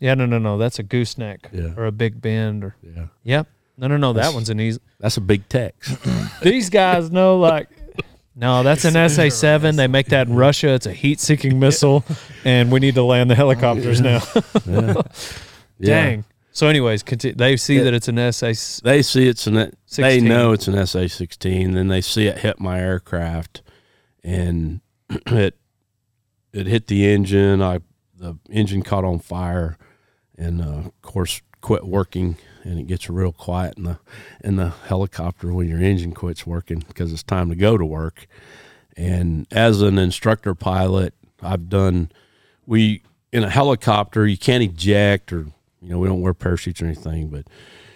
Yeah, 0.00 0.14
no, 0.14 0.26
no, 0.26 0.38
no, 0.38 0.58
that's 0.58 0.78
a 0.78 0.82
gooseneck 0.82 1.48
Yeah. 1.52 1.74
or 1.76 1.86
a 1.86 1.92
big 1.92 2.20
bend 2.20 2.64
or 2.64 2.76
Yeah. 2.82 3.06
yep. 3.24 3.46
No, 3.76 3.86
no, 3.86 3.96
no, 3.96 4.12
that 4.14 4.34
one's 4.34 4.48
an 4.50 4.58
Easley. 4.58 4.80
That's 5.00 5.16
a 5.16 5.20
Big 5.20 5.48
Tex. 5.48 5.96
These 6.42 6.68
guys 6.70 7.10
know 7.12 7.38
like. 7.38 7.68
No, 8.40 8.62
that's 8.62 8.84
an 8.84 9.08
SA 9.08 9.30
seven. 9.30 9.74
They 9.74 9.88
make 9.88 10.06
that 10.06 10.28
in 10.28 10.34
Russia. 10.36 10.68
It's 10.68 10.86
a 10.86 10.92
heat 10.92 11.18
seeking 11.18 11.58
missile, 11.58 12.04
and 12.44 12.70
we 12.70 12.78
need 12.78 12.94
to 12.94 13.02
land 13.02 13.28
the 13.30 13.34
helicopters 13.42 14.00
now. 14.00 14.22
Yeah. 14.66 14.94
Yeah. 15.80 16.04
Dang. 16.04 16.24
So, 16.50 16.66
anyways, 16.66 17.04
conti- 17.04 17.30
they 17.30 17.56
see 17.56 17.76
Yeah. 17.76 17.84
that 17.84 17.94
it's 17.94 18.08
an 18.08 18.32
SA. 18.32 18.48
s- 18.48 18.80
They 18.82 19.00
see 19.02 19.28
it's 19.28 19.46
an 19.46 19.54
they 19.54 19.70
16. 19.86 20.24
know 20.24 20.50
it's 20.50 20.66
an 20.66 20.74
SA 20.88 21.06
sixteen. 21.06 21.70
Then 21.70 21.86
they 21.86 22.00
see 22.00 22.26
it 22.26 22.38
hit 22.38 22.58
my 22.58 22.80
aircraft, 22.80 23.62
and 24.24 24.80
it 25.26 25.56
it 26.52 26.66
hit 26.66 26.88
the 26.88 27.06
engine. 27.06 27.62
I 27.62 27.78
the 28.16 28.38
engine 28.50 28.82
caught 28.82 29.04
on 29.04 29.20
fire, 29.20 29.78
and 30.36 30.60
uh, 30.60 30.64
of 30.88 31.02
course 31.02 31.40
quit 31.60 31.86
working. 31.86 32.36
And 32.64 32.78
it 32.78 32.86
gets 32.86 33.08
real 33.08 33.32
quiet 33.32 33.76
in 33.76 33.84
the 33.84 33.98
in 34.42 34.56
the 34.56 34.70
helicopter 34.70 35.52
when 35.52 35.68
your 35.68 35.80
engine 35.80 36.12
quits 36.12 36.46
working 36.46 36.84
because 36.86 37.12
it's 37.12 37.22
time 37.22 37.48
to 37.50 37.56
go 37.56 37.78
to 37.78 37.84
work. 37.84 38.26
And 38.96 39.46
as 39.50 39.80
an 39.80 39.98
instructor 39.98 40.54
pilot, 40.54 41.14
I've 41.42 41.68
done 41.68 42.10
we 42.66 43.02
in 43.32 43.44
a 43.44 43.50
helicopter 43.50 44.26
you 44.26 44.36
can't 44.36 44.62
eject 44.62 45.32
or 45.32 45.46
you 45.80 45.88
know 45.88 45.98
we 45.98 46.08
don't 46.08 46.20
wear 46.20 46.34
parachutes 46.34 46.82
or 46.82 46.86
anything, 46.86 47.28
but 47.28 47.46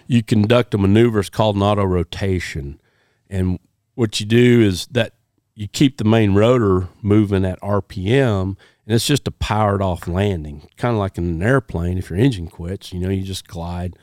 you 0.06 0.22
conduct 0.22 0.74
a 0.74 0.78
maneuver. 0.78 1.20
It's 1.20 1.30
called 1.30 1.56
an 1.56 1.62
auto 1.62 1.84
rotation, 1.84 2.80
and 3.28 3.58
what 3.94 4.20
you 4.20 4.26
do 4.26 4.60
is 4.60 4.86
that 4.86 5.14
you 5.54 5.68
keep 5.68 5.98
the 5.98 6.04
main 6.04 6.34
rotor 6.34 6.88
moving 7.02 7.44
at 7.44 7.60
RPM, 7.60 8.42
and 8.42 8.94
it's 8.94 9.06
just 9.06 9.28
a 9.28 9.32
powered 9.32 9.82
off 9.82 10.08
landing, 10.08 10.68
kind 10.76 10.94
of 10.94 10.98
like 10.98 11.18
in 11.18 11.24
an 11.24 11.42
airplane. 11.42 11.98
If 11.98 12.10
your 12.10 12.18
engine 12.18 12.48
quits, 12.48 12.92
you 12.92 13.00
know, 13.00 13.10
you 13.10 13.22
just 13.22 13.46
glide, 13.46 13.96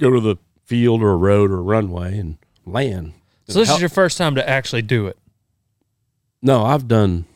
go 0.00 0.10
to 0.10 0.20
the 0.20 0.36
field 0.64 1.02
or 1.02 1.10
a 1.12 1.16
road 1.16 1.50
or 1.50 1.58
a 1.58 1.62
runway 1.62 2.18
and 2.18 2.38
land. 2.66 3.12
So 3.48 3.58
this 3.58 3.70
is 3.70 3.80
your 3.80 3.88
first 3.88 4.16
time 4.18 4.34
to 4.36 4.48
actually 4.48 4.82
do 4.82 5.06
it. 5.06 5.16
No, 6.42 6.64
I've 6.64 6.88
done 6.88 7.26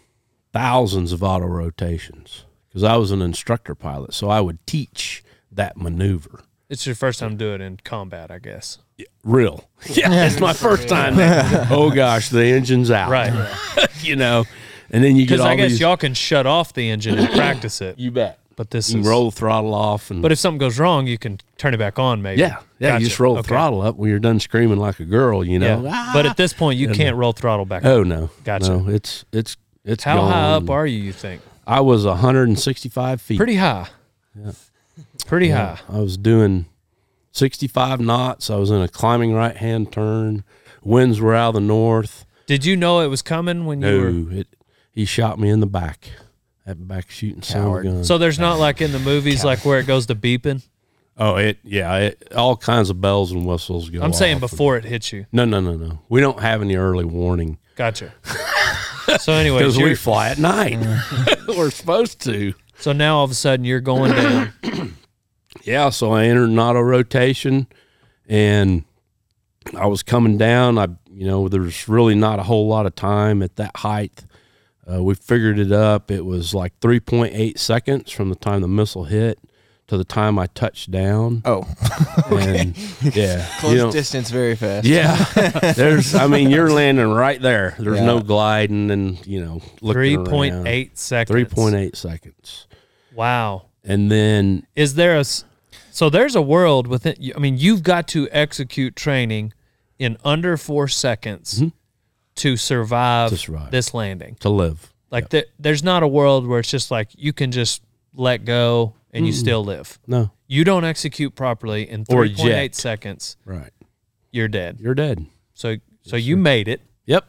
thousands 0.52 1.12
of 1.12 1.22
auto 1.22 1.46
rotations 1.46 2.44
because 2.68 2.82
I 2.82 2.96
was 2.96 3.10
an 3.10 3.20
instructor 3.22 3.74
pilot, 3.74 4.14
so 4.14 4.30
I 4.30 4.40
would 4.40 4.64
teach 4.66 5.22
that 5.52 5.76
maneuver. 5.76 6.40
It's 6.70 6.86
your 6.86 6.94
first 6.94 7.20
time 7.20 7.36
doing 7.36 7.60
it 7.60 7.60
in 7.62 7.76
combat, 7.84 8.30
I 8.30 8.38
guess. 8.38 8.78
Real, 9.24 9.68
yeah, 9.90 10.26
it's 10.26 10.40
my 10.40 10.52
first 10.52 10.88
time. 10.88 11.14
oh 11.70 11.90
gosh, 11.90 12.28
the 12.30 12.44
engine's 12.44 12.90
out, 12.90 13.10
Right. 13.10 13.32
you 14.02 14.14
know, 14.16 14.44
and 14.90 15.02
then 15.02 15.16
you 15.16 15.26
get 15.26 15.34
Because 15.34 15.46
I 15.46 15.56
guess 15.56 15.70
these. 15.72 15.80
y'all 15.80 15.96
can 15.96 16.14
shut 16.14 16.46
off 16.46 16.72
the 16.72 16.88
engine 16.90 17.18
and 17.18 17.28
practice 17.30 17.80
it. 17.80 17.98
you 17.98 18.10
bet. 18.12 18.38
But 18.56 18.70
this 18.70 18.92
You 18.92 19.00
is 19.00 19.06
roll 19.08 19.30
the 19.30 19.36
throttle 19.36 19.74
off, 19.74 20.12
and 20.12 20.22
But 20.22 20.30
if 20.30 20.38
something 20.38 20.58
goes 20.58 20.78
wrong, 20.78 21.08
you 21.08 21.18
can 21.18 21.40
turn 21.64 21.74
it 21.74 21.78
back 21.78 21.98
on. 21.98 22.20
Maybe. 22.22 22.40
yeah, 22.40 22.58
yeah, 22.78 22.90
Gotcha. 22.90 23.00
you 23.02 23.08
just 23.08 23.18
roll 23.18 23.34
the 23.34 23.40
Okay. 23.40 23.48
throttle 23.48 23.80
up 23.82 23.96
when 23.96 24.10
you're 24.10 24.18
done 24.18 24.38
screaming 24.40 24.78
like 24.78 25.00
a 25.00 25.04
girl, 25.04 25.42
you 25.44 25.58
know. 25.58 25.82
Yeah. 25.82 25.90
Ah! 25.92 26.10
But 26.12 26.26
at 26.26 26.36
this 26.36 26.52
point, 26.52 26.78
you 26.78 26.90
can't 26.90 27.16
roll 27.16 27.32
throttle 27.32 27.64
back. 27.64 27.84
oh 27.84 28.02
no, 28.02 28.30
Gotcha. 28.44 28.68
No, 28.76 28.88
it's 28.88 29.24
it's 29.32 29.56
it's 29.84 30.04
How 30.04 30.20
high 30.26 30.52
up 30.52 30.68
are 30.70 30.86
you? 30.86 30.98
You 30.98 31.12
think? 31.12 31.42
I 31.66 31.80
was 31.80 32.04
165 32.04 33.20
feet. 33.22 33.36
Pretty 33.38 33.56
high. 33.56 33.88
Yeah. 34.38 34.52
Pretty 35.26 35.48
Yeah, 35.48 35.76
high. 35.76 35.96
I 35.96 36.00
was 36.00 36.16
doing 36.18 36.66
65 37.32 38.00
knots. 38.00 38.50
I 38.50 38.56
was 38.56 38.70
in 38.70 38.80
a 38.82 38.88
climbing 38.88 39.32
right 39.32 39.56
hand 39.56 39.90
turn. 39.92 40.44
Winds 40.82 41.20
were 41.20 41.34
out 41.34 41.48
of 41.48 41.54
the 41.54 41.60
north. 41.60 42.26
Did 42.46 42.64
you 42.66 42.76
know 42.76 43.00
it 43.00 43.06
was 43.08 43.22
coming 43.22 43.64
when 43.64 43.80
you 43.80 44.00
were? 44.00 44.10
No, 44.10 44.36
it, 44.40 44.48
he 44.92 45.04
shot 45.06 45.38
me 45.38 45.48
in 45.48 45.60
the 45.60 45.66
back. 45.66 46.10
That 46.66 46.86
back 46.86 47.10
shooting 47.10 47.42
son 47.42 47.60
of 47.60 47.64
a 47.64 47.68
Coward. 47.68 47.84
gun. 47.84 48.04
So 48.04 48.18
there's 48.18 48.38
not 48.38 48.58
like 48.58 48.80
in 48.80 48.92
the 48.92 48.98
movies, 48.98 49.44
like 49.44 49.64
where 49.64 49.78
it 49.78 49.86
goes 49.86 50.06
to 50.06 50.14
beeping. 50.14 50.62
Oh, 51.18 51.36
it 51.36 51.58
yeah, 51.62 51.96
it, 51.96 52.32
all 52.34 52.56
kinds 52.56 52.90
of 52.90 53.00
bells 53.00 53.32
and 53.32 53.46
whistles 53.46 53.90
go. 53.90 54.02
I'm 54.02 54.12
saying 54.12 54.36
off. 54.36 54.50
before 54.50 54.76
it 54.76 54.84
hits 54.84 55.12
you. 55.12 55.26
No, 55.32 55.44
no, 55.44 55.60
no, 55.60 55.76
no. 55.76 56.00
We 56.08 56.20
don't 56.20 56.40
have 56.40 56.62
any 56.62 56.76
early 56.76 57.04
warning 57.04 57.58
Gotcha. 57.76 58.14
so 59.18 59.32
anyway, 59.32 59.58
because 59.58 59.76
we 59.76 59.94
fly 59.94 60.28
at 60.28 60.38
night. 60.38 60.78
We're 61.48 61.70
supposed 61.70 62.20
to. 62.22 62.54
so 62.78 62.92
now 62.92 63.18
all 63.18 63.24
of 63.24 63.30
a 63.30 63.34
sudden 63.34 63.64
you're 63.64 63.80
going 63.80 64.12
down. 64.12 64.52
yeah, 65.62 65.90
so 65.90 66.12
I 66.12 66.24
entered 66.26 66.50
an 66.50 66.58
auto 66.58 66.80
rotation 66.80 67.66
and 68.28 68.84
I 69.76 69.86
was 69.86 70.02
coming 70.02 70.38
down. 70.38 70.78
I, 70.78 70.88
you 71.10 71.26
know, 71.26 71.48
there's 71.48 71.88
really 71.88 72.14
not 72.14 72.38
a 72.38 72.44
whole 72.44 72.68
lot 72.68 72.86
of 72.86 72.94
time 72.94 73.42
at 73.42 73.56
that 73.56 73.76
height. 73.76 74.24
Uh, 74.90 75.02
we 75.02 75.14
figured 75.14 75.58
it 75.58 75.72
up. 75.72 76.10
It 76.10 76.24
was 76.24 76.54
like 76.54 76.78
3.8 76.80 77.58
seconds 77.58 78.10
from 78.12 78.28
the 78.28 78.36
time 78.36 78.60
the 78.60 78.68
missile 78.68 79.04
hit 79.04 79.38
to 79.88 79.98
the 79.98 80.04
time 80.04 80.38
I 80.38 80.46
touched 80.46 80.90
down. 80.90 81.42
Oh, 81.44 81.66
And 82.30 82.76
yeah, 83.14 83.46
close 83.60 83.72
you 83.72 83.78
know, 83.78 83.92
distance, 83.92 84.30
very 84.30 84.56
fast. 84.56 84.86
yeah. 84.86 85.16
There's, 85.76 86.14
I 86.14 86.26
mean, 86.26 86.50
you're 86.50 86.70
landing 86.70 87.10
right 87.12 87.40
there. 87.40 87.74
There's 87.78 87.98
Yeah. 87.98 88.06
no 88.06 88.20
gliding 88.20 88.90
and 88.90 89.24
you 89.26 89.44
know, 89.44 89.60
Three 89.80 90.16
looking 90.16 90.30
point 90.30 90.98
seconds. 90.98 91.30
Three 91.30 91.44
point 91.44 91.74
eight 91.74 91.96
seconds, 91.96 92.66
Wow. 93.14 93.66
and 93.84 94.10
then 94.10 94.66
Is 94.74 94.94
there 94.94 95.18
a 95.18 95.24
So 95.90 96.08
there's 96.10 96.34
a 96.34 96.42
world 96.42 96.86
within. 96.86 97.14
I 97.36 97.38
mean, 97.38 97.56
you've 97.58 97.82
got 97.82 98.08
to 98.08 98.28
execute 98.32 98.96
training 98.96 99.52
in 99.98 100.16
under 100.24 100.56
four 100.56 100.88
seconds 100.88 101.62
to 102.36 102.56
survive, 102.56 103.28
Mm-hmm. 103.30 103.34
To 103.36 103.40
survive. 103.42 103.70
this 103.70 103.92
landing. 103.94 104.36
to 104.40 104.48
live. 104.48 104.92
Like 105.10 105.28
there, 105.30 105.44
there's 105.58 105.82
not 105.84 106.02
a 106.02 106.08
world 106.08 106.46
where 106.48 106.58
it's 106.58 106.70
just 106.70 106.90
like 106.90 107.10
you 107.16 107.32
can 107.32 107.52
just 107.52 107.82
let 108.16 108.44
go 108.44 108.94
and 109.14 109.26
you 109.26 109.32
hmm. 109.32 109.38
still 109.38 109.64
live. 109.64 109.98
No, 110.06 110.30
You 110.46 110.64
don't 110.64 110.84
execute 110.84 111.34
properly 111.34 111.88
in 111.88 112.00
Or 112.10 112.24
3.8 112.24 112.30
eject. 112.32 112.74
seconds, 112.74 113.36
right. 113.44 113.70
you're 114.30 114.48
dead. 114.48 114.78
You're 114.80 114.94
dead. 114.94 115.26
So 115.54 115.76
so 116.02 116.16
you 116.16 116.36
made 116.36 116.68
it. 116.68 116.82
Yep. 117.06 117.24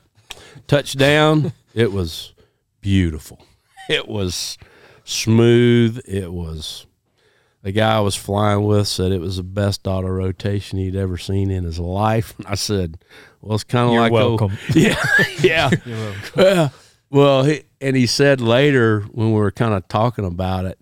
Touchdown. 0.67 1.53
it 1.73 1.93
was 1.93 2.33
beautiful. 2.81 3.41
It 3.89 4.07
was 4.07 4.57
smooth. 5.05 6.01
It 6.05 6.33
was 6.33 6.85
the 7.61 7.71
guy 7.71 7.97
I 7.97 7.99
was 8.01 8.15
flying 8.15 8.63
with 8.65 8.87
said 8.87 9.11
it 9.11 9.21
was 9.21 9.37
the 9.37 9.43
best 9.43 9.87
auto 9.87 10.07
rotation 10.07 10.77
he'd 10.77 10.95
ever 10.95 11.17
seen 11.17 11.49
in 11.49 11.63
his 11.63 11.79
life. 11.79 12.35
I 12.45 12.55
said, 12.55 12.97
Well, 13.41 13.55
it's 13.55 13.63
kind 13.63 13.87
of 13.87 13.93
You're 13.93 14.01
like 14.01 14.11
welcome. 14.11 14.57
yeah, 14.75 14.95
yeah. 15.41 15.69
Well, 16.35 16.73
well, 17.09 17.43
he, 17.43 17.63
and 17.79 17.95
he 17.95 18.07
said 18.07 18.41
later 18.41 19.01
when 19.11 19.27
we 19.27 19.39
were 19.39 19.51
kind 19.51 19.73
of 19.73 19.87
talking 19.87 20.25
about 20.25 20.65
it, 20.65 20.79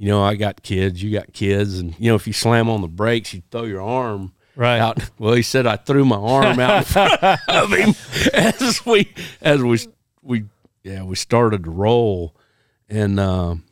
you 0.00 0.06
know, 0.08 0.22
I 0.22 0.34
got 0.34 0.62
kids, 0.62 1.02
you 1.02 1.10
got 1.12 1.34
kids, 1.34 1.78
and 1.78 1.94
you 1.98 2.10
know, 2.10 2.14
if 2.14 2.26
you 2.26 2.32
slam 2.32 2.70
on 2.70 2.80
the 2.80 2.88
brakes, 2.88 3.34
you 3.34 3.42
throw 3.50 3.64
your 3.64 3.82
arm 3.82 4.32
Right. 4.56 4.78
out. 4.80 4.98
Well, 5.18 5.34
he 5.34 5.42
said 5.42 5.66
I 5.66 5.76
threw 5.76 6.06
my 6.06 6.16
arm 6.16 6.58
out 6.58 6.78
in 6.78 6.84
front 6.84 7.22
of 7.48 7.70
him 7.70 7.94
as 8.32 8.84
we 8.86 9.12
as 9.42 9.60
we 9.62 9.78
we 10.22 10.44
yeah 10.82 11.02
we 11.02 11.16
started 11.16 11.64
to 11.64 11.70
roll, 11.70 12.34
and 12.88 13.20
um, 13.20 13.64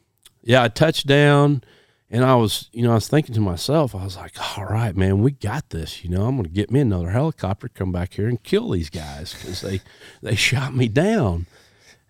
yeah, 0.43 0.62
I 0.62 0.68
touched 0.68 1.07
down, 1.07 1.62
and 2.11 2.22
I 2.24 2.35
was 2.35 2.68
you 2.72 2.83
know 2.83 2.91
I 2.91 2.95
was 2.97 3.09
thinking 3.09 3.35
to 3.35 3.41
myself, 3.41 3.95
I 3.95 4.05
was 4.05 4.16
like, 4.18 4.35
all 4.59 4.66
right, 4.66 4.95
man, 4.95 5.22
we 5.22 5.31
got 5.31 5.70
this. 5.70 6.05
You 6.05 6.11
know, 6.11 6.26
I'm 6.26 6.37
gonna 6.37 6.49
get 6.51 6.70
me 6.70 6.81
another 6.81 7.09
helicopter, 7.11 7.68
come 7.68 7.91
back 7.91 8.12
here 8.12 8.29
and 8.29 8.43
kill 8.43 8.68
these 8.68 8.91
guys 8.91 9.33
because 9.33 9.62
they 9.62 9.81
they 10.22 10.35
shot 10.35 10.76
me 10.76 10.89
down, 10.89 11.47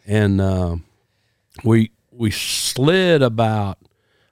and 0.06 0.40
um, 0.40 0.84
we 1.62 1.92
we 2.10 2.32
slid 2.32 3.22
about 3.22 3.78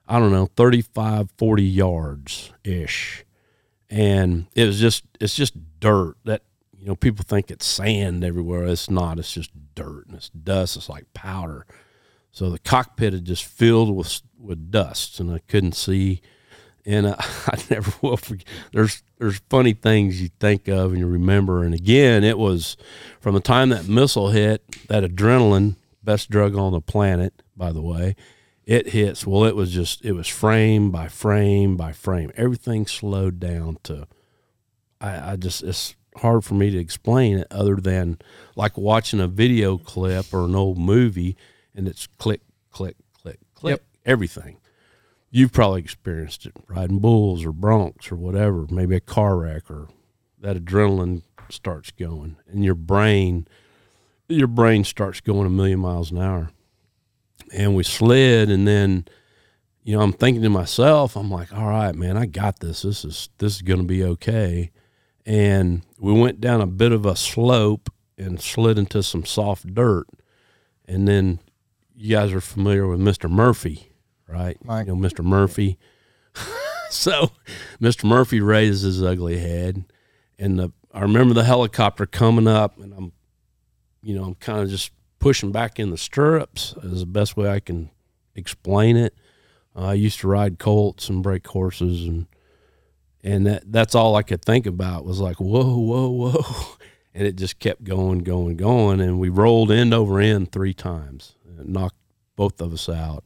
I 0.07 0.19
don't 0.19 0.31
know 0.31 0.47
35 0.55 1.29
40 1.37 1.63
yards 1.63 2.53
ish. 2.63 3.25
And 3.89 4.47
it 4.55 4.65
was 4.65 4.79
just 4.79 5.03
it's 5.19 5.35
just 5.35 5.53
dirt 5.79 6.15
that 6.25 6.43
you 6.77 6.87
know 6.87 6.95
people 6.95 7.25
think 7.27 7.51
it's 7.51 7.65
sand 7.65 8.23
everywhere. 8.23 8.65
It's 8.65 8.89
not 8.89 9.19
it's 9.19 9.33
just 9.33 9.51
dirt 9.75 10.07
and 10.07 10.15
it's 10.15 10.29
dust. 10.29 10.77
It's 10.77 10.89
like 10.89 11.13
powder. 11.13 11.65
So 12.31 12.49
the 12.49 12.59
cockpit 12.59 13.13
had 13.13 13.25
just 13.25 13.43
filled 13.45 13.95
with 13.95 14.21
with 14.39 14.71
dust 14.71 15.19
and 15.19 15.31
I 15.31 15.39
couldn't 15.47 15.73
see. 15.73 16.21
And 16.85 17.07
uh, 17.07 17.15
I 17.19 17.61
never 17.69 17.91
will 18.01 18.17
forget 18.17 18.47
there's 18.71 19.03
there's 19.19 19.41
funny 19.49 19.73
things 19.73 20.21
you 20.21 20.29
think 20.39 20.67
of 20.67 20.91
and 20.91 20.99
you 20.99 21.07
remember. 21.07 21.63
And 21.63 21.73
again 21.73 22.23
it 22.23 22.37
was 22.37 22.77
from 23.19 23.35
the 23.35 23.41
time 23.41 23.69
that 23.69 23.87
missile 23.87 24.29
hit 24.29 24.87
that 24.87 25.03
adrenaline 25.03 25.75
best 26.03 26.29
drug 26.29 26.55
on 26.55 26.71
the 26.71 26.79
planet 26.79 27.33
by 27.57 27.73
the 27.73 27.81
way 27.81 28.15
it 28.67 28.89
hits 28.89 29.25
well 29.25 29.45
it 29.45 29.55
was 29.55 29.71
just 29.71 30.03
it 30.05 30.11
was 30.11 30.27
frame 30.27 30.91
by 30.91 31.07
frame 31.07 31.75
by 31.77 31.91
frame. 31.93 32.31
Everything 32.35 32.85
slowed 32.85 33.39
down 33.39 33.77
to 33.83 34.05
i, 35.01 35.31
I 35.31 35.35
just 35.37 35.63
it's 35.63 35.95
hard 36.17 36.43
for 36.43 36.53
me 36.55 36.69
to 36.71 36.77
explain 36.77 37.37
it 37.39 37.47
other 37.49 37.75
than 37.77 38.17
like 38.55 38.77
watching 38.77 39.19
a 39.19 39.27
video 39.27 39.77
clip 39.77 40.33
or 40.33 40.43
an 40.45 40.55
old 40.55 40.77
movie 40.77 41.37
and 41.73 41.87
it's 41.87 42.07
click 42.17 42.41
click 42.69 42.97
click 43.13 43.39
click 43.55 43.71
Yep. 43.71 43.83
everything. 44.05 44.57
You've 45.29 45.51
probably 45.51 45.81
experienced 45.81 46.45
it 46.45 46.53
riding 46.67 46.99
bulls 46.99 47.45
or 47.45 47.51
broncs 47.53 48.11
or 48.11 48.15
whatever 48.15 48.65
maybe 48.69 48.95
a 48.95 48.99
car 48.99 49.37
wreck 49.37 49.69
or 49.71 49.87
that 50.39 50.57
adrenaline 50.57 51.21
starts 51.49 51.91
going 51.91 52.35
and 52.49 52.65
your 52.65 52.75
brain 52.75 53.47
your 54.27 54.47
brain 54.47 54.83
starts 54.83 55.21
going 55.21 55.45
a 55.47 55.49
million 55.49 55.79
miles 55.79 56.11
an 56.11 56.17
hour 56.17 56.49
and 57.53 57.75
we 57.75 57.83
slid 57.83 58.49
and 58.49 58.67
then 58.67 59.05
you 59.83 59.95
know 59.95 60.01
i'm 60.01 60.13
thinking 60.13 60.41
to 60.43 60.49
myself 60.49 61.15
i'm 61.15 61.31
like 61.31 61.53
all 61.53 61.67
right 61.67 61.95
man 61.95 62.17
i 62.17 62.25
got 62.25 62.59
this. 62.59 62.81
This 62.81 63.05
is 63.05 63.29
this 63.37 63.55
is 63.55 63.61
going 63.61 63.79
to 63.79 63.85
be 63.85 64.03
okay. 64.03 64.71
And 65.25 65.81
we 65.99 66.13
went 66.13 66.39
down 66.39 66.61
a 66.61 66.67
bit 66.67 66.93
of 66.93 67.05
a 67.05 67.15
slope 67.15 67.89
and 68.17 68.39
slid 68.39 68.77
into 68.77 69.03
some 69.03 69.25
soft 69.25 69.73
dirt. 69.73 70.07
And 70.85 71.05
then 71.05 71.39
you 71.93 72.15
guys 72.15 72.31
are 72.31 72.39
familiar 72.39 72.87
with 72.87 72.99
mr 72.99 73.29
murphy 73.29 73.91
right? 74.27 74.57
Mike. 74.63 74.87
you 74.87 74.95
know 74.95 75.07
mr 75.07 75.23
murphy? 75.23 75.77
So 76.89 77.31
mr 77.81 78.05
murphy 78.05 78.39
raises 78.39 78.81
his 78.81 79.03
ugly 79.03 79.39
head 79.39 79.83
and 80.39 80.57
the 80.57 80.71
i 80.93 81.01
remember 81.01 81.33
the 81.33 81.43
helicopter 81.43 82.05
coming 82.05 82.47
up 82.47 82.79
and 82.79 82.93
i'm 82.93 83.11
you 84.01 84.15
know 84.15 84.23
i'm 84.23 84.35
kind 84.35 84.59
of 84.59 84.69
just 84.69 84.91
pushing 85.19 85.51
back 85.51 85.79
in 85.79 85.89
the 85.89 85.97
stirrups 85.97 86.75
is 86.83 87.01
the 87.01 87.05
best 87.05 87.37
way 87.37 87.49
I 87.49 87.59
can 87.59 87.89
explain 88.35 88.97
it. 88.97 89.15
Uh, 89.75 89.87
I 89.87 89.93
used 89.93 90.19
to 90.21 90.27
ride 90.27 90.59
colts 90.59 91.09
and 91.09 91.23
break 91.23 91.45
horses, 91.47 92.05
and 92.05 92.27
and 93.23 93.45
that 93.45 93.71
that's 93.71 93.95
all 93.95 94.15
I 94.15 94.23
could 94.23 94.43
think 94.43 94.65
about 94.65 95.05
was 95.05 95.19
like 95.19 95.37
whoa, 95.37 95.77
whoa, 95.77 96.09
whoa, 96.09 96.43
and 97.13 97.27
it 97.27 97.35
just 97.35 97.59
kept 97.59 97.83
going, 97.83 98.19
going, 98.19 98.57
going, 98.57 99.01
and 99.01 99.19
we 99.19 99.29
rolled 99.29 99.71
end 99.71 99.93
over 99.93 100.19
end 100.19 100.51
three 100.51 100.73
times, 100.73 101.35
and 101.45 101.69
knocked 101.69 101.97
both 102.35 102.61
of 102.61 102.73
us 102.73 102.89
out. 102.89 103.23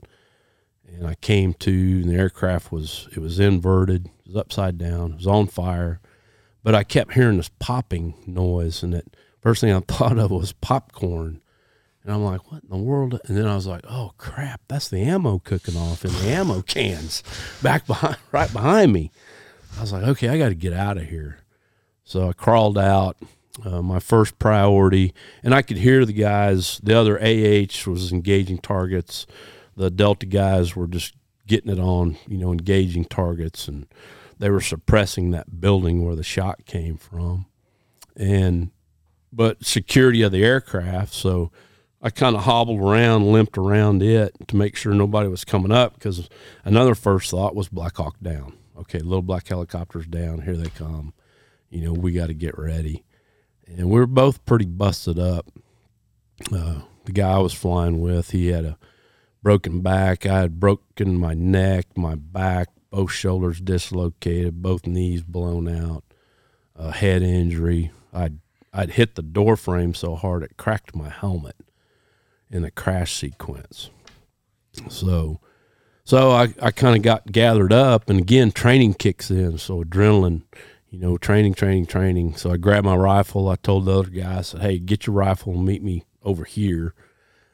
And 0.88 1.08
I 1.08 1.16
came 1.16 1.54
to, 1.56 1.72
and 1.72 2.10
the 2.10 2.16
aircraft 2.16 2.72
was 2.72 3.08
it 3.14 3.20
was 3.20 3.40
inverted, 3.40 4.08
it 4.08 4.28
was 4.28 4.36
upside 4.36 4.78
down, 4.78 5.14
it 5.14 5.18
was 5.18 5.28
on 5.28 5.48
fire, 5.48 6.02
but 6.64 6.76
I 6.76 6.84
kept 6.84 7.14
hearing 7.14 7.38
this 7.38 7.52
popping 7.60 8.14
noise, 8.28 8.84
and 8.84 8.94
it 8.94 9.16
first 9.40 9.62
thing 9.62 9.72
I 9.72 9.80
thought 9.88 10.20
of 10.20 10.32
was 10.32 10.52
popcorn 10.52 11.42
And 12.04 12.14
I'm 12.14 12.24
like, 12.24 12.52
what 12.52 12.64
in 12.64 12.70
the 12.70 12.78
world? 12.78 13.20
And 13.26 13.38
then 13.38 13.48
I 13.48 13.56
was 13.56 13.68
like, 13.68 13.86
oh 13.88 14.14
crap, 14.18 14.62
that's 14.68 14.90
the 14.90 15.02
ammo 15.02 15.40
cooking 15.40 15.78
off 15.78 16.04
in 16.04 16.12
the 16.14 16.30
ammo 16.30 16.62
cans 16.62 17.24
back 17.62 17.86
behind, 17.86 18.18
right 18.32 18.52
behind 18.52 18.92
me. 18.92 19.12
I 19.78 19.82
was 19.82 19.94
like, 19.94 20.04
okay, 20.04 20.30
I 20.30 20.38
got 20.38 20.50
to 20.50 20.56
get 20.56 20.74
out 20.74 20.98
of 20.98 21.08
here. 21.08 21.40
So 22.04 22.30
I 22.30 22.34
crawled 22.34 22.78
out. 22.78 23.18
Uh, 23.66 23.82
my 23.82 24.00
first 24.00 24.40
priority, 24.40 25.14
and 25.44 25.54
I 25.54 25.62
could 25.62 25.76
hear 25.76 26.06
the 26.06 26.14
guys. 26.14 26.80
The 26.82 26.98
other 26.98 27.22
AH 27.22 27.86
was 27.86 28.14
engaging 28.14 28.60
targets. 28.60 29.28
The 29.76 29.92
Delta 29.92 30.26
guys 30.26 30.74
were 30.74 30.88
just 30.88 31.16
getting 31.48 31.70
it 31.70 31.78
on, 31.78 32.18
you 32.30 32.38
know, 32.38 32.54
engaging 32.54 33.04
targets, 33.04 33.68
and 33.68 33.88
they 34.40 34.50
were 34.50 34.62
suppressing 34.62 35.32
that 35.32 35.60
building 35.60 36.04
where 36.06 36.16
the 36.16 36.24
shot 36.24 36.66
came 36.66 36.96
from. 36.96 37.46
And 38.16 38.72
but 39.34 39.66
security 39.66 40.22
of 40.22 40.32
the 40.32 40.46
aircraft, 40.46 41.14
so 41.14 41.52
I 42.04 42.10
kind 42.10 42.36
of 42.36 42.44
hobbled 42.44 42.80
around, 42.80 43.32
limped 43.32 43.58
around 43.58 44.02
it 44.02 44.36
to 44.48 44.56
make 44.56 44.76
sure 44.76 44.94
nobody 44.94 45.30
was 45.30 45.46
coming 45.46 45.72
up 45.72 45.94
because 45.94 46.28
another 46.66 46.96
first 46.96 47.30
thought 47.30 47.56
was 47.56 47.70
Black 47.70 47.98
Hawk 47.98 48.16
down. 48.22 48.54
Okay, 48.76 49.00
little 49.00 49.22
black 49.22 49.48
helicopters 49.48 50.08
down. 50.08 50.42
Here 50.42 50.58
they 50.58 50.70
come. 50.70 51.14
You 51.70 51.86
know, 51.86 51.94
we 51.94 52.12
got 52.14 52.28
to 52.28 52.34
get 52.34 52.58
ready. 52.58 53.04
And 53.68 53.92
we 53.92 54.00
were 54.00 54.08
both 54.08 54.44
pretty 54.46 54.66
busted 54.66 55.20
up. 55.20 55.48
Uh, 56.52 56.82
the 57.06 57.12
guy 57.12 57.34
I 57.34 57.40
was 57.40 57.54
flying 57.54 58.02
with, 58.02 58.32
he 58.32 58.48
had 58.48 58.66
a 58.66 58.78
broken 59.44 59.82
back. 59.82 60.26
I 60.26 60.40
had 60.40 60.60
broken 60.60 61.16
my 61.18 61.36
neck, 61.36 61.96
my 61.96 62.16
back, 62.16 62.70
both 62.90 63.12
shoulders 63.12 63.62
dislocated, 63.62 64.64
both 64.64 64.88
knees 64.88 65.22
blown 65.22 65.68
out, 65.68 66.04
a 66.76 66.92
head 66.92 67.22
injury. 67.22 67.92
I'd 68.12 68.40
I'd 68.74 68.92
hit 68.92 69.16
the 69.16 69.22
door 69.22 69.58
frame 69.58 69.94
so 69.94 70.16
hard 70.16 70.44
it 70.44 70.58
cracked 70.58 70.96
my 70.96 71.10
helmet 71.10 71.56
in 72.52 72.62
the 72.64 72.72
crash 72.72 73.14
sequence. 73.14 73.90
So, 74.90 75.40
so 76.04 76.32
I, 76.32 76.54
I 76.62 76.72
kind 76.72 76.96
of 76.96 77.02
got 77.02 77.32
gathered 77.32 77.74
up, 77.74 78.10
and 78.10 78.20
again, 78.20 78.52
training 78.52 78.96
kicks 78.96 79.32
in. 79.32 79.58
So 79.58 79.84
adrenaline, 79.84 80.44
you 80.90 81.00
know, 81.00 81.18
training, 81.18 81.54
training, 81.54 81.86
training. 81.88 82.36
So 82.36 82.52
I 82.52 82.58
grabbed 82.58 82.86
my 82.86 82.96
rifle. 82.96 83.50
I 83.50 83.56
told 83.56 83.86
the 83.86 84.00
other 84.00 84.10
guy, 84.10 84.40
I 84.40 84.42
said, 84.42 84.62
"Hey, 84.62 84.80
get 84.80 85.08
your 85.08 85.16
rifle 85.16 85.54
and 85.54 85.66
meet 85.66 85.84
me 85.84 86.06
over 86.24 86.44
here," 86.44 86.94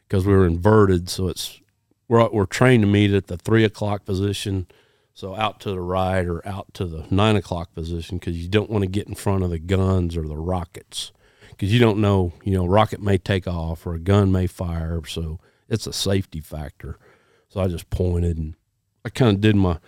because 0.08 0.26
we 0.26 0.34
were 0.34 0.48
inverted. 0.48 1.10
So 1.10 1.28
it's 1.28 1.60
we're 2.08 2.28
we're 2.30 2.46
trained 2.46 2.84
to 2.84 2.88
meet 2.88 3.12
at 3.12 3.28
the 3.28 3.38
three 3.38 3.64
o'clock 3.64 4.06
position. 4.06 4.68
So 5.14 5.36
out 5.36 5.60
to 5.62 5.72
the 5.72 5.82
right 5.82 6.28
or 6.28 6.48
out 6.48 6.76
to 6.76 6.86
the 6.86 7.06
nine 7.10 7.36
o'clock 7.36 7.74
position 7.74 8.20
because 8.20 8.38
you 8.38 8.48
don't 8.48 8.70
want 8.70 8.84
to 8.84 8.90
get 8.90 9.08
in 9.08 9.16
front 9.16 9.44
of 9.44 9.50
the 9.50 9.58
guns 9.58 10.16
or 10.16 10.28
the 10.28 10.38
rockets 10.38 11.12
because 11.58 11.74
you 11.74 11.80
don't 11.80 11.98
know, 11.98 12.34
you 12.44 12.54
know, 12.54 12.68
rocket 12.68 13.02
may 13.02 13.18
take 13.18 13.48
off 13.48 13.88
or 13.88 13.96
a 13.96 14.00
gun 14.00 14.32
may 14.32 14.46
fire. 14.46 15.02
So 15.08 15.40
it's 15.68 15.88
a 15.88 15.94
safety 15.94 16.40
factor. 16.40 17.00
So 17.50 17.60
I 17.60 17.68
just 17.68 17.90
pointed 17.90 18.38
and 18.38 18.54
I 19.04 19.10
kind 19.10 19.36
of 19.36 19.42
did 19.42 19.56
my 19.56 19.80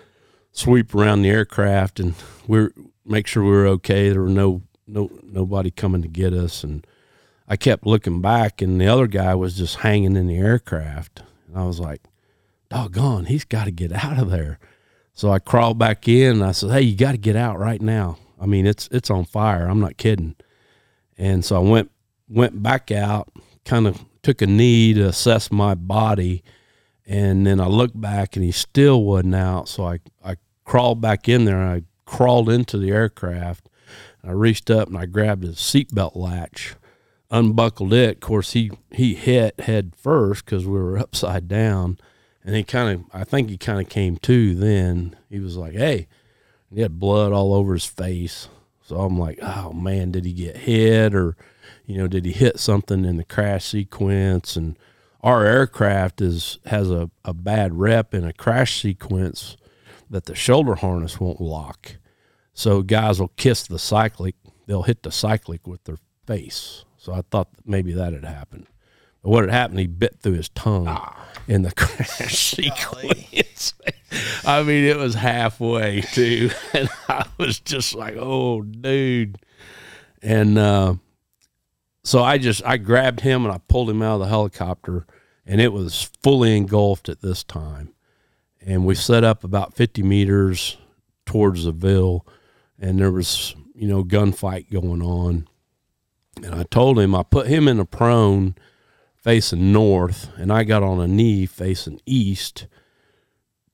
sweep 0.52 0.96
around 0.96 1.22
the 1.22 1.30
aircraft 1.30 2.00
and 2.00 2.16
we're 2.48 2.74
make 3.06 3.28
sure 3.28 3.44
we 3.44 3.52
were 3.52 3.68
okay. 3.68 4.10
There 4.10 4.22
were 4.22 4.30
no 4.30 4.64
no 4.88 5.12
nobody 5.22 5.70
coming 5.70 6.02
to 6.02 6.08
get 6.08 6.34
us 6.34 6.64
and 6.64 6.86
I 7.48 7.56
kept 7.56 7.86
looking 7.86 8.20
back 8.20 8.62
and 8.62 8.82
the 8.82 8.88
other 8.88 9.08
guy 9.08 9.36
was 9.36 9.56
just 9.56 9.78
hanging 9.78 10.16
in 10.16 10.26
the 10.26 10.38
aircraft. 10.38 11.22
And 11.48 11.58
I 11.58 11.66
was 11.66 11.80
like, 11.80 12.02
doggone, 12.70 13.26
he's 13.26 13.46
got 13.46 13.66
to 13.66 13.72
get 13.72 13.92
out 13.92 14.18
of 14.18 14.32
there. 14.32 14.58
So 15.14 15.32
I 15.32 15.38
crawled 15.40 15.78
back 15.78 16.08
in 16.08 16.38
and 16.38 16.44
I 16.44 16.52
said, 16.52 16.72
Hey, 16.72 16.82
you 16.82 16.96
got 16.96 17.12
to 17.12 17.18
get 17.18 17.36
out 17.36 17.60
right 17.60 17.82
now. 17.82 18.18
I 18.42 18.48
mean, 18.48 18.66
it's 18.66 18.88
it's 18.92 19.12
on 19.12 19.26
fire. 19.26 19.68
I'm 19.68 19.82
not 19.82 19.98
kidding. 19.98 20.36
And 21.20 21.44
so 21.44 21.58
I 21.58 21.60
went 21.60 21.92
went 22.30 22.64
back 22.64 22.92
out, 22.92 23.30
kind 23.66 23.86
of 23.86 24.04
took 24.24 24.42
a 24.42 24.48
knee 24.48 24.94
to 24.94 25.08
assess 25.08 25.52
my 25.52 25.76
body, 25.76 26.44
and 27.06 27.46
then 27.46 27.60
I 27.60 27.68
looked 27.68 28.00
back 28.00 28.36
and 28.36 28.46
he 28.46 28.52
still 28.52 29.04
wasn't 29.04 29.36
out. 29.36 29.68
So 29.68 29.86
I 29.86 30.00
I 30.24 30.38
crawled 30.64 31.02
back 31.02 31.28
in 31.28 31.44
there. 31.44 31.62
I 31.62 31.84
crawled 32.06 32.50
into 32.50 32.78
the 32.78 32.92
aircraft. 32.92 33.68
I 34.24 34.32
reached 34.32 34.70
up 34.70 34.88
and 34.88 34.98
I 34.98 35.06
grabbed 35.06 35.44
his 35.44 35.58
seatbelt 35.58 36.16
latch, 36.16 36.76
unbuckled 37.30 37.94
it. 37.94 38.16
Of 38.16 38.20
course, 38.22 38.54
he 38.54 38.72
he 38.90 39.14
hit 39.14 39.60
head 39.60 39.94
first 39.98 40.46
because 40.46 40.66
we 40.66 40.80
were 40.80 40.98
upside 41.06 41.50
down, 41.50 41.98
and 42.46 42.56
he 42.56 42.64
kind 42.64 42.98
of 42.98 43.06
I 43.14 43.26
think 43.26 43.50
he 43.50 43.58
kind 43.58 43.82
of 43.82 43.90
came 43.90 44.16
to. 44.20 44.56
Then 44.56 45.18
he 45.30 45.42
was 45.42 45.58
like, 45.58 45.74
"Hey," 45.74 46.08
he 46.74 46.80
had 46.80 46.98
blood 46.98 47.34
all 47.34 47.54
over 47.54 47.74
his 47.74 47.86
face. 47.86 48.48
So 48.90 49.02
I'm 49.02 49.20
like, 49.20 49.38
oh 49.44 49.72
man, 49.72 50.10
did 50.10 50.26
he 50.26 50.34
get 50.34 50.58
hit 50.58 51.14
or, 51.14 51.38
you 51.86 52.00
know, 52.00 52.08
did 52.08 52.26
he 52.26 52.32
hit 52.32 52.60
something 52.60 53.06
in 53.06 53.18
the 53.18 53.24
crash 53.24 53.66
sequence? 53.66 54.56
And 54.56 54.80
our 55.22 55.46
aircraft 55.46 56.22
is 56.22 56.58
has 56.66 56.90
a, 56.90 57.12
a 57.24 57.32
bad 57.32 57.78
rep 57.78 58.16
in 58.16 58.24
a 58.24 58.34
crash 58.34 58.82
sequence 58.82 59.58
that 60.10 60.26
the 60.26 60.34
shoulder 60.34 60.74
harness 60.74 61.20
won't 61.20 61.40
lock. 61.40 61.98
So 62.56 62.82
guys 62.82 63.20
will 63.20 63.32
kiss 63.38 63.68
the 63.68 63.78
cyclic, 63.78 64.34
they'll 64.66 64.82
hit 64.82 65.04
the 65.04 65.12
cyclic 65.12 65.68
with 65.68 65.84
their 65.84 66.00
face. 66.26 66.84
So 66.98 67.14
I 67.14 67.22
thought 67.30 67.50
maybe 67.64 67.94
that 67.94 68.14
had 68.14 68.26
happened. 68.26 68.66
What 69.22 69.44
had 69.44 69.52
happened, 69.52 69.80
he 69.80 69.88
bit 69.88 70.20
through 70.22 70.34
his 70.34 70.50
tongue 70.50 70.98
in 71.48 71.64
the 71.64 71.72
crash 71.72 72.38
sequence. 72.56 73.74
I 74.46 74.64
mean, 74.64 74.86
it 74.86 74.98
was 74.98 75.16
halfway 75.16 76.02
too, 76.02 76.52
and 76.74 76.90
I 77.08 77.26
was 77.38 77.60
just 77.60 77.96
like, 77.96 78.16
"Oh, 78.18 78.62
dude!" 78.62 79.38
And 80.22 80.58
uh, 80.58 80.96
so 82.04 82.24
I 82.24 82.38
just 82.38 82.64
I 82.66 82.78
grabbed 82.78 83.22
him 83.22 83.46
and 83.46 83.54
I 83.54 83.60
pulled 83.68 83.90
him 83.90 84.02
out 84.02 84.16
of 84.16 84.20
the 84.22 84.28
helicopter, 84.28 85.06
and 85.46 85.60
it 85.60 85.74
was 85.74 86.12
fully 86.24 86.56
engulfed 86.56 87.10
at 87.10 87.22
this 87.22 87.44
time. 87.44 87.94
And 88.62 88.86
we 88.86 88.96
set 88.96 89.24
up 89.24 89.44
about 89.44 89.76
fifty 89.76 90.04
meters 90.04 90.78
towards 91.26 91.66
the 91.66 91.72
Ville, 91.72 92.26
and 92.80 93.00
there 93.00 93.12
was 93.12 93.56
you 93.74 93.88
know 93.88 94.04
gunfight 94.04 94.72
going 94.72 95.02
on. 95.02 95.48
And 96.42 96.56
I 96.56 96.64
told 96.64 96.98
him 96.98 97.14
I 97.14 97.24
put 97.24 97.48
him 97.48 97.68
in 97.68 97.80
a 97.80 97.86
prone 97.86 98.56
facing 99.22 99.72
north, 99.72 100.30
and 100.38 100.52
I 100.52 100.64
got 100.64 100.84
on 100.84 101.00
a 101.00 101.08
knee 101.08 101.46
facing 101.46 102.02
east 102.06 102.68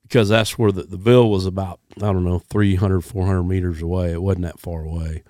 because 0.03 0.29
that's 0.29 0.57
where 0.57 0.71
the, 0.71 0.83
the 0.83 0.97
Ville 0.97 1.29
was 1.29 1.45
about, 1.45 1.79
I 1.97 2.11
don't 2.11 2.23
know, 2.23 2.39
300, 2.39 3.01
400 3.01 3.43
meters 3.43 3.81
away. 3.81 4.11
It 4.11 4.21
wasn't 4.21 4.45
that 4.45 4.59
far 4.59 4.83
away. 4.83 5.23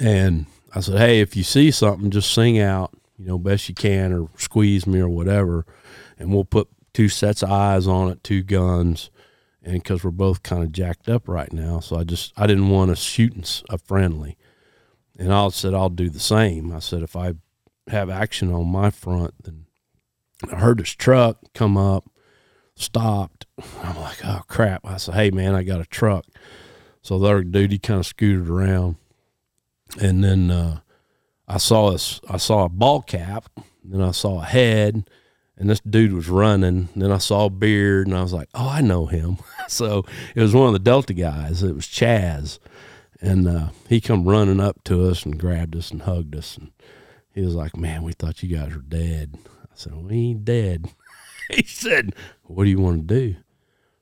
And 0.00 0.46
I 0.74 0.80
said, 0.80 0.98
hey, 0.98 1.20
if 1.20 1.36
you 1.36 1.44
see 1.44 1.70
something, 1.70 2.10
just 2.10 2.32
sing 2.32 2.58
out, 2.58 2.92
you 3.16 3.26
know, 3.26 3.38
best 3.38 3.68
you 3.68 3.74
can, 3.74 4.12
or 4.12 4.28
squeeze 4.36 4.86
me 4.86 4.98
or 4.98 5.08
whatever. 5.08 5.66
And 6.18 6.32
we'll 6.32 6.44
put 6.44 6.68
two 6.92 7.08
sets 7.08 7.42
of 7.42 7.50
eyes 7.50 7.86
on 7.86 8.10
it, 8.10 8.24
two 8.24 8.42
guns. 8.42 9.10
And 9.62 9.74
because 9.74 10.02
we're 10.02 10.10
both 10.10 10.42
kind 10.42 10.62
of 10.62 10.72
jacked 10.72 11.08
up 11.08 11.28
right 11.28 11.52
now. 11.52 11.78
So 11.80 11.96
I 11.96 12.04
just, 12.04 12.32
I 12.36 12.46
didn't 12.46 12.68
want 12.68 12.90
to 12.90 12.96
shoot 12.96 13.62
a 13.70 13.78
friendly. 13.78 14.36
And 15.16 15.32
I 15.32 15.48
said, 15.48 15.74
I'll 15.74 15.90
do 15.90 16.10
the 16.10 16.20
same. 16.20 16.72
I 16.72 16.80
said, 16.80 17.02
if 17.02 17.14
I 17.14 17.34
have 17.88 18.10
action 18.10 18.52
on 18.52 18.66
my 18.66 18.90
front, 18.90 19.34
then 19.44 19.66
I 20.50 20.56
heard 20.56 20.78
this 20.78 20.90
truck 20.90 21.38
come 21.54 21.76
up, 21.76 22.08
stopped. 22.74 23.46
I'm 23.82 23.96
like, 23.96 24.24
oh 24.24 24.42
crap. 24.48 24.84
I 24.84 24.96
said, 24.96 25.14
hey 25.14 25.30
man, 25.30 25.54
I 25.54 25.62
got 25.62 25.80
a 25.80 25.86
truck. 25.86 26.26
So 27.02 27.18
the 27.18 27.26
other 27.26 27.44
dude, 27.44 27.72
he 27.72 27.78
kind 27.78 28.00
of 28.00 28.06
scooted 28.06 28.48
around. 28.48 28.96
And 30.00 30.24
then 30.24 30.50
uh, 30.50 30.80
I 31.46 31.58
saw 31.58 31.90
this, 31.90 32.20
I 32.28 32.38
saw 32.38 32.64
a 32.64 32.68
ball 32.68 33.02
cap, 33.02 33.50
then 33.84 34.00
I 34.00 34.10
saw 34.10 34.40
a 34.40 34.44
head, 34.44 35.08
and 35.56 35.70
this 35.70 35.80
dude 35.80 36.12
was 36.12 36.28
running. 36.28 36.88
Then 36.96 37.12
I 37.12 37.18
saw 37.18 37.46
a 37.46 37.50
beard, 37.50 38.06
and 38.06 38.16
I 38.16 38.22
was 38.22 38.32
like, 38.32 38.48
oh, 38.54 38.68
I 38.68 38.80
know 38.80 39.06
him. 39.06 39.38
so 39.68 40.04
it 40.34 40.40
was 40.40 40.54
one 40.54 40.66
of 40.66 40.72
the 40.72 40.78
Delta 40.78 41.14
guys. 41.14 41.62
It 41.62 41.74
was 41.74 41.86
Chaz. 41.86 42.58
And 43.20 43.46
uh, 43.46 43.68
he 43.88 44.00
come 44.00 44.28
running 44.28 44.60
up 44.60 44.82
to 44.84 45.08
us 45.08 45.24
and 45.24 45.38
grabbed 45.38 45.76
us 45.76 45.90
and 45.90 46.02
hugged 46.02 46.34
us. 46.34 46.56
And 46.56 46.72
he 47.34 47.42
was 47.42 47.54
like, 47.54 47.76
man, 47.76 48.02
we 48.02 48.12
thought 48.12 48.42
you 48.42 48.56
guys 48.56 48.74
were 48.74 48.80
dead. 48.82 49.36
I 49.62 49.66
said, 49.74 49.94
we 49.94 50.16
ain't 50.30 50.44
dead. 50.44 50.86
he 51.50 51.64
said, 51.64 52.14
what 52.44 52.64
do 52.64 52.70
you 52.70 52.78
want 52.78 53.08
to 53.08 53.14
do? 53.14 53.36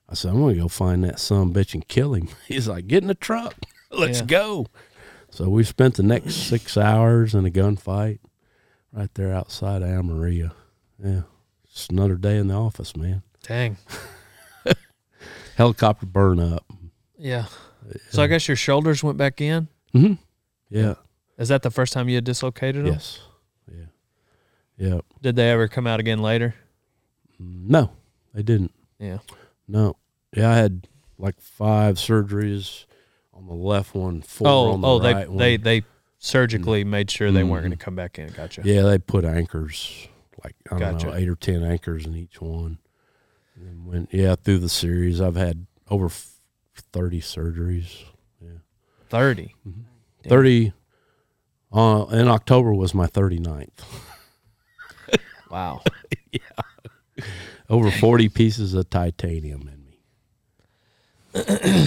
I 0.09 0.15
said, 0.15 0.31
I'm 0.33 0.41
going 0.41 0.55
to 0.57 0.61
go 0.63 0.69
find 0.69 1.03
that 1.05 1.19
son 1.19 1.53
bitch 1.55 1.73
and 1.75 1.87
kill 1.89 2.15
him. 2.15 2.29
He's 2.49 2.69
like, 2.69 2.87
get 2.87 3.03
in 3.03 3.09
the 3.09 3.15
truck. 3.15 3.55
Let's 3.91 4.21
Yeah. 4.21 4.27
go. 4.27 4.67
So 5.31 5.49
we 5.49 5.65
spent 5.65 5.95
the 5.95 6.03
next 6.03 6.35
six 6.35 6.77
hours 6.77 7.35
in 7.35 7.47
a 7.47 7.51
gunfight 7.51 8.19
right 8.93 9.09
there 9.15 9.33
outside 9.33 9.81
of 9.81 9.89
Amaria. 9.89 10.53
Yeah. 11.03 11.23
It's 11.65 11.89
another 11.89 12.17
day 12.17 12.37
in 12.37 12.49
the 12.49 12.55
office, 12.55 12.95
man. 12.95 13.23
Dang. 13.43 13.79
Helicopter 15.57 16.07
burn 16.07 16.39
up. 16.41 16.65
Yeah. 17.19 17.47
So 18.11 18.23
I 18.23 18.27
guess 18.27 18.49
your 18.49 18.57
shoulders 18.57 19.03
went 19.03 19.19
back 19.19 19.41
in. 19.41 19.69
Mm-hmm. 19.95 20.15
Yeah. 20.71 20.95
Is 21.39 21.49
that 21.49 21.63
the 21.63 21.71
first 21.71 21.93
time 21.93 22.09
you 22.09 22.15
had 22.17 22.25
dislocated 22.25 22.85
them? 22.85 22.93
Yes. 22.93 23.21
Yeah. 23.71 23.85
Yeah. 24.77 25.01
Did 25.21 25.37
they 25.37 25.51
ever 25.51 25.69
come 25.69 25.87
out 25.87 26.01
again 26.01 26.21
later? 26.21 26.55
No, 27.39 27.91
they 28.35 28.43
didn't. 28.43 28.73
Yeah. 28.99 29.19
No. 29.67 29.97
Yeah, 30.35 30.51
I 30.51 30.57
had 30.57 30.89
like 31.19 31.41
five 31.41 31.97
surgeries 31.97 32.85
on 33.35 33.47
the 33.47 33.55
left 33.55 33.95
one, 33.95 34.23
four 34.23 34.47
Oh, 34.49 34.73
on 34.73 34.81
the 34.81 34.89
oh, 34.89 35.01
right 35.01 35.15
they 35.23 35.27
one. 35.29 35.37
they 35.39 35.57
they 35.57 35.83
surgically 36.19 36.85
made 36.85 37.11
sure 37.11 37.33
they 37.33 37.43
weren't 37.43 37.61
Mhm. 37.65 37.69
going 37.69 37.79
to 37.79 37.85
come 37.85 37.97
back 37.97 38.19
in. 38.19 38.29
Gotcha. 38.29 38.63
yeah, 38.65 38.83
they 38.83 38.99
put 38.99 39.25
anchors 39.25 40.09
like 40.45 40.55
I 40.71 40.79
don't 40.79 41.03
know 41.03 41.15
eight 41.15 41.29
or 41.29 41.35
ten 41.37 41.63
anchors 41.65 42.07
in 42.07 42.15
each 42.17 42.41
one. 42.41 42.79
And 43.57 44.09
yeah 44.11 44.35
through 44.37 44.59
the 44.59 44.69
series. 44.69 45.21
I've 45.21 45.37
had 45.37 45.67
over 45.91 46.09
thirty 46.93 47.21
surgeries. 47.21 48.05
Yeah. 48.41 48.59
Thirty. 49.09 49.55
Damn. 49.65 49.85
Thirty. 50.29 50.73
Uh, 51.73 52.05
in 52.13 52.29
October 52.29 52.73
was 52.75 52.95
my 52.95 53.07
39th. 53.07 53.69
Wow. 55.51 55.83
Yeah. 56.33 56.41
Over 57.69 57.91
forty 57.91 58.31
pieces 58.31 58.73
of 58.73 58.89
titanium 58.89 59.69
in 59.69 59.85
me. 59.85 59.99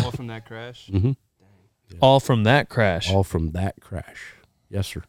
All 0.03 0.11
from 0.11 0.27
that 0.27 0.45
crash. 0.45 0.85
hmm 0.91 1.11
All 1.99 2.19
from 2.19 2.43
that 2.43 2.69
crash. 2.69 3.11
All 3.11 3.23
from 3.23 3.51
that 3.53 3.81
crash. 3.81 4.33
Yes, 4.69 4.85
sir. 4.87 5.01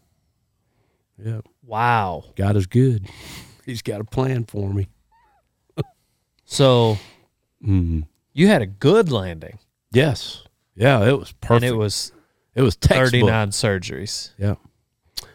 Yeah, 1.23 1.41
Wow. 1.63 2.25
God 2.35 2.57
is 2.57 2.67
good. 2.67 3.07
He's 3.67 3.83
got 3.83 4.01
a 4.01 4.05
plan 4.05 4.45
for 4.45 4.73
me. 4.73 4.89
So 6.47 6.97
Mm. 7.63 8.07
you 8.33 8.47
had 8.49 8.63
a 8.63 8.67
good 8.67 9.11
landing, 9.13 9.59
Yes. 9.93 10.45
Yeah, 10.75 11.05
it 11.07 11.19
was 11.19 11.33
perfect. 11.33 11.65
and 11.65 11.65
it 11.65 11.77
was 11.77 12.13
it 12.57 12.63
was 12.63 12.75
textbook. 12.75 13.05
thirty 13.05 13.23
nine 13.23 13.51
surgeries. 13.51 14.31
Yeah. 14.39 14.57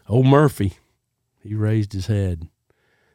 Old 0.10 0.26
Murphy, 0.26 0.74
he 1.42 1.56
raised 1.56 1.94
his 1.94 2.08
head. 2.08 2.50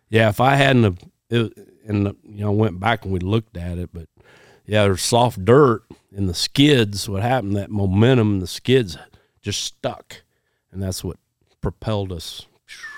Yeah, 0.08 0.30
if 0.30 0.40
I 0.40 0.54
hadn't 0.54 0.84
have, 0.84 0.98
it, 1.28 1.52
and 1.86 2.14
you 2.24 2.44
know, 2.44 2.52
went 2.52 2.80
back 2.80 3.04
and 3.04 3.12
we 3.12 3.18
looked 3.20 3.56
at 3.58 3.76
it, 3.76 3.90
but 3.92 4.08
yeah, 4.64 4.84
there's 4.84 5.02
soft 5.02 5.44
dirt 5.44 5.82
in 6.12 6.26
the 6.26 6.34
skids. 6.34 7.08
What 7.08 7.22
happened? 7.22 7.56
That 7.56 7.70
momentum, 7.70 8.40
the 8.40 8.46
skids 8.46 8.96
just 9.42 9.62
stuck, 9.62 10.22
and 10.72 10.82
that's 10.82 11.04
what 11.04 11.18
propelled 11.60 12.12
us. 12.12 12.46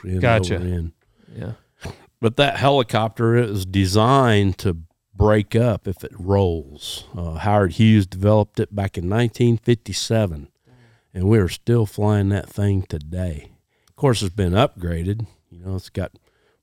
In 0.04 0.20
Gotcha. 0.20 0.56
over 0.56 0.64
in. 0.66 0.92
Yeah. 1.36 1.52
But 2.20 2.36
that 2.36 2.56
helicopter 2.56 3.36
it 3.36 3.50
was 3.50 3.66
designed 3.66 4.58
to 4.58 4.78
break 5.14 5.54
up 5.54 5.86
if 5.86 6.02
it 6.04 6.12
rolls. 6.18 7.04
Uh, 7.16 7.34
Howard 7.34 7.72
Hughes 7.72 8.06
developed 8.06 8.60
it 8.60 8.74
back 8.74 8.96
in 8.96 9.04
1957, 9.04 10.48
and 11.18 11.28
we 11.28 11.38
are 11.38 11.48
still 11.48 11.84
flying 11.84 12.28
that 12.28 12.48
thing 12.48 12.82
today. 12.82 13.50
Of 13.88 13.96
course, 13.96 14.22
it's 14.22 14.32
been 14.32 14.52
upgraded. 14.52 15.26
You 15.50 15.64
know, 15.64 15.74
it's 15.74 15.88
got 15.88 16.12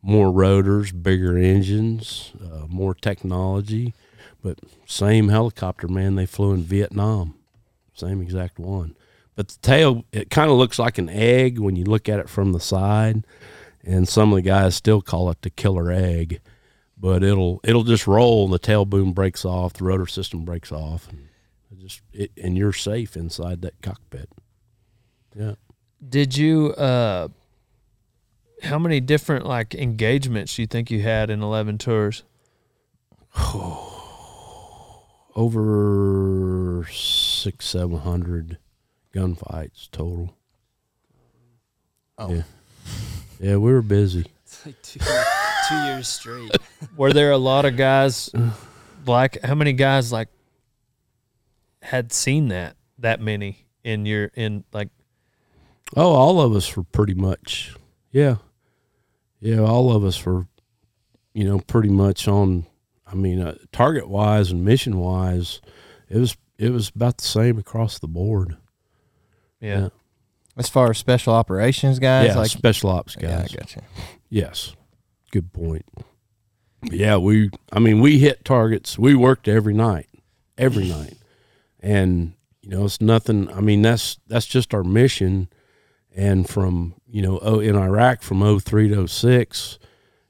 more 0.01 0.32
rotors, 0.32 0.93
bigger 0.93 1.38
engines, 1.38 2.32
uh, 2.41 2.66
more 2.70 2.93
technology, 2.95 3.93
but 4.41 4.60
same 4.86 5.28
helicopter, 5.28 5.89
man. 5.89 6.16
They 6.16 6.26
flew 6.26 6.53
in 6.53 6.62
Vietnam, 6.62 7.36
same 7.93 8.22
exact 8.22 8.58
one. 8.58 8.95
But 9.36 9.49
the 9.49 9.60
tail, 9.62 10.06
it 10.14 10.30
kind 10.30 10.49
of 10.49 10.56
looks 10.56 10.80
like 10.80 10.97
an 10.97 11.10
egg 11.10 11.60
when 11.60 11.76
you 11.76 11.84
look 11.84 12.08
at 12.08 12.20
it 12.20 12.30
from 12.30 12.53
the 12.53 12.62
side 12.62 13.26
and 13.84 14.08
some 14.08 14.32
of 14.32 14.38
the 14.38 14.41
guys 14.41 14.74
still 14.74 15.01
call 15.01 15.30
it 15.32 15.41
the 15.41 15.49
killer 15.49 15.91
egg. 15.91 16.39
But 16.97 17.24
it'll 17.24 17.60
it'll 17.66 17.84
just 17.84 18.08
roll, 18.08 18.45
and 18.45 18.53
the 18.53 18.58
tail 18.60 18.86
boom 18.86 19.12
breaks 19.12 19.43
off, 19.43 19.74
the 19.74 19.84
rotor 19.84 20.08
system 20.08 20.45
breaks 20.45 20.72
off, 20.72 21.10
and 21.10 21.28
just 21.78 22.01
it, 22.14 22.32
and 22.41 22.58
you're 22.58 22.72
safe 22.72 23.18
inside 23.18 23.62
that 23.64 23.82
cockpit. 23.82 24.30
Yeah, 25.36 25.56
Did 26.08 26.38
you? 26.38 26.74
uh 26.74 27.28
How 28.64 28.80
many 28.80 29.00
different 29.02 29.46
like 29.46 29.76
engagements 29.76 30.56
do 30.56 30.62
you 30.62 30.68
think 30.68 30.90
you 30.90 31.02
had 31.02 31.30
in 31.30 31.42
eleven 31.44 31.78
tours? 31.78 32.24
over 35.36 36.88
six 36.92 37.66
seven 37.66 37.98
hundred 38.00 38.58
gunfights 39.14 39.90
total. 39.92 40.36
Oh. 42.18 42.34
Yeah, 42.34 42.44
yeah, 43.40 43.56
we 43.58 43.72
were 43.72 43.82
busy. 43.82 44.26
It's 44.46 44.66
like 44.66 44.82
two, 44.84 45.00
two 45.68 45.76
years 45.86 46.08
straight. 46.08 46.52
Were 46.98 47.12
there 47.12 47.32
a 47.32 47.38
lot 47.38 47.66
of 47.66 47.76
guys? 47.78 48.30
Like, 49.08 49.40
how 49.44 49.54
many 49.54 49.74
guys 49.74 50.12
like 50.12 50.30
had 51.84 52.12
seen 52.12 52.48
that 52.48 52.76
that 52.98 53.22
many 53.22 53.68
in 53.84 54.08
your 54.08 54.32
in 54.34 54.64
like? 54.74 54.90
Oh, 55.96 56.14
all 56.14 56.42
of 56.42 56.56
us 56.56 56.76
were 56.76 56.84
pretty 56.84 57.14
much, 57.14 57.76
yeah, 58.12 58.38
yeah. 59.40 59.60
All 59.60 59.92
of 59.96 60.04
us 60.04 60.26
were, 60.26 60.48
you 61.34 61.44
know, 61.44 61.60
pretty 61.60 61.90
much 61.90 62.28
on. 62.28 62.66
I 63.08 63.14
mean, 63.14 63.40
uh, 63.40 63.56
target 63.72 64.10
wise 64.10 64.52
and 64.52 64.66
mission 64.66 64.98
wise, 64.98 65.62
it 66.10 66.18
was 66.18 66.38
it 66.58 66.72
was 66.72 66.90
about 66.90 67.18
the 67.20 67.26
same 67.26 67.58
across 67.58 68.00
the 68.00 68.08
board. 68.08 68.58
Yeah. 69.60 69.80
Yeah. 69.80 69.90
As 70.58 70.70
far 70.70 70.90
as 70.90 70.98
special 70.98 71.34
operations 71.34 72.00
guys, 72.00 72.30
yeah, 72.30 72.38
like 72.38 72.50
special 72.50 72.90
ops 72.90 73.18
yeah, 73.20 73.42
guys. 73.42 73.54
I 73.54 73.58
got 73.58 73.76
you. 73.76 73.82
Yes, 74.30 74.74
good 75.32 75.52
point. 75.52 75.86
Yeah, 76.82 77.18
we. 77.18 77.52
I 77.74 77.80
mean, 77.80 78.00
we 78.00 78.20
hit 78.20 78.46
targets. 78.46 78.98
We 78.98 79.16
worked 79.16 79.48
every 79.48 79.74
night, 79.74 80.08
every 80.58 80.88
night, 80.88 81.18
and 81.82 82.34
you 82.62 82.70
know, 82.70 82.86
it's 82.86 83.02
nothing. 83.02 83.52
I 83.52 83.60
mean, 83.60 83.82
that's 83.82 84.18
that's 84.28 84.46
just 84.46 84.74
our 84.74 84.84
mission. 84.84 85.50
And 86.18 86.47
from 86.47 86.95
you 87.07 87.22
know, 87.22 87.39
oh, 87.41 87.59
in 87.59 87.76
Iraq 87.76 88.22
from 88.22 88.59
03 88.59 88.89
to 88.89 89.07
06, 89.07 89.80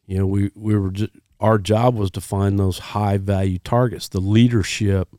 you 0.07 0.17
know, 0.17 0.25
we 0.25 0.51
we 0.55 0.75
were 0.77 0.91
just 0.91 1.11
our 1.39 1.57
job 1.57 1.95
was 1.95 2.11
to 2.11 2.21
find 2.21 2.57
those 2.57 2.79
high 2.79 3.17
value 3.17 3.59
targets, 3.59 4.07
the 4.07 4.19
leadership, 4.19 5.09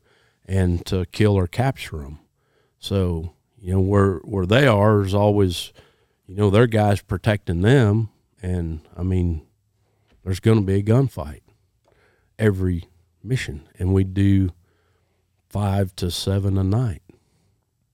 and 0.45 0.85
to 0.85 1.05
kill 1.07 1.35
or 1.35 1.47
capture 1.47 1.99
them. 1.99 2.19
So 2.79 3.33
you 3.59 3.73
know, 3.73 3.79
where 3.79 4.17
where 4.19 4.45
they 4.45 4.67
are 4.67 5.01
is 5.01 5.13
always, 5.13 5.73
you 6.25 6.35
know, 6.35 6.49
their 6.49 6.67
guys 6.67 7.01
protecting 7.01 7.61
them, 7.61 8.09
and 8.41 8.81
I 8.95 9.03
mean, 9.03 9.45
there's 10.23 10.39
going 10.39 10.59
to 10.59 10.65
be 10.65 10.75
a 10.75 10.83
gunfight 10.83 11.41
every 12.37 12.85
mission, 13.23 13.67
and 13.79 13.93
we 13.93 14.03
do 14.03 14.51
five 15.49 15.95
to 15.97 16.11
seven 16.11 16.57
a 16.57 16.63
night, 16.63 17.01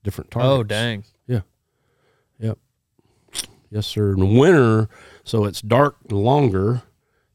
different 0.02 0.30
oh, 0.36 0.40
targets. 0.40 0.58
Oh 0.58 0.62
dang! 0.64 1.04
Yes, 3.74 3.88
sir. 3.88 4.12
In 4.12 4.20
the 4.20 4.38
winter, 4.40 4.88
so 5.24 5.44
it's 5.46 5.60
dark 5.60 5.96
longer, 6.08 6.82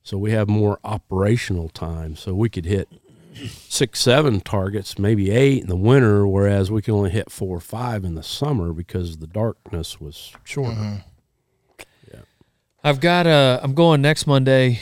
so 0.03 0.17
we 0.17 0.31
have 0.31 0.47
more 0.47 0.79
operational 0.85 1.67
time. 1.67 2.15
So 2.15 2.33
we 2.33 2.47
could 2.47 2.63
hit 2.65 2.87
six, 3.35 3.99
seven 3.99 4.39
targets, 4.39 4.97
maybe 4.97 5.31
eight 5.31 5.61
in 5.63 5.67
the 5.67 5.75
winter, 5.75 6.25
whereas 6.25 6.71
we 6.71 6.81
can 6.81 6.93
only 6.93 7.09
hit 7.09 7.29
four 7.29 7.57
or 7.57 7.59
five 7.59 8.05
in 8.05 8.15
the 8.15 8.23
summer 8.23 8.71
because 8.71 9.17
the 9.17 9.27
darkness 9.27 9.99
was 9.99 10.31
shorter. 10.45 11.03
Yeah, 12.09 12.21
I've 12.85 13.01
got 13.01 13.27
uh 13.27 13.59
I'm 13.61 13.73
going 13.73 14.01
next 14.01 14.25
Monday 14.25 14.79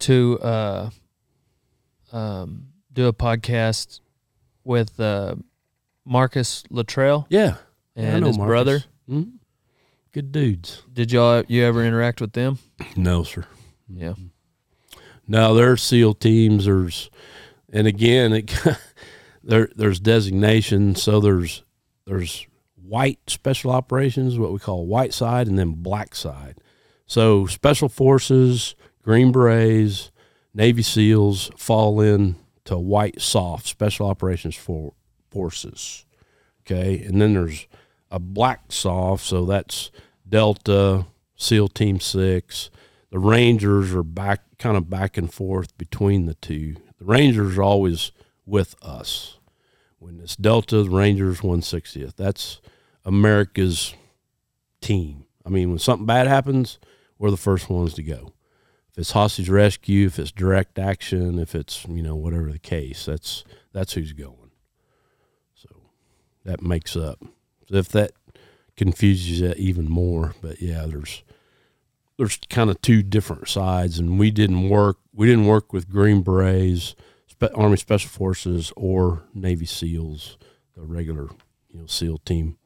to 0.00 0.38
uh 0.40 0.90
um 2.10 2.68
do 2.90 3.06
a 3.06 3.12
podcast 3.12 4.00
with 4.64 4.98
uh 4.98 5.34
Marcus 6.06 6.64
Luttrell 6.70 7.26
Yeah, 7.28 7.56
I 7.96 8.00
and 8.00 8.20
know 8.22 8.28
his 8.28 8.38
Marcus. 8.38 8.50
brother. 8.50 8.84
Mhm. 9.10 9.32
Good 10.16 10.32
dudes. 10.32 10.82
Did 10.90 11.12
y'all 11.12 11.44
you 11.46 11.62
ever 11.62 11.84
interact 11.84 12.22
with 12.22 12.32
them? 12.32 12.58
No, 12.96 13.22
sir. 13.22 13.44
Yeah. 13.86 14.14
No, 15.28 15.54
there's 15.54 15.82
SEAL 15.82 16.14
teams. 16.14 16.64
There's, 16.64 17.10
and 17.70 17.86
again, 17.86 18.32
it, 18.32 18.50
there 19.44 19.68
there's 19.76 20.00
designation. 20.00 20.94
So 20.94 21.20
there's 21.20 21.64
there's 22.06 22.46
white 22.76 23.18
special 23.26 23.70
operations, 23.70 24.38
what 24.38 24.54
we 24.54 24.58
call 24.58 24.86
white 24.86 25.12
side, 25.12 25.48
and 25.48 25.58
then 25.58 25.82
black 25.82 26.14
side. 26.14 26.56
So 27.04 27.44
special 27.44 27.90
forces, 27.90 28.74
Green 29.02 29.32
Berets, 29.32 30.10
Navy 30.54 30.80
SEALs 30.80 31.50
fall 31.58 32.00
in 32.00 32.36
to 32.64 32.78
white 32.78 33.20
SOF 33.20 33.66
special 33.66 34.08
operations 34.08 34.56
for 34.56 34.94
forces. 35.30 36.06
Okay, 36.62 37.02
and 37.02 37.20
then 37.20 37.34
there's 37.34 37.66
a 38.10 38.18
black 38.18 38.70
SOF, 38.72 39.20
so 39.20 39.44
that's 39.44 39.90
Delta, 40.28 41.06
SEAL 41.36 41.68
Team 41.68 42.00
Six. 42.00 42.70
The 43.10 43.18
Rangers 43.18 43.94
are 43.94 44.02
back, 44.02 44.42
kind 44.58 44.76
of 44.76 44.90
back 44.90 45.16
and 45.16 45.32
forth 45.32 45.76
between 45.78 46.26
the 46.26 46.34
two. 46.34 46.76
The 46.98 47.04
Rangers 47.04 47.56
are 47.58 47.62
always 47.62 48.12
with 48.44 48.74
us. 48.82 49.38
When 49.98 50.20
it's 50.20 50.36
Delta, 50.36 50.82
the 50.82 50.90
Rangers 50.90 51.40
160th. 51.40 52.16
That's 52.16 52.60
America's 53.04 53.94
team. 54.80 55.24
I 55.44 55.48
mean, 55.48 55.70
when 55.70 55.78
something 55.78 56.06
bad 56.06 56.26
happens, 56.26 56.78
we're 57.18 57.30
the 57.30 57.36
first 57.36 57.70
ones 57.70 57.94
to 57.94 58.02
go. 58.02 58.32
If 58.90 58.98
it's 58.98 59.10
hostage 59.12 59.48
rescue, 59.48 60.06
if 60.06 60.18
it's 60.18 60.32
direct 60.32 60.78
action, 60.78 61.38
if 61.38 61.54
it's 61.54 61.86
you 61.86 62.02
know 62.02 62.16
whatever 62.16 62.50
the 62.50 62.58
case, 62.58 63.06
that's 63.06 63.44
that's 63.72 63.92
who's 63.92 64.12
going. 64.12 64.50
So 65.54 65.68
that 66.44 66.62
makes 66.62 66.96
up. 66.96 67.22
If 67.70 67.88
that 67.90 68.12
confuses 68.76 69.40
you 69.40 69.54
even 69.56 69.88
more, 69.88 70.34
but 70.40 70.60
yeah, 70.60 70.86
there's 70.86 71.22
there's 72.18 72.38
kind 72.48 72.70
of 72.70 72.80
two 72.80 73.02
different 73.02 73.48
sides, 73.48 73.98
and 73.98 74.18
we 74.18 74.30
didn't 74.30 74.68
work. 74.68 74.98
We 75.12 75.26
didn't 75.26 75.46
work 75.46 75.72
with 75.72 75.88
Green 75.90 76.22
Berets, 76.22 76.94
Spe- 77.26 77.54
Army 77.54 77.76
Special 77.76 78.10
Forces, 78.10 78.72
or 78.76 79.22
Navy 79.34 79.66
SEALs, 79.66 80.38
the 80.74 80.82
regular 80.82 81.28
you 81.70 81.80
know 81.80 81.86
SEAL 81.86 82.18
Team 82.18 82.56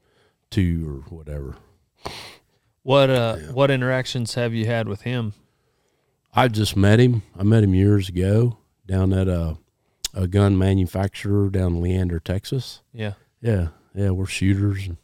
Two 0.51 0.85
or 0.87 1.15
whatever. 1.17 1.57
What 2.83 3.11
uh 3.11 3.37
what 3.53 3.71
interactions 3.71 4.35
have 4.35 4.53
you 4.53 4.67
had 4.67 4.89
with 4.89 5.03
him? 5.03 5.35
I 6.33 6.49
just 6.49 6.77
met 6.77 7.01
him. 7.01 7.23
I 7.39 7.43
met 7.43 7.65
him 7.65 7.75
years 7.75 8.09
ago 8.09 8.59
down 8.87 9.13
at 9.13 9.29
a, 9.29 9.57
a 10.15 10.27
gun 10.27 10.57
manufacturer 10.57 11.51
down 11.51 11.77
in 11.77 11.81
Leander, 11.83 12.21
Texas. 12.21 12.83
Yeah. 12.93 13.15
Yeah, 13.41 13.69
yeah, 13.95 14.11
we're 14.11 14.26
shooters. 14.26 14.86
And, 14.86 14.97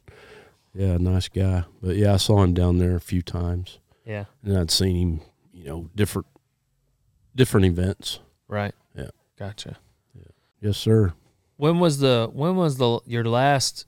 yeah, 0.74 0.97
nice 0.99 1.28
guy. 1.28 1.64
But 1.82 1.97
yeah, 1.97 2.14
I 2.14 2.16
saw 2.18 2.43
him 2.43 2.55
down 2.55 2.78
there 2.78 2.97
a 2.97 3.01
few 3.01 3.22
times, 3.22 3.78
Yeah. 4.05 4.24
and 4.43 4.57
I'd 4.59 4.70
seen 4.70 4.97
him, 4.97 5.20
you 5.53 5.64
know, 5.64 5.91
different 5.95 6.26
different 7.34 7.66
events. 7.66 8.20
Right. 8.49 8.74
Yeah. 8.97 9.11
Gotcha. 9.39 9.78
Yeah. 10.14 10.22
Yes, 10.61 10.76
sir. 10.78 11.12
When 11.57 11.78
was 11.80 11.99
the 11.99 12.28
when 12.32 12.57
was 12.57 12.76
the 12.76 13.01
your 13.07 13.24
last 13.24 13.87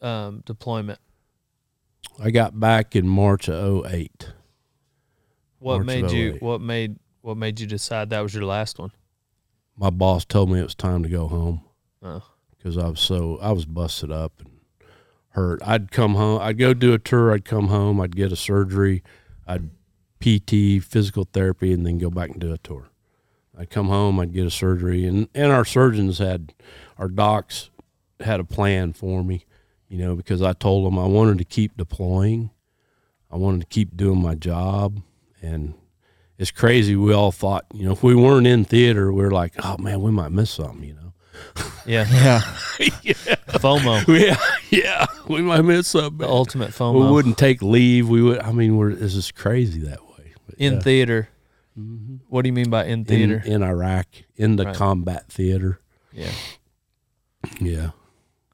um, 0.00 0.42
deployment? 0.46 0.98
I 2.18 2.30
got 2.30 2.58
back 2.58 2.94
in 2.94 3.06
March 3.08 3.48
of 3.48 3.86
08. 3.86 4.32
What 5.58 5.76
March 5.78 5.86
made 5.86 6.10
you 6.10 6.36
what 6.40 6.60
made 6.60 6.96
what 7.22 7.36
made 7.36 7.58
you 7.60 7.66
decide 7.66 8.10
that 8.10 8.20
was 8.20 8.34
your 8.34 8.44
last 8.44 8.78
one? 8.78 8.92
My 9.76 9.90
boss 9.90 10.24
told 10.24 10.50
me 10.50 10.60
it 10.60 10.64
was 10.64 10.74
time 10.74 11.02
to 11.02 11.08
go 11.08 11.26
home. 11.26 11.62
Oh. 12.02 12.22
Because 12.64 12.78
I 12.78 12.88
was 12.88 13.00
so 13.00 13.38
I 13.42 13.52
was 13.52 13.66
busted 13.66 14.10
up 14.10 14.40
and 14.40 14.50
hurt. 15.30 15.60
I'd 15.64 15.90
come 15.90 16.14
home. 16.14 16.40
I'd 16.40 16.58
go 16.58 16.72
do 16.72 16.94
a 16.94 16.98
tour. 16.98 17.32
I'd 17.32 17.44
come 17.44 17.68
home. 17.68 18.00
I'd 18.00 18.16
get 18.16 18.32
a 18.32 18.36
surgery. 18.36 19.02
I'd 19.46 19.70
PT, 20.20 20.82
physical 20.82 21.28
therapy, 21.30 21.74
and 21.74 21.84
then 21.84 21.98
go 21.98 22.08
back 22.08 22.30
and 22.30 22.40
do 22.40 22.52
a 22.54 22.58
tour. 22.58 22.88
I'd 23.56 23.68
come 23.68 23.88
home. 23.88 24.18
I'd 24.18 24.32
get 24.32 24.46
a 24.46 24.50
surgery, 24.50 25.04
and 25.04 25.28
and 25.34 25.52
our 25.52 25.66
surgeons 25.66 26.18
had, 26.18 26.54
our 26.96 27.08
docs 27.08 27.68
had 28.20 28.40
a 28.40 28.44
plan 28.44 28.94
for 28.94 29.22
me, 29.22 29.44
you 29.88 29.98
know, 29.98 30.16
because 30.16 30.40
I 30.40 30.54
told 30.54 30.86
them 30.86 30.98
I 30.98 31.06
wanted 31.06 31.38
to 31.38 31.44
keep 31.44 31.76
deploying. 31.76 32.50
I 33.30 33.36
wanted 33.36 33.60
to 33.60 33.66
keep 33.66 33.96
doing 33.96 34.22
my 34.22 34.34
job, 34.34 35.02
and 35.42 35.74
it's 36.38 36.50
crazy. 36.50 36.96
We 36.96 37.12
all 37.12 37.32
thought, 37.32 37.66
you 37.74 37.84
know, 37.84 37.92
if 37.92 38.02
we 38.02 38.14
weren't 38.14 38.46
in 38.46 38.64
theater, 38.64 39.12
we 39.12 39.22
are 39.24 39.30
like, 39.30 39.52
oh 39.62 39.76
man, 39.76 40.00
we 40.00 40.10
might 40.10 40.32
miss 40.32 40.52
something, 40.52 40.84
you 40.84 40.94
know. 40.94 41.03
Yeah. 41.86 42.04
Yeah. 43.02 43.14
FOMO. 43.48 44.06
yeah, 44.20 44.36
yeah, 44.70 45.06
we 45.28 45.42
might 45.42 45.62
miss 45.62 45.88
something. 45.88 46.18
The 46.18 46.28
ultimate 46.28 46.70
FOMO. 46.70 47.06
we 47.06 47.12
wouldn't 47.12 47.38
take 47.38 47.62
leave. 47.62 48.08
We 48.08 48.20
would. 48.20 48.40
I 48.40 48.50
mean, 48.52 48.76
we're 48.76 48.94
this 48.94 49.14
is 49.14 49.30
crazy 49.30 49.80
that 49.82 50.02
way. 50.04 50.32
But 50.46 50.56
in 50.58 50.74
yeah. 50.74 50.80
theater. 50.80 51.28
Mm-hmm. 51.78 52.16
What 52.28 52.42
do 52.42 52.48
you 52.48 52.52
mean 52.52 52.70
by 52.70 52.84
in 52.84 53.00
in, 53.00 53.04
theater? 53.04 53.42
in 53.44 53.62
Iraq 53.62 54.06
in 54.36 54.56
the 54.56 54.64
Right. 54.66 54.74
combat 54.76 55.28
theater. 55.28 55.80
yeah. 56.12 56.30
Yeah, 57.60 57.90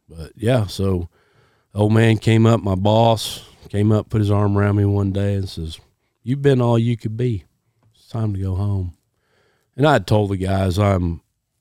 but 0.09 0.33
yeah. 0.37 0.67
So, 0.67 1.09
old 1.75 1.93
man 1.93 2.19
came 2.19 2.45
up. 2.47 2.61
My 2.63 2.75
boss 2.75 3.45
came 3.69 3.93
up, 3.93 4.09
put 4.11 4.21
his 4.21 4.31
arm 4.31 4.57
around 4.59 4.77
me 4.77 4.85
one 4.85 5.13
day, 5.13 5.35
and 5.35 5.49
says, 5.49 5.79
"You've 6.23 6.43
been 6.43 6.61
all 6.61 6.79
you 6.79 6.97
could 6.97 7.17
be. 7.17 7.45
It's 7.95 8.09
time 8.09 8.35
to 8.35 8.41
go 8.41 8.55
home." 8.57 8.95
And 9.77 9.87
I 9.87 9.99
told 10.01 10.31
the 10.31 10.37
guys, 10.37 10.79
"I'm, 10.79 11.21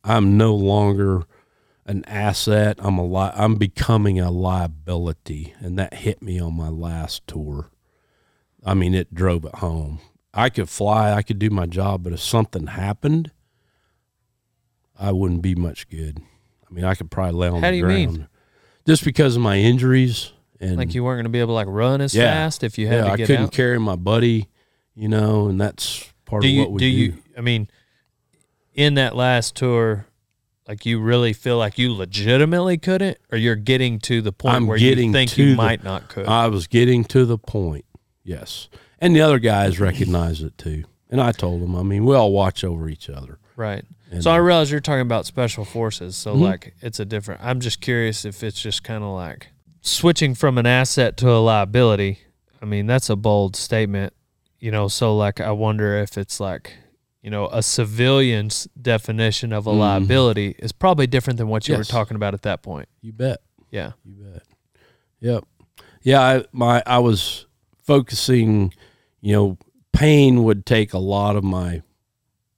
I'm 0.09 0.37
no 0.37 0.53
longer." 0.55 1.23
An 1.85 2.05
asset. 2.05 2.77
I'm 2.79 2.99
a 2.99 3.03
li- 3.03 3.31
I'm 3.33 3.55
becoming 3.55 4.19
a 4.19 4.29
liability, 4.29 5.55
and 5.59 5.79
that 5.79 5.95
hit 5.95 6.21
me 6.21 6.39
on 6.39 6.53
my 6.55 6.69
last 6.69 7.25
tour. 7.25 7.71
I 8.63 8.75
mean, 8.75 8.93
it 8.93 9.11
drove 9.15 9.43
it 9.43 9.55
home. 9.55 9.99
I 10.31 10.49
could 10.49 10.69
fly, 10.69 11.11
I 11.13 11.23
could 11.23 11.39
do 11.39 11.49
my 11.49 11.65
job, 11.65 12.03
but 12.03 12.13
if 12.13 12.19
something 12.19 12.67
happened, 12.67 13.31
I 14.99 15.11
wouldn't 15.11 15.41
be 15.41 15.55
much 15.55 15.89
good. 15.89 16.19
I 16.69 16.73
mean, 16.73 16.85
I 16.85 16.93
could 16.93 17.09
probably 17.09 17.39
lay 17.39 17.47
on 17.47 17.61
How 17.63 17.69
the 17.69 17.71
do 17.71 17.77
you 17.77 17.83
ground. 17.83 18.17
mean? 18.17 18.27
Just 18.85 19.03
because 19.03 19.35
of 19.35 19.41
my 19.41 19.57
injuries 19.57 20.31
and 20.59 20.77
Like 20.77 20.93
you 20.93 21.03
weren't 21.03 21.17
going 21.17 21.23
to 21.25 21.29
be 21.31 21.39
able 21.39 21.49
to 21.49 21.53
like 21.53 21.67
run 21.67 22.01
as 22.01 22.13
Yeah. 22.13 22.25
fast 22.31 22.63
if 22.63 22.77
you 22.77 22.85
had 22.87 22.95
yeah, 22.97 23.03
to 23.05 23.11
I 23.11 23.17
couldn't 23.17 23.43
out. 23.45 23.51
carry 23.51 23.79
my 23.79 23.95
buddy, 23.95 24.47
you 24.93 25.07
know, 25.07 25.47
and 25.47 25.59
that's 25.59 26.11
part 26.25 26.41
do 26.43 26.47
of 26.49 26.53
you 26.53 26.61
what 26.61 26.71
we 26.73 26.79
do 26.79 26.91
do. 26.91 26.97
you 26.97 27.13
I 27.37 27.41
mean 27.41 27.67
in 28.79 28.93
that 28.93 29.13
last 29.15 29.55
tour 29.55 30.05
like 30.67 30.85
you 30.85 30.99
really 31.01 31.33
feel 31.33 31.57
like 31.57 31.77
you 31.77 31.91
legitimately 31.93 32.77
couldn't 32.77 33.17
or 33.31 33.37
you're 33.37 33.55
getting 33.55 33.99
to 33.99 34.21
the 34.21 34.31
point 34.31 34.55
I'm 34.55 34.67
where 34.67 34.77
you 34.77 34.95
think 35.11 35.37
you 35.37 35.49
the- 35.51 35.55
might 35.55 35.83
not 35.83 36.07
could. 36.07 36.27
I 36.27 36.47
was 36.47 36.67
getting 36.67 37.03
to 37.05 37.25
the 37.25 37.37
point, 37.37 37.83
yes, 38.23 38.69
and 38.99 39.15
the 39.15 39.21
other 39.21 39.39
guys 39.39 39.79
recognize 39.79 40.41
it 40.41 40.57
too. 40.57 40.85
And 41.09 41.19
I 41.19 41.31
told 41.31 41.61
them, 41.61 41.75
I 41.75 41.81
mean, 41.83 42.05
we 42.05 42.15
all 42.15 42.31
watch 42.31 42.63
over 42.63 42.87
each 42.87 43.09
other. 43.09 43.37
right. 43.55 43.83
And, 44.11 44.23
So 44.23 44.31
I 44.31 44.37
uh, 44.37 44.41
realize 44.41 44.71
you're 44.71 44.79
talking 44.79 45.01
about 45.01 45.25
special 45.25 45.65
forces, 45.65 46.15
so 46.15 46.35
Mhm. 46.35 46.41
like 46.41 46.73
it's 46.81 46.99
a 46.99 47.05
different. 47.05 47.41
I'm 47.43 47.59
just 47.59 47.81
curious 47.81 48.23
if 48.25 48.43
it's 48.43 48.61
just 48.61 48.83
kind 48.83 49.03
of 49.03 49.09
like 49.09 49.47
switching 49.81 50.35
from 50.35 50.57
an 50.57 50.65
asset 50.65 51.17
to 51.17 51.29
a 51.31 51.39
liability. 51.39 52.19
I 52.61 52.65
mean, 52.65 52.85
that's 52.87 53.09
a 53.09 53.15
bold 53.15 53.55
statement, 53.55 54.13
you 54.59 54.71
know. 54.71 54.87
So 54.87 55.15
like, 55.17 55.39
I 55.41 55.51
wonder 55.51 55.95
if 55.97 56.17
it's 56.17 56.39
like, 56.39 56.73
you 57.21 57.29
know, 57.29 57.47
a 57.47 57.61
civilian's 57.61 58.67
definition 58.81 59.51
of 59.53 59.67
a 59.67 59.71
Mhm. 59.71 59.79
liability 59.79 60.55
is 60.59 60.71
probably 60.71 61.05
different 61.07 61.37
than 61.37 61.47
what 61.49 61.67
you 61.67 61.73
Yes. 61.75 61.87
were 61.87 61.91
talking 61.91 62.15
about 62.15 62.33
at 62.33 62.41
that 62.43 62.61
point. 62.61 62.87
you 63.01 63.11
bet. 63.13 63.39
Yeah. 63.71 63.91
You 64.05 64.13
bet. 64.15 64.43
Yep. 65.19 65.43
Yeah, 66.01 66.21
I 66.21 66.45
my 66.53 66.81
I 66.85 66.99
was 66.99 67.45
focusing, 67.83 68.73
you 69.21 69.33
know, 69.33 69.57
pain 69.91 70.43
would 70.43 70.65
take 70.65 70.93
a 70.93 70.97
lot 70.99 71.35
of 71.35 71.43
my 71.43 71.81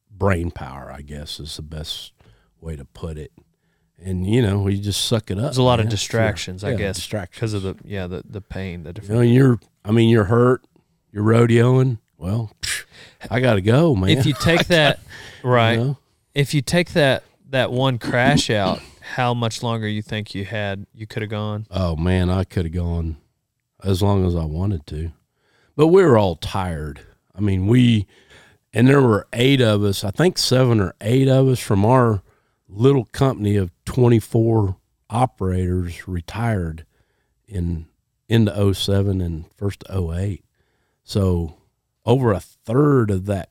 brain 0.09 0.51
power, 0.51 0.91
I 0.91 1.01
guess 1.01 1.39
is 1.39 1.55
the 1.55 1.61
best 1.63 2.13
way 2.59 2.75
to 2.75 2.85
put 2.85 3.17
it. 3.17 3.31
And 3.97 4.27
you 4.27 4.41
know, 4.41 4.67
you 4.67 4.77
just 4.77 5.05
suck 5.05 5.31
it 5.31 5.37
up. 5.37 5.45
There's 5.45 5.57
a 5.57 5.63
lot 5.63 5.79
of 5.79 5.85
man. 5.85 5.89
Sure. 5.91 5.97
distractions, 5.97 6.63
I 6.63 6.71
Yeah, 6.71 6.77
guess, 6.77 6.95
distractions. 6.97 7.35
because 7.35 7.53
of 7.55 7.63
the 7.63 7.75
yeah 7.83 8.05
the 8.07 8.23
the 8.29 8.41
pain, 8.41 8.83
the 8.83 8.93
you 9.01 9.09
know, 9.09 9.21
you're 9.21 9.59
I 9.83 9.91
mean, 9.91 10.09
you're 10.09 10.25
hurt, 10.25 10.63
you're 11.11 11.23
rodeoing. 11.23 11.97
Well, 12.17 12.51
I 13.29 13.39
got 13.39 13.55
to 13.55 13.61
go, 13.61 13.95
man. 13.95 14.09
If 14.09 14.25
you 14.25 14.33
take 14.41 14.67
that 14.67 14.99
right, 15.43 15.73
You 15.73 15.77
know? 15.85 15.97
if 16.33 16.53
you 16.53 16.61
take 16.61 16.91
that 16.93 17.23
that 17.49 17.71
one 17.71 17.97
crash 17.99 18.49
out, 18.49 18.79
how 19.01 19.33
much 19.33 19.61
longer 19.61 19.87
you 19.87 20.01
think 20.01 20.33
you 20.33 20.45
had 20.45 20.85
you 20.93 21.05
could 21.07 21.21
have 21.21 21.31
gone? 21.31 21.67
Oh 21.69 21.95
man, 21.95 22.29
I 22.29 22.43
could 22.43 22.65
have 22.65 22.73
gone 22.73 23.17
as 23.83 24.01
long 24.01 24.25
as 24.25 24.35
I 24.35 24.45
wanted 24.45 24.85
to. 24.87 25.11
But 25.75 25.87
we 25.87 26.03
were 26.03 26.17
all 26.17 26.35
tired. 26.35 27.01
I 27.35 27.41
mean, 27.41 27.67
we 27.67 28.07
and 28.73 28.87
there 28.87 29.01
were 29.01 29.27
8 29.33 29.59
of 29.61 29.83
us, 29.83 30.03
I 30.03 30.11
think 30.11 30.37
7 30.37 30.79
or 30.79 30.93
8 31.01 31.27
of 31.27 31.47
us 31.49 31.59
from 31.59 31.83
our 31.85 32.21
little 32.69 33.03
company 33.05 33.57
of 33.57 33.69
24 33.85 34.77
operators 35.09 36.07
retired 36.07 36.85
in 37.47 37.87
into 38.29 38.73
07 38.73 39.19
and 39.19 39.45
first 39.57 39.83
08. 39.89 40.43
So 41.03 41.55
over 42.05 42.31
a 42.31 42.39
third 42.39 43.11
of 43.11 43.25
that 43.27 43.49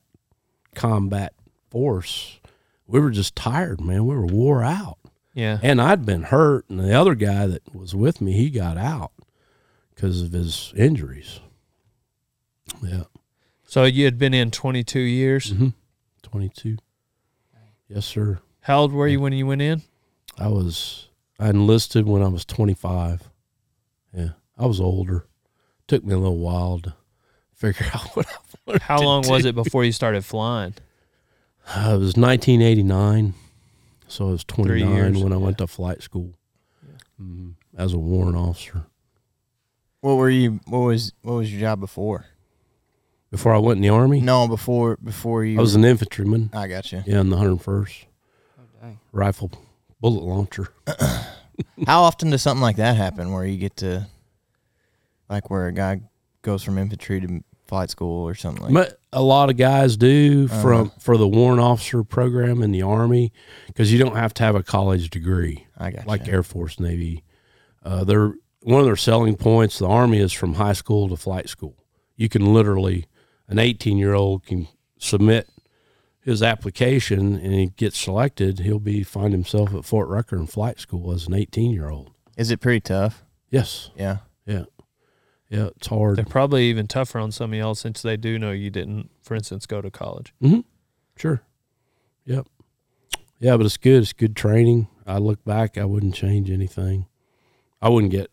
combat 0.75 1.33
force, 1.69 2.39
we 2.87 2.99
were 2.99 3.11
just 3.11 3.35
tired, 3.35 3.81
man. 3.81 4.05
We 4.05 4.15
were 4.15 4.25
wore 4.25 4.63
out 4.63 4.97
Yeah, 5.33 5.59
and 5.61 5.81
I'd 5.81 6.05
been 6.05 6.23
hurt, 6.23 6.69
and 6.69 6.79
the 6.79 6.93
other 6.93 7.15
guy 7.15 7.47
that 7.47 7.73
was 7.73 7.95
with 7.95 8.19
me, 8.21 8.33
he 8.33 8.49
got 8.49 8.77
out 8.77 9.11
because 9.95 10.21
of 10.21 10.31
his 10.33 10.73
injuries. 10.75 11.39
Yeah, 12.81 13.03
so 13.65 13.83
you 13.85 14.05
had 14.05 14.17
been 14.17 14.33
in 14.33 14.51
22 14.51 14.99
years. 14.99 15.51
mm-hmm. 15.53 15.69
twenty-two. 16.23 16.77
Yes, 17.87 18.05
sir. 18.05 18.39
How 18.61 18.79
old 18.79 18.93
were 18.93 19.07
you 19.07 19.19
when 19.19 19.33
you 19.33 19.45
went 19.45 19.61
in? 19.61 19.81
I 20.37 20.47
was 20.47 21.09
I 21.39 21.49
enlisted 21.49 22.05
when 22.07 22.21
I 22.23 22.27
was 22.29 22.45
twenty-five. 22.45 23.29
Yeah, 24.15 24.29
I 24.57 24.65
was 24.65 24.79
older. 24.79 25.25
Took 25.87 26.03
me 26.05 26.13
a 26.13 26.17
little 26.17 26.37
while 26.37 26.79
to 26.79 26.93
figure 27.61 27.85
out 27.93 28.15
what 28.15 28.27
I 28.27 28.37
wanted. 28.65 28.81
How 28.81 28.97
to 28.97 29.05
long 29.05 29.27
was 29.29 29.43
do. 29.43 29.49
it 29.49 29.55
before 29.55 29.85
you 29.85 29.91
started 29.91 30.25
flying? 30.25 30.73
Uh, 31.67 31.93
it 31.95 31.99
was 31.99 32.17
nineteen 32.17 32.61
eighty-nine, 32.61 33.33
so 34.07 34.27
I 34.27 34.31
was 34.31 34.43
twenty-nine 34.43 34.93
years, 34.95 35.23
when 35.23 35.31
I 35.31 35.37
yeah. 35.37 35.41
went 35.43 35.57
to 35.59 35.67
flight 35.67 36.01
school 36.01 36.33
Mhm. 37.21 37.53
as 37.77 37.93
a 37.93 37.97
warrant 37.99 38.35
officer. 38.35 38.85
What 40.01 40.15
were 40.15 40.29
you? 40.29 40.59
What 40.65 40.79
was 40.79 41.13
what 41.21 41.33
was 41.35 41.51
your 41.51 41.61
job 41.61 41.79
before? 41.79 42.25
Before 43.29 43.53
I 43.55 43.59
went 43.59 43.77
in 43.77 43.81
the 43.83 43.89
army, 43.89 44.19
No, 44.19 44.47
before 44.47 44.97
before 45.01 45.45
you. 45.45 45.57
I 45.57 45.61
was 45.61 45.75
an 45.75 45.85
infantryman. 45.85 46.49
I 46.53 46.67
got 46.67 46.91
you. 46.91 47.03
Yeah, 47.05 47.21
in 47.21 47.29
the 47.29 47.37
101st 47.37 48.05
Oh, 48.59 48.63
dang. 48.81 48.99
rifle 49.13 49.51
bullet 50.01 50.23
launcher. 50.23 50.69
How 51.87 52.01
often 52.01 52.31
does 52.31 52.41
something 52.41 52.61
like 52.61 52.75
that 52.77 52.97
happen, 52.97 53.31
where 53.31 53.45
you 53.45 53.57
get 53.57 53.77
to, 53.77 54.07
like, 55.29 55.49
where 55.51 55.67
a 55.67 55.71
guy 55.71 56.01
goes 56.41 56.63
from 56.63 56.77
infantry 56.79 57.21
to 57.21 57.43
flight 57.71 57.89
school 57.89 58.27
or 58.27 58.35
something 58.35 58.61
like? 58.65 58.73
But 58.73 58.99
a 59.13 59.21
lot 59.21 59.49
of 59.49 59.55
guys 59.55 59.95
do 59.95 60.49
Uh-huh. 60.51 60.61
from 60.61 60.91
for 60.99 61.15
the 61.17 61.25
warrant 61.27 61.61
officer 61.61 62.03
program 62.03 62.61
in 62.61 62.71
the 62.71 62.81
army 62.81 63.31
because 63.67 63.93
you 63.93 63.97
don't 63.97 64.17
have 64.17 64.33
to 64.35 64.43
have 64.43 64.55
a 64.55 64.61
college 64.63 65.09
degree 65.09 65.65
I 65.77 65.91
got 65.91 66.05
like 66.05 66.27
you. 66.27 66.33
Air 66.33 66.43
Force, 66.43 66.81
Navy. 66.81 67.23
Uh, 67.81 68.03
they're 68.03 68.33
one 68.63 68.81
of 68.81 68.85
their 68.85 68.97
selling 68.97 69.37
points. 69.37 69.79
The 69.79 69.87
army 69.87 70.19
is 70.19 70.33
from 70.33 70.55
high 70.55 70.73
school 70.73 71.07
to 71.07 71.15
flight 71.15 71.47
school. 71.47 71.77
You 72.17 72.27
can 72.27 72.53
literally 72.53 73.05
an 73.47 73.57
18 73.57 73.97
year 73.97 74.13
old 74.13 74.45
can 74.45 74.67
submit 74.99 75.47
his 76.19 76.43
application 76.43 77.37
and 77.37 77.53
he 77.53 77.67
gets 77.77 77.97
selected. 77.97 78.59
He'll 78.59 78.79
be 78.79 79.01
find 79.03 79.31
himself 79.33 79.73
at 79.73 79.85
Fort 79.85 80.09
Rucker 80.09 80.35
in 80.35 80.45
flight 80.45 80.77
school 80.81 81.13
as 81.13 81.25
an 81.25 81.33
18 81.33 81.71
year 81.71 81.89
old. 81.89 82.11
Is 82.35 82.51
it 82.51 82.59
pretty 82.59 82.81
tough? 82.81 83.23
Yes. 83.49 83.91
Yeah. 83.95 84.17
Yeah. 84.45 84.65
Yeah, 85.51 85.67
it's 85.75 85.87
hard. 85.87 86.15
They're 86.15 86.23
probably 86.23 86.69
even 86.69 86.87
tougher 86.87 87.19
on 87.19 87.33
some 87.33 87.51
of 87.51 87.59
y'all 87.59 87.75
since 87.75 88.01
they 88.01 88.15
do 88.15 88.39
know 88.39 88.51
you 88.51 88.69
didn't, 88.69 89.11
for 89.21 89.35
instance, 89.35 89.65
go 89.65 89.81
to 89.81 89.91
college. 89.91 90.33
Mm-hmm. 90.41 90.61
Sure. 91.17 91.41
Yep. 92.23 92.47
Yeah, 93.37 93.57
but 93.57 93.65
it's 93.65 93.75
good. 93.75 94.01
It's 94.01 94.13
good 94.13 94.33
training. 94.35 94.87
I 95.05 95.17
look 95.17 95.43
back, 95.43 95.77
I 95.77 95.83
wouldn't 95.83 96.15
change 96.15 96.49
anything. 96.49 97.05
I 97.81 97.89
wouldn't 97.89 98.11
get. 98.11 98.31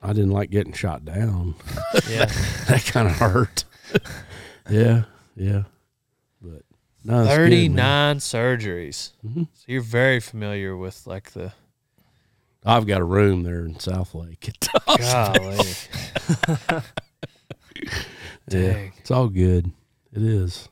I 0.00 0.12
didn't 0.14 0.30
like 0.30 0.50
getting 0.50 0.72
shot 0.72 1.04
down. 1.04 1.54
Yeah. 2.08 2.24
that 2.68 2.84
kind 2.86 3.08
of 3.08 3.14
hurt. 3.14 3.64
yeah, 4.70 5.04
yeah. 5.36 5.62
But 6.42 6.62
no, 7.04 7.24
man. 7.24 7.26
39 7.26 8.18
surgeries. 8.18 9.12
Mhm. 9.24 9.48
So 9.52 9.64
you're 9.66 9.80
very 9.82 10.18
familiar 10.20 10.76
with 10.76 11.06
like 11.06 11.32
the 11.32 11.52
I've 12.64 12.86
got 12.86 13.00
a 13.00 13.04
room 13.04 13.42
there 13.42 13.64
in 13.64 13.78
South 13.78 14.14
Lake. 14.14 14.50
golly. 14.98 15.58
Yeah, 18.48 18.88
it's 18.98 19.10
all 19.10 19.28
good. 19.28 19.70
It 20.12 20.22
is. 20.22 20.68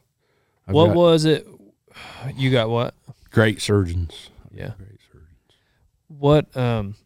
I've 0.68 0.74
What 0.74 0.88
got 0.88 0.96
was 0.96 1.24
it? 1.24 1.46
You 2.36 2.50
got 2.50 2.68
what? 2.68 2.94
great 3.30 3.62
surgeons. 3.62 4.28
Yeah. 4.52 4.72
Great 4.76 4.98
surgeons. 5.10 5.28
What 6.08 6.54
um 6.56 6.96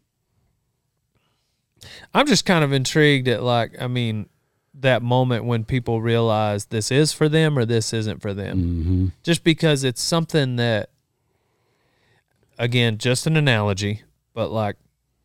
I'm 2.13 2.27
just 2.27 2.45
kind 2.45 2.63
of 2.65 2.73
intrigued 2.73 3.27
at 3.29 3.43
like 3.43 3.81
I 3.81 3.87
mean 3.87 4.27
that 4.73 5.01
moment 5.01 5.45
when 5.45 5.63
people 5.63 6.01
realize 6.01 6.65
this 6.65 6.91
is 6.91 7.13
for 7.13 7.29
them 7.29 7.57
or 7.57 7.63
this 7.65 7.93
isn't 7.93 8.21
for 8.21 8.33
them. 8.33 8.57
Mm-hmm. 8.57 9.07
Just 9.23 9.43
because 9.45 9.83
it's 9.85 10.01
something 10.01 10.57
that 10.57 10.89
again, 12.59 12.97
just 12.97 13.25
an 13.25 13.37
analogy, 13.37 14.03
but 14.37 14.51
like 14.51 14.75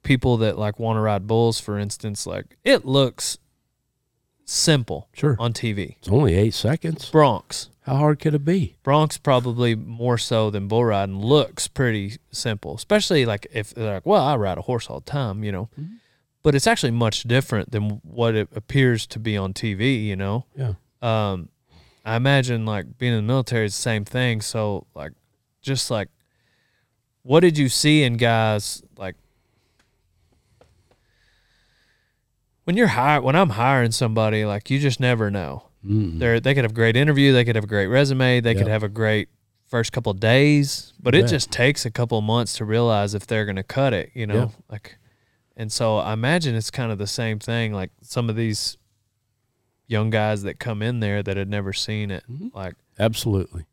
people 0.02 0.38
that 0.38 0.58
like 0.58 0.78
want 0.78 0.96
to 0.96 1.00
ride 1.02 1.26
bulls 1.26 1.60
for 1.60 1.78
instance, 1.78 2.26
like 2.26 2.56
it 2.64 2.86
looks 2.86 3.36
simple 4.46 5.08
Sure. 5.12 5.36
on 5.38 5.52
TV. 5.52 5.96
It's 5.98 6.08
only 6.08 6.34
eight 6.34 6.54
seconds. 6.54 7.10
Broncs. 7.10 7.68
How 7.82 7.96
hard 7.96 8.20
could 8.20 8.32
it 8.34 8.44
be? 8.44 8.76
Broncs 8.82 9.22
probably 9.22 9.74
more 9.74 10.16
so 10.16 10.48
than 10.48 10.66
bull 10.66 10.86
riding 10.86 11.18
looks 11.18 11.68
pretty 11.68 12.16
simple, 12.30 12.74
especially 12.74 13.26
like 13.26 13.46
if 13.52 13.74
they're 13.74 13.94
like, 13.94 14.06
well, 14.06 14.24
I 14.24 14.34
ride 14.36 14.56
a 14.56 14.62
horse 14.62 14.88
all 14.88 15.00
the 15.00 15.10
time, 15.10 15.44
you 15.44 15.52
know. 15.52 15.68
Mm-hmm. 15.78 15.96
But 16.42 16.54
it's 16.54 16.66
actually 16.66 16.92
much 16.92 17.24
different 17.24 17.70
than 17.70 18.00
what 18.02 18.34
it 18.34 18.48
appears 18.54 19.06
to 19.08 19.18
be 19.18 19.36
on 19.36 19.52
TV, 19.52 20.02
you 20.06 20.16
know. 20.16 20.46
Yeah. 20.56 20.72
Um, 21.02 21.50
I 22.04 22.16
imagine 22.16 22.64
like 22.64 22.96
being 22.98 23.12
in 23.12 23.18
the 23.18 23.32
military 23.32 23.66
is 23.66 23.76
the 23.76 23.82
same 23.82 24.06
thing. 24.06 24.40
So 24.40 24.86
like, 24.94 25.12
just 25.60 25.90
like, 25.90 26.08
what 27.22 27.40
did 27.40 27.56
you 27.58 27.68
see 27.68 28.02
in 28.02 28.16
guys 28.16 28.82
like 28.96 29.16
when 32.64 32.76
you're 32.76 32.88
hire 32.88 33.20
when 33.20 33.36
I'm 33.36 33.50
hiring 33.50 33.92
somebody? 33.92 34.44
Like, 34.44 34.70
you 34.70 34.78
just 34.78 35.00
never 35.00 35.30
know 35.30 35.64
Mm. 35.84 36.20
they're 36.20 36.38
they 36.38 36.54
could 36.54 36.62
have 36.62 36.70
a 36.70 36.74
great 36.74 36.96
interview, 36.96 37.32
they 37.32 37.44
could 37.44 37.56
have 37.56 37.64
a 37.64 37.68
great 37.68 37.88
resume, 37.88 38.40
they 38.40 38.54
could 38.54 38.68
have 38.68 38.84
a 38.84 38.88
great 38.88 39.28
first 39.66 39.90
couple 39.92 40.12
of 40.12 40.20
days, 40.20 40.92
but 41.02 41.12
You 41.14 41.24
it 41.24 41.26
just 41.28 41.50
takes 41.50 41.84
a 41.84 41.90
couple 41.90 42.16
of 42.18 42.22
months 42.22 42.54
to 42.58 42.64
realize 42.64 43.14
if 43.14 43.26
they're 43.26 43.44
going 43.44 43.56
to 43.56 43.64
cut 43.64 43.92
it, 43.92 44.10
you 44.14 44.24
know? 44.26 44.34
Yeah. 44.34 44.48
Like 44.70 44.96
and 45.56 45.72
so 45.72 45.96
I 45.98 46.12
imagine 46.12 46.54
it's 46.54 46.70
kind 46.70 46.92
of 46.92 46.98
the 46.98 47.06
same 47.08 47.38
thing 47.40 47.72
like 47.72 47.90
some 48.00 48.30
of 48.30 48.36
these 48.36 48.76
young 49.88 50.08
guys 50.10 50.44
that 50.44 50.60
come 50.60 50.82
in 50.82 51.00
there 51.00 51.20
that 51.22 51.36
had 51.36 51.48
never 51.48 51.72
seen 51.72 52.10
it 52.12 52.22
Mhm. 52.30 52.54
like 52.54 52.74
Absolutely. 53.00 53.64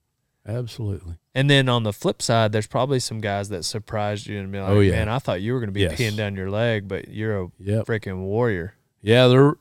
Absolutely. 0.47 1.13
And 1.39 1.49
then 1.49 1.69
on 1.69 1.83
the 1.83 1.93
flip 1.93 2.21
side 2.21 2.51
there's 2.51 2.67
probably 2.67 2.99
some 2.99 3.21
guys 3.21 3.49
that 3.49 3.63
surprised 3.63 4.27
you 4.27 4.39
and 4.39 4.51
be 4.51 4.59
like, 4.59 4.69
Oh, 4.69 4.79
yeah. 4.79 4.91
"Man, 4.91 5.09
I 5.09 5.19
thought 5.19 5.41
you 5.41 5.53
were 5.53 5.59
going 5.59 5.69
to 5.69 5.73
be 5.73 5.81
Yes. 5.81 5.99
peeing 5.99 6.17
down 6.17 6.35
your 6.35 6.49
leg, 6.49 6.87
but 6.87 7.07
you're 7.09 7.41
a 7.43 7.47
Yep. 7.59 7.85
freaking 7.85 8.19
warrior." 8.23 8.75
Yeah, 9.01 9.27
there 9.27 9.53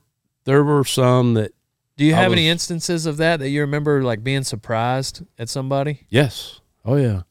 there 0.45 0.65
were 0.65 0.85
some 0.85 1.35
that 1.35 1.53
Do 1.97 2.05
you 2.05 2.15
I 2.15 2.19
have 2.23 2.33
any 2.33 2.49
instances 2.49 3.07
of 3.07 3.17
that 3.19 3.39
that 3.41 3.51
you 3.51 3.61
remember 3.61 4.03
like 4.03 4.23
being 4.25 4.45
surprised 4.45 5.23
at 5.39 5.49
somebody? 5.49 6.07
yes. 6.09 6.61
Oh 6.85 6.97
yeah. 6.97 7.23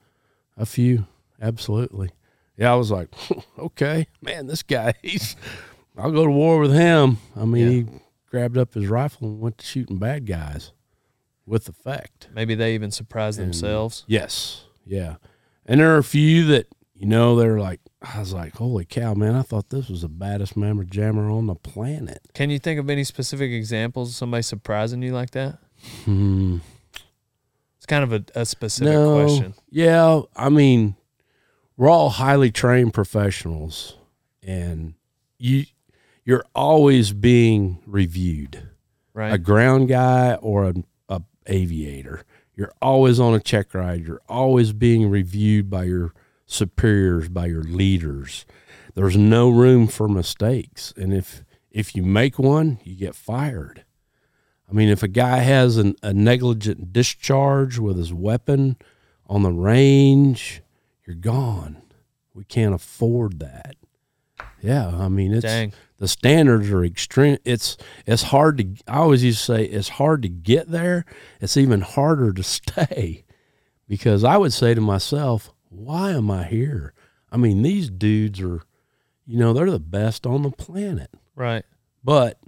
A 0.56 0.66
few. 0.66 1.06
Absolutely. 1.42 2.10
Yeah, 2.58 2.72
I 2.74 2.76
was 2.76 2.90
like, 2.92 3.10
okay, 3.60 4.08
man, 4.22 4.48
this 4.48 4.64
guy 4.64 4.94
he's 5.04 5.36
I'll 5.98 6.12
go 6.12 6.26
to 6.26 6.32
war 6.32 6.60
with 6.60 6.74
him. 6.74 7.18
I 7.36 7.46
mean, 7.46 7.70
he 7.72 7.86
grabbed 8.30 8.58
up 8.58 8.74
his 8.76 8.88
rifle 8.88 9.28
and 9.30 9.40
went 9.40 9.58
to 9.60 9.66
shooting 9.66 9.98
bad 9.98 10.26
guys 10.26 10.72
with 11.48 11.68
effect. 11.70 12.28
Maybe 12.34 12.54
they 12.54 12.76
even 12.76 12.92
surprise 12.92 13.38
And- 13.38 13.48
themselves. 13.48 14.04
Yes. 14.06 14.66
Yeah. 14.86 15.16
And 15.66 15.80
there 15.80 15.94
are 15.96 15.98
a 15.98 16.04
few 16.04 16.46
that, 16.48 16.68
you 16.94 17.08
know, 17.08 17.36
they're 17.36 17.60
like, 17.60 17.80
I 18.02 18.20
was 18.20 18.34
like, 18.34 18.56
holy 18.56 18.86
cow, 18.86 19.14
man, 19.16 19.34
I 19.34 19.42
thought 19.42 19.70
this 19.70 19.90
was 19.90 20.02
the 20.02 20.08
baddest 20.10 20.56
mammer 20.56 20.84
jammer 20.84 21.30
on 21.32 21.48
the 21.48 21.56
planet. 21.56 22.20
Can 22.34 22.50
you 22.50 22.60
think 22.60 22.80
of 22.80 22.90
any 22.90 23.04
specific 23.04 23.52
examples 23.52 24.10
of 24.10 24.16
somebody 24.16 24.44
surprising 24.44 25.02
you 25.02 25.14
like 25.14 25.32
that? 25.32 25.58
Hmm. 26.06 26.58
It's 27.78 27.86
kind 27.86 28.04
of 28.04 28.14
a, 28.14 28.24
a 28.40 28.46
specific 28.46 28.94
no. 28.94 29.26
question. 29.26 29.54
Yeah. 29.70 30.22
I 30.36 30.50
mean, 30.50 30.96
we're 31.76 31.90
all 31.90 32.10
highly 32.10 32.52
trained 32.52 32.94
professionals 32.94 33.98
and 34.44 34.94
you, 35.38 35.66
you're 36.24 36.46
always 36.56 37.14
being 37.14 37.80
reviewed. 37.86 38.64
Right. 39.14 39.34
a 39.34 39.40
ground 39.40 39.88
guy 39.88 40.36
or 40.36 40.66
a, 40.66 40.70
a 40.70 40.84
aviator. 41.48 42.24
You're 42.56 42.74
always 42.82 43.20
on 43.20 43.34
a 43.34 43.40
check 43.40 43.74
ride. 43.74 44.06
You're 44.06 44.22
always 44.28 44.74
being 44.74 45.10
reviewed 45.10 45.70
by 45.70 45.84
your 45.84 46.14
superiors, 46.46 47.30
by 47.30 47.46
your 47.48 47.64
leaders. 47.64 48.46
There's 48.96 49.18
no 49.18 49.50
room 49.50 49.88
for 49.88 50.08
mistakes, 50.08 50.94
and 50.98 51.14
if 51.14 51.44
if 51.70 51.96
you 51.96 52.02
make 52.02 52.40
one, 52.40 52.80
you 52.84 52.96
get 52.96 53.14
fired. 53.14 53.86
I 54.70 54.74
mean, 54.74 54.90
if 54.90 55.04
a 55.04 55.08
guy 55.08 55.38
has 55.38 55.78
an, 55.78 55.96
a 56.02 56.14
negligent 56.14 56.92
discharge 56.92 57.78
with 57.78 57.98
his 57.98 58.14
weapon 58.14 58.76
on 59.28 59.44
the 59.44 59.52
range, 59.52 60.62
you're 61.06 61.16
gone. 61.16 61.82
We 62.34 62.44
can't 62.44 62.74
afford 62.74 63.40
that. 63.40 63.76
Yeah, 64.62 64.88
I 64.88 65.08
mean 65.08 65.34
it's 65.34 65.44
Dang. 65.44 65.74
The 65.98 66.08
standards 66.08 66.70
are 66.70 66.84
extreme. 66.84 67.38
It's 67.44 67.78
it's 68.06 68.24
hard 68.24 68.58
to. 68.60 68.68
I 68.88 68.98
always 68.98 69.24
used 69.24 69.40
to 69.40 69.46
say 69.46 69.66
it's 69.66 69.90
hard 69.90 70.22
to 70.24 70.30
get 70.30 70.70
there. 70.70 71.06
It's 71.42 71.58
even 71.58 71.82
harder 71.82 72.34
to 72.34 72.44
stay, 72.44 73.26
because 73.88 74.24
I 74.24 74.38
would 74.38 74.54
say 74.54 74.74
to 74.74 74.82
myself, 74.82 75.52
"Why 75.70 76.12
am 76.12 76.30
I 76.30 76.44
here?" 76.46 76.94
I 77.32 77.38
mean, 77.38 77.62
these 77.62 77.90
dudes 77.90 78.40
are, 78.42 78.62
you 79.26 79.38
know, 79.38 79.54
they're 79.54 79.70
the 79.70 79.80
best 79.80 80.26
on 80.26 80.44
the 80.44 80.52
planet. 80.52 81.10
Right. 81.36 81.66
But 82.04 82.40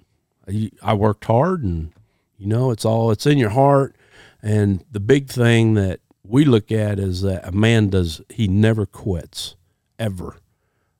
I 0.47 0.71
I 0.81 0.93
worked 0.93 1.25
hard, 1.25 1.63
and 1.63 1.91
you 2.37 2.47
know, 2.47 2.71
it's 2.71 2.85
all 2.85 3.11
it's 3.11 3.25
in 3.25 3.37
your 3.37 3.49
heart. 3.49 3.95
And 4.41 4.85
the 4.89 5.01
big 5.01 5.27
thing 5.27 5.73
that 5.73 5.99
we 6.23 6.45
look 6.45 6.71
at 6.71 6.99
is 6.99 7.21
that 7.23 7.47
a 7.47 7.51
man 7.51 7.89
does 7.89 8.21
he 8.29 8.47
never 8.47 8.85
quits, 8.85 9.55
ever. 9.97 10.37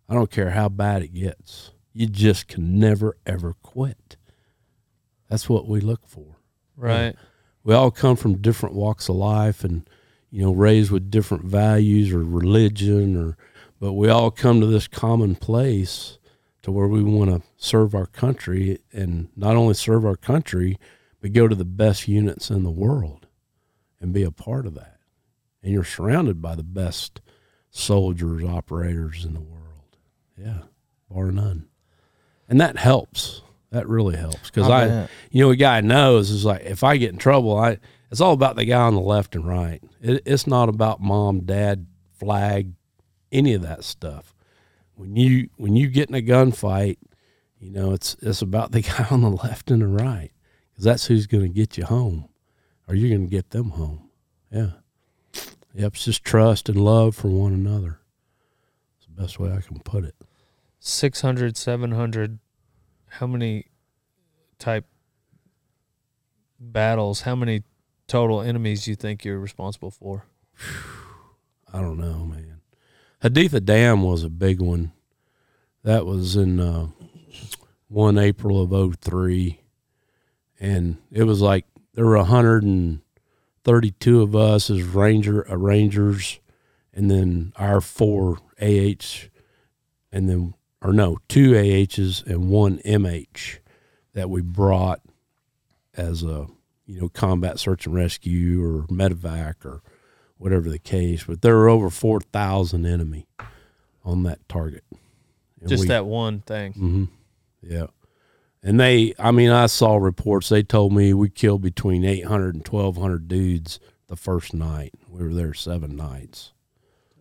I 0.10 0.16
don't 0.16 0.32
care 0.32 0.50
how 0.50 0.68
bad 0.70 1.04
it 1.04 1.14
gets. 1.14 1.72
You 2.00 2.08
just 2.08 2.48
can 2.48 2.80
never 2.80 3.18
ever 3.26 3.56
quit. 3.62 4.16
That's 5.28 5.50
what 5.50 5.68
we 5.68 5.82
look 5.82 6.08
for. 6.08 6.38
Right. 6.78 7.14
We 7.66 7.74
all 7.74 7.92
come 7.92 8.16
from 8.16 8.38
different 8.38 8.74
walks 8.74 9.10
of 9.10 9.18
life 9.18 9.66
and 9.66 9.86
you 10.30 10.42
know 10.42 10.54
raised 10.54 10.92
with 10.92 11.12
different 11.12 11.44
values 11.44 12.14
or 12.14 12.24
religion 12.24 13.18
or 13.18 13.36
but 13.82 13.92
we 13.92 14.08
all 14.08 14.32
come 14.32 14.62
to 14.62 14.66
this 14.66 14.88
common 14.88 15.36
place 15.36 16.20
to 16.62 16.72
where 16.72 16.88
we 16.88 17.04
want 17.04 17.32
to 17.32 17.42
serve 17.58 17.94
our 17.94 18.06
country 18.06 18.80
and 18.94 19.28
not 19.36 19.58
only 19.58 19.74
serve 19.74 20.06
our 20.06 20.16
country 20.16 20.78
but 21.20 21.34
go 21.34 21.50
to 21.50 21.56
the 21.56 21.66
best 21.66 22.08
units 22.08 22.50
in 22.50 22.64
the 22.64 22.72
world 22.72 23.28
and 24.00 24.14
be 24.14 24.24
a 24.24 24.32
part 24.32 24.66
of 24.66 24.74
that. 24.76 25.00
And 25.62 25.74
you're 25.74 25.84
surrounded 25.84 26.42
by 26.42 26.56
the 26.56 26.64
best 26.64 27.20
soldiers, 27.70 28.46
operators 28.46 29.26
in 29.26 29.34
the 29.34 29.42
world. 29.42 29.98
Yeah, 30.38 30.60
bar 31.10 31.34
none. 31.34 31.69
And 32.50 32.60
that 32.60 32.78
helps. 32.78 33.42
That 33.72 33.88
really 33.88 34.18
helps 34.18 34.50
because 34.50 34.68
I 34.68 35.04
I, 35.04 35.10
you 35.30 35.44
know, 35.44 35.52
a 35.52 35.56
guy 35.56 35.80
knows 35.82 36.32
is 36.32 36.44
like 36.44 36.64
if 36.64 36.84
I 36.84 36.98
get 36.98 37.12
in 37.12 37.18
trouble, 37.18 37.56
I 37.56 37.78
it's 38.12 38.20
all 38.20 38.34
about 38.34 38.56
the 38.56 38.66
guy 38.66 38.82
on 38.82 38.96
the 38.96 39.02
left 39.02 39.36
and 39.36 39.48
right. 39.48 39.82
It, 40.02 40.24
it's 40.26 40.48
not 40.48 40.70
about 40.70 41.00
mom, 41.00 41.42
dad, 41.42 41.86
flag, 42.18 42.74
any 43.32 43.54
of 43.54 43.62
that 43.62 43.84
stuff. 43.84 44.34
When 44.96 45.16
you 45.16 45.50
when 45.58 45.76
you 45.76 45.88
get 45.88 46.10
in 46.10 46.16
a 46.16 46.22
gunfight, 46.22 46.98
you 47.60 47.70
know 47.70 47.92
it's 47.92 48.16
it's 48.24 48.42
about 48.42 48.72
the 48.72 48.82
guy 48.82 49.06
on 49.12 49.22
the 49.22 49.30
left 49.30 49.70
and 49.70 49.84
the 49.84 49.88
right 49.88 50.32
because 50.72 50.84
that's 50.84 51.06
who's 51.06 51.28
going 51.28 51.44
to 51.44 51.50
get 51.50 51.78
you 51.78 51.86
home, 51.86 52.28
or 52.88 52.96
you're 52.96 53.16
going 53.16 53.28
to 53.28 53.32
get 53.32 53.52
them 53.52 53.70
home. 53.72 54.10
Yeah, 54.52 54.72
yep. 55.76 55.94
It's 55.94 56.06
just 56.06 56.24
trust 56.24 56.70
and 56.70 56.84
love 56.84 57.16
for 57.16 57.28
one 57.28 57.54
another. 57.54 58.00
It's 58.98 59.06
the 59.06 59.22
best 59.22 59.40
way 59.40 59.52
I 59.52 59.62
can 59.62 59.80
put 59.82 60.06
it. 60.06 60.16
600, 60.80 61.58
700, 61.58 62.40
how 63.08 63.28
many 63.28 63.66
type 64.58 64.86
battles, 66.60 67.22
how 67.22 67.36
many 67.36 67.64
total 68.08 68.42
enemies 68.42 68.88
you 68.88 68.96
think 68.96 69.24
you're 69.24 69.40
responsible 69.40 69.92
for? 69.92 70.26
I 71.74 71.82
don't 71.82 72.00
know, 72.00 72.26
man. 72.26 72.62
Haditha 73.24 73.64
Dam 73.64 74.04
was 74.04 74.24
a 74.24 74.30
big 74.30 74.62
one. 74.62 74.92
That 75.84 76.06
was 76.06 76.36
in 76.36 76.60
uh, 76.60 76.88
one 77.88 78.18
April 78.18 78.62
of 78.62 79.00
03. 79.00 79.60
And 80.60 80.98
it 81.12 81.24
was 81.24 81.42
like 81.42 81.66
there 81.94 82.06
were 82.06 82.18
132 82.18 84.22
of 84.22 84.36
us 84.36 84.70
as 84.70 84.84
ranger 84.84 85.50
uh, 85.50 85.58
rangers 85.58 86.40
and 86.94 87.10
then 87.10 87.54
our 87.56 87.82
four 87.82 88.40
AH 88.62 89.30
and 90.12 90.30
then 90.30 90.54
or 90.82 90.94
no, 90.94 91.18
two 91.28 91.56
AHs 91.58 92.24
and 92.26 92.50
one 92.50 92.78
MH 92.80 93.60
that 94.14 94.30
we 94.30 94.42
brought 94.42 95.02
as 95.96 96.24
a 96.24 96.48
you 96.86 97.02
know 97.02 97.10
combat 97.10 97.60
search 97.60 97.86
and 97.86 97.96
rescue 97.96 98.64
or 98.64 98.84
medevac 98.88 99.66
or 99.66 99.82
whatever 100.38 100.70
the 100.70 100.80
case. 100.80 101.26
But 101.26 101.42
there 101.42 101.56
were 101.58 101.70
over 101.70 101.90
4,000 101.90 102.86
enemy 102.86 103.28
on 104.06 104.24
that 104.24 104.48
target. 104.48 104.84
And 105.60 105.70
Just 105.70 105.82
we- 105.82 105.88
that 105.90 106.06
one 106.06 106.40
thing. 106.42 106.74
Mm-hmm, 106.74 107.04
Yeah. 107.62 107.88
And 108.62 108.78
they, 108.78 109.14
I 109.18 109.32
mean, 109.32 109.52
I 109.52 109.68
saw 109.68 109.96
reports. 109.96 110.50
They 110.50 110.64
told 110.64 110.92
me 110.94 111.14
we 111.14 111.30
killed 111.30 111.62
between 111.62 112.04
800 112.04 112.56
and 112.56 112.68
1,200 112.68 113.28
dudes 113.30 113.80
the 114.08 114.18
first 114.18 114.54
night. 114.54 114.94
We 115.10 115.24
were 115.24 115.34
there 115.34 115.54
seven 115.54 115.96
nights, 115.96 116.52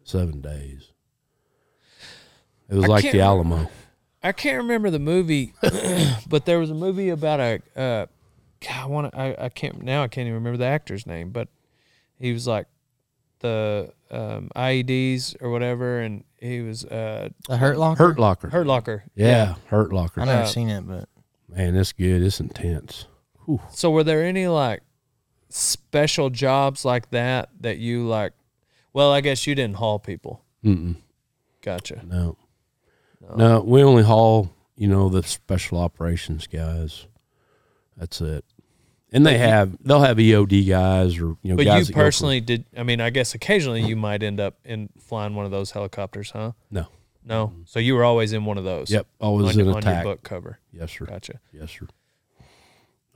seven 0.02 0.40
days. 0.40 0.92
It 2.68 2.74
was 2.74 2.84
I 2.84 2.88
like 2.88 3.10
the 3.10 3.20
Alamo. 3.20 3.70
I 4.22 4.32
can't 4.32 4.58
remember 4.58 4.90
the 4.90 4.98
movie, 4.98 5.52
but 6.28 6.44
there 6.44 6.58
was 6.58 6.70
a 6.70 6.74
movie 6.74 7.08
about 7.08 7.40
a. 7.40 7.62
Uh, 7.76 8.06
God, 8.60 8.76
I 8.82 8.86
want. 8.86 9.14
I, 9.14 9.36
I 9.38 9.48
can't 9.48 9.82
now. 9.82 10.02
I 10.02 10.08
can't 10.08 10.26
even 10.26 10.34
remember 10.34 10.56
the 10.58 10.66
actor's 10.66 11.06
name, 11.06 11.30
but 11.30 11.48
he 12.18 12.32
was 12.32 12.46
like 12.46 12.66
the 13.40 13.92
um, 14.10 14.50
IEDs 14.56 15.36
or 15.40 15.50
whatever, 15.50 16.00
and 16.00 16.24
he 16.40 16.60
was 16.60 16.84
uh, 16.84 17.28
The 17.48 17.56
Hurt 17.56 17.78
Locker. 17.78 18.02
Hurt 18.02 18.18
Locker. 18.18 18.50
Hurt 18.50 18.66
Locker. 18.66 19.04
Yeah, 19.14 19.54
Hurt 19.66 19.92
Locker. 19.92 20.20
I 20.20 20.24
never 20.24 20.42
Uh, 20.42 20.46
seen 20.46 20.68
it, 20.68 20.82
but 20.86 21.08
Man, 21.48 21.76
it's 21.76 21.92
good. 21.92 22.22
It's 22.22 22.40
intense. 22.40 23.06
So 23.70 23.90
were 23.90 24.04
there 24.04 24.22
any 24.24 24.46
like 24.48 24.82
special 25.48 26.28
jobs 26.28 26.84
like 26.84 27.10
that 27.10 27.48
that 27.60 27.78
you 27.78 28.06
like? 28.06 28.32
Well, 28.92 29.12
I 29.12 29.20
guess 29.20 29.46
you 29.46 29.54
didn't 29.54 29.76
haul 29.76 29.98
people. 29.98 30.42
Mm-mm. 30.64 30.96
Gotcha. 31.62 32.02
No. 32.04 32.36
No, 33.36 33.60
we 33.60 33.82
only 33.82 34.02
haul, 34.02 34.50
you 34.76 34.86
know, 34.88 35.08
the 35.08 35.22
special 35.22 35.78
operations 35.78 36.46
guys. 36.46 37.06
That's 37.96 38.20
it. 38.20 38.44
And 39.12 39.24
they 39.24 39.38
have 39.38 39.76
they'll 39.82 40.00
have 40.02 40.18
EOD 40.18 40.68
guys 40.68 41.16
or 41.18 41.36
you 41.42 41.50
know 41.50 41.56
But 41.56 41.64
guys 41.64 41.78
you 41.80 41.84
that 41.86 41.92
go 41.92 41.98
for- 42.00 42.04
personally 42.04 42.40
did. 42.40 42.64
I 42.76 42.82
mean, 42.82 43.00
I 43.00 43.08
guess 43.10 43.34
occasionally 43.34 43.82
you 43.82 43.96
might 43.96 44.22
end 44.22 44.38
up 44.38 44.58
in 44.64 44.90
flying 44.98 45.34
one 45.34 45.46
of 45.46 45.50
those 45.50 45.70
helicopters, 45.70 46.30
huh? 46.30 46.52
No. 46.70 46.86
No. 47.24 47.52
So 47.64 47.78
you 47.80 47.94
were 47.94 48.04
always 48.04 48.32
in 48.32 48.44
one 48.44 48.56
of 48.58 48.64
those. 48.64 48.90
Yep, 48.90 49.06
always 49.20 49.54
on, 49.56 49.60
in 49.62 49.66
on 49.68 49.72
your 49.72 49.78
attack. 49.78 50.04
book 50.04 50.22
cover. 50.22 50.58
Yes, 50.72 50.92
sir. 50.92 51.06
Gotcha. 51.06 51.40
Yes, 51.52 51.70
sir. 51.70 51.86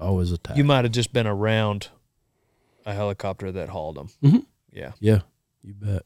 Always 0.01 0.33
attack. 0.33 0.57
You 0.57 0.65
might 0.65 0.85
have 0.85 0.93
just 0.93 1.13
been 1.13 1.27
around 1.27 1.89
a 2.85 2.93
helicopter 2.95 3.53
that 3.53 3.69
hauled 3.69 3.97
them. 3.97 4.09
Mhm. 4.23 4.47
Yeah, 4.73 4.93
yeah, 4.99 5.21
you 5.63 5.75
bet. 5.75 6.03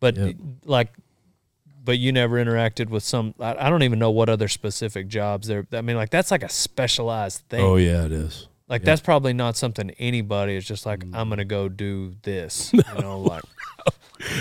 but 0.00 0.16
Yep. 0.16 0.36
like, 0.64 0.92
but 1.82 1.98
you 1.98 2.12
never 2.12 2.42
interacted 2.42 2.88
with 2.88 3.02
some. 3.02 3.34
I, 3.40 3.66
I 3.66 3.70
don't 3.70 3.82
even 3.82 3.98
know 3.98 4.10
what 4.10 4.28
other 4.28 4.48
specific 4.48 5.08
jobs 5.08 5.48
there. 5.48 5.66
I 5.72 5.80
mean, 5.80 5.96
like 5.96 6.10
that's 6.10 6.30
like 6.30 6.42
a 6.42 6.48
specialized 6.48 7.42
thing. 7.48 7.60
Oh 7.60 7.76
yeah, 7.76 8.04
it 8.04 8.12
is. 8.12 8.48
Like 8.68 8.82
yeah. 8.82 8.86
that's 8.86 9.00
probably 9.00 9.32
not 9.32 9.56
something 9.56 9.90
anybody 9.98 10.56
is 10.56 10.64
just 10.64 10.86
like 10.86 11.04
I'm 11.12 11.28
gonna 11.28 11.44
go 11.44 11.68
do 11.68 12.14
this. 12.22 12.72
You 12.94 13.02
know, 13.02 13.20
like 13.20 13.42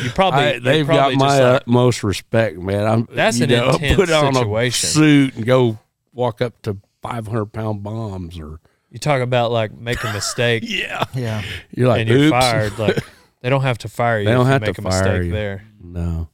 you 0.04 0.10
probably 0.12 0.40
I, 0.40 0.52
you're 0.52 0.60
they've 0.60 0.88
got 0.88 1.14
my 1.14 1.28
just 1.28 1.42
like, 1.42 1.62
utmost 1.62 2.04
respect, 2.04 2.58
man. 2.58 2.86
I'm 2.86 3.08
That's 3.12 3.40
you 3.40 3.46
an 3.46 3.50
know, 3.50 3.70
intense 3.74 3.96
put 3.96 4.12
on 4.12 4.34
situation. 4.34 4.88
a 4.88 4.92
suit 4.92 5.36
and 5.36 5.46
go 5.46 5.80
walk 6.14 6.42
up 6.42 6.62
to 6.64 6.78
500 7.02 7.48
pound 7.48 7.84
bombs 7.84 8.40
or 8.40 8.60
you 8.90 9.00
talk 9.00 9.22
about 9.22 9.52
like 9.52 9.74
make 9.74 10.04
a 10.04 10.14
mistake 10.14 10.64
yeah. 10.68 11.06
yeah, 11.16 11.44
You're 11.72 11.88
like 11.88 12.02
and 12.02 12.10
you're 12.10 12.30
fired. 12.30 12.78
Like 12.78 13.00
they 13.42 13.50
don't 13.50 13.64
have 13.64 13.80
to 13.80 13.90
fire 13.90 14.20
you. 14.20 14.26
They 14.26 14.32
don't 14.32 14.42
if 14.42 14.48
you 14.48 14.52
have 14.52 14.62
to 14.62 14.68
make 14.68 14.78
a 14.78 14.82
fire 14.82 15.04
mistake 15.04 15.26
you. 15.26 15.32
there. 15.32 15.64
No. 15.82 16.30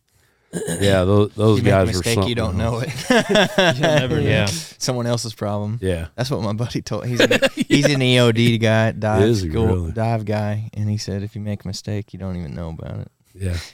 Yeah, 0.80 1.03
those, 1.03 1.34
those 1.36 1.57
you 1.60 1.64
make 1.65 1.74
a 1.74 1.76
guys 1.76 1.84
are 1.84 1.98
mistake, 1.98 2.14
something 2.15 2.30
you 2.30 2.36
don't 2.36 2.57
know 2.57 2.80
else. 2.80 3.06
it. 3.10 3.80
never- 3.82 4.15
know. 4.15 4.22
yeah. 4.22 4.45
someone 4.45 5.06
else's 5.06 5.34
problem. 5.34 5.78
Yeah. 5.82 6.07
That's 6.15 6.32
what 6.32 6.41
my 6.41 6.53
buddy 6.53 6.82
told. 6.82 7.06
He's 7.06 7.19
an, 7.19 7.32
he's 7.56 7.86
an 7.86 7.99
EOD 7.99 8.60
guy, 8.61 8.91
dive 8.91 9.38
school, 9.38 9.68
really? 9.68 9.91
dive 9.91 10.24
guy, 10.26 10.69
and 10.74 10.90
he 10.90 10.98
said 10.98 11.22
if 11.24 11.36
you 11.36 11.41
make 11.41 11.65
a 11.65 11.68
mistake, 11.68 12.14
you 12.14 12.19
don't 12.19 12.38
even 12.38 12.53
know 12.56 12.69
about 12.69 12.99
it. 13.02 13.11
Yeah. 13.34 13.57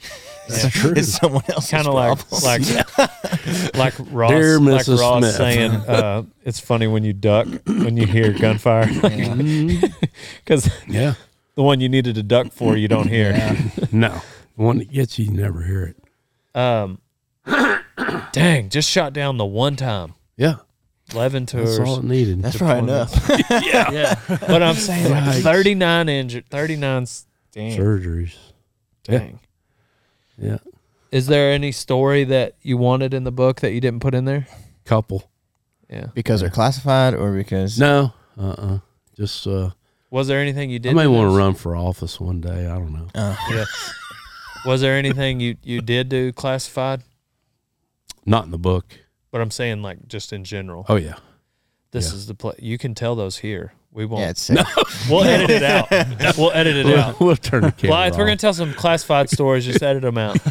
Yeah. 0.46 0.68
true. 0.68 0.92
It's 0.94 1.08
someone 1.14 1.42
else's 1.48 1.70
kind 1.70 1.86
of 1.86 1.94
like 1.94 2.18
problem. 2.28 2.42
like 3.74 3.74
like 3.74 3.94
Ross, 4.12 4.30
Dear 4.30 4.58
like 4.60 4.86
Ross 4.86 5.18
Smith. 5.20 5.34
saying, 5.36 5.70
uh, 5.70 6.24
"It's 6.44 6.60
funny 6.60 6.86
when 6.86 7.02
you 7.02 7.14
duck 7.14 7.48
when 7.64 7.96
you 7.96 8.04
hear 8.06 8.30
gunfire 8.30 8.84
because 10.44 10.70
Yeah. 10.86 11.14
the 11.54 11.62
one 11.62 11.80
you 11.80 11.88
needed 11.88 12.16
to 12.16 12.22
duck 12.22 12.52
for 12.52 12.76
you 12.76 12.88
don't 12.88 13.08
hear." 13.08 13.32
No. 13.90 14.20
The 14.58 14.62
one 14.62 14.78
that 14.80 14.92
gets 14.92 15.18
you, 15.18 15.24
you 15.24 15.30
never 15.32 15.62
hear 15.62 15.84
it. 15.84 15.96
Um, 16.54 16.98
dang, 18.32 18.68
just 18.68 18.88
shot 18.90 19.12
down 19.12 19.36
the 19.38 19.44
one 19.44 19.76
time. 19.76 20.14
Yeah. 20.36 20.56
Eleven 21.12 21.44
That's 21.44 21.52
tours. 21.52 21.78
all 21.80 21.98
it 21.98 22.04
needed. 22.04 22.42
That's 22.42 22.60
right 22.60 22.78
enough. 22.78 23.12
yeah, 23.50 23.90
yeah. 23.92 24.14
but 24.28 24.62
I'm 24.62 24.74
saying 24.74 25.10
like 25.10 25.24
Yikes. 25.24 25.42
39 25.42 26.08
injured, 26.08 26.44
39. 26.48 27.06
Damn, 27.52 27.78
Surgeries. 27.78 28.34
Dang. 29.04 29.38
Yeah. 30.38 30.58
Is 31.12 31.26
there 31.26 31.52
any 31.52 31.70
story 31.72 32.24
that 32.24 32.56
you 32.62 32.76
wanted 32.78 33.12
in 33.14 33.24
the 33.24 33.30
book 33.30 33.60
that 33.60 33.72
you 33.72 33.80
didn't 33.80 34.00
put 34.00 34.14
in 34.14 34.24
there? 34.24 34.46
Couple. 34.84 35.30
Yeah. 35.90 36.06
because 36.14 36.40
they're 36.40 36.50
classified 36.50 37.14
or 37.14 37.32
because 37.36 37.78
No. 37.78 38.12
Uh 38.40 38.42
uh 38.58 38.78
Just 39.16 39.46
uh 39.46 39.70
Was 40.10 40.26
there 40.26 40.40
anything 40.40 40.70
you 40.70 40.78
did? 40.78 40.90
I 40.92 40.94
may 40.94 41.06
want 41.06 41.30
to 41.30 41.36
run 41.36 41.54
for 41.54 41.76
office 41.76 42.18
one 42.18 42.40
day. 42.40 42.66
I 42.66 42.74
don't 42.78 42.92
know. 42.92 43.06
uh, 43.14 43.36
Yeah. 43.50 43.64
Was 44.64 44.80
there 44.80 44.96
anything 44.96 45.40
you 45.40 45.56
you 45.62 45.80
did 45.80 46.08
do 46.08 46.32
classified? 46.32 47.02
Not 48.24 48.44
in 48.44 48.50
the 48.50 48.58
book. 48.58 48.98
But 49.30 49.40
I'm 49.40 49.50
saying 49.50 49.82
like 49.82 50.08
just 50.08 50.32
in 50.32 50.44
general. 50.44 50.86
Oh 50.88 50.96
yeah. 50.96 51.16
This 51.90 52.10
yeah. 52.10 52.16
is 52.16 52.26
the 52.26 52.34
play. 52.34 52.54
You 52.58 52.78
can 52.78 52.94
tell 52.94 53.14
those 53.14 53.38
here. 53.38 53.72
We 53.92 54.06
won't. 54.06 54.22
yeah, 54.22 54.30
it's 54.30 54.42
safe. 54.42 54.58
we'll 55.10 55.22
edit 55.24 55.50
it 55.50 55.62
out. 55.62 56.36
We'll 56.36 56.52
edit 56.52 56.76
it 56.76 56.86
out. 56.98 57.20
We'll, 57.20 57.28
we'll 57.28 57.36
turn 57.36 57.62
the 57.62 57.72
camera 57.72 57.92
Blythe, 57.92 58.16
we're 58.16 58.24
gonna 58.24 58.36
tell 58.36 58.54
some 58.54 58.74
classified 58.74 59.30
stories. 59.30 59.64
Just 59.64 59.82
edit 59.82 60.02
them 60.02 60.18
out. 60.18 60.38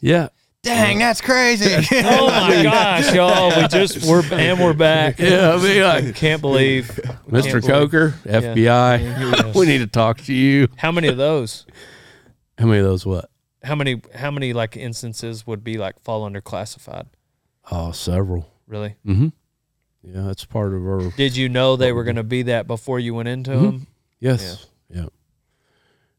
Yeah. 0.00 0.28
Dang, 0.62 0.98
that's 0.98 1.22
crazy. 1.22 1.74
Oh 1.92 2.26
my 2.26 2.62
gosh, 2.62 3.14
y'all! 3.14 3.48
We 3.58 3.68
just 3.68 4.06
we're 4.06 4.22
and 4.32 4.60
we're 4.60 4.74
back. 4.74 5.18
Yeah. 5.18 5.54
I 5.54 5.62
mean, 5.62 5.82
I 5.82 6.12
can't 6.12 6.42
believe 6.42 6.86
Mr. 7.28 7.42
can't 7.42 7.44
believe- 7.44 7.64
Coker, 7.64 8.14
FBI. 8.24 9.00
Yes. 9.00 9.54
we 9.54 9.66
need 9.66 9.78
to 9.78 9.86
talk 9.86 10.18
to 10.22 10.34
you. 10.34 10.68
How 10.76 10.92
many 10.92 11.08
of 11.08 11.16
those? 11.16 11.66
How 12.58 12.66
many 12.66 12.78
of 12.78 12.84
those? 12.84 13.04
What? 13.06 13.30
How 13.62 13.74
many? 13.74 14.00
How 14.14 14.30
many 14.30 14.52
like 14.52 14.76
instances 14.76 15.46
would 15.46 15.64
be 15.64 15.78
like 15.78 15.98
fall 16.00 16.24
under 16.24 16.40
classified? 16.40 17.06
Oh, 17.70 17.92
several. 17.92 18.50
Really? 18.66 18.96
Mm-hmm. 19.06 19.28
Yeah, 20.02 20.22
that's 20.22 20.44
part 20.44 20.74
of 20.74 20.82
our. 20.86 21.10
Did 21.16 21.36
you 21.36 21.48
know 21.48 21.76
they 21.76 21.92
were 21.92 22.04
going 22.04 22.16
to 22.16 22.22
be 22.22 22.42
that 22.42 22.66
before 22.66 22.98
you 23.00 23.14
went 23.14 23.28
into 23.28 23.50
Mhm. 23.52 23.62
them? 23.62 23.86
Yes. 24.20 24.66
Yeah. 24.90 25.06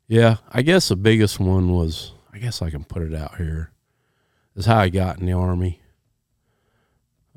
yeah. 0.08 0.38
I 0.52 0.62
guess 0.64 0.88
the 0.90 0.96
biggest 0.96 1.40
one 1.40 1.72
was. 1.72 2.12
I 2.34 2.40
guess 2.40 2.62
I 2.62 2.70
can 2.70 2.84
put 2.84 3.02
it 3.04 3.14
out 3.14 3.38
here. 3.38 3.72
Is 4.56 4.66
how 4.66 4.78
I 4.80 4.90
got 4.90 5.20
in 5.20 5.26
the 5.28 5.34
army. 5.34 5.82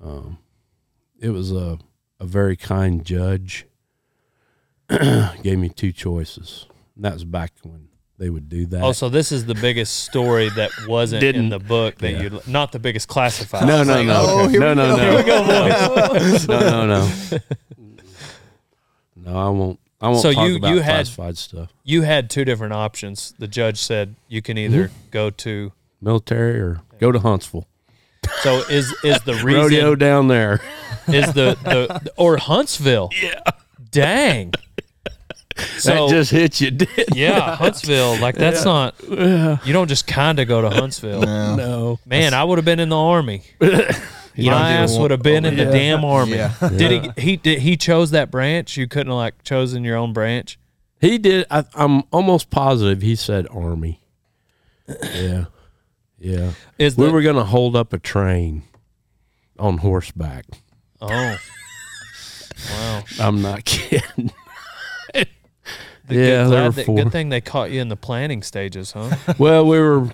Um, 0.02 0.38
it 1.18 1.30
was 1.30 1.52
a 1.52 1.78
a 2.20 2.24
very 2.26 2.56
kind 2.56 3.04
judge. 3.04 3.66
gave 5.42 5.58
me 5.58 5.68
two 5.68 5.92
choices. 5.92 6.66
And 6.96 7.04
that 7.04 7.12
was 7.14 7.24
back 7.24 7.52
when 7.62 7.88
they 8.18 8.30
would 8.30 8.48
do 8.48 8.66
that. 8.66 8.82
Oh, 8.82 8.92
so 8.92 9.08
this 9.08 9.30
is 9.32 9.46
the 9.46 9.54
biggest 9.54 10.04
story 10.04 10.48
that 10.50 10.70
wasn't 10.86 11.22
in 11.22 11.32
Didn't- 11.34 11.48
the 11.50 11.58
book 11.60 11.98
that 11.98 12.12
yeah. 12.12 12.22
you 12.22 12.40
not 12.46 12.72
the 12.72 12.78
biggest 12.78 13.08
classified. 13.08 13.66
no, 13.66 13.84
no, 13.84 14.02
no, 14.02 14.24
oh, 14.26 14.48
here 14.48 14.60
no, 14.60 14.70
we 14.70 14.74
no, 14.74 14.90
go. 14.90 14.96
no, 14.96 15.10
Here 15.10 16.32
we 16.32 16.46
go, 16.46 16.46
no, 16.60 16.86
no, 16.86 16.86
no. 16.86 17.38
No, 19.16 19.36
I 19.36 19.48
won't. 19.50 19.80
I 20.00 20.08
won't 20.08 20.22
So 20.22 20.32
talk 20.32 20.48
you- 20.48 20.56
about 20.56 20.68
you 20.70 20.76
had- 20.80 20.94
classified 21.06 21.36
stuff. 21.38 21.72
You 21.84 22.02
had 22.02 22.30
two 22.30 22.44
different 22.44 22.72
options. 22.72 23.34
The 23.38 23.48
judge 23.48 23.78
said 23.78 24.14
you 24.28 24.40
can 24.42 24.56
either 24.58 24.88
mm-hmm. 24.88 25.10
go 25.10 25.30
to. 25.30 25.72
Military 26.00 26.60
or 26.60 26.80
go 27.00 27.10
to 27.10 27.18
Huntsville. 27.18 27.66
So 28.42 28.58
is 28.70 28.94
is 29.02 29.20
the 29.22 29.34
reason 29.44 29.62
Rodeo 29.62 29.94
down 29.96 30.28
there. 30.28 30.60
is 31.08 31.26
the, 31.32 31.56
the 31.64 32.12
or 32.16 32.36
Huntsville? 32.36 33.10
Yeah. 33.20 33.40
Dang. 33.90 34.52
So 35.78 36.08
that 36.08 36.10
just 36.10 36.30
hit 36.30 36.60
you, 36.60 36.70
did 36.70 36.88
yeah, 37.14 37.56
Huntsville. 37.56 38.18
Like 38.20 38.36
that's 38.36 38.64
not. 38.64 38.94
You 39.02 39.72
don't 39.72 39.88
just 39.88 40.06
kind 40.06 40.38
of 40.38 40.48
go 40.48 40.62
to 40.62 40.70
Huntsville. 40.70 41.22
No. 41.22 41.56
No. 41.56 41.98
Man, 42.06 42.34
I 42.34 42.44
would 42.44 42.58
have 42.58 42.64
been 42.64 42.80
in 42.80 42.88
the 42.88 42.96
army. 42.96 43.42
You 44.38 44.52
My 44.52 44.70
ass 44.70 44.96
would 44.96 45.10
have 45.10 45.22
been 45.22 45.44
in 45.44 45.56
the 45.56 45.64
yeah. 45.64 45.70
damn 45.72 46.04
army. 46.04 46.36
Yeah. 46.36 46.54
Did 46.60 47.16
he? 47.16 47.20
He 47.20 47.36
did. 47.36 47.58
He 47.58 47.76
chose 47.76 48.12
that 48.12 48.30
branch. 48.30 48.76
You 48.76 48.86
couldn't 48.86 49.08
have 49.08 49.16
like 49.16 49.42
chosen 49.42 49.82
your 49.82 49.96
own 49.96 50.12
branch. 50.12 50.60
He 51.00 51.18
did. 51.18 51.44
I, 51.50 51.64
I'm 51.74 52.04
almost 52.12 52.48
positive 52.48 53.02
he 53.02 53.16
said 53.16 53.48
Army. 53.50 54.00
Yeah. 54.86 55.46
Yeah. 56.20 56.52
Is 56.78 56.96
We 56.96 57.06
the, 57.06 57.12
were 57.12 57.22
going 57.22 57.34
to 57.34 57.44
hold 57.44 57.74
up 57.74 57.92
a 57.92 57.98
train 57.98 58.62
on 59.58 59.78
horseback. 59.78 60.44
Oh. 61.00 61.36
Wow. 62.72 63.04
I'm 63.20 63.40
not 63.40 63.64
kidding. 63.64 64.32
The- 66.08 66.14
Yeah, 66.14 66.44
good, 66.44 66.50
there 66.52 66.62
were 66.64 66.70
that- 66.70 66.86
four. 66.86 66.96
good 66.96 67.12
thing 67.12 67.28
they 67.28 67.40
caught 67.40 67.70
you 67.70 67.80
in 67.80 67.88
the 67.88 67.96
planning 67.96 68.42
stages, 68.42 68.92
huh? 68.92 69.16
well, 69.38 69.66
we 69.66 69.78
were 69.78 70.10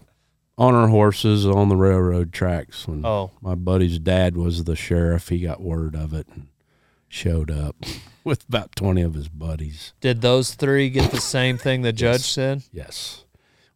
on 0.57 0.75
our 0.75 0.89
horses 0.89 1.47
on 1.47 1.69
the 1.69 1.77
railroad 1.77 2.33
tracks 2.33 2.87
when 2.87 3.05
Oh. 3.05 3.31
my 3.41 3.55
buddy's 3.55 3.99
dad 3.99 4.37
was 4.37 4.65
the 4.65 4.77
sheriff. 4.77 5.29
He 5.29 5.41
got 5.41 5.61
word 5.61 5.95
of 5.97 6.13
it 6.15 6.27
and 6.29 6.47
showed 7.09 7.51
up 7.51 7.77
with 8.25 8.47
about 8.49 8.75
20 8.77 9.03
of 9.03 9.15
his 9.15 9.29
buddies. 9.29 9.93
Did 10.01 10.21
those 10.21 10.55
three 10.55 10.91
get 10.91 11.11
the 11.11 11.21
same 11.21 11.59
thing 11.59 11.83
the 11.83 11.93
judge 11.93 12.21
Yes. 12.21 12.27
said? 12.27 12.63
Yes. 12.73 13.25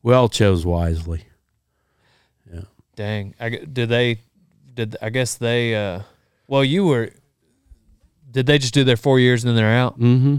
We 0.03 0.15
all 0.15 0.29
chose 0.29 0.65
wisely. 0.65 1.25
Yeah. 2.53 2.63
Dang. 2.97 3.35
I, 3.41 3.49
did 3.51 3.89
they? 3.89 4.21
Did 4.75 4.97
I 5.03 5.11
guess 5.11 5.35
they? 5.37 5.75
uh 5.75 6.03
Well, 6.47 6.65
you 6.65 6.85
were. 6.87 7.11
Did 8.31 8.47
they 8.47 8.59
just 8.59 8.75
do 8.75 8.85
their 8.85 8.97
four 8.97 9.19
years 9.19 9.43
and 9.43 9.49
then 9.49 9.57
they're 9.57 9.75
out? 9.77 9.99
Mm-hmm. 9.99 10.37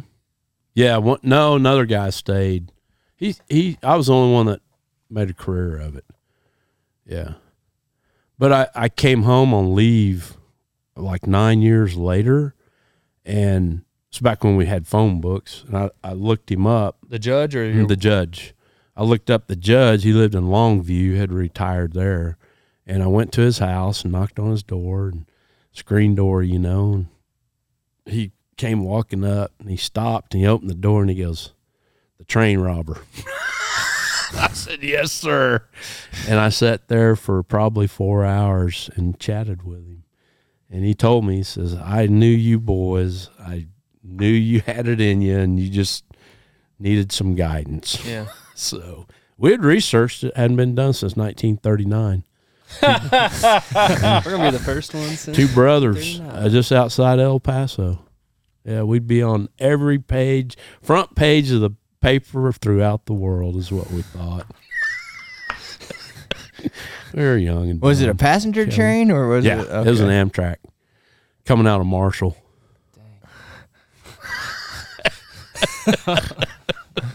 Yeah. 0.73 0.97
One, 0.97 1.19
no, 1.23 1.55
another 1.55 1.85
guy 1.85 2.09
stayed. 2.09 2.71
He 3.15 3.35
he. 3.49 3.77
I 3.83 3.95
was 3.95 4.07
the 4.07 4.13
only 4.13 4.33
one 4.33 4.45
that 4.47 4.61
made 5.09 5.29
a 5.29 5.33
career 5.33 5.77
of 5.77 5.95
it. 5.95 6.05
Yeah. 7.05 7.33
But 8.37 8.53
I 8.53 8.67
I 8.75 8.89
came 8.89 9.23
home 9.23 9.53
on 9.53 9.75
leave 9.75 10.37
like 10.95 11.27
nine 11.27 11.61
years 11.61 11.95
later, 11.97 12.55
and 13.25 13.83
it's 14.09 14.19
back 14.19 14.43
when 14.43 14.55
we 14.55 14.65
had 14.65 14.87
phone 14.87 15.19
books, 15.21 15.63
and 15.67 15.77
I 15.77 15.89
I 16.03 16.13
looked 16.13 16.51
him 16.51 16.65
up. 16.65 16.97
The 17.07 17.19
judge 17.19 17.55
or 17.55 17.65
your, 17.65 17.85
the 17.85 17.95
judge. 17.95 18.53
I 18.99 19.03
looked 19.03 19.29
up 19.29 19.47
the 19.47 19.55
judge. 19.55 20.03
He 20.03 20.11
lived 20.11 20.35
in 20.35 20.43
Longview, 20.43 21.15
had 21.15 21.31
retired 21.31 21.93
there. 21.93 22.37
And 22.85 23.01
I 23.01 23.07
went 23.07 23.31
to 23.33 23.41
his 23.41 23.59
house 23.59 24.03
and 24.03 24.11
knocked 24.11 24.39
on 24.39 24.51
his 24.51 24.61
door 24.61 25.07
and 25.07 25.25
screen 25.71 26.15
door, 26.15 26.43
you 26.43 26.59
know. 26.59 26.93
And 26.93 27.07
he 28.05 28.33
came 28.59 28.83
walking 28.83 29.23
up 29.25 29.51
and 29.59 29.69
he 29.69 29.77
stopped 29.77 30.33
and 30.35 30.41
he 30.43 30.47
opened 30.47 30.69
the 30.69 30.75
door 30.75 31.01
and 31.01 31.09
he 31.09 31.15
goes, 31.15 31.53
The 32.19 32.25
train 32.25 32.59
robber. 32.59 33.01
I 34.35 34.49
said, 34.53 34.83
Yes, 34.83 35.11
sir. 35.11 35.63
And 36.27 36.39
I 36.39 36.49
sat 36.49 36.87
there 36.89 37.15
for 37.15 37.41
probably 37.41 37.87
four 37.87 38.23
hours 38.25 38.89
and 38.95 39.17
chatted 39.19 39.63
with 39.63 39.79
him. 39.79 40.03
And 40.69 40.85
he 40.85 40.93
told 40.93 41.25
me, 41.25 41.37
he 41.37 41.43
says, 41.43 41.73
I 41.75 42.05
knew 42.05 42.27
you 42.27 42.59
boys. 42.59 43.29
I 43.39 43.67
knew 44.03 44.27
you 44.27 44.59
had 44.65 44.87
it 44.87 45.01
in 45.01 45.21
you 45.21 45.39
and 45.39 45.59
you 45.59 45.69
just 45.69 46.03
needed 46.77 47.11
some 47.11 47.33
guidance. 47.35 48.05
yeah. 48.05 48.27
So 48.55 49.07
we 49.37 49.51
had 49.51 49.63
researched 49.63 50.21
it, 50.25 50.35
hadn't 50.35 50.57
been 50.57 50.75
done 50.75 50.91
since 50.91 51.15
1939. 51.15 52.25
We're 52.81 54.37
gonna 54.37 54.51
be 54.51 54.57
the 54.57 54.61
first 54.61 54.93
ones. 54.93 55.25
Two 55.31 55.47
brothers 55.47 56.19
uh, 56.19 56.49
just 56.49 56.73
outside 56.73 57.19
El 57.19 57.39
Paso. 57.39 57.99
Yeah, 58.69 58.83
we'd 58.83 59.07
be 59.07 59.23
on 59.23 59.49
every 59.57 59.97
page, 59.97 60.55
front 60.79 61.15
page 61.15 61.49
of 61.49 61.59
the 61.59 61.71
paper 62.01 62.51
throughout 62.51 63.07
the 63.07 63.13
world, 63.13 63.55
is 63.55 63.71
what 63.71 63.89
we 63.89 64.03
thought. 64.03 64.45
we 67.15 67.23
were 67.23 67.35
young 67.35 67.71
and 67.71 67.81
Was 67.81 68.01
it 68.01 68.09
a 68.09 68.13
passenger 68.13 68.65
Kelly. 68.65 68.75
train 68.75 69.11
or 69.11 69.27
was 69.27 69.43
yeah, 69.43 69.61
it? 69.61 69.87
it 69.87 69.89
was 69.89 70.01
an. 70.01 70.09
Amtrak 70.09 70.57
coming 71.45 71.65
out 71.65 71.81
of 71.81 71.87
Marshall. 71.87 72.37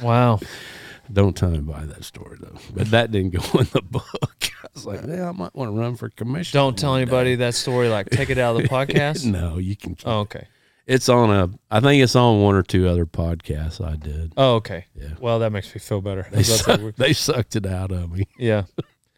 Wow. 0.02 0.40
Don't 1.12 1.36
tell 1.36 1.51
anybody 1.51 1.86
that 1.86 2.05
story 2.05 2.39
though. 2.40 2.56
But 2.74 2.90
that 2.90 3.10
didn't 3.10 3.31
go 3.35 3.59
in 3.59 3.66
the 3.72 3.82
book. 3.82 4.05
I 4.62 4.66
was 4.74 4.86
like, 4.86 5.05
uh, 5.05 5.06
yeah, 5.09 5.28
I 5.28 5.32
might 5.32 5.55
want 5.55 5.68
to 5.70 5.78
run 5.78 5.97
for 5.97 6.09
commission. 6.09 6.56
Don't 6.59 6.76
tell 6.76 6.97
anybody 6.97 7.32
day." 7.32 7.36
that 7.36 7.55
story. 7.55 7.89
Like, 7.89 8.10
take 8.10 8.31
it 8.31 8.39
out 8.39 8.56
of 8.56 8.62
the 8.62 8.68
podcast. 8.68 9.24
no, 9.24 9.59
you 9.59 9.76
can. 9.76 9.94
Keep 9.94 10.09
Oh, 10.09 10.20
okay. 10.20 10.47
It's 10.86 11.09
on 11.09 11.31
a. 11.31 11.51
I 11.70 11.81
think 11.81 12.02
it's 12.02 12.15
on 12.15 12.43
one 12.43 12.55
or 12.55 12.62
two 12.62 12.89
other 12.89 13.06
podcasts 13.06 13.85
I 13.85 13.97
did. 13.97 14.35
Oh, 14.36 14.56
okay. 14.56 14.85
Yeah. 14.94 15.11
Well, 15.19 15.39
that 15.39 15.51
makes 15.51 15.74
me 15.74 15.78
feel 15.78 16.01
better. 16.02 16.27
They, 16.31 16.43
suck, 16.43 16.81
they 16.97 17.12
sucked 17.15 17.56
it 17.56 17.65
out 17.66 17.90
of 17.93 18.12
me. 18.12 18.28
yeah. 18.39 18.65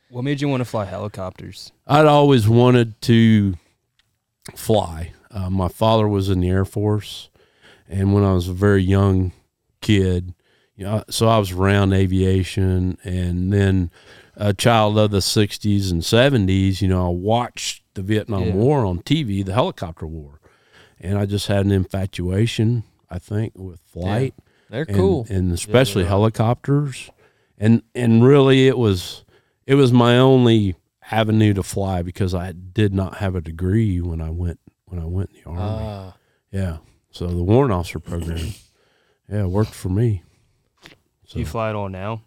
What 0.09 0.23
made 0.23 0.41
you 0.41 0.49
want 0.49 0.61
to 0.61 0.65
fly 0.65 0.85
helicopters? 0.85 1.73
I'd 1.85 2.07
always 2.07 2.49
wanted 2.49 3.01
to 3.03 3.55
fly. 4.55 5.13
Uh, 5.33 5.51
my 5.51 5.67
father 5.69 6.07
was 6.07 6.29
in 6.29 6.41
the 6.41 6.49
Air 6.49 6.65
Force, 6.65 7.29
and 7.89 8.15
when 8.15 8.23
I 8.23 8.33
was 8.33 8.47
a 8.49 8.53
very 8.53 8.83
young 8.85 9.33
kid, 9.81 10.33
you 10.77 10.85
know, 10.85 11.03
so 11.11 11.27
I 11.29 11.39
was 11.39 11.51
around 11.53 11.93
aviation, 11.93 12.99
and 13.03 13.53
then 13.53 13.91
a 14.37 14.55
child 14.55 14.97
of 14.97 15.11
the 15.11 15.19
'60s 15.19 15.91
and 15.91 16.03
'70s. 16.03 16.81
You 16.81 16.89
know, 16.89 17.07
I 17.07 17.11
watched 17.11 17.83
the 17.95 18.03
Vietnam 18.03 18.45
Yeah. 18.45 18.55
War 18.55 18.87
on 18.87 19.01
TV, 19.01 19.45
the 19.45 19.55
helicopter 19.55 20.07
war, 20.07 20.41
and 21.01 21.19
I 21.19 21.27
just 21.27 21.47
had 21.47 21.65
an 21.67 21.73
infatuation. 21.73 22.85
I 23.09 23.19
think 23.19 23.53
with 23.57 23.81
flight. 23.81 24.35
They're 24.69 24.85
and, 24.89 24.97
cool. 24.97 25.27
and 25.29 25.53
especially 25.53 26.03
they 26.03 26.09
are. 26.09 26.11
helicopters 26.11 27.11
and 27.59 27.83
and 27.95 28.25
really 28.25 28.67
it 28.67 28.79
was 28.79 29.25
it 29.67 29.75
was 29.75 29.93
my 29.93 30.19
only 30.19 30.77
avenue 31.11 31.55
to 31.55 31.63
fly 31.63 32.03
because 32.03 32.35
I 32.35 32.53
did 32.53 32.93
not 32.93 33.19
have 33.19 33.35
a 33.35 33.41
degree 33.41 34.01
when 34.01 34.21
I 34.21 34.31
went 34.31 34.61
when 34.87 35.01
I 35.01 35.07
went 35.07 35.31
in 35.31 35.37
the 35.37 35.49
army. 35.51 35.61
Ah. 35.63 36.17
yeah, 36.51 36.79
so 37.11 37.27
the 37.27 37.43
warrant 37.43 37.73
officer 37.73 37.99
program, 37.99 38.55
yeah, 39.31 39.43
it 39.45 39.49
worked 39.49 39.75
for 39.75 39.89
me. 39.89 40.23
Do 41.31 41.41
you 41.41 41.47
fly 41.47 41.71
it 41.71 41.75
all 41.75 41.89
now? 41.89 42.23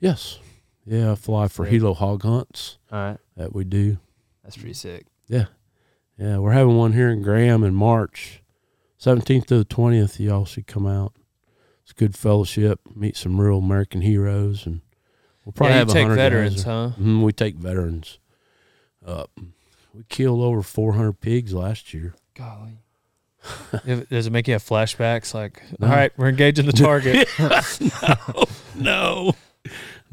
Yes, 0.00 0.38
yeah, 0.84 1.12
I 1.12 1.14
fly 1.14 1.48
for 1.48 1.64
Sick. 1.64 1.80
Helo 1.80 1.94
hog 1.94 2.22
hunts 2.22 2.78
All 2.90 2.98
right, 2.98 3.18
that 3.36 3.54
we 3.54 3.64
do. 3.64 3.98
that's 4.42 4.56
pretty 4.56 4.74
sick. 4.74 5.06
Yeah, 5.28 5.46
yeah, 6.20 6.38
we're 6.38 6.52
having 6.52 6.76
one 6.76 6.92
here 6.92 7.08
in 7.08 7.22
Graham 7.22 7.64
in 7.64 7.74
March, 7.74 8.42
seventeenth 8.98 9.46
to 9.46 9.58
the 9.58 9.64
twentieth. 9.64 10.20
Y'all 10.20 10.44
should 10.44 10.66
come 10.66 10.86
out. 10.86 11.14
It's 11.82 11.92
good 11.92 12.14
fellowship. 12.14 12.80
Meet 12.94 13.16
some 13.16 13.40
real 13.40 13.58
American 13.58 14.02
heroes, 14.02 14.66
and 14.66 14.80
we'll 15.44 15.52
probably 15.52 15.72
yeah, 15.74 15.78
have 15.80 15.88
a 15.90 15.92
take 15.92 16.08
veterans, 16.08 16.62
huh? 16.62 16.90
Mhm, 17.00 17.22
we 17.22 17.32
take 17.32 17.56
veterans 17.56 18.18
up. 19.04 19.30
We 19.94 20.04
killed 20.08 20.40
over 20.42 20.62
400 20.62 21.14
pigs 21.20 21.52
last 21.52 21.92
year. 21.92 22.14
Golly. 22.34 22.78
Does 24.10 24.26
it 24.26 24.30
make 24.32 24.46
you 24.46 24.52
have 24.52 24.62
flashbacks? 24.62 25.32
Like, 25.34 25.62
No. 25.80 25.86
all 25.88 25.92
right, 25.94 26.12
we're 26.16 26.28
engaging 26.28 26.66
the 26.66 26.72
target. 26.72 27.26
No, 27.40 28.44
no, 28.76 29.32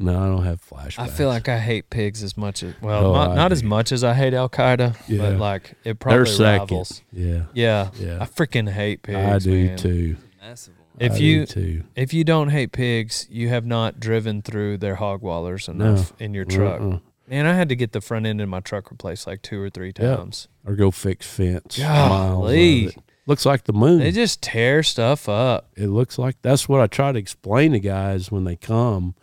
I 0.00 0.26
don't 0.28 0.44
have 0.44 0.60
flashbacks. 0.64 0.98
I 1.00 1.06
feel 1.08 1.28
like 1.28 1.48
I 1.48 1.58
hate 1.58 1.90
pigs 1.90 2.22
as 2.22 2.36
much 2.36 2.62
as 2.62 2.74
well, 2.80 3.06
Oh, 3.06 3.12
not, 3.14 3.34
not 3.34 3.52
as 3.52 3.62
much 3.64 3.90
as 3.90 4.04
I 4.04 4.14
hate 4.14 4.32
Al 4.34 4.48
Qaeda, 4.48 4.96
Yeah. 5.08 5.18
but 5.18 5.38
like 5.38 5.74
it 5.84 5.98
probably 5.98 6.24
they're 6.36 6.58
rivals. 6.58 7.02
Yeah, 7.12 7.44
Yeah, 7.54 7.90
yeah. 7.98 8.18
I 8.20 8.26
freaking 8.26 8.68
hate 8.70 9.02
pigs. 9.02 9.18
I 9.18 9.38
do 9.50 9.64
man. 9.66 9.76
too. 9.78 10.16
Massive. 10.40 10.74
If 11.00 11.12
I 11.12 11.16
you 11.16 11.46
too. 11.46 11.84
if 11.96 12.12
you 12.14 12.24
don't 12.24 12.48
hate 12.50 12.72
pigs, 12.72 13.26
you 13.30 13.48
have 13.48 13.64
not 13.66 13.98
driven 14.00 14.42
through 14.42 14.78
their 14.78 14.96
hog 14.96 15.20
wallers 15.22 15.68
enough 15.68 16.12
in 16.20 16.34
your 16.34 16.44
truck. 16.44 16.80
Uh-uh. 16.80 16.98
Man, 17.28 17.46
I 17.46 17.52
had 17.54 17.68
to 17.68 17.76
get 17.76 17.92
the 17.92 18.00
front 18.00 18.24
end 18.26 18.40
of 18.40 18.48
my 18.48 18.60
truck 18.60 18.90
replaced 18.90 19.26
like 19.26 19.42
two 19.42 19.60
or 19.60 19.68
three 19.68 19.92
times. 19.92 20.48
Or 20.66 20.74
go 20.74 20.90
fix 20.90 21.26
fence. 21.26 21.78
Golly. 21.78 22.90
Looks 23.26 23.44
like 23.44 23.64
the 23.64 23.74
moon. 23.74 23.98
They 23.98 24.10
just 24.10 24.42
tear 24.42 24.82
stuff 24.82 25.28
up. 25.28 25.68
it 25.76 25.88
looks 25.88 26.18
like 26.18 26.36
that's 26.40 26.68
what 26.68 26.80
I 26.80 26.86
try 26.86 27.12
to 27.12 27.18
explain 27.18 27.72
to 27.72 27.80
guys 27.80 28.30
when 28.32 28.44
they 28.44 28.56
come. 28.56 29.14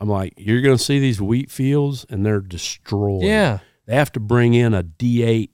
I'm 0.00 0.08
like, 0.08 0.34
you're 0.38 0.62
going 0.62 0.76
to 0.76 0.82
see 0.82 0.98
these 0.98 1.20
wheat 1.20 1.50
fields 1.50 2.06
and 2.08 2.24
they're 2.24 2.40
destroyed. 2.40 3.22
Yeah, 3.22 3.58
They 3.86 3.94
have 3.94 4.10
to 4.12 4.20
bring 4.20 4.54
in 4.54 4.72
a 4.74 4.82
D8 4.82 5.50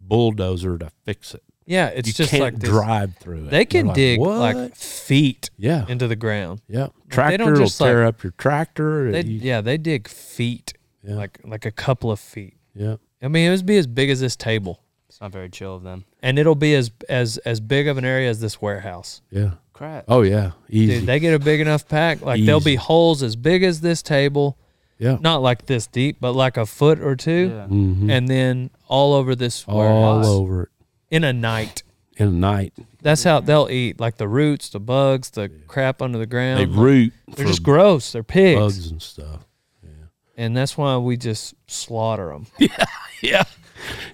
bulldozer 0.00 0.78
to 0.78 0.90
fix 1.04 1.34
it. 1.34 1.42
yeah. 1.66 1.88
It's 1.88 2.08
you 2.08 2.14
just 2.14 2.30
can't 2.30 2.42
like 2.42 2.58
this- 2.58 2.70
drive 2.70 3.16
through 3.16 3.44
it. 3.46 3.50
They 3.50 3.64
can 3.64 3.86
They're 3.86 3.94
dig 3.94 4.20
"What?" 4.20 4.38
like 4.38 4.74
feet 4.74 5.50
yeah, 5.58 5.84
into 5.88 6.08
the 6.08 6.16
ground. 6.16 6.62
yeah. 6.68 6.86
they 6.86 7.14
Tractor 7.14 7.36
don't 7.38 7.52
will 7.52 7.60
just, 7.60 7.78
tear 7.78 8.04
like- 8.04 8.14
up 8.14 8.22
your 8.22 8.32
tractor. 8.38 9.12
They, 9.12 9.22
You- 9.24 9.40
yeah, 9.40 9.60
they 9.60 9.76
dig 9.78 10.08
feet, 10.08 10.72
yeah, 11.02 11.14
like 11.14 11.38
like 11.44 11.66
a 11.66 11.70
couple 11.70 12.10
of 12.10 12.18
feet. 12.20 12.54
yeah. 12.74 12.96
I 13.22 13.28
mean, 13.28 13.46
it 13.46 13.54
would 13.54 13.66
be 13.66 13.76
as 13.76 13.86
big 13.86 14.08
as 14.08 14.20
this 14.20 14.34
table, 14.34 14.82
It's 15.08 15.20
not 15.20 15.30
very 15.30 15.50
chill 15.50 15.74
of 15.76 15.82
them. 15.82 16.06
and 16.22 16.38
it'll 16.38 16.54
be 16.54 16.74
as 16.74 16.90
as 17.08 17.36
as 17.38 17.60
big 17.60 17.86
of 17.86 17.98
an 17.98 18.04
area 18.04 18.30
as 18.30 18.40
this 18.40 18.60
warehouse. 18.62 19.20
Yeah. 19.30 19.52
Crap. 19.80 20.04
Oh 20.08 20.20
yeah. 20.20 20.50
Easy. 20.68 20.98
Dude, 20.98 21.06
they 21.06 21.18
get 21.20 21.32
a 21.32 21.38
big 21.38 21.58
enough 21.58 21.88
pack. 21.88 22.20
Like 22.20 22.44
there'll 22.44 22.60
be 22.60 22.74
holes 22.74 23.22
as 23.22 23.34
big 23.34 23.62
as 23.62 23.80
this 23.80 24.02
table, 24.02 24.58
yeah. 24.98 25.16
not 25.22 25.40
like 25.40 25.64
this 25.64 25.86
deep, 25.86 26.18
but 26.20 26.32
like 26.32 26.58
a 26.58 26.66
foot 26.66 27.00
or 27.00 27.16
two, 27.16 27.50
Yeah. 27.54 27.66
Mhm. 27.66 28.10
and 28.10 28.28
then 28.28 28.68
all 28.88 29.14
over 29.14 29.34
this 29.34 29.64
all 29.66 29.78
warehouse 29.78 30.26
over 30.26 30.64
it 30.64 30.68
in 31.10 31.24
a 31.24 31.32
night. 31.32 31.82
in 32.18 32.28
a 32.28 32.30
night. 32.30 32.74
That's 33.00 33.24
how 33.24 33.40
they'll 33.40 33.68
eat, 33.70 33.98
like 33.98 34.18
the 34.18 34.28
roots, 34.28 34.68
the 34.68 34.80
bugs, 34.80 35.30
the 35.30 35.48
crap 35.66 36.02
under 36.02 36.18
the 36.18 36.26
ground. 36.26 36.60
They 36.60 36.66
root 36.66 37.14
They're 37.34 37.46
just 37.46 37.62
gross. 37.62 38.12
They're 38.12 38.22
pigs, 38.22 38.60
bugs 38.60 38.90
and 38.90 39.00
stuff. 39.00 39.46
Yeah. 39.82 39.88
And 40.36 40.54
that's 40.54 40.76
why 40.76 40.98
we 40.98 41.16
just 41.16 41.54
slaughter 41.68 42.28
them. 42.28 42.48
Yeah, 42.58 42.84
Yeah. 43.22 43.44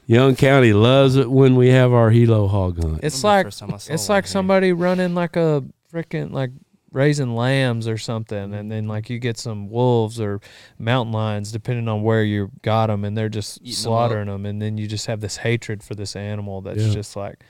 Young 0.07 0.36
County 0.36 0.73
loves 0.73 1.16
it 1.16 1.31
when 1.31 1.57
we 1.57 1.69
have 1.69 1.93
our 1.93 2.11
Helo 2.11 2.48
hog 2.48 2.82
hunt. 2.82 3.01
It's 3.03 3.23
like 3.24 3.47
first 3.47 3.59
time 3.61 3.74
I 3.74 3.78
saw 3.78 3.93
it's 3.94 4.09
one 4.09 4.16
like 4.16 4.24
here. 4.24 4.31
somebody 4.31 4.73
running 4.73 5.15
like 5.15 5.36
a 5.36 5.65
freaking 5.93 6.32
like 6.32 6.51
raising 6.93 7.35
lambs 7.35 7.86
or 7.89 7.98
something, 7.98 8.55
and 8.55 8.70
then 8.73 8.86
like 8.89 9.11
you 9.11 9.19
get 9.19 9.36
some 9.36 9.69
wolves 9.69 10.19
or 10.20 10.40
mountain 10.78 11.12
lions, 11.12 11.53
depending 11.53 11.89
on 11.89 12.03
where 12.03 12.23
you 12.24 12.51
got 12.62 12.86
them, 12.86 13.05
and 13.05 13.16
they're 13.16 13.28
just 13.28 13.59
Eating 13.59 13.66
'em 13.69 13.73
up. 13.73 13.77
slaughtering 13.77 14.27
them, 14.28 14.47
and 14.47 14.62
then 14.62 14.78
you 14.78 14.86
just 14.86 15.07
have 15.07 15.20
this 15.20 15.39
hatred 15.39 15.82
for 15.82 15.94
this 15.94 16.16
animal 16.16 16.61
that's 16.62 16.82
Yeah. 16.82 16.93
just 16.94 17.15
like, 17.16 17.43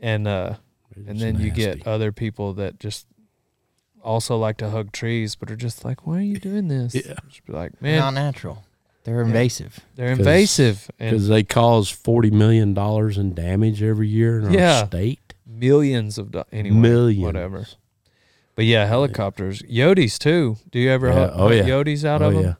and 0.00 0.26
uh, 0.28 0.54
and 0.94 1.08
It's 1.10 1.20
then 1.20 1.40
you 1.40 1.50
get 1.50 1.86
other 1.86 2.12
people 2.12 2.52
that 2.54 2.78
just 2.78 3.06
also 4.02 4.36
like 4.36 4.58
to 4.58 4.70
hug 4.70 4.92
trees, 4.92 5.34
but 5.34 5.50
are 5.50 5.56
just 5.56 5.84
like, 5.84 6.06
why 6.06 6.18
are 6.18 6.22
you 6.22 6.38
doing 6.38 6.68
this? 6.68 6.94
Yeah. 6.94 7.14
Just 7.28 7.44
be 7.46 7.52
like, 7.52 7.72
They're 7.80 7.98
not 7.98 8.12
man, 8.14 8.24
natural. 8.26 8.64
They're 9.06 9.22
invasive. 9.22 9.80
they're 9.94 10.08
'Cause- 10.10 10.18
invasive 10.18 10.90
because 10.98 11.28
they 11.28 11.42
cause 11.42 11.88
forty 11.88 12.30
million 12.30 12.74
dollars 12.74 13.16
in 13.16 13.32
damage 13.34 13.82
every 13.82 14.08
year 14.08 14.40
in 14.40 14.52
Yeah. 14.52 14.80
our 14.80 14.86
state. 14.86 15.20
millions 15.46 16.18
of 16.18 16.32
do- 16.32 16.44
anyway, 16.52 16.76
Millions. 16.76 17.24
whatever. 17.24 17.66
But 18.56 18.66
yeah, 18.66 18.84
helicopters, 18.86 19.62
Yotes 19.62 20.18
too. 20.18 20.56
Do 20.70 20.78
you 20.78 20.90
ever 20.90 21.08
Yeah. 21.08 21.30
Oh, 21.32 21.50
yeah. 21.50 21.62
Yotes 21.62 22.04
out 22.04 22.20
oh 22.20 22.26
of 22.28 22.34
them? 22.34 22.42
yeah, 22.44 22.54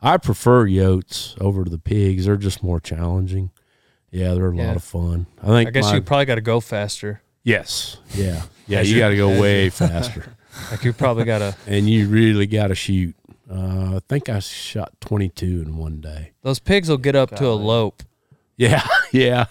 I 0.00 0.16
prefer 0.16 0.66
yotes 0.66 1.38
over 1.42 1.64
to 1.64 1.70
the 1.70 1.78
pigs. 1.78 2.24
They're 2.24 2.36
just 2.38 2.62
more 2.62 2.80
challenging. 2.80 3.50
Yeah, 4.10 4.32
they're 4.34 4.48
a 4.50 4.56
Yeah. 4.56 4.68
lot 4.68 4.76
of 4.76 4.82
fun. 4.84 5.26
I 5.42 5.46
think. 5.48 5.68
I 5.68 5.70
guess 5.72 5.84
my- 5.84 5.96
you 5.96 6.00
probably 6.00 6.24
got 6.26 6.36
to 6.36 6.40
go 6.40 6.60
faster. 6.60 7.20
yes, 7.44 7.98
yeah, 8.14 8.42
yeah. 8.66 8.80
You 8.80 8.94
you- 8.94 8.98
got 9.00 9.08
to 9.10 9.16
go 9.16 9.38
way 9.40 9.68
faster, 9.68 10.24
Like 10.70 10.84
you 10.84 10.92
probably 10.94 11.24
got 11.24 11.38
to. 11.38 11.54
and 11.66 11.88
you 11.90 12.08
really 12.08 12.46
got 12.46 12.68
to 12.68 12.74
shoot. 12.74 13.14
Uh, 13.50 13.96
I 13.96 14.00
think 14.08 14.28
I 14.28 14.40
shot 14.40 14.92
twenty 15.00 15.28
two 15.30 15.62
in 15.62 15.76
one 15.76 16.00
day. 16.00 16.32
Those 16.42 16.58
pigs 16.58 16.88
will 16.88 16.98
get 16.98 17.16
up 17.16 17.30
to 17.36 17.46
a 17.46 17.54
lope, 17.54 18.02
Yeah, 18.56 18.86
yeah. 19.12 19.46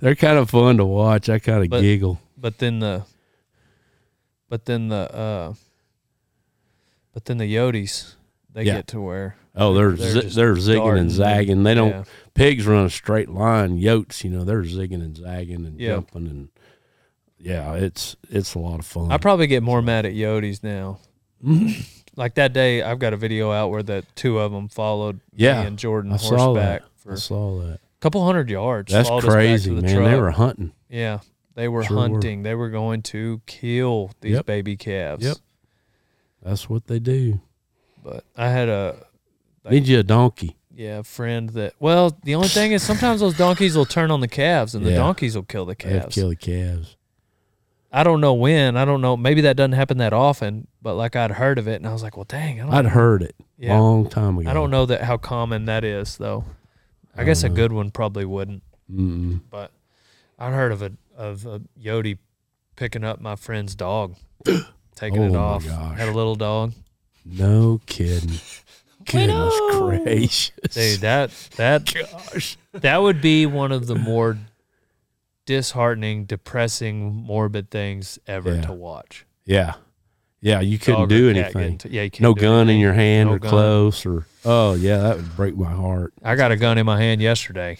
They're 0.00 0.14
kind 0.14 0.38
of 0.38 0.48
fun 0.50 0.76
to 0.78 0.84
watch. 0.84 1.28
I 1.28 1.38
kind 1.40 1.64
of 1.64 1.68
But- 1.70 1.80
giggle. 1.82 2.20
but 2.38 2.58
then 2.58 2.78
the, 2.78 3.04
but 4.48 4.64
then 4.66 4.88
the, 4.88 5.14
uh, 5.14 5.54
but 7.12 7.24
then 7.26 7.38
the 7.38 7.52
Yotes, 7.54 8.14
they 8.52 8.62
Yeah. 8.64 8.76
get 8.76 8.86
to 8.88 9.00
where 9.00 9.36
Oh, 9.56 9.72
they're 9.74 9.92
They're 9.92 10.22
zi- 10.22 10.28
they're 10.34 10.54
zigging 10.56 10.76
darting 10.76 10.90
and 10.92 10.98
and- 11.00 11.10
zagging. 11.10 11.62
They 11.64 11.74
don't. 11.74 11.90
yeah. 11.90 12.04
Pigs 12.34 12.66
run 12.66 12.86
a 12.86 12.90
straight 12.90 13.28
line. 13.28 13.78
Yotes, 13.78 14.24
you 14.24 14.30
know, 14.30 14.42
they're 14.44 14.62
zigging 14.64 15.02
and 15.02 15.16
zagging 15.16 15.64
and 15.66 15.78
Yeah. 15.78 15.94
jumping 15.96 16.26
and 16.28 16.48
yeah, 17.38 17.74
it's 17.74 18.16
it's 18.30 18.54
a 18.54 18.58
lot 18.58 18.78
of 18.80 18.86
fun. 18.86 19.12
I 19.12 19.18
probably 19.18 19.46
get 19.46 19.62
more 19.62 19.82
mad 19.82 20.06
at 20.06 20.14
Yotes 20.14 20.62
now. 20.64 20.98
like 22.16 22.34
that 22.34 22.52
day, 22.52 22.82
I've 22.82 22.98
got 22.98 23.12
a 23.12 23.16
video 23.16 23.50
out 23.52 23.70
where 23.70 23.82
the 23.82 24.04
two 24.14 24.38
of 24.38 24.52
them 24.52 24.68
followed 24.68 25.20
Yeah, 25.34 25.62
me 25.62 25.66
and 25.68 25.78
Jordan 25.78 26.12
I 26.12 26.16
horseback 26.16 26.82
for 26.96 27.12
I 27.12 27.14
a 27.14 27.16
saw 27.18 27.58
that. 27.60 27.74
A 27.74 28.00
couple 28.00 28.24
hundred 28.24 28.50
yards. 28.50 28.92
That's 28.92 29.08
followed 29.08 29.24
us 29.24 29.24
back 29.24 29.30
to 29.32 29.36
crazy, 29.36 29.70
man. 29.72 29.82
They 30.04 30.20
were 30.20 30.30
hunting. 30.32 30.72
Yeah, 30.88 31.20
they 31.54 31.68
were 31.68 31.84
Sure 31.84 31.96
were. 31.96 32.02
hunting. 32.02 32.42
They 32.42 32.54
were 32.54 32.70
going 32.70 33.02
to 33.02 33.40
kill 33.46 34.10
these 34.20 34.34
Yep. 34.34 34.46
baby 34.46 34.76
calves. 34.76 35.24
Yep. 35.24 35.36
That's 36.42 36.68
what 36.68 36.86
they 36.86 36.98
do. 36.98 37.40
But 38.02 38.24
I 38.36 38.48
had 38.50 38.68
a 38.68 38.96
Like- 39.64 39.72
Need 39.72 39.88
you 39.88 39.98
a 40.00 40.02
donkey. 40.02 40.56
yeah 40.74 41.00
friend 41.00 41.48
that. 41.50 41.72
Well, 41.80 42.14
the 42.22 42.34
only 42.34 42.48
thing 42.48 42.72
is 42.72 42.82
sometimes 42.82 43.20
those 43.20 43.36
donkeys 43.38 43.76
will 43.76 43.86
turn 43.86 44.10
on 44.10 44.20
the 44.20 44.28
calves, 44.28 44.74
and 44.74 44.84
the 44.84 44.94
donkeys 44.94 45.34
will 45.34 45.42
kill 45.44 45.64
the 45.64 45.74
calves. 45.74 46.14
kill 46.14 46.28
the 46.28 46.36
calves. 46.36 46.96
I 47.96 48.02
don't 48.02 48.20
know 48.20 48.34
when. 48.34 48.76
I 48.76 48.84
don't 48.84 49.00
know. 49.00 49.16
Maybe 49.16 49.42
that 49.42 49.56
doesn't 49.56 49.72
happen 49.72 49.98
that 49.98 50.12
often. 50.12 50.66
But 50.82 50.94
like 50.96 51.14
I'd 51.14 51.30
heard 51.30 51.58
of 51.58 51.68
it, 51.68 51.76
and 51.76 51.86
I 51.86 51.92
was 51.92 52.02
like, 52.02 52.16
well, 52.16 52.24
dang. 52.28 52.60
I 52.60 52.64
don't 52.64 52.74
I'd 52.74 52.86
heard 52.86 53.22
it 53.22 53.36
Yeah. 53.56 53.78
long 53.78 54.08
time 54.10 54.36
ago. 54.38 54.50
I 54.50 54.52
don't 54.54 54.70
know 54.70 54.84
that 54.86 55.02
how 55.02 55.16
common 55.16 55.66
that 55.66 55.84
is 55.84 56.16
though. 56.16 56.44
I, 57.16 57.22
I 57.22 57.24
guess 57.24 57.44
a 57.44 57.48
know. 57.48 57.54
good 57.54 57.72
one 57.72 57.90
probably 57.92 58.24
wouldn't. 58.24 58.62
Mm-mm. 58.92 59.40
But 59.48 59.70
I'd 60.38 60.52
heard 60.52 60.72
of 60.72 60.82
a 60.82 60.92
of 61.16 61.46
a 61.46 61.60
Yodi 61.80 62.18
picking 62.76 63.04
up 63.04 63.20
my 63.20 63.36
friend's 63.36 63.76
dog, 63.76 64.16
taking 64.96 65.20
Oh 65.20 65.26
it 65.26 65.30
my 65.30 65.38
off. 65.38 65.64
gosh. 65.64 65.96
Had 65.98 66.08
a 66.08 66.12
little 66.12 66.34
dog. 66.34 66.72
No 67.24 67.80
kidding. 67.86 68.38
Goodness 69.06 69.54
gracious. 69.72 70.50
Dude, 70.70 71.00
that 71.00 71.30
that 71.56 71.84
Gosh. 72.32 72.56
that 72.72 72.98
would 73.02 73.20
be 73.20 73.46
one 73.46 73.70
of 73.70 73.86
the 73.86 73.94
more 73.94 74.38
disheartening, 75.46 76.24
depressing, 76.24 77.12
morbid 77.14 77.70
things 77.70 78.18
ever 78.26 78.54
Yeah. 78.56 78.60
to 78.62 78.72
watch. 78.72 79.26
Yeah. 79.44 79.74
Yeah, 80.40 80.60
you 80.60 80.78
couldn't 80.78 81.00
Dog 81.02 81.08
do 81.08 81.30
anything. 81.30 81.78
to- 81.78 81.90
yeah, 81.90 82.02
you 82.02 82.10
can't 82.10 82.20
No 82.22 82.34
do 82.34 82.40
gun 82.42 82.68
in 82.68 82.78
your 82.78 82.92
hand 82.92 83.30
No 83.30 83.36
or 83.36 83.38
gun. 83.38 83.50
close 83.50 84.04
or 84.04 84.26
oh 84.44 84.74
yeah, 84.74 84.98
that 84.98 85.16
would 85.16 85.36
break 85.36 85.56
my 85.56 85.70
heart. 85.72 86.12
I 86.22 86.34
got 86.34 86.52
a 86.52 86.56
gun 86.56 86.76
in 86.76 86.84
my 86.84 87.00
hand 87.00 87.22
yesterday. 87.22 87.78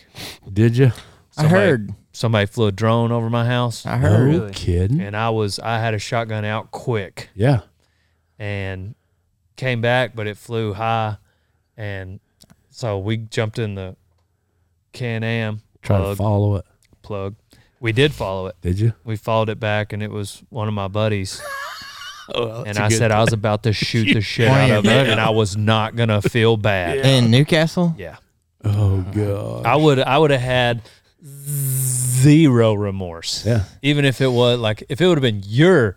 Did 0.50 0.76
you? 0.76 0.92
I 1.36 1.46
heard. 1.48 1.92
Somebody 2.12 2.46
flew 2.46 2.68
a 2.68 2.72
drone 2.72 3.10
over 3.12 3.28
my 3.28 3.44
house, 3.44 3.84
I 3.84 3.98
heard. 3.98 4.10
No 4.10 4.16
heard. 4.16 4.28
Really? 4.40 4.52
kidding. 4.54 5.00
and 5.00 5.14
I 5.16 5.28
was 5.30 5.58
I 5.58 5.78
had 5.78 5.92
a 5.92 5.98
shotgun 5.98 6.44
out 6.44 6.70
quick. 6.70 7.28
Yeah. 7.34 7.60
and 8.38 8.94
came 9.56 9.80
back, 9.80 10.14
but 10.16 10.26
it 10.26 10.36
flew 10.36 10.72
high, 10.74 11.16
and 11.76 12.18
so 12.70 12.98
we 12.98 13.16
jumped 13.18 13.58
in 13.58 13.74
the 13.76 13.94
Can 14.92 15.22
Am 15.22 15.60
Try 15.82 15.98
to 15.98 16.16
follow 16.16 16.56
it. 16.56 16.64
plug. 17.02 17.34
We 17.84 17.92
did 17.92 18.14
follow 18.14 18.46
it. 18.46 18.56
Did 18.62 18.80
you? 18.80 18.94
We 19.04 19.16
followed 19.16 19.50
it 19.50 19.60
back, 19.60 19.92
and 19.92 20.02
it 20.02 20.10
was 20.10 20.42
one 20.48 20.68
of 20.68 20.74
my 20.74 20.88
buddies. 20.88 21.40
Oh, 22.34 22.62
and 22.66 22.78
I 22.78 22.88
said 22.88 23.10
I 23.10 23.20
was 23.20 23.34
about 23.34 23.64
to 23.64 23.74
shoot 23.74 24.14
the 24.14 24.20
shit 24.32 24.48
out 24.48 24.70
of 24.70 24.86
it, 24.86 25.08
and 25.10 25.20
I 25.20 25.28
was 25.28 25.58
not 25.58 25.94
gonna 25.94 26.22
feel 26.22 26.56
bad. 26.56 27.04
In 27.04 27.30
Newcastle? 27.30 27.94
Yeah, 27.98 28.16
Oh 28.64 29.02
god. 29.14 29.66
I 29.66 29.76
would. 29.76 29.98
I 29.98 30.16
would 30.16 30.30
have 30.30 30.40
had 30.40 30.80
zero 31.22 32.72
remorse. 32.72 33.44
Yeah. 33.44 33.64
even 33.82 34.06
if 34.06 34.22
it 34.22 34.28
was 34.28 34.58
like 34.58 34.84
if 34.88 35.02
it 35.02 35.06
would 35.06 35.18
have 35.18 35.22
been 35.22 35.42
your, 35.44 35.96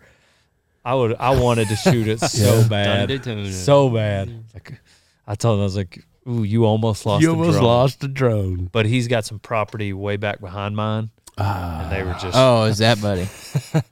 I 0.84 0.94
would. 0.94 1.16
I 1.18 1.30
wanted 1.40 1.68
to 1.68 1.76
shoot 1.76 2.06
it 2.08 2.20
so 2.30 2.60
Yeah. 2.60 2.68
bad. 2.68 3.24
So 3.54 3.88
bad. 3.88 4.44
Like, 4.52 4.80
I 5.26 5.34
told 5.34 5.56
him 5.56 5.60
I 5.62 5.64
was 5.64 5.76
like, 5.76 6.04
"Ooh, 6.28 6.42
you 6.42 6.66
almost 6.66 7.06
lost. 7.06 7.22
You 7.22 7.28
the 7.28 7.32
almost 7.38 7.52
drone." 7.52 7.64
lost 7.64 8.04
a 8.04 8.08
drone. 8.08 8.68
But 8.70 8.84
he's 8.84 9.08
got 9.08 9.24
some 9.24 9.38
property 9.38 9.94
way 9.94 10.18
back 10.18 10.40
behind 10.42 10.76
mine, 10.76 11.08
Ah. 11.38 11.82
and 11.82 11.92
they 11.92 12.02
were 12.02 12.14
just 12.14 12.36
Oh, 12.36 12.64
is 12.64 12.78
that 12.78 13.00
buddy? 13.00 13.28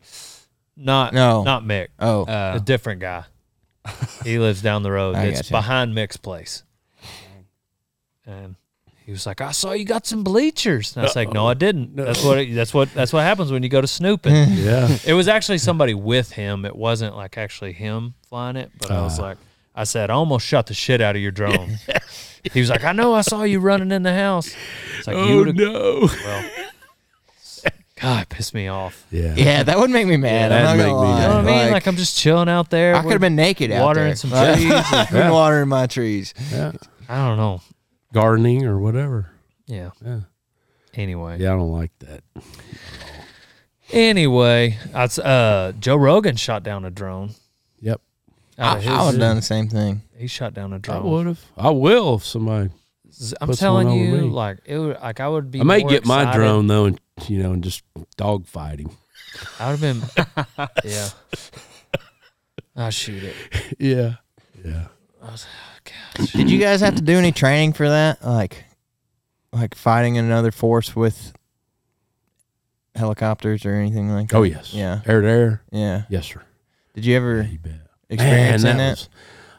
not 0.76 1.12
No. 1.14 1.42
not 1.42 1.62
Mick, 1.64 1.88
Oh, 1.98 2.24
Uh, 2.24 2.54
a 2.56 2.60
different 2.60 3.00
guy. 3.00 3.24
he 4.24 4.38
lives 4.46 4.62
down 4.62 4.82
the 4.82 4.90
road. 4.90 5.14
I 5.16 5.24
It's 5.26 5.40
gotcha. 5.42 5.52
behind 5.52 5.94
Mick's 5.94 6.16
place, 6.16 6.62
and 8.26 8.56
he 9.04 9.12
was 9.12 9.24
like, 9.26 9.40
"I 9.40 9.52
saw 9.52 9.72
you 9.72 9.84
got 9.84 10.06
some 10.06 10.24
bleachers." 10.24 10.96
And 10.96 11.02
I 11.02 11.06
was 11.06 11.14
like, 11.16 11.32
"No, 11.32 11.46
I 11.46 11.54
didn't. 11.54 11.94
That's 11.94 12.24
what 12.24 12.38
it, 12.38 12.54
that's 12.54 12.74
what 12.74 12.92
that's 12.94 13.12
what 13.12 13.22
happens 13.22 13.52
when 13.52 13.62
you 13.62 13.68
go 13.68 13.80
to 13.80 13.86
snooping." 13.86 14.34
Yeah. 14.50 14.88
It 15.06 15.12
was 15.14 15.28
actually 15.28 15.58
somebody 15.58 15.94
with 15.94 16.32
him. 16.32 16.64
It 16.64 16.74
wasn't 16.74 17.14
like 17.16 17.38
actually 17.38 17.72
him 17.72 18.14
flying 18.28 18.56
it, 18.56 18.72
but 18.78 18.90
I 18.90 19.02
was 19.02 19.18
Ah. 19.20 19.22
like, 19.22 19.38
I 19.74 19.84
said, 19.84 20.10
I 20.10 20.14
almost 20.14 20.44
shot 20.46 20.66
the 20.66 20.74
shit 20.74 21.00
out 21.00 21.14
of 21.14 21.22
your 21.22 21.30
drone. 21.30 21.78
he 22.52 22.58
was 22.60 22.70
like, 22.70 22.82
I 22.82 22.90
know, 22.92 23.14
I 23.14 23.20
saw 23.20 23.44
you 23.44 23.60
running 23.60 23.92
in 23.92 24.02
the 24.02 24.14
house. 24.14 24.52
It's 24.98 25.06
like 25.06 25.16
you 25.16 25.22
oh 25.22 25.36
would 25.38 25.46
have. 25.48 25.56
no. 25.56 26.08
Well, 26.24 26.50
God, 28.00 28.22
it 28.24 28.28
pissed 28.28 28.52
me 28.54 28.68
off. 28.68 29.06
Yeah. 29.10 29.34
yeah, 29.36 29.62
that 29.62 29.78
would 29.78 29.90
make 29.90 30.06
me 30.06 30.16
mad. 30.18 30.50
Yeah, 30.50 30.70
I'm 30.70 30.76
that'd 30.78 30.78
not 30.78 30.92
gonna 30.92 31.00
make 31.00 31.08
me 31.08 31.12
lie. 31.14 31.22
You 31.22 31.28
know 31.28 31.34
what 31.36 31.44
I 31.44 31.46
mean? 31.46 31.56
Like, 31.64 31.72
Like, 31.72 31.86
I'm 31.86 31.96
just 31.96 32.16
chilling 32.18 32.48
out 32.48 32.68
there. 32.70 32.94
I 32.94 33.02
could 33.02 33.12
have 33.12 33.20
been 33.22 33.36
naked 33.36 33.70
out 33.72 33.84
watering 33.84 34.06
there. 34.08 34.16
some 34.16 34.30
Like, 34.32 34.56
trees. 34.56 34.70
I've 34.72 35.10
been 35.10 35.32
watering 35.32 35.68
my 35.68 35.86
trees. 35.86 36.34
Yeah. 36.52 36.72
I 37.08 37.26
don't 37.26 37.36
know. 37.38 37.62
Gardening 38.12 38.66
or 38.66 38.78
whatever. 38.78 39.30
Yeah. 39.66 39.90
Yeah. 40.04 40.20
Anyway. 40.94 41.38
Yeah, 41.40 41.54
I 41.54 41.56
don't 41.56 41.72
like 41.72 41.92
that. 42.00 42.22
Anyway, 43.92 44.78
I 44.94 45.04
uh, 45.04 45.72
Joe 45.72 45.96
Rogan 45.96 46.36
shot 46.36 46.62
down 46.62 46.84
a 46.84 46.90
drone. 46.90 47.30
Yep. 47.80 48.00
Out 48.58 48.76
I, 48.76 48.80
of 48.80 48.86
I 48.88 49.04
would 49.04 49.10
have 49.12 49.20
done 49.20 49.36
the 49.36 49.42
same 49.42 49.68
thing. 49.68 50.02
He 50.16 50.26
shot 50.26 50.54
down 50.54 50.72
a 50.72 50.76
I 50.76 50.78
drone. 50.78 51.04
would 51.10 51.26
have. 51.26 51.40
I 51.56 51.70
will 51.70 52.16
if 52.16 52.24
somebody. 52.24 52.70
I'm 53.40 53.48
puts 53.48 53.58
telling 53.60 53.88
one 53.88 53.96
over 53.96 54.04
you, 54.16 54.22
me. 54.22 54.28
like 54.28 54.58
it 54.66 54.78
would, 54.78 54.98
like 55.00 55.20
I 55.20 55.28
would 55.28 55.50
be. 55.50 55.60
I 55.60 55.64
may 55.64 55.80
more 55.80 55.88
get 55.90 56.04
my 56.06 56.22
excited. 56.22 56.38
drone 56.38 56.66
though, 56.66 56.84
and 56.86 57.00
you 57.28 57.42
know, 57.42 57.52
and 57.52 57.62
just 57.64 57.82
dog 58.16 58.46
fighting. 58.46 58.90
I 59.60 59.70
would 59.70 59.78
have 59.80 60.16
been, 60.16 60.66
yeah. 60.84 61.08
I'll 62.76 62.90
shoot 62.90 63.22
it. 63.24 63.34
Yeah. 63.78 64.14
Yeah. 64.64 64.86
I 65.22 65.30
was, 65.30 65.46
oh, 65.46 65.90
gosh. 66.18 66.32
Did 66.32 66.50
you 66.50 66.58
guys 66.58 66.80
have 66.80 66.94
to 66.96 67.02
do 67.02 67.16
any 67.16 67.32
training 67.32 67.72
for 67.74 67.88
that? 67.88 68.24
Like, 68.24 68.64
like 69.52 69.74
fighting 69.74 70.16
another 70.18 70.50
force 70.52 70.94
with 70.96 71.32
helicopters 72.94 73.64
or 73.66 73.74
anything 73.74 74.10
like 74.10 74.28
that? 74.28 74.36
Oh 74.36 74.42
yes. 74.42 74.72
Yeah. 74.72 75.00
Air 75.06 75.20
to 75.22 75.28
air. 75.28 75.62
Yeah. 75.70 76.02
Yes, 76.08 76.26
sir. 76.26 76.42
Did 76.94 77.04
you 77.04 77.16
ever 77.16 77.42
Yeah, 77.42 77.48
you 77.48 77.58
bet. 77.58 77.72
experience 78.08 78.62
Man, 78.62 78.72
in 78.72 78.78
that 78.78 78.90
was- 78.90 79.08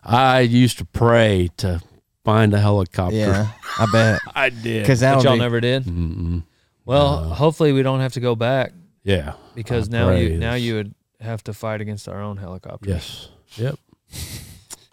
I 0.04 0.40
used 0.42 0.78
to 0.78 0.86
pray 0.86 1.50
to 1.58 1.82
find 2.28 2.54
a 2.54 2.60
helicopter. 2.60 3.16
Yeah, 3.16 3.48
I 3.80 3.86
bet. 3.91 4.20
I 4.36 4.49
did. 4.49 4.84
Because 4.84 4.99
that 4.99 5.16
But 5.16 5.24
y'all 5.24 5.34
be, 5.36 5.40
never 5.40 5.62
did. 5.62 5.86
Mm-mm. 5.86 6.44
Well, 6.86 7.22
No. 7.24 7.30
hopefully 7.30 7.72
we 7.72 7.84
don't 7.84 8.02
have 8.02 8.14
to 8.14 8.20
go 8.20 8.36
back 8.36 8.74
Yeah. 9.04 9.34
because 9.56 9.88
I 9.90 9.91
now 9.91 10.12
you 10.12 10.28
pray 10.30 10.38
now 10.38 10.48
it's- 10.56 10.62
you 10.64 10.76
would 10.76 10.94
have 11.22 11.44
to 11.45 11.54
fight 11.54 11.80
against 11.82 12.08
our 12.10 12.22
own 12.22 12.36
helicopter. 12.38 12.90
Yes. 12.90 13.30
Yep. 13.56 13.80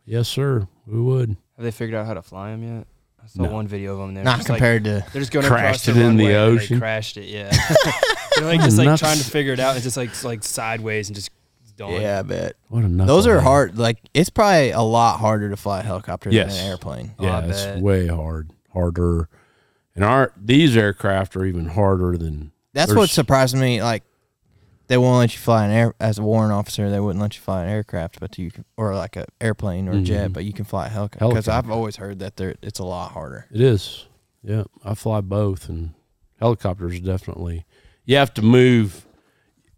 yes, 0.07 0.29
sir. 0.29 0.67
We 0.87 1.01
would. 1.01 1.37
Have 1.57 1.65
they 1.65 1.71
figured 1.71 1.95
out 1.99 2.07
how 2.07 2.15
to 2.15 2.23
fly 2.23 2.51
them 2.51 2.63
yet? 2.63 2.87
I 3.23 3.27
saw 3.27 3.43
No. 3.43 3.51
one 3.53 3.67
video 3.67 3.93
of 3.95 3.99
them. 3.99 4.15
They're 4.15 4.25
not 4.25 4.37
just 4.39 4.49
like, 4.49 4.59
compared 4.59 4.85
to. 4.85 5.05
they're 5.13 5.21
just 5.23 5.33
going 5.33 5.47
Crashed 5.47 5.87
across 5.87 5.89
it 5.89 5.93
the 6.01 6.07
in 6.07 6.17
the 6.17 6.25
runway 6.25 6.49
and 6.51 6.59
they 6.59 6.63
ocean. 6.65 6.79
crashed 6.79 7.17
it. 7.17 7.25
Yeah. 7.27 7.51
they're 8.37 8.47
like 8.47 8.61
just 8.61 8.79
like 8.79 8.87
Nuts. 8.87 9.01
trying 9.01 9.19
to 9.19 9.25
figure 9.25 9.53
it 9.53 9.61
out. 9.61 9.77
It's 9.77 9.85
just 9.85 9.97
like 9.97 10.11
it's 10.11 10.25
like 10.25 10.43
sideways 10.45 11.09
and 11.09 11.17
just 11.17 11.31
done. 11.77 12.01
Yeah, 12.01 12.21
I 12.21 12.23
bet. 12.23 12.57
What 12.69 12.85
a 12.85 12.89
Those 12.89 13.27
are 13.27 13.41
hard. 13.41 13.79
Like 13.79 13.99
it's 14.15 14.31
probably 14.31 14.71
a 14.71 14.81
lot 14.81 15.19
harder 15.21 15.51
to 15.51 15.57
fly 15.57 15.81
a 15.81 15.83
helicopter 15.83 16.31
Yes. 16.31 16.55
than 16.57 16.65
an 16.65 16.71
airplane. 16.71 17.15
Yeah, 17.19 17.39
I 17.39 17.45
it's 17.45 17.65
bet. 17.65 17.81
way 17.81 18.07
hard, 18.07 18.51
harder. 18.73 19.29
And 19.95 20.05
our 20.05 20.33
these 20.37 20.77
aircraft 20.77 21.37
are 21.37 21.45
even 21.45 21.67
harder 21.69 22.17
than. 22.17 22.53
That's 22.73 22.89
There's- 22.89 22.99
what 22.99 23.11
surprised 23.11 23.57
me. 23.57 23.83
Like 23.83 24.03
they 24.89 24.99
won't 24.99 25.19
let 25.19 25.33
you 25.33 25.39
fly 25.41 25.65
an 25.65 25.71
air 25.71 25.95
as 26.01 26.19
a 26.19 26.23
warrant 26.23 26.53
officer. 26.53 26.91
They 26.91 27.01
wouldn't 27.01 27.21
let 27.23 27.35
you 27.37 27.41
fly 27.41 27.63
an 27.63 27.71
aircraft, 27.71 28.21
but 28.21 28.37
you 28.39 28.51
can, 28.51 28.65
or 28.77 28.95
like 28.95 29.17
a 29.17 29.25
airplane 29.41 29.89
or 29.89 29.93
a 29.93 30.01
jet, 30.03 30.31
Mhm. 30.31 30.33
but 30.35 30.45
you 30.45 30.53
can 30.53 30.65
fly 30.67 30.87
a 30.87 30.91
helicopter. 30.91 31.27
Because 31.29 31.49
I've 31.49 31.71
always 31.71 31.97
heard 31.97 32.19
that 32.19 32.37
they're, 32.37 32.55
it's 32.61 32.79
a 32.81 32.85
lot 32.85 33.13
harder. 33.13 33.47
It 33.51 33.61
is. 33.63 34.07
Yeah, 34.43 34.65
I 34.85 34.95
fly 34.95 35.23
both, 35.23 35.71
and 35.71 35.95
helicopters 36.39 37.01
definitely. 37.01 37.65
You 38.05 38.17
have 38.17 38.35
to 38.35 38.43
move 38.43 39.07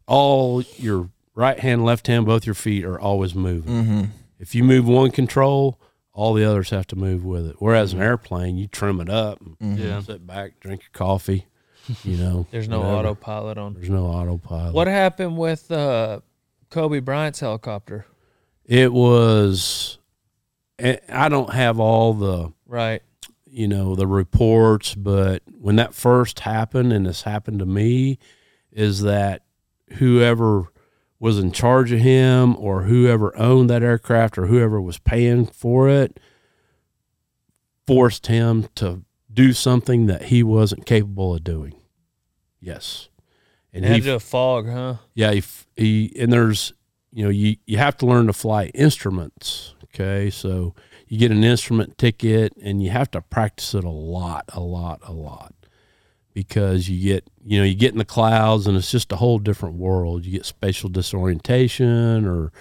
all 0.09 0.62
your 0.77 1.10
right 1.37 1.61
hand, 1.61 1.85
left 1.85 2.09
hand, 2.09 2.27
both 2.27 2.45
your 2.47 2.55
feet 2.57 2.85
are 2.85 2.99
always 2.99 3.35
moving. 3.37 3.73
Mm-hmm. 3.85 4.03
If 4.41 4.55
you 4.57 4.65
move 4.65 4.89
one 4.89 5.13
control, 5.13 5.81
all 6.13 6.35
the 6.35 6.45
others 6.45 6.71
have 6.71 6.87
to 6.89 6.97
move 6.97 7.25
with 7.25 7.47
it. 7.47 7.57
Whereas 7.61 7.93
an 7.93 8.01
airplane, 8.03 8.57
you 8.57 8.67
trim 8.67 9.01
it 9.01 9.09
up, 9.09 9.39
Mm-hmm. 9.45 9.77
Yeah. 9.77 10.01
sit 10.01 10.27
back, 10.27 10.59
drink 10.61 10.83
your 10.83 10.91
coffee. 10.93 11.47
You 12.03 12.17
know, 12.17 12.47
There's 12.51 12.69
no 12.69 12.81
whatever. 12.81 12.97
autopilot 13.11 13.59
on. 13.59 13.75
There's 13.75 13.89
no 13.91 14.07
autopilot. 14.07 14.75
What 14.75 14.89
happened 14.89 15.37
with 15.39 15.71
uh, 15.71 16.21
Kobe 16.71 16.99
Bryant's 17.01 17.39
helicopter? 17.41 18.07
It 18.65 18.93
was. 18.93 19.99
eh, 20.81 20.97
I 21.09 21.29
don't 21.29 21.53
have 21.53 21.79
all 21.79 22.13
the 22.15 22.53
Right. 22.67 23.03
you 23.47 23.69
know 23.69 23.95
the 23.95 24.09
reports 24.09 24.95
but 24.97 25.43
when 25.61 25.77
that 25.77 25.95
first 25.95 26.41
happened 26.41 26.93
and 26.93 27.07
this 27.07 27.23
happened 27.23 27.61
to 27.61 27.65
me 27.67 28.19
is 28.73 29.03
that 29.03 29.45
whoever 29.95 30.65
was 31.19 31.39
in 31.39 31.51
charge 31.53 31.93
of 31.93 32.01
him 32.01 32.57
or 32.59 32.83
whoever 32.83 33.37
owned 33.39 33.71
that 33.71 33.83
aircraft 33.83 34.37
or 34.39 34.47
whoever 34.47 34.81
was 34.81 34.99
paying 34.99 35.47
for 35.47 35.89
it 35.89 36.21
forced 37.87 38.27
him 38.27 38.69
to 38.75 39.03
do 39.33 39.53
something 39.53 40.07
that 40.07 40.25
he 40.25 40.43
wasn't 40.43 40.85
capable 40.87 41.35
of 41.35 41.45
doing 41.45 41.75
yes 42.61 43.09
and 43.73 43.85
It 43.85 43.89
had 43.89 43.97
he 43.97 44.03
to 44.11 44.21
fog, 44.21 44.69
huh? 44.69 44.95
yeah, 45.15 45.33
he, 45.33 45.43
he 45.77 46.13
and 46.19 46.33
there's 46.33 46.73
you 47.13 47.25
know 47.25 47.31
you 47.31 47.57
you 47.67 47.77
have 47.77 47.97
to 47.99 48.07
learn 48.07 48.27
to 48.27 48.33
fly 48.33 48.67
instruments. 48.75 49.75
Okay, 49.85 50.31
so 50.31 50.75
you 51.09 51.19
get 51.19 51.31
an 51.31 51.45
instrument 51.45 51.99
ticket 51.99 52.55
and 52.63 52.83
you 52.83 52.89
have 52.91 53.11
to 53.11 53.21
practice 53.21 53.75
it 53.75 53.85
a 53.85 53.91
lot, 53.91 54.45
a 54.49 54.61
lot, 54.61 55.01
a 55.03 55.13
lot, 55.13 55.55
because 56.37 56.87
you 56.87 57.03
get 57.03 57.27
you 57.47 57.59
know 57.59 57.65
you 57.65 57.75
get 57.75 57.93
in 57.93 57.99
the 57.99 58.05
clouds 58.05 58.67
and 58.67 58.77
it's 58.77 58.91
just 58.91 59.11
a 59.11 59.17
whole 59.17 59.39
different 59.39 59.77
world. 59.77 60.27
You 60.27 60.33
get 60.33 60.45
spatial 60.45 60.91
disorientation 60.91 62.27
or 62.27 62.53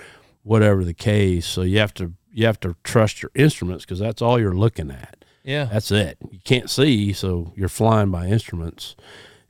whatever 0.44 0.86
the 0.86 0.94
case. 0.94 1.46
So 1.46 1.62
you 1.62 1.80
have 1.80 1.94
to 1.96 2.14
you 2.32 2.46
have 2.46 2.60
to 2.62 2.78
trust 2.86 3.22
your 3.22 3.32
instruments 3.36 3.84
because 3.84 4.00
that's 4.00 4.22
all 4.22 4.40
you're 4.40 4.56
looking 4.56 4.90
at. 4.90 5.26
Yeah. 5.44 5.66
That's 5.66 5.92
it. 5.92 6.18
You 6.32 6.40
can't 6.46 6.70
see, 6.70 7.12
so 7.12 7.52
you're 7.58 7.68
flying 7.68 8.12
by 8.12 8.28
instruments. 8.28 8.96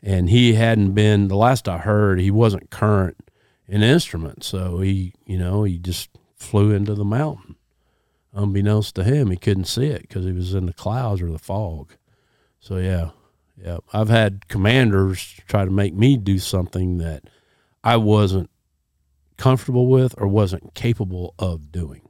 And 0.01 0.27
he 0.29 0.55
hadn't 0.55 0.93
been 0.93 1.27
the 1.27 1.37
last 1.37 1.69
I 1.69 1.77
heard, 1.77 2.19
he 2.19 2.31
wasn't 2.31 2.71
current 2.71 3.29
in 3.67 3.83
instruments. 3.83 4.47
So 4.47 4.79
he, 4.79 5.13
you 5.25 5.37
know, 5.37 5.63
he 5.63 5.77
just 5.77 6.09
flew 6.35 6.71
into 6.71 6.95
the 6.95 7.05
mountain. 7.05 7.57
Unbeknownst 8.33 8.95
to 8.95 9.03
him, 9.03 9.29
he 9.29 9.37
couldn't 9.37 9.65
see 9.65 9.85
it 9.85 10.01
because 10.01 10.25
he 10.25 10.31
was 10.31 10.55
in 10.55 10.65
the 10.65 10.73
clouds 10.73 11.21
or 11.21 11.31
the 11.31 11.39
fog. 11.39 11.93
So 12.59 12.77
yeah, 12.77 13.11
yeah. 13.61 13.77
I've 13.93 14.09
had 14.09 14.47
commanders 14.47 15.35
try 15.47 15.65
to 15.65 15.71
make 15.71 15.93
me 15.93 16.17
do 16.17 16.39
something 16.39 16.97
that 16.99 17.23
I 17.83 17.97
wasn't 17.97 18.49
comfortable 19.37 19.87
with 19.87 20.15
or 20.17 20.27
wasn't 20.27 20.73
capable 20.73 21.33
of 21.39 21.71
doing. 21.71 22.01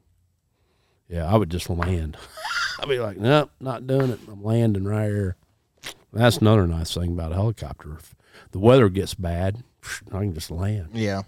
Yeah, 1.10 1.26
I 1.32 1.36
would 1.38 1.50
just 1.52 1.70
land. 1.70 2.18
I'd 2.80 2.90
be 2.90 3.00
like, 3.00 3.18
nope, 3.18 3.52
not 3.60 3.88
doing 3.88 4.12
it. 4.12 4.20
I'm 4.30 4.44
landing 4.44 4.86
right 4.86 5.08
here. 5.08 5.36
That's 6.12 6.38
another 6.38 6.66
nice 6.68 6.94
thing 6.94 7.12
about 7.12 7.32
a 7.32 7.36
helicopter. 7.36 7.96
If 8.00 8.16
the 8.52 8.60
weather 8.60 8.90
gets 8.90 9.14
bad, 9.14 9.64
I 10.12 10.20
can 10.20 10.34
just 10.34 10.50
land, 10.52 10.90
Yeah. 10.94 11.24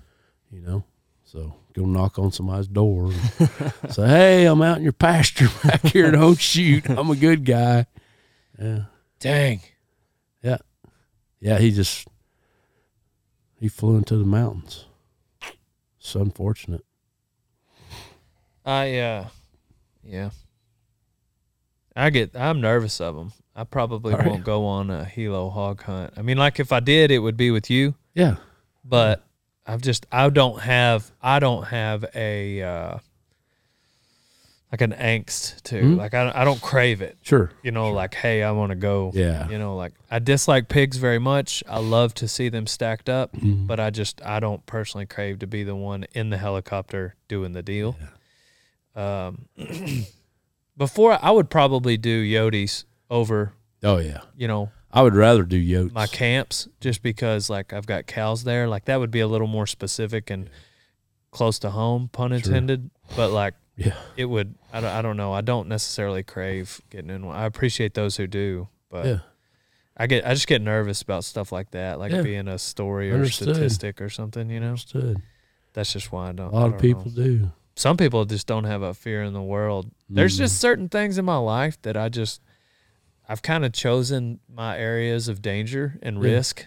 you 0.51 0.61
know? 0.61 0.83
So 1.25 1.53
go 1.73 1.85
knock 1.85 2.17
on 2.17 2.31
somebody's 2.31 2.67
door 2.69 3.11
and 3.11 3.51
say, 3.93 4.07
hey, 4.07 4.45
I'm 4.45 4.61
out 4.61 4.77
in 4.77 4.83
your 4.83 4.93
pasture 4.93 5.49
back 5.63 5.81
here. 5.87 6.09
Don't 6.11 6.39
shoot. 6.39 6.89
I'm 6.89 7.09
a 7.11 7.15
good 7.15 7.43
guy. 7.45 7.85
Yeah. 8.59 8.83
Dang. 9.19 9.61
Yeah. 11.39 11.59
He 11.59 11.71
just, 11.71 12.07
he 13.59 13.67
flew 13.67 13.95
into 13.95 14.17
the 14.17 14.25
mountains. 14.25 14.85
It's 15.99 16.15
unfortunate. 16.15 16.85
I 18.65 18.97
uh, 18.97 19.27
yeah. 20.03 20.29
I 21.95 22.09
get. 22.09 22.35
I'm 22.35 22.61
nervous 22.61 23.01
of 23.01 23.15
them. 23.15 23.31
I 23.55 23.63
probably 23.63 24.13
won't 24.13 24.43
go 24.43 24.65
on 24.65 24.91
a 24.91 25.03
Helo 25.03 25.51
hog 25.51 25.81
hunt. 25.81 26.13
I 26.15 26.21
mean, 26.21 26.37
like 26.37 26.59
if 26.59 26.71
I 26.71 26.79
did, 26.79 27.09
it 27.09 27.19
would 27.19 27.37
be 27.37 27.49
with 27.49 27.71
you. 27.71 27.95
Yeah. 28.13 28.35
But 28.85 29.23
I've 29.65 29.81
just. 29.81 30.05
I 30.11 30.29
don't 30.29 30.59
have. 30.59 31.11
I 31.21 31.39
don't 31.39 31.63
have 31.63 32.05
a. 32.13 32.61
Uh, 32.61 32.97
like 34.71 34.81
an 34.81 34.91
angst 34.93 35.61
to 35.63 35.81
Mhm. 35.81 35.97
like 35.97 36.13
I, 36.13 36.31
I 36.35 36.43
don't 36.43 36.61
crave 36.61 37.01
it 37.01 37.17
Sure. 37.21 37.51
you 37.63 37.71
know 37.71 37.91
like 37.93 38.13
hey 38.15 38.43
i 38.43 38.51
want 38.51 38.71
to 38.71 38.75
go 38.75 39.11
Yeah. 39.13 39.47
you 39.49 39.57
know 39.57 39.77
like 39.77 39.93
i 40.11 40.19
dislike 40.19 40.67
pigs 40.67 40.97
very 40.97 41.19
much 41.19 41.63
i 41.69 41.79
love 41.79 42.13
to 42.15 42.27
see 42.27 42.49
them 42.49 42.67
stacked 42.67 43.07
up 43.07 43.33
Mhm. 43.33 43.65
but 43.67 43.79
I 43.79 43.89
just 43.91 44.21
I 44.25 44.39
don't 44.41 44.65
personally 44.65 45.05
crave 45.05 45.39
to 45.39 45.47
be 45.47 45.63
the 45.63 45.75
one 45.75 46.05
in 46.13 46.29
the 46.31 46.37
helicopter 46.37 47.15
doing 47.29 47.53
the 47.53 47.63
deal. 47.63 47.95
Um, 48.95 49.47
before 50.77 51.17
I 51.21 51.31
would 51.31 51.49
probably 51.49 51.97
do 51.97 52.23
Yodis 52.23 52.85
over, 53.09 53.53
Oh, 53.83 53.97
yeah. 53.97 54.21
you 54.35 54.47
know, 54.47 54.71
I 54.91 55.01
would 55.01 55.15
rather 55.15 55.43
do 55.43 55.57
Yotes. 55.61 55.91
my 55.93 56.07
camps 56.07 56.67
just 56.81 57.01
because 57.03 57.49
like 57.49 57.73
I've 57.73 57.85
got 57.85 58.07
cows 58.07 58.43
there. 58.43 58.67
Like 58.67 58.85
that 58.85 58.99
would 58.99 59.11
be 59.11 59.19
a 59.19 59.27
little 59.27 59.47
more 59.47 59.67
specific 59.67 60.29
and 60.29 60.49
close 61.31 61.59
to 61.59 61.69
home, 61.71 62.09
pun 62.11 62.31
intended. 62.33 62.89
But 63.15 63.29
like 63.31 63.53
Yeah. 63.77 63.95
it 64.17 64.25
would. 64.25 64.55
I 64.73 64.81
don't, 64.81 64.89
I 64.91 65.01
don't 65.01 65.15
know. 65.17 65.31
I 65.33 65.41
don't 65.41 65.67
necessarily 65.69 66.23
crave 66.23 66.81
getting 66.89 67.09
in 67.11 67.25
one. 67.25 67.35
I 67.35 67.45
appreciate 67.45 67.93
those 67.93 68.17
who 68.17 68.25
do, 68.27 68.67
but 68.89 69.05
Yeah. 69.05 69.19
I 69.95 70.07
get 70.07 70.25
I 70.27 70.33
just 70.33 70.47
get 70.47 70.61
nervous 70.61 71.01
about 71.01 71.23
stuff 71.23 71.51
like 71.51 71.71
that, 71.71 71.99
like 71.99 72.11
Yeah. 72.11 72.21
being 72.23 72.47
a 72.47 72.57
story 72.57 73.11
or 73.11 73.15
Understood. 73.15 73.55
statistic 73.55 74.01
or 74.01 74.09
something. 74.09 74.49
You 74.49 74.59
know, 74.59 74.67
Understood. 74.69 75.21
that's 75.73 75.93
just 75.93 76.11
why 76.11 76.29
I 76.29 76.31
don't. 76.33 76.51
A 76.51 76.55
lot 76.55 76.65
of 76.65 76.71
don't 76.73 76.81
people 76.81 77.05
know. 77.05 77.23
do. 77.23 77.51
Some 77.75 77.95
people 77.97 78.25
just 78.25 78.47
don't 78.47 78.63
have 78.63 78.81
a 78.81 78.93
fear 78.95 79.21
in 79.23 79.33
the 79.33 79.41
world. 79.41 79.91
There's 80.09 80.35
Mm. 80.35 80.39
just 80.39 80.59
certain 80.59 80.89
things 80.89 81.19
in 81.19 81.25
my 81.25 81.37
life 81.37 81.79
that 81.83 81.95
I 81.95 82.09
just 82.09 82.41
I've 83.29 83.41
kind 83.41 83.65
of 83.65 83.73
chosen 83.73 84.39
my 84.51 84.77
areas 84.79 85.27
of 85.27 85.41
danger 85.41 85.99
and 86.01 86.15
Yeah. 86.23 86.31
risk. 86.31 86.65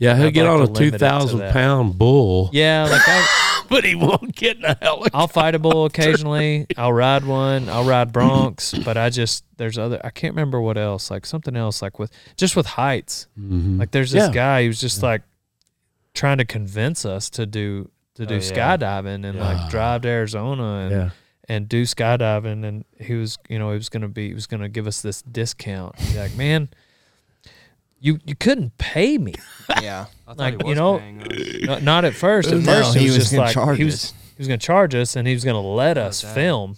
Yeah, 0.00 0.16
he'll 0.16 0.26
I'd 0.28 0.34
get 0.34 0.44
like 0.44 0.50
on 0.50 0.56
to 0.58 0.62
a 0.62 0.64
limit 0.64 0.76
two 0.78 0.84
it 0.84 0.90
to 0.92 0.98
thousand 0.98 1.38
that. 1.40 1.52
pound 1.52 1.96
bull, 1.98 2.48
Yeah, 2.52 2.88
like 2.90 3.02
I, 3.06 3.62
but 3.68 3.84
he 3.84 3.94
won't 3.94 4.34
get 4.34 4.56
in 4.56 4.64
a 4.64 4.76
helicopter. 4.80 5.10
I'll 5.16 5.28
fight 5.28 5.54
a 5.54 5.58
bull 5.58 5.84
occasionally. 5.84 6.66
I'll 6.76 6.92
ride 6.92 7.24
one. 7.24 7.68
I'll 7.68 7.84
ride 7.84 8.10
broncs, 8.12 8.82
but 8.84 8.96
I 8.96 9.10
just 9.10 9.44
there's 9.58 9.76
other. 9.78 10.00
I 10.02 10.08
can't 10.10 10.32
remember 10.34 10.58
what 10.60 10.78
else. 10.78 11.10
Like 11.10 11.26
something 11.26 11.54
else. 11.54 11.82
Like 11.82 11.98
with 11.98 12.10
just 12.36 12.56
with 12.56 12.64
heights. 12.66 13.28
Mhm. 13.38 13.78
Like 13.78 13.90
there's 13.90 14.10
this 14.10 14.26
Yeah. 14.28 14.32
guy 14.32 14.64
who's 14.64 14.80
just 14.80 15.02
like 15.02 15.20
trying 16.14 16.38
to 16.38 16.44
convince 16.44 17.04
us 17.04 17.28
to 17.30 17.44
do 17.46 17.90
to 18.14 18.24
do 18.26 18.34
Oh, 18.34 18.38
yeah. 18.38 18.76
skydiving 18.76 19.24
and 19.26 19.36
Yeah. 19.38 19.44
like 19.54 19.70
drive 19.70 20.02
to 20.02 20.08
Arizona 20.08 20.62
and 20.86 20.90
yeah, 20.90 21.10
and 21.48 21.68
do 21.68 21.82
skydiving 21.84 22.64
and 22.64 22.84
he 22.98 23.14
was 23.14 23.36
you 23.48 23.58
know 23.58 23.70
he 23.70 23.76
was 23.76 23.88
gonna 23.90 24.08
be 24.08 24.28
he 24.28 24.34
was 24.34 24.46
gonna 24.46 24.68
give 24.70 24.86
us 24.86 25.02
this 25.02 25.20
discount. 25.22 25.98
He's 25.98 26.16
like, 26.16 26.34
man, 26.36 26.70
you 28.00 28.18
you 28.24 28.34
couldn't 28.34 28.76
pay 28.78 29.18
me. 29.18 29.34
Yeah. 29.80 30.06
I 30.26 30.34
thought 30.34 30.38
Like, 30.38 30.62
he 30.62 30.68
you 30.70 30.74
know, 30.74 30.98
paying 30.98 31.22
us. 31.22 31.62
Not, 31.62 31.82
not 31.84 32.04
at 32.04 32.14
first. 32.14 32.50
At 32.50 32.58
No, 32.58 32.64
first, 32.72 32.96
it 32.96 33.00
he 33.00 33.04
was, 33.06 33.14
was 33.18 33.24
just 33.24 33.32
gonna 33.32 33.44
like 33.44 33.54
charge 33.54 33.78
he 33.78 33.84
was 33.84 33.94
us. 33.94 34.12
he 34.36 34.40
was 34.40 34.48
gonna 34.48 34.58
charge 34.58 34.94
us 34.96 35.14
and 35.14 35.28
he 35.28 35.34
was 35.34 35.44
gonna 35.44 35.60
let 35.60 35.96
us 35.96 36.22
dang. 36.22 36.34
film. 36.34 36.76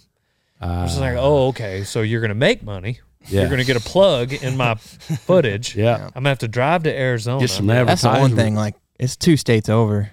I 0.61 0.83
was 0.83 0.91
just 0.91 1.01
like, 1.01 1.15
oh, 1.17 1.47
okay, 1.47 1.83
so 1.83 2.01
you're 2.03 2.21
gonna 2.21 2.35
make 2.35 2.61
money. 2.63 2.99
yeah, 3.27 3.41
You're 3.41 3.49
gonna 3.49 3.63
get 3.63 3.77
a 3.77 3.79
plug 3.81 4.31
in 4.31 4.55
my 4.57 4.75
footage. 5.25 5.75
yeah. 5.75 6.05
I'm 6.05 6.11
gonna 6.21 6.29
have 6.29 6.39
to 6.39 6.47
drive 6.47 6.83
to 6.83 6.93
Arizona. 6.95 7.39
Get 7.39 7.49
some 7.49 7.65
That's 7.65 8.01
the 8.03 8.09
one 8.09 8.15
advertisement. 8.17 8.35
thing. 8.35 8.55
Like 8.55 8.75
it's 8.99 9.15
two 9.15 9.37
states 9.37 9.69
over. 9.69 10.11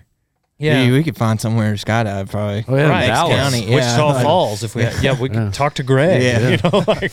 yeah. 0.59 0.87
we, 0.87 0.93
we 0.93 1.05
could 1.05 1.16
find 1.19 1.39
somewhere 1.39 1.77
to 1.77 1.85
skydive 1.87 2.31
probably. 2.31 2.65
Oh 2.66 2.77
yeah, 2.77 2.89
Right. 2.89 3.07
Dallas. 3.09 3.37
County. 3.37 3.65
Yeah, 3.66 3.74
Wichita 3.74 4.07
like- 4.15 4.24
Falls. 4.24 4.62
If 4.65 4.74
we, 4.74 4.85
had, 4.85 5.03
yeah, 5.05 5.20
we 5.20 5.28
Yeah. 5.28 5.35
can 5.35 5.53
talk 5.53 5.74
to 5.74 5.82
Greg. 5.82 6.23
Yeah. 6.23 6.49
You 6.49 6.57
know, 6.65 6.78
like, 6.89 7.12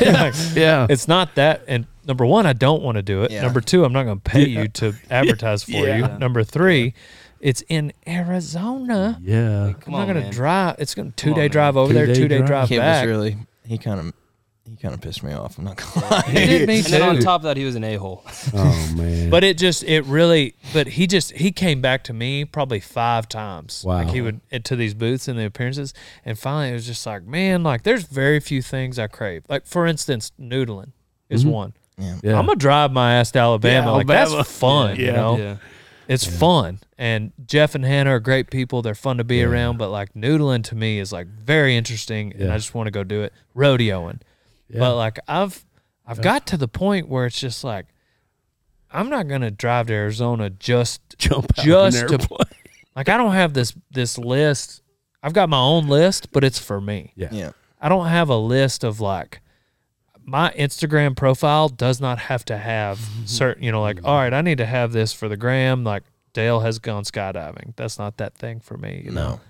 like, 0.00 0.34
Yeah, 0.54 0.86
it's 0.90 1.06
not 1.08 1.36
that. 1.36 1.62
And 1.68 1.86
number 2.06 2.26
one, 2.26 2.46
I 2.46 2.52
don't 2.52 2.82
want 2.82 2.96
to 2.96 3.02
do 3.02 3.22
it. 3.22 3.30
Yeah. 3.30 3.42
Number 3.42 3.60
two, 3.60 3.84
I'm 3.84 3.92
not 3.92 4.04
going 4.04 4.20
to 4.20 4.30
pay 4.30 4.46
you 4.48 4.68
to 4.68 4.94
advertise 5.10 5.62
for 5.64 5.72
Yeah. 5.72 6.12
you. 6.12 6.18
Number 6.18 6.42
three, 6.44 6.94
it's 7.40 7.62
in 7.68 7.92
Arizona. 8.06 9.18
yeah. 9.22 9.72
Come 9.80 9.94
I'm 9.94 10.06
not 10.06 10.12
going 10.14 10.24
to 10.24 10.30
drive. 10.30 10.76
It's 10.78 10.94
going 10.94 11.10
to 11.12 11.16
two 11.16 11.30
on, 11.30 11.34
day 11.36 11.42
man. 11.42 11.50
drive 11.50 11.76
over 11.76 11.92
there, 11.92 12.06
Two-day 12.06 12.20
two 12.20 12.28
day 12.28 12.38
drive. 12.38 12.46
drive 12.48 12.68
Kid 12.68 12.78
was 12.78 12.84
back. 12.84 13.06
really 13.06 13.36
he 13.66 13.78
kind 13.78 14.00
of 14.00 14.12
he 14.68 14.76
kind 14.76 14.94
of 14.94 15.00
pissed 15.02 15.22
me 15.22 15.32
off. 15.34 15.58
I'm 15.58 15.64
not 15.64 15.76
gonna 15.76 16.06
lie. 16.10 16.22
He 16.22 16.34
did 16.46 16.66
me 16.68 16.76
and 16.78 16.86
then 16.86 17.02
on 17.02 17.18
top 17.18 17.40
of 17.40 17.44
that, 17.44 17.58
he 17.58 17.64
was 17.66 17.74
an 17.76 17.84
a 17.84 17.96
hole. 17.96 18.24
Oh 18.54 18.92
man. 18.96 19.28
But 19.28 19.44
it 19.44 19.58
just 19.58 19.84
it 19.84 20.02
really 20.06 20.54
but 20.72 20.86
he 20.86 21.06
just 21.06 21.32
he 21.32 21.52
came 21.52 21.82
back 21.82 22.02
to 22.04 22.14
me 22.14 22.46
probably 22.46 22.80
five 22.80 23.28
times. 23.28 23.84
Like 23.84 24.06
Wow. 24.06 24.12
he 24.14 24.20
would 24.22 24.40
to 24.64 24.74
these 24.76 24.94
booths 24.94 25.28
and 25.28 25.38
the 25.38 25.44
appearances 25.44 25.92
and 26.24 26.38
finally 26.38 26.70
it 26.70 26.74
was 26.74 26.86
just 26.86 27.04
like, 27.04 27.24
man, 27.24 27.62
like 27.62 27.82
there's 27.82 28.04
very 28.04 28.40
few 28.40 28.62
things 28.62 28.98
I 28.98 29.06
crave. 29.06 29.44
Like 29.50 29.66
for 29.66 29.86
instance, 29.86 30.32
noodling 30.40 30.92
is 31.28 31.42
mm-hmm. 31.42 31.52
one. 31.52 31.72
Yeah. 31.98 32.16
yeah. 32.22 32.38
I'm 32.38 32.46
gonna 32.46 32.56
drive 32.56 32.92
my 32.92 33.14
ass 33.16 33.30
to 33.32 33.38
Alabama. 33.38 33.86
Yeah, 33.86 33.92
like 33.92 34.08
Alabama. 34.10 34.36
that's 34.36 34.58
fun, 34.58 34.96
you 34.96 35.06
Yeah. 35.06 35.12
know. 35.12 35.36
yeah. 35.38 35.56
It's 36.06 36.26
fun. 36.26 36.80
And 36.98 37.32
Jeff 37.46 37.74
and 37.74 37.82
Hannah 37.84 38.10
are 38.10 38.20
great 38.20 38.50
people. 38.50 38.82
They're 38.82 38.94
fun 38.94 39.16
to 39.18 39.24
be 39.24 39.42
around, 39.42 39.78
but 39.78 39.88
like 39.90 40.12
noodling 40.12 40.62
to 40.64 40.74
me 40.74 40.98
is 40.98 41.12
like 41.12 41.26
very 41.26 41.76
interesting 41.76 42.34
and 42.34 42.52
I 42.52 42.56
just 42.58 42.74
want 42.74 42.88
to 42.88 42.90
go 42.90 43.04
do 43.04 43.22
it. 43.22 43.32
Rodeoing. 43.56 44.20
Yeah. 44.68 44.80
But 44.80 44.96
like 44.96 45.18
I've 45.26 45.64
I've 46.06 46.20
got 46.20 46.46
to 46.48 46.56
the 46.58 46.68
point 46.68 47.08
where 47.08 47.24
it's 47.26 47.40
just 47.40 47.64
like 47.64 47.86
I'm 48.90 49.08
not 49.08 49.28
gonna 49.28 49.50
drive 49.50 49.86
to 49.86 49.92
Arizona 49.94 50.50
just 50.50 51.00
jump 51.18 51.54
just 51.56 52.06
to- 52.08 52.14
an 52.14 52.46
like 52.96 53.08
I 53.08 53.16
don't 53.16 53.32
have 53.32 53.54
this 53.54 53.74
this 53.90 54.18
list. 54.18 54.82
I've 55.22 55.32
got 55.32 55.48
my 55.48 55.58
own 55.60 55.86
list, 55.88 56.32
but 56.32 56.44
it's 56.44 56.58
for 56.58 56.80
me. 56.82 57.12
Yeah. 57.16 57.28
Yeah. 57.32 57.52
I 57.80 57.88
don't 57.88 58.06
have 58.08 58.28
a 58.28 58.36
list 58.36 58.84
of 58.84 59.00
like 59.00 59.40
my 60.24 60.50
Instagram 60.52 61.16
profile 61.16 61.68
does 61.68 62.00
not 62.00 62.18
have 62.18 62.44
to 62.46 62.56
have 62.56 62.98
mhm. 63.18 63.28
certain, 63.28 63.62
you 63.62 63.72
know, 63.72 63.80
like, 63.80 63.96
mm-hmm. 63.96 64.06
all 64.06 64.16
right, 64.16 64.32
I 64.32 64.40
need 64.40 64.58
to 64.58 64.66
have 64.66 64.92
this 64.92 65.12
for 65.12 65.28
the 65.28 65.36
gram. 65.36 65.84
Like 65.84 66.02
Dale 66.32 66.60
has 66.60 66.78
gone 66.78 67.04
skydiving. 67.04 67.74
That's 67.76 67.98
not 67.98 68.16
that 68.18 68.34
thing 68.34 68.60
for 68.60 68.76
me, 68.76 69.02
you 69.04 69.10
know. 69.10 69.28
No. 69.28 69.40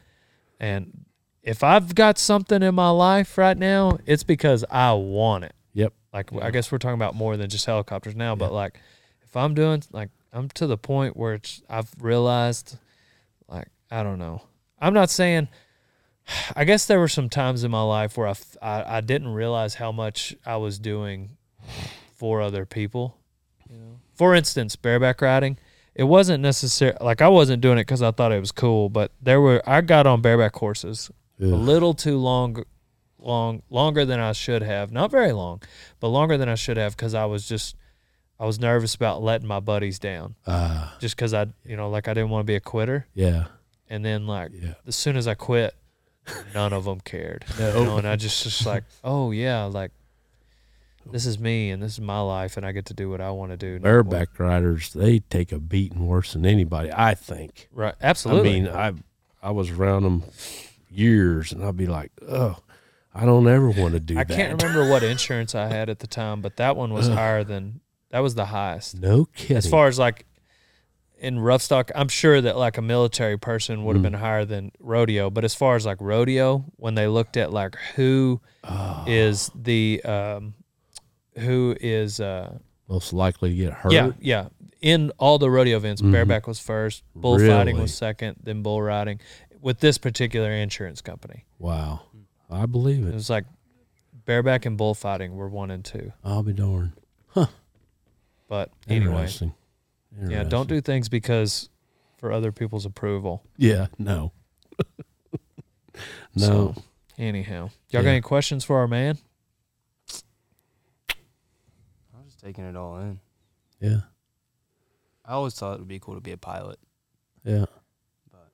And 0.60 1.04
if 1.42 1.62
I've 1.62 1.94
got 1.94 2.18
something 2.18 2.62
in 2.62 2.74
my 2.74 2.90
life 2.90 3.36
right 3.36 3.56
now, 3.56 3.98
it's 4.06 4.22
because 4.22 4.64
I 4.70 4.92
want 4.92 5.44
it. 5.44 5.54
Yep. 5.74 5.92
Like 6.12 6.30
I 6.40 6.50
guess 6.50 6.70
we're 6.70 6.78
talking 6.78 6.94
about 6.94 7.14
more 7.14 7.36
than 7.36 7.50
just 7.50 7.66
helicopters 7.66 8.14
now, 8.14 8.34
but 8.34 8.52
like 8.52 8.78
if 9.22 9.36
I'm 9.36 9.54
doing 9.54 9.82
like 9.92 10.10
I'm 10.32 10.48
to 10.50 10.66
the 10.66 10.78
point 10.78 11.16
where 11.16 11.34
it's 11.34 11.62
I've 11.68 11.90
realized 12.00 12.78
like 13.48 13.68
I 13.90 14.02
don't 14.02 14.18
know. 14.18 14.42
I'm 14.78 14.94
not 14.94 15.10
saying 15.10 15.48
I 16.56 16.64
guess 16.64 16.86
there 16.86 16.98
were 17.00 17.08
some 17.08 17.28
times 17.28 17.64
in 17.64 17.70
my 17.70 17.82
life 17.82 18.16
where 18.16 18.28
I 18.62 18.96
I 18.98 19.00
didn't 19.00 19.28
realize 19.34 19.74
how 19.74 19.92
much 19.92 20.34
I 20.46 20.56
was 20.56 20.78
doing 20.78 21.36
for 22.16 22.40
other 22.40 22.64
people. 22.66 23.16
You 23.70 23.76
know, 23.78 23.98
for 24.14 24.34
instance, 24.34 24.76
bareback 24.76 25.20
riding. 25.20 25.58
It 25.94 26.04
wasn't 26.04 26.42
necessary. 26.42 26.96
Like 27.00 27.22
I 27.22 27.28
wasn't 27.28 27.62
doing 27.62 27.78
it 27.78 27.82
because 27.82 28.02
I 28.02 28.10
thought 28.10 28.32
it 28.32 28.40
was 28.40 28.52
cool, 28.52 28.88
but 28.88 29.12
there 29.22 29.40
were. 29.40 29.62
I 29.66 29.80
got 29.80 30.06
on 30.06 30.20
bareback 30.22 30.54
horses 30.56 31.10
a 31.40 31.44
little 31.44 31.94
too 31.94 32.18
long, 32.18 32.64
long 33.18 33.62
longer 33.70 34.04
than 34.04 34.18
I 34.20 34.32
should 34.32 34.62
have. 34.62 34.90
Not 34.92 35.10
very 35.10 35.32
long, 35.32 35.62
but 36.00 36.08
longer 36.08 36.36
than 36.36 36.48
I 36.48 36.54
should 36.56 36.76
have 36.76 36.96
because 36.96 37.14
I 37.14 37.26
was 37.26 37.46
just 37.48 37.76
I 38.40 38.46
was 38.46 38.58
nervous 38.58 38.94
about 38.96 39.22
letting 39.22 39.46
my 39.46 39.60
buddies 39.60 39.98
down. 40.00 40.34
Uh, 40.46 40.90
Just 40.98 41.14
because 41.16 41.32
I, 41.32 41.46
you 41.64 41.76
know, 41.76 41.88
like 41.90 42.08
I 42.08 42.14
didn't 42.14 42.30
want 42.30 42.42
to 42.42 42.50
be 42.50 42.56
a 42.56 42.60
quitter. 42.60 43.06
yeah. 43.14 43.44
And 43.88 44.04
then 44.04 44.26
like 44.26 44.50
Yeah. 44.52 44.74
as 44.86 44.96
soon 44.96 45.16
as 45.16 45.28
I 45.28 45.34
quit, 45.34 45.74
none 46.54 46.72
of 46.72 46.84
them 46.84 47.00
cared. 47.00 47.44
You 47.58 47.64
know, 47.84 47.98
and 47.98 48.06
I 48.06 48.16
just 48.16 48.42
just 48.42 48.64
like, 48.66 48.84
oh 49.04 49.30
yeah, 49.30 49.64
like 49.64 49.90
this 51.10 51.26
is 51.26 51.38
me 51.38 51.70
and 51.70 51.82
this 51.82 51.92
is 51.92 52.00
my 52.00 52.20
life 52.20 52.56
and 52.56 52.64
I 52.64 52.72
get 52.72 52.86
to 52.86 52.94
do 52.94 53.10
what 53.10 53.20
I 53.20 53.30
want 53.30 53.50
to 53.52 53.56
do. 53.58 53.74
what- 53.74 53.82
Bareback 53.82 54.38
riders, 54.38 54.92
they 54.92 55.18
take 55.18 55.52
a 55.52 55.58
beating 55.58 56.06
worse 56.06 56.32
than 56.32 56.46
anybody, 56.46 56.90
I 56.92 57.14
think. 57.14 57.68
Right. 57.72 57.94
Absolutely. 58.00 58.48
I 58.50 58.52
mean, 58.52 58.68
I 58.68 58.92
I 59.42 59.50
was 59.50 59.70
around 59.70 60.04
them 60.04 60.22
years, 60.90 61.52
and 61.52 61.62
I'd 61.64 61.76
be 61.76 61.86
like, 61.86 62.10
oh, 62.26 62.56
I 63.14 63.26
don't 63.26 63.46
ever 63.46 63.68
want 63.70 63.92
to 63.94 64.00
do 64.00 64.18
I 64.18 64.24
that. 64.24 64.34
can't 64.34 64.62
remember 64.62 64.88
what 64.90 65.02
insurance 65.14 65.54
I 65.54 65.66
had 65.68 65.88
at 65.90 65.98
the 65.98 66.06
time, 66.06 66.40
but 66.40 66.56
that 66.56 66.76
one 66.76 66.92
was 66.94 67.08
higher 67.08 67.44
than 67.44 67.80
that 68.10 68.20
was 68.20 68.34
the 68.34 68.46
highest. 68.46 68.98
No 68.98 69.26
kidding. 69.26 69.56
As 69.58 69.66
far 69.68 69.86
as 69.88 69.98
like 69.98 70.24
in 71.18 71.38
rough 71.38 71.62
stock, 71.62 71.90
I'm 71.94 72.08
sure 72.08 72.40
that 72.40 72.56
like 72.56 72.76
a 72.76 72.82
military 72.82 73.38
person 73.38 73.84
would 73.84 73.96
have 73.96 74.00
Mm. 74.00 74.10
been 74.12 74.20
higher 74.20 74.44
than 74.44 74.72
rodeo. 74.80 75.30
But 75.30 75.44
as 75.44 75.54
far 75.54 75.76
as 75.76 75.86
like 75.86 75.98
rodeo, 76.00 76.64
when 76.76 76.94
they 76.94 77.06
looked 77.06 77.36
at 77.36 77.52
like 77.52 77.76
who 77.96 78.40
Oh, 78.64 79.04
is 79.06 79.50
the 79.54 80.02
um, 80.04 80.54
who 81.38 81.76
is 81.80 82.20
uh, 82.20 82.58
most 82.88 83.12
likely 83.12 83.50
to 83.50 83.56
get 83.56 83.72
hurt. 83.72 83.92
yeah 83.92 84.10
yeah 84.20 84.48
in 84.80 85.10
all 85.18 85.38
the 85.38 85.50
rodeo 85.50 85.76
events, 85.78 86.02
Mhm. 86.02 86.12
bareback 86.12 86.46
was 86.46 86.58
first, 86.60 87.02
bullfighting 87.14 87.74
Really? 87.76 87.80
was 87.82 87.94
second, 87.94 88.36
then 88.42 88.62
bull 88.62 88.82
riding. 88.82 89.18
With 89.62 89.80
this 89.80 89.96
particular 89.96 90.52
insurance 90.52 91.00
company, 91.00 91.46
Wow. 91.58 92.00
I 92.50 92.66
believe 92.66 93.04
it 93.06 93.08
it. 93.08 93.14
was 93.14 93.30
like 93.30 93.46
bareback 94.26 94.66
and 94.66 94.76
bullfighting 94.76 95.34
were 95.34 95.48
one 95.48 95.70
and 95.70 95.82
two. 95.84 96.12
I'll 96.22 96.42
be 96.42 96.52
darned. 96.52 96.92
Huh. 97.28 97.46
But 98.48 98.70
anyway. 98.88 99.26
Yeah, 100.28 100.44
don't 100.44 100.68
do 100.68 100.80
things 100.80 101.08
because 101.08 101.68
for 102.18 102.30
other 102.32 102.52
people's 102.52 102.86
approval. 102.86 103.42
Yeah, 103.56 103.86
no. 103.98 104.32
no. 106.34 106.74
So, 106.74 106.74
anyhow, 107.18 107.70
y'all 107.90 108.02
got 108.02 108.08
Yeah. 108.08 108.10
any 108.12 108.20
questions 108.20 108.64
for 108.64 108.78
our 108.78 108.88
man? 108.88 109.18
I 111.10 112.18
was 112.18 112.26
just 112.26 112.40
taking 112.40 112.64
it 112.64 112.76
all 112.76 112.98
in. 112.98 113.20
yeah. 113.80 114.00
I 115.26 115.32
always 115.32 115.54
thought 115.54 115.74
it 115.74 115.78
would 115.78 115.88
be 115.88 115.98
cool 115.98 116.16
to 116.16 116.20
be 116.20 116.32
a 116.32 116.36
pilot, 116.36 116.78
Yeah. 117.44 117.64
but 118.30 118.52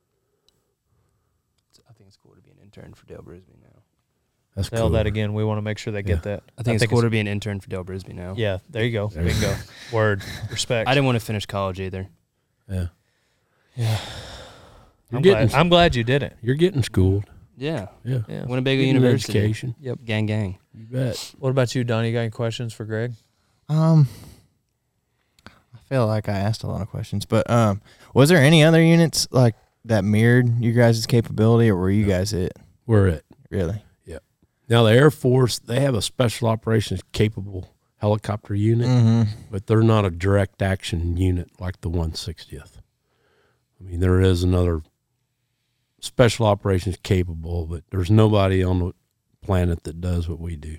it's- 1.69 1.81
I 1.89 1.91
think 1.93 2.07
it's 2.07 2.15
cool 2.15 2.33
to 2.33 2.41
be 2.41 2.49
an 2.51 2.59
intern 2.63 2.93
for 2.93 3.05
Dale 3.07 3.21
Brisby 3.21 3.59
now. 3.60 3.60
That's 4.55 4.69
Tell 4.69 4.81
cool. 4.81 4.89
that 4.91 5.05
again. 5.07 5.33
We 5.33 5.43
want 5.45 5.57
to 5.59 5.61
make 5.61 5.77
sure 5.77 5.93
they 5.93 6.03
get 6.03 6.23
that. 6.23 6.43
I 6.57 6.63
think 6.63 6.81
it's 6.81 6.91
cool 6.91 7.01
to 7.01 7.09
be 7.09 7.19
an 7.19 7.27
intern 7.27 7.59
for 7.61 7.69
Dale 7.69 7.85
Brisby 7.85 8.13
now. 8.13 8.33
Yeah, 8.35 8.57
there 8.69 8.83
you 8.83 8.91
go. 8.91 9.07
There 9.07 9.23
you 9.23 9.29
Bingo. 9.31 9.55
Word. 9.93 10.21
Respect. 10.49 10.89
I 10.89 10.93
didn't 10.93 11.05
want 11.05 11.17
to 11.19 11.25
finish 11.25 11.45
college 11.45 11.79
either. 11.79 12.07
Yeah. 12.69 12.87
Yeah. 13.75 13.99
You're 15.09 15.17
I'm 15.17 15.21
getting 15.23 15.47
glad, 15.47 15.59
I'm 15.59 15.69
glad 15.69 15.95
you 15.95 16.03
did 16.03 16.23
it. 16.23 16.35
you're 16.41 16.55
getting 16.55 16.83
schooled. 16.83 17.25
Yeah, 17.57 17.87
Yeah. 18.03 18.19
Yeah. 18.27 18.45
Winnebago 18.45 18.77
Getting 18.77 18.89
an 18.89 18.95
University. 18.95 19.37
Education. 19.37 19.75
Yep. 19.79 19.99
Gang, 20.03 20.25
gang. 20.25 20.57
You 20.73 20.85
bet. 20.85 21.33
What 21.39 21.49
about 21.49 21.75
you, 21.75 21.83
Donnie? 21.83 22.07
You 22.07 22.13
got 22.13 22.21
any 22.21 22.29
questions 22.31 22.73
for 22.73 22.85
Greg? 22.85 23.13
Um, 23.69 24.07
I 25.45 25.79
feel 25.89 26.07
like 26.07 26.27
I 26.27 26.33
asked 26.39 26.63
a 26.63 26.67
lot 26.67 26.81
of 26.81 26.89
questions, 26.89 27.25
but 27.25 27.49
um, 27.49 27.81
was 28.13 28.29
there 28.29 28.39
any 28.41 28.63
other 28.63 28.81
units 28.81 29.27
like 29.31 29.55
that 29.85 30.03
mirrored 30.03 30.59
you 30.61 30.71
guys' 30.73 31.05
capability, 31.05 31.69
or 31.69 31.75
were 31.75 31.89
you 31.91 32.05
guys 32.05 32.33
it 32.33 32.53
We're 32.85 33.07
it. 33.07 33.25
really? 33.49 33.83
Now 34.71 34.83
the 34.83 34.91
Air 34.93 35.11
Force, 35.11 35.59
they 35.59 35.81
have 35.81 35.95
a 35.95 36.01
special 36.01 36.47
operations 36.47 37.01
capable 37.11 37.75
helicopter 37.97 38.55
unit, 38.55 38.87
Mm-hmm. 38.87 39.23
but 39.51 39.67
they're 39.67 39.83
not 39.83 40.05
a 40.05 40.09
direct 40.09 40.61
action 40.61 41.17
unit 41.17 41.51
like 41.59 41.81
the 41.81 41.89
160th. 41.89 42.77
I 43.79 43.83
mean, 43.83 43.99
there 43.99 44.21
is 44.21 44.43
another 44.43 44.81
special 45.99 46.45
operations 46.45 46.97
capable, 47.03 47.65
but 47.65 47.83
there's 47.91 48.09
nobody 48.09 48.63
on 48.63 48.79
the 48.79 48.93
planet 49.41 49.83
that 49.83 49.99
does 49.99 50.29
what 50.29 50.39
we 50.39 50.55
do. 50.55 50.77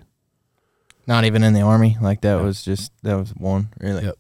Not 1.06 1.24
even 1.24 1.42
in 1.44 1.52
the 1.52 1.60
army. 1.60 1.96
Like 2.00 2.22
that 2.22 2.38
No. 2.38 2.44
was 2.44 2.64
just 2.64 2.92
that 3.02 3.16
was 3.16 3.30
one 3.36 3.68
really. 3.78 4.04
Yep. 4.04 4.16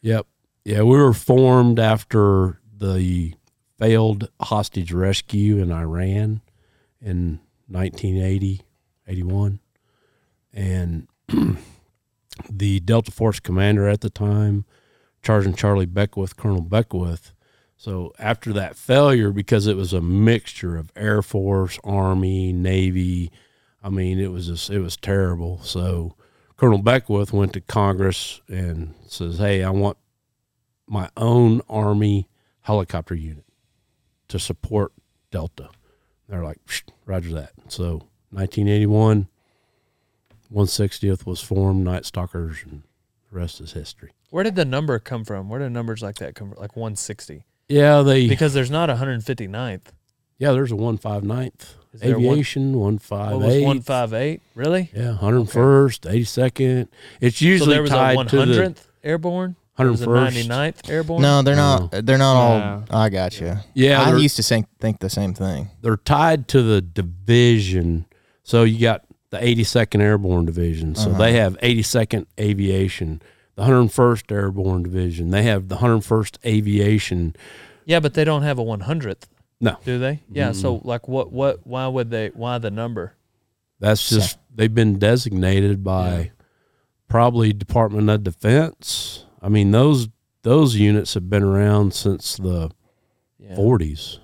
Yep. 0.00 0.26
Yeah, 0.64 0.82
we 0.82 0.96
were 0.96 1.12
formed 1.12 1.78
after 1.78 2.58
the 2.76 3.34
failed 3.78 4.28
hostage 4.40 4.90
rescue 4.92 5.58
in 5.58 5.70
Iran 5.70 6.40
in 7.00 7.40
1980, 7.68 8.62
81. 9.06 9.60
And 10.52 11.08
the 12.50 12.80
Delta 12.80 13.10
Force 13.10 13.40
commander 13.40 13.88
at 13.88 14.00
the 14.00 14.10
time, 14.10 14.64
Sergeant 15.24 15.56
Charlie 15.56 15.86
Beckwith, 15.86 16.36
Colonel 16.36 16.62
Beckwith. 16.62 17.32
So 17.76 18.12
after 18.18 18.52
that 18.54 18.76
failure, 18.76 19.30
because 19.30 19.66
it 19.66 19.76
was 19.76 19.92
a 19.92 20.00
mixture 20.00 20.76
of 20.76 20.92
Air 20.96 21.20
Force, 21.20 21.78
Army, 21.84 22.52
Navy, 22.52 23.30
I 23.82 23.90
mean, 23.90 24.18
it 24.18 24.32
was 24.32 24.46
just, 24.46 24.70
it 24.70 24.80
was 24.80 24.96
terrible. 24.96 25.60
So 25.62 26.16
Colonel 26.56 26.78
Beckwith 26.78 27.32
went 27.32 27.52
to 27.52 27.60
Congress 27.60 28.40
and 28.48 28.94
says, 29.06 29.38
"Hey, 29.38 29.62
I 29.62 29.70
want 29.70 29.98
my 30.86 31.10
own 31.16 31.60
Army 31.68 32.28
helicopter 32.62 33.14
unit 33.14 33.44
to 34.28 34.38
support 34.38 34.92
Delta." 35.30 35.68
They're 36.28 36.42
like, 36.44 36.58
"Roger 37.04 37.30
that." 37.34 37.52
So 37.68 38.02
1981, 38.30 39.28
160th 40.52 41.26
was 41.26 41.40
formed, 41.40 41.84
Night 41.84 42.04
Stalkers, 42.04 42.58
and 42.64 42.82
the 43.30 43.38
rest 43.38 43.60
is 43.60 43.72
history. 43.72 44.10
Where 44.30 44.44
did 44.44 44.54
the 44.56 44.64
number 44.64 44.98
come 44.98 45.24
from? 45.24 45.48
Where 45.48 45.60
did 45.60 45.70
numbers 45.70 46.02
like 46.02 46.16
that 46.16 46.34
come 46.34 46.50
from? 46.50 46.58
Like 46.60 46.76
160? 46.76 47.44
Yeah, 47.68 48.02
they 48.02 48.28
Because 48.28 48.54
there's 48.54 48.70
not 48.70 48.88
159th. 48.88 49.92
yeah. 50.38 50.52
There's 50.52 50.70
a 50.72 50.76
159th 50.76 51.74
Is 51.94 52.02
one- 52.02 52.12
aviation, 52.14 52.78
What 52.78 52.92
was 52.94 53.10
158. 53.10 53.64
158? 53.64 54.40
Really? 54.54 54.90
Yeah, 54.94 55.16
101st, 55.20 56.06
82nd. 56.06 56.88
It's 57.20 57.38
So 57.38 57.44
usually 57.44 57.72
there 57.74 57.82
was 57.82 57.90
a 57.90 57.94
tied 57.94 58.28
to 58.28 58.36
the 58.36 58.42
100th 58.52 58.86
airborne? 59.02 59.56
There 59.76 59.90
was 59.90 60.00
101st. 60.00 60.48
99th 60.48 60.90
airborne? 60.90 61.22
No, 61.22 61.42
they're 61.42 61.56
not. 61.56 61.90
They're 61.90 62.16
not 62.18 62.34
all. 62.36 62.58
No. 62.58 62.84
I 62.90 63.08
got 63.10 63.40
you. 63.40 63.56
Yeah, 63.74 64.00
I 64.02 64.10
they're- 64.10 64.20
used 64.20 64.36
to 64.36 64.42
think 64.42 64.66
think 64.80 65.00
the 65.00 65.10
same 65.10 65.34
thing. 65.34 65.70
they're 65.82 65.96
tied 65.98 66.48
to 66.48 66.62
the 66.62 66.80
division. 66.80 68.06
So 68.42 68.62
you 68.64 68.80
got 68.80 69.04
the 69.30 69.38
82nd 69.38 70.00
Airborne 70.00 70.46
Division. 70.46 70.94
So 70.94 71.10
Uh-huh. 71.10 71.18
they 71.18 71.32
have 71.34 71.56
82nd 71.62 72.26
Aviation, 72.38 73.20
the 73.56 73.62
101st 73.64 74.30
Airborne 74.32 74.82
Division. 74.84 75.30
They 75.30 75.42
have 75.42 75.68
the 75.68 75.76
101st 75.76 76.38
Aviation. 76.44 77.34
Yeah, 77.84 78.00
but 78.00 78.14
they 78.14 78.24
don't 78.24 78.42
have 78.42 78.58
a 78.58 78.62
100th, 78.64 79.24
No, 79.60 79.76
do 79.84 79.98
they? 79.98 80.22
Yeah. 80.32 80.52
So 80.52 80.80
like, 80.84 81.06
what? 81.08 81.32
What? 81.32 81.66
Why 81.66 81.86
would 81.86 82.10
they? 82.10 82.28
Why 82.28 82.58
the 82.58 82.70
number? 82.70 83.12
that's 83.78 84.08
just 84.08 84.38
they've 84.54 84.74
been 84.74 84.98
designated 84.98 85.84
by 85.84 86.30
probably 87.08 87.52
Department 87.52 88.08
of 88.08 88.22
Defense. 88.24 89.25
I 89.42 89.48
mean 89.48 89.70
those 89.70 90.08
those 90.42 90.76
units 90.76 91.14
have 91.14 91.28
been 91.28 91.42
around 91.42 91.92
since 91.94 92.36
the 92.36 92.70
Yeah. 93.38 93.54
40s. 93.56 94.18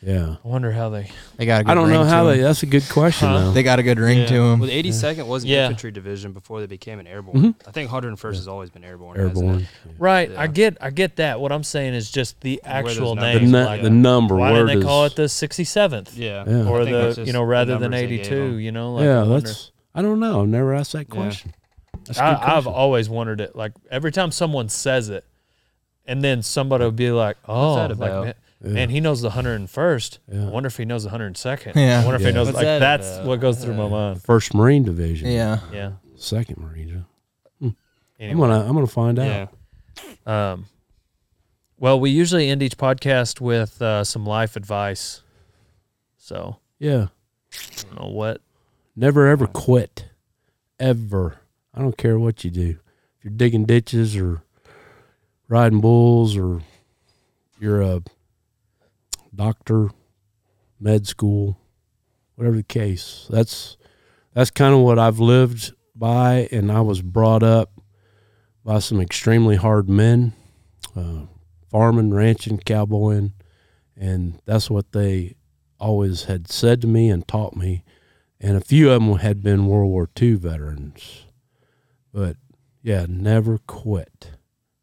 Yeah. 0.00 0.36
I 0.44 0.48
wonder 0.48 0.70
how 0.70 0.90
they. 0.90 1.10
They 1.38 1.44
got 1.46 1.62
a 1.62 1.64
good 1.64 1.70
I 1.72 1.74
don't 1.74 1.90
know 1.90 2.00
ring 2.02 2.08
how 2.08 2.22
to 2.22 2.28
they. 2.28 2.34
'em. 2.36 2.42
That's 2.42 2.62
a 2.62 2.66
good 2.66 2.88
question 2.88 3.26
Huh? 3.28 3.38
though. 3.46 3.50
They 3.50 3.64
got 3.64 3.80
a 3.80 3.82
good 3.82 3.98
ring 3.98 4.28
to 4.28 4.32
them. 4.34 4.60
Well, 4.60 4.68
the 4.68 4.74
82nd 4.78 5.26
was 5.26 5.42
an 5.42 5.48
Yeah. 5.48 5.64
infantry 5.64 5.90
division 5.90 6.32
before 6.32 6.60
they 6.60 6.66
became 6.66 7.00
an 7.00 7.08
airborne. 7.08 7.36
Mm-hmm. 7.36 7.68
I 7.68 7.72
think 7.72 7.90
101st 7.90 8.36
has 8.36 8.46
always 8.46 8.70
been 8.70 8.84
airborne. 8.84 9.18
hasn't? 9.18 9.36
Airborne. 9.36 9.66
Right. 9.98 10.30
Yeah. 10.30 10.40
I 10.40 10.46
get. 10.46 10.76
I 10.80 10.90
get 10.90 11.16
that. 11.16 11.40
What 11.40 11.50
I'm 11.50 11.64
saying 11.64 11.94
is 11.94 12.12
just 12.12 12.40
the 12.42 12.60
actual 12.64 13.16
numbers 13.16 13.40
The, 13.50 13.56
name. 13.58 13.66
like, 13.66 13.82
the 13.82 13.90
number. 13.90 14.36
why 14.36 14.52
where 14.52 14.66
didn't 14.66 14.80
they 14.80 14.86
call 14.86 15.02
does- 15.08 15.12
it 15.14 15.16
the 15.16 15.28
67th? 15.28 16.16
Yeah. 16.16 16.44
Yeah. 16.46 16.68
Or 16.68 16.82
I 16.82 16.84
think 16.84 16.94
that's 16.96 17.16
the 17.16 17.22
you 17.22 17.26
just 17.26 17.32
know 17.34 17.40
the 17.40 17.46
rather 17.46 17.72
than 17.72 17.90
numbers 17.90 18.00
they 18.02 18.06
gave 18.06 18.20
82. 18.20 18.34
'em. 18.36 18.60
You 18.60 18.70
know. 18.72 18.94
Like, 18.94 19.04
yeah, 19.04 19.22
wonder- 19.24 19.40
that's. 19.48 19.72
I 19.96 20.02
don't 20.02 20.20
know. 20.20 20.42
I've 20.42 20.48
never 20.48 20.74
asked 20.74 20.92
that 20.92 21.06
Yeah. 21.08 21.14
question. 21.14 21.54
That's 22.08 22.18
a 22.18 22.22
good 22.22 22.48
I, 22.50 22.56
I've 22.56 22.66
always 22.66 23.08
wondered 23.08 23.40
it. 23.40 23.54
Like 23.56 23.72
every 23.90 24.12
time 24.12 24.30
someone 24.32 24.68
says 24.68 25.08
it, 25.08 25.24
and 26.06 26.22
then 26.24 26.42
somebody 26.42 26.84
will 26.84 26.90
be 26.92 27.10
like, 27.10 27.36
"Oh, 27.46 27.76
that 27.76 27.96
like, 27.98 28.10
man, 28.10 28.34
Yeah. 28.64 28.68
man, 28.70 28.90
he 28.90 29.00
knows 29.00 29.20
the 29.22 29.30
101st. 29.30 30.18
I 30.32 30.36
wonder 30.50 30.66
if 30.66 30.76
he 30.76 30.84
knows 30.84 31.04
the 31.04 31.10
102nd. 31.10 31.74
Yeah. 31.76 32.00
I 32.00 32.04
wonder 32.04 32.16
if 32.16 32.22
Yeah. 32.22 32.28
he 32.28 32.34
knows. 32.34 32.46
What's 32.48 32.56
like 32.56 32.64
that 32.64 32.78
that's 32.80 33.16
about? 33.16 33.26
what 33.26 33.40
goes 33.40 33.62
through 33.62 33.74
my 33.74 33.88
mind. 33.88 34.22
First 34.22 34.54
Marine 34.54 34.82
Division. 34.84 35.28
Yeah. 35.28 35.60
Yeah. 35.72 35.92
Second 36.16 36.58
Marine. 36.58 37.04
I'm 38.20 38.36
gonna. 38.36 38.60
I'm 38.66 38.74
gonna 38.74 38.86
find 38.88 39.16
out. 39.20 39.50
Yeah. 40.26 40.52
um, 40.52 40.66
well, 41.78 42.00
we 42.00 42.10
usually 42.10 42.48
end 42.50 42.62
each 42.64 42.76
podcast 42.76 43.40
with 43.40 43.80
uh, 43.80 44.02
some 44.02 44.26
life 44.26 44.56
advice. 44.56 45.22
So 46.16 46.56
Yeah. 46.80 47.06
I 47.52 47.82
don't 47.82 48.00
know 48.02 48.08
what. 48.10 48.40
Never 48.96 49.28
ever 49.28 49.46
quit. 49.46 50.06
Ever. 50.80 51.36
I 51.78 51.82
don't 51.82 51.96
care 51.96 52.18
what 52.18 52.42
you 52.42 52.50
do. 52.50 52.70
If 53.18 53.24
you're 53.24 53.32
digging 53.32 53.64
ditches 53.64 54.16
or 54.16 54.42
riding 55.46 55.80
bulls 55.80 56.36
or 56.36 56.62
you're 57.60 57.82
a 57.82 58.02
doctor, 59.32 59.90
med 60.80 61.06
school, 61.06 61.56
whatever 62.34 62.56
the 62.56 62.64
case. 62.64 63.28
That's 63.30 63.76
that's 64.34 64.50
kind 64.50 64.74
of 64.74 64.80
what 64.80 64.98
I've 64.98 65.20
lived 65.20 65.72
by 65.94 66.48
and 66.50 66.72
I 66.72 66.80
was 66.80 67.00
brought 67.00 67.44
up 67.44 67.70
by 68.64 68.80
some 68.80 69.00
extremely 69.00 69.54
hard 69.54 69.88
men, 69.88 70.32
uh, 70.96 71.26
farming, 71.70 72.12
ranching, 72.12 72.58
cowboying, 72.58 73.34
and 73.96 74.40
that's 74.46 74.68
what 74.68 74.90
they 74.90 75.36
always 75.78 76.24
had 76.24 76.50
said 76.50 76.80
to 76.80 76.88
me 76.88 77.08
and 77.08 77.26
taught 77.28 77.54
me 77.54 77.84
and 78.40 78.56
a 78.56 78.60
few 78.60 78.90
of 78.90 79.00
them 79.00 79.18
had 79.18 79.44
been 79.44 79.66
World 79.66 79.90
War 79.90 80.08
II 80.20 80.34
veterans. 80.34 81.24
But 82.18 82.36
yeah, 82.82 83.06
never 83.08 83.58
quit, 83.58 84.32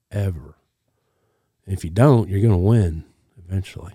ever. 0.10 0.56
If 1.68 1.84
you 1.84 1.90
don't, 1.90 2.30
you're 2.30 2.40
gonna 2.40 2.58
win 2.58 3.04
eventually. 3.38 3.92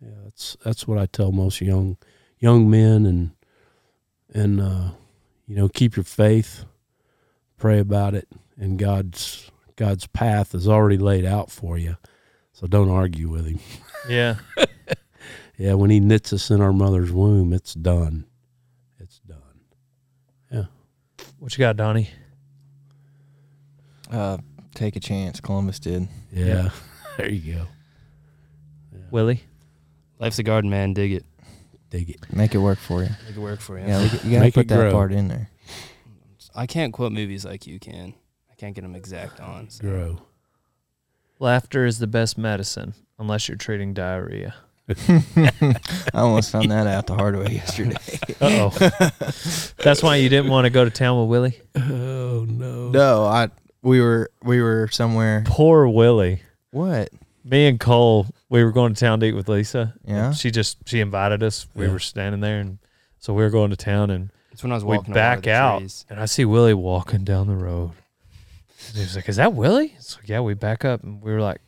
Yeah, 0.00 0.20
that's 0.22 0.56
that's 0.64 0.86
what 0.86 0.98
I 0.98 1.06
tell 1.06 1.32
most 1.32 1.60
young 1.60 1.96
young 2.38 2.70
men, 2.70 3.06
and 3.06 3.32
and 4.32 4.60
uh, 4.60 4.90
you 5.48 5.56
know, 5.56 5.68
keep 5.68 5.96
your 5.96 6.04
faith, 6.04 6.64
pray 7.56 7.80
about 7.80 8.14
it, 8.14 8.28
and 8.56 8.78
God's 8.78 9.50
God's 9.74 10.06
path 10.06 10.54
is 10.54 10.68
already 10.68 10.98
laid 10.98 11.24
out 11.24 11.50
for 11.50 11.76
you. 11.76 11.96
So 12.52 12.68
don't 12.68 12.88
argue 12.88 13.28
with 13.30 13.46
him. 13.46 13.58
Yeah. 14.08 14.36
Yeah, 15.60 15.74
when 15.74 15.90
he 15.90 15.98
knits 15.98 16.32
us 16.32 16.52
in 16.52 16.60
our 16.60 16.72
mother's 16.72 17.10
womb, 17.10 17.52
it's 17.52 17.74
done. 17.74 18.26
It's 19.00 19.18
done. 19.18 19.38
Yeah. 20.52 20.66
What 21.40 21.58
you 21.58 21.62
got, 21.62 21.76
Donnie? 21.76 22.08
Uh, 24.10 24.38
take 24.74 24.96
a 24.96 25.00
chance. 25.00 25.40
Columbus 25.40 25.78
did. 25.78 26.08
Yeah. 26.32 26.70
there 27.16 27.28
you 27.30 27.54
go. 27.54 27.66
Willie? 29.10 29.42
Life's 30.18 30.38
a 30.38 30.42
garden, 30.42 30.70
man. 30.70 30.92
Dig 30.94 31.12
it. 31.12 31.24
Dig 31.90 32.10
it. 32.10 32.32
Make 32.32 32.54
it 32.54 32.58
work 32.58 32.78
for 32.78 33.02
you. 33.02 33.08
Make 33.26 33.36
it 33.36 33.40
work 33.40 33.60
for 33.60 33.78
you. 33.78 33.86
Yeah, 33.86 34.02
you 34.02 34.08
gotta 34.10 34.40
Make 34.40 34.54
put 34.54 34.68
that 34.68 34.76
grow. 34.76 34.92
part 34.92 35.12
in 35.12 35.28
there. 35.28 35.48
I 36.54 36.66
can't 36.66 36.92
quote 36.92 37.12
movies 37.12 37.44
like 37.44 37.66
you 37.66 37.78
can. 37.78 38.14
I 38.50 38.54
can't 38.56 38.74
get 38.74 38.82
them 38.82 38.94
exact 38.94 39.40
on. 39.40 39.70
so. 39.70 39.82
Grow. 39.82 40.20
Laughter 41.38 41.86
is 41.86 41.98
the 42.00 42.06
best 42.08 42.36
medicine, 42.36 42.94
unless 43.18 43.48
you're 43.48 43.56
treating 43.56 43.94
diarrhea. 43.94 44.54
I 44.88 45.74
almost 46.14 46.50
found 46.50 46.70
that 46.70 46.86
out 46.86 47.06
the 47.06 47.14
hard 47.14 47.36
way 47.36 47.52
yesterday. 47.52 47.96
Uh 48.40 48.70
oh. 48.70 49.10
That's 49.78 50.00
why 50.02 50.16
you 50.16 50.28
didn't 50.28 50.48
want 50.50 50.64
to 50.66 50.70
go 50.70 50.84
to 50.84 50.90
town 50.90 51.20
with 51.20 51.28
Willie. 51.28 51.60
Oh 51.76 52.46
no. 52.48 52.90
no, 52.90 53.24
I 53.24 53.48
we 53.82 54.00
were 54.00 54.30
we 54.42 54.60
were 54.60 54.88
somewhere. 54.90 55.44
Poor 55.46 55.88
Willie. 55.88 56.42
What? 56.70 57.10
Me 57.44 57.66
and 57.66 57.80
Cole, 57.80 58.26
we 58.50 58.62
were 58.62 58.72
going 58.72 58.92
to 58.94 59.00
town 59.00 59.20
to 59.20 59.26
eat 59.26 59.32
with 59.32 59.48
Lisa. 59.48 59.94
Yeah. 60.06 60.32
She 60.32 60.50
just 60.50 60.76
she 60.86 61.00
invited 61.00 61.42
us. 61.42 61.66
We 61.74 61.86
Yeah. 61.86 61.92
were 61.92 61.98
standing 61.98 62.40
there, 62.40 62.60
and 62.60 62.78
so 63.18 63.32
we 63.32 63.42
were 63.42 63.50
going 63.50 63.70
to 63.70 63.76
town, 63.76 64.10
and 64.10 64.30
It's 64.52 64.62
when 64.62 64.72
I 64.72 64.74
was 64.74 64.84
we 64.84 64.96
walking 64.96 65.14
back 65.14 65.38
over 65.46 65.50
out, 65.50 65.78
trees. 65.78 66.04
and 66.10 66.20
I 66.20 66.26
see 66.26 66.44
Willie 66.44 66.74
walking 66.74 67.24
down 67.24 67.46
the 67.46 67.56
road. 67.56 67.92
And 68.88 68.96
he 68.96 69.00
was 69.02 69.16
like, 69.16 69.28
"Is 69.28 69.36
that 69.36 69.54
Willie?" 69.54 69.94
It's 69.96 70.16
like, 70.16 70.28
"Yeah." 70.28 70.40
We 70.40 70.54
back 70.54 70.84
up, 70.84 71.02
and 71.02 71.20
we 71.22 71.32
were 71.32 71.40
like, 71.40 71.60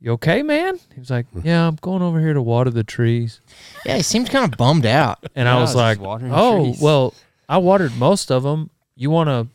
"You 0.00 0.12
okay, 0.12 0.42
man?" 0.42 0.78
He 0.94 1.00
was 1.00 1.10
like, 1.10 1.26
"Yeah, 1.44 1.66
I'm 1.68 1.76
going 1.80 2.02
over 2.02 2.18
here 2.20 2.32
to 2.34 2.42
water 2.42 2.70
the 2.70 2.84
trees." 2.84 3.40
Yeah, 3.86 3.96
he 3.96 4.02
seemed 4.02 4.30
kind 4.30 4.50
of 4.52 4.56
bummed 4.58 4.86
out. 4.86 5.24
And 5.36 5.46
Yeah, 5.46 5.54
I 5.54 5.58
I 5.58 5.60
was 5.60 5.70
was 5.70 5.76
like, 5.76 6.00
watering 6.00 6.32
"Oh, 6.34 6.64
trees." 6.64 6.80
well, 6.80 7.14
I 7.48 7.58
watered 7.58 7.96
most 7.96 8.30
of 8.32 8.42
them. 8.42 8.70
You 8.96 9.10
want 9.10 9.28
to 9.28 9.48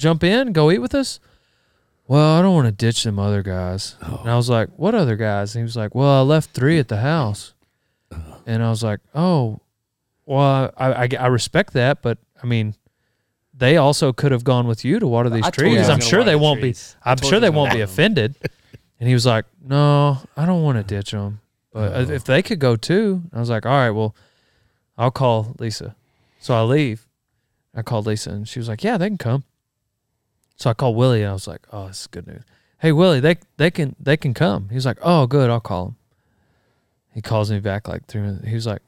jump 0.00 0.24
in, 0.24 0.52
go 0.52 0.70
eat 0.70 0.78
with 0.78 0.94
us?" 0.94 1.20
Well, 2.08 2.36
I 2.38 2.42
don't 2.42 2.54
want 2.54 2.66
to 2.66 2.72
ditch 2.72 3.04
them 3.04 3.20
other 3.20 3.42
guys. 3.42 3.94
Oh. 4.02 4.18
And 4.22 4.30
I 4.30 4.36
was 4.36 4.48
like, 4.50 4.68
"What 4.76 4.94
other 4.96 5.14
guys?" 5.16 5.54
And 5.54 5.60
he 5.60 5.64
was 5.64 5.76
like, 5.76 5.94
"Well, 5.94 6.08
I 6.08 6.22
left 6.22 6.50
three 6.50 6.78
at 6.80 6.88
the 6.88 6.96
house." 6.98 7.54
Uh-huh. 8.10 8.34
And 8.46 8.62
I 8.64 8.70
was 8.70 8.82
like, 8.82 8.98
"Oh, 9.14 9.60
well, 10.26 10.72
I, 10.76 10.92
I, 11.04 11.08
I 11.20 11.26
respect 11.28 11.72
that, 11.74 12.02
but 12.02 12.18
I 12.42 12.46
mean, 12.46 12.74
they 13.56 13.76
also 13.76 14.12
could 14.12 14.32
have 14.32 14.42
gone 14.42 14.66
with 14.66 14.84
you 14.84 14.98
to 14.98 15.06
water 15.06 15.30
these 15.30 15.44
I 15.44 15.50
trees. 15.50 15.88
I 15.88 15.92
I'm 15.92 16.00
sure 16.00 16.24
they 16.24 16.32
the 16.32 16.38
won't 16.38 16.58
be. 16.60 16.68
trees. 16.72 16.96
I 17.04 17.12
I'm 17.12 17.18
sure 17.18 17.38
they 17.38 17.50
won't 17.50 17.72
be 17.72 17.80
offended." 17.80 18.34
And 18.98 19.08
he 19.08 19.14
was 19.14 19.24
like, 19.24 19.44
"No, 19.64 20.18
I 20.36 20.44
don't 20.46 20.62
want 20.62 20.76
to 20.78 20.82
ditch 20.84 21.12
them, 21.12 21.40
but 21.72 21.92
uh, 21.92 21.96
Oh. 22.08 22.12
if 22.12 22.24
they 22.24 22.42
could 22.42 22.58
go 22.58 22.74
too." 22.76 23.22
I 23.32 23.38
was 23.38 23.48
like, 23.50 23.64
"All 23.64 23.72
right, 23.72 23.90
well, 23.90 24.14
I'll 24.98 25.10
call 25.12 25.54
Lisa." 25.60 25.94
So 26.40 26.54
I 26.54 26.62
leave. 26.62 27.06
I 27.74 27.82
called 27.82 28.06
Lisa, 28.06 28.30
and 28.30 28.48
she 28.48 28.58
was 28.58 28.68
like, 28.68 28.82
"Yeah, 28.82 28.98
they 28.98 29.08
can 29.08 29.16
come." 29.18 29.44
So 30.60 30.68
I 30.68 30.74
called 30.74 30.94
Willie, 30.94 31.22
and 31.22 31.30
I 31.30 31.32
was 31.32 31.48
like, 31.48 31.66
"Oh, 31.72 31.86
this 31.86 32.02
is 32.02 32.06
good 32.06 32.26
news." 32.26 32.42
Hey, 32.80 32.92
Willie, 32.92 33.20
they 33.20 33.36
they 33.56 33.70
can 33.70 33.96
they 33.98 34.18
can 34.18 34.34
come. 34.34 34.68
He 34.68 34.74
was 34.74 34.84
like, 34.84 34.98
"Oh, 35.00 35.26
good, 35.26 35.48
I'll 35.48 35.58
call 35.58 35.86
him." 35.86 35.96
He 37.14 37.22
calls 37.22 37.50
me 37.50 37.60
back 37.60 37.88
like 37.88 38.04
three 38.04 38.20
minutes. 38.20 38.46
He 38.46 38.54
was 38.54 38.66
like, 38.66 38.82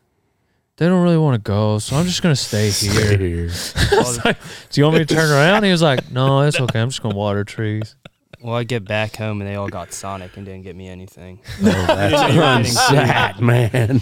"They 0.77 0.85
don't 0.85 1.03
really 1.03 1.16
want 1.16 1.43
to 1.43 1.51
go, 1.51 1.78
so 1.78 1.97
I'm 1.97 2.05
just 2.05 2.20
gonna 2.20 2.36
stay 2.36 2.69
Stay 2.69 3.16
here." 3.16 3.16
here. 3.16 3.44
I 3.90 3.97
was 3.97 4.23
like, 4.23 4.36
Do 4.69 4.82
you 4.82 4.85
want 4.85 4.99
me 4.99 5.07
to 5.07 5.15
turn 5.15 5.31
around? 5.31 5.65
He 5.65 5.70
was 5.70 5.81
like, 5.81 6.11
No, 6.11 6.43
it's 6.43 6.61
okay. 6.61 6.78
I'm 6.78 6.90
just 6.90 7.03
gonna 7.03 7.16
water 7.16 7.43
trees. 7.43 7.97
Well, 8.43 8.55
I 8.56 8.64
get 8.64 8.85
back 8.85 9.16
home 9.16 9.40
and 9.40 9.48
they 9.48 9.55
all 9.55 9.69
got 9.69 9.93
Sonic 9.93 10.36
and 10.36 10.44
didn't 10.44 10.62
get 10.62 10.74
me 10.74 10.89
anything. 10.89 11.40
Oh, 11.62 11.86
that's 11.86 12.73
sad, 12.89 13.40
man. 13.40 14.01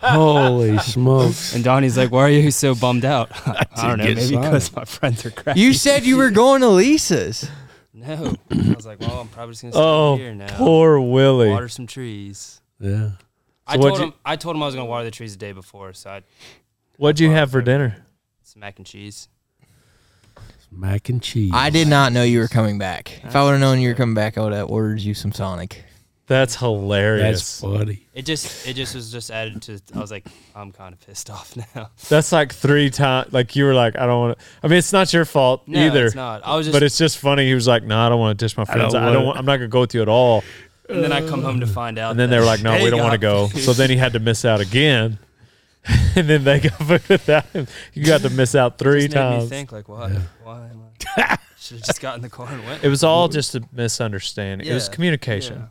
Holy 0.00 0.78
smokes. 0.78 1.54
And 1.54 1.62
Donnie's 1.62 1.96
like, 1.98 2.10
"Why 2.10 2.22
are 2.22 2.28
you 2.30 2.50
so 2.50 2.74
bummed 2.74 3.04
out?" 3.04 3.30
I 3.46 3.88
don't 3.88 3.98
know, 3.98 4.04
maybe 4.04 4.20
Sonic. 4.22 4.40
because 4.42 4.74
my 4.74 4.84
friends 4.84 5.26
are 5.26 5.30
crappy. 5.30 5.60
You 5.60 5.72
said 5.74 6.04
you 6.06 6.16
were 6.16 6.30
going 6.30 6.60
to 6.62 6.68
Lisa's. 6.68 7.48
no. 7.92 8.34
I 8.50 8.74
was 8.74 8.86
like, 8.86 9.00
"Well, 9.00 9.20
I'm 9.20 9.28
probably 9.28 9.52
just 9.52 9.62
gonna 9.62 9.72
stay 9.72 9.80
Oh, 9.80 10.16
here 10.16 10.34
now. 10.34 10.56
poor 10.56 10.98
Willie. 11.00 11.50
Water 11.50 11.68
some 11.68 11.86
trees." 11.86 12.60
Yeah. 12.80 13.10
I 13.66 13.76
told 13.76 13.92
what'd 13.92 14.06
him. 14.08 14.14
I 14.24 14.36
told 14.36 14.56
him 14.56 14.62
I 14.62 14.66
was 14.66 14.74
gonna 14.74 14.86
water 14.86 15.04
the 15.04 15.10
trees 15.10 15.32
the 15.32 15.38
day 15.38 15.52
before, 15.52 15.92
so 15.92 16.10
I 16.10 16.22
What'd 16.98 17.20
you 17.20 17.30
have 17.30 17.50
for 17.50 17.60
dinner? 17.62 18.06
some 18.42 18.60
mac 18.60 18.78
and 18.78 18.86
cheese. 18.86 19.28
Mac 20.76 21.08
and 21.08 21.22
cheese. 21.22 21.52
I 21.54 21.70
did 21.70 21.88
not 21.88 22.12
know 22.12 22.22
you 22.22 22.38
were 22.40 22.48
coming 22.48 22.78
back. 22.78 23.20
If 23.24 23.34
I 23.34 23.42
would 23.44 23.52
have 23.52 23.60
known 23.60 23.80
you 23.80 23.88
were 23.88 23.94
coming 23.94 24.14
back, 24.14 24.36
I 24.38 24.42
would 24.42 24.52
have 24.52 24.70
ordered 24.70 25.00
you 25.00 25.14
some 25.14 25.32
Sonic. 25.32 25.84
That's 26.28 26.56
hilarious. 26.56 27.22
That's 27.22 27.60
hilarious. 27.60 27.80
funny. 27.84 28.06
It 28.12 28.22
just, 28.26 28.66
it 28.66 28.74
just 28.74 28.96
was 28.96 29.12
just 29.12 29.30
added 29.30 29.62
to. 29.62 29.80
I 29.94 30.00
was 30.00 30.10
like, 30.10 30.26
I'm 30.56 30.72
kind 30.72 30.92
of 30.92 31.00
pissed 31.00 31.30
off 31.36 31.56
now. 31.74 31.90
That's 32.08 32.32
like 32.32 32.52
three 32.52 32.90
times. 32.90 33.32
Like 33.32 33.54
you 33.54 33.64
were 33.64 33.74
like, 33.74 33.96
I 33.96 34.06
don't 34.06 34.20
want 34.20 34.38
to. 34.38 34.44
I 34.62 34.66
mean, 34.68 34.78
it's 34.78 34.92
not 34.92 35.12
your 35.12 35.24
fault 35.24 35.62
No, 35.68 35.78
either. 35.86 36.06
it's 36.06 36.14
not. 36.16 36.42
I 36.44 36.56
was 36.56 36.66
just. 36.66 36.74
But 36.74 36.82
it's 36.82 36.98
just 36.98 37.18
funny. 37.18 37.46
He 37.46 37.54
was 37.54 37.68
like, 37.68 37.84
No, 37.84 37.96
I 37.98 38.08
don't 38.08 38.18
want 38.18 38.36
to 38.38 38.44
dish 38.44 38.56
my 38.56 38.64
friends. 38.64 38.92
don't 38.92 39.02
I 39.02 39.06
don't. 39.06 39.14
wanna- 39.16 39.26
want, 39.26 39.38
I'm 39.38 39.44
not 39.44 39.56
gonna 39.58 39.68
go 39.68 39.80
with 39.80 39.94
you 39.94 40.02
at 40.02 40.08
all. 40.08 40.42
and 40.88 41.02
then 41.04 41.12
I 41.12 41.20
come 41.26 41.42
home 41.42 41.60
to 41.60 41.66
find 41.66 41.96
out. 41.96 42.10
And 42.10 42.18
then 42.18 42.28
they 42.30 42.38
were 42.40 42.44
like, 42.44 42.60
No, 42.62 42.82
we 42.82 42.90
don't 42.90 43.00
want 43.00 43.12
to 43.12 43.18
go. 43.18 43.46
So 43.48 43.72
then 43.72 43.88
he 43.90 43.96
had 43.96 44.12
to 44.14 44.18
miss 44.18 44.44
out 44.44 44.60
again. 44.60 45.20
and 46.16 46.28
then 46.28 46.44
they 46.44 46.60
got 46.60 46.78
without 46.88 47.44
him. 47.46 47.66
You 47.94 48.04
got 48.04 48.22
to 48.22 48.30
miss 48.30 48.54
out 48.54 48.78
three 48.78 49.02
just 49.02 49.14
Made 49.14 49.30
me 49.30 49.36
times. 49.38 49.48
think 49.48 49.72
like, 49.72 49.88
why? 49.88 50.10
Why 50.42 50.68
am 50.68 50.82
I? 51.16 51.38
Should 51.58 51.78
have 51.78 51.86
just 51.86 52.00
got 52.00 52.16
in 52.16 52.22
the 52.22 52.28
car 52.28 52.48
and 52.50 52.64
went. 52.64 52.84
It 52.84 52.88
was 52.88 53.02
all 53.04 53.28
just 53.28 53.54
a 53.54 53.62
misunderstanding. 53.72 54.66
It 54.66 54.74
was 54.74 54.88
communication. 54.88 55.68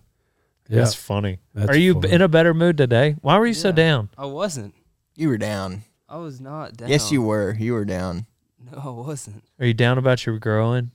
yeah. 0.70 0.78
That's 0.80 0.94
funny. 0.96 1.40
That's 1.54 1.70
Are 1.70 1.78
you 1.78 1.94
funny. 1.96 2.14
in 2.14 2.22
a 2.22 2.28
better 2.28 2.54
mood 2.54 2.78
today? 2.78 3.16
Why 3.22 3.38
were 3.38 3.46
you 3.48 3.54
so 3.54 3.72
down? 3.72 4.10
I 4.18 4.26
wasn't. 4.26 4.74
You 5.16 5.30
were 5.30 5.38
down. 5.38 5.84
I 6.10 6.18
was 6.18 6.40
not 6.42 6.76
down. 6.78 6.90
Yes, 6.90 7.12
you 7.12 7.22
were. 7.22 7.56
You 7.58 7.74
were 7.74 7.86
down. 7.86 8.26
No, 8.72 8.78
I 8.84 8.90
wasn't. 8.90 9.44
Are 9.60 9.66
you 9.66 9.74
down 9.74 9.98
about 9.98 10.26
your 10.26 10.38
growing? 10.40 10.92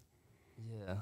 Yeah. 0.71 0.95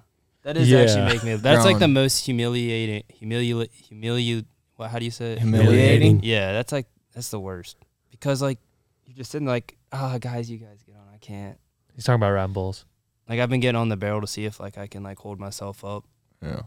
That 0.42 0.56
is 0.56 0.68
Yeah. 0.70 0.80
actually 0.80 1.04
make 1.06 1.24
me. 1.24 1.34
That's 1.36 1.64
like 1.64 1.78
the 1.78 1.88
most 1.88 2.24
humiliating. 2.26 3.02
Humiliate. 3.08 3.70
Humiliate. 3.72 4.46
What? 4.76 4.90
How 4.90 4.98
do 4.98 5.04
you 5.04 5.10
say 5.10 5.32
it? 5.32 5.38
Humiliating. 5.40 6.20
Yeah, 6.22 6.52
that's 6.52 6.72
like 6.72 6.86
that's 7.14 7.30
the 7.30 7.40
worst 7.40 7.76
because 8.18 8.42
like 8.42 8.58
you're 9.06 9.16
just 9.16 9.30
sitting 9.30 9.46
like, 9.46 9.76
ah, 9.92 10.18
guys, 10.18 10.50
you 10.50 10.58
guys 10.58 10.82
get 10.84 10.96
on. 10.96 11.08
I 11.12 11.18
can't. 11.18 11.58
He's 11.94 12.04
talking 12.04 12.16
about 12.20 12.30
riding 12.32 12.52
bulls. 12.52 12.84
Like 13.28 13.40
I've 13.40 13.50
been 13.50 13.60
getting 13.60 13.76
on 13.80 13.88
the 13.88 13.96
barrel 13.96 14.20
to 14.20 14.26
see 14.26 14.44
if 14.44 14.60
like 14.60 14.78
I 14.78 14.86
can 14.86 15.02
like 15.02 15.18
hold 15.18 15.38
myself 15.40 15.84
up. 15.84 16.04
Yeah. 16.42 16.62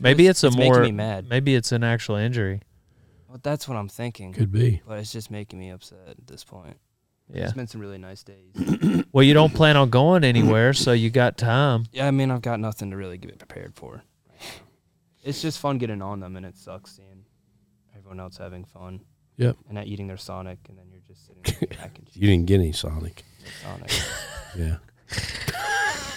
Maybe 0.00 0.22
really- 0.24 0.28
it's 0.30 0.44
a 0.44 0.50
making 0.50 0.72
more. 0.72 0.82
me 0.82 0.92
mad. 0.92 1.28
Maybe 1.28 1.54
it's 1.54 1.72
an 1.72 1.84
actual 1.84 2.16
injury. 2.16 2.62
Well, 3.28 3.38
that's 3.42 3.68
what 3.68 3.76
I'm 3.76 3.88
thinking. 3.88 4.32
Could 4.32 4.50
be. 4.50 4.80
But 4.86 4.98
it's 4.98 5.12
just 5.12 5.30
making 5.30 5.58
me 5.58 5.68
upset 5.70 5.98
at 6.08 6.26
this 6.26 6.44
point. 6.44 6.78
Yeah. 7.30 7.44
It's 7.44 7.52
been 7.52 7.66
some 7.66 7.80
really 7.82 7.98
nice 7.98 8.22
days. 8.24 8.54
Well, 9.12 9.22
you 9.24 9.32
don't 9.34 9.54
plan 9.54 9.76
on 9.78 9.88
going 9.90 10.22
anywhere, 10.22 10.72
so 10.74 10.92
you 10.92 11.08
got 11.08 11.38
time. 11.38 11.86
yeah, 11.92 12.06
I 12.06 12.10
mean, 12.10 12.30
I've 12.30 12.42
got 12.42 12.60
nothing 12.60 12.90
to 12.90 12.96
really 12.96 13.16
get 13.16 13.38
prepared 13.38 13.74
for. 13.74 14.02
It's 15.24 15.40
just 15.42 15.58
fun 15.58 15.78
getting 15.78 16.02
on 16.02 16.20
them, 16.20 16.36
and 16.36 16.44
it 16.46 16.56
sucks 16.58 16.96
seeing 16.96 17.24
everyone 17.96 18.20
else 18.20 18.36
having 18.36 18.64
fun. 18.64 19.00
Yep. 19.38 19.56
And 19.66 19.74
not 19.74 19.86
eating 19.86 20.06
their 20.06 20.16
Sonic, 20.18 20.58
and 20.68 20.76
then 20.76 20.84
you're 20.90 21.00
just 21.08 21.26
sitting 21.26 21.42
there 21.42 21.78
mac 21.80 21.96
and 21.98 22.06
cheese. 22.06 22.16
You 22.22 22.28
didn't 22.28 22.46
get 22.46 22.56
any 22.60 22.72
Sonic. 22.72 23.24
Sonic. 23.62 23.90
Yeah. 24.56 24.76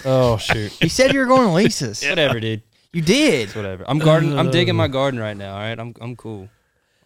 Oh 0.04 0.36
shoot. 0.36 0.76
You 0.82 0.88
said 0.88 1.12
you 1.12 1.20
were 1.20 1.26
going 1.26 1.46
to 1.46 1.52
Lisa's. 1.52 2.02
whatever, 2.04 2.40
dude. 2.40 2.62
You 2.92 3.02
did. 3.02 3.42
It's 3.48 3.54
whatever. 3.54 3.84
I'm 3.86 3.98
garden. 4.00 4.36
I'm 4.36 4.50
digging 4.50 4.74
my 4.74 4.88
garden 4.88 5.20
right 5.20 5.36
now. 5.36 5.52
All 5.54 5.60
right, 5.60 5.78
I'm 5.78 5.94
I'm 6.00 6.16
cool. 6.16 6.48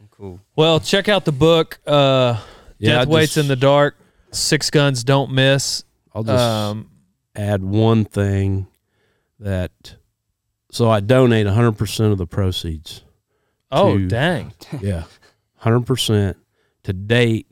I'm 0.00 0.08
cool. 0.10 0.40
Well, 0.56 0.80
check 0.80 1.08
out 1.08 1.24
the 1.26 1.32
book. 1.32 1.78
Uh, 1.86 2.40
Yeah, 2.78 2.96
I 2.96 3.04
Death 3.04 3.08
waits 3.08 3.34
just- 3.34 3.44
in 3.44 3.48
the 3.48 3.56
dark. 3.56 3.96
Six 4.32 4.70
guns 4.70 5.04
don't 5.04 5.30
miss. 5.32 5.84
I'll 6.14 6.24
just 6.24 6.42
Um, 6.42 6.90
add 7.34 7.62
one 7.62 8.04
thing 8.06 8.66
that 9.40 9.96
so 10.70 10.90
I 10.90 11.00
donate 11.00 11.46
100% 11.46 12.12
of 12.12 12.18
the 12.18 12.26
proceeds. 12.26 13.02
oh 13.70 13.98
to- 13.98 14.08
dang. 14.08 14.52
Yeah. 14.80 15.04
100% 15.66 16.34
to 16.84 16.92
date 16.92 17.50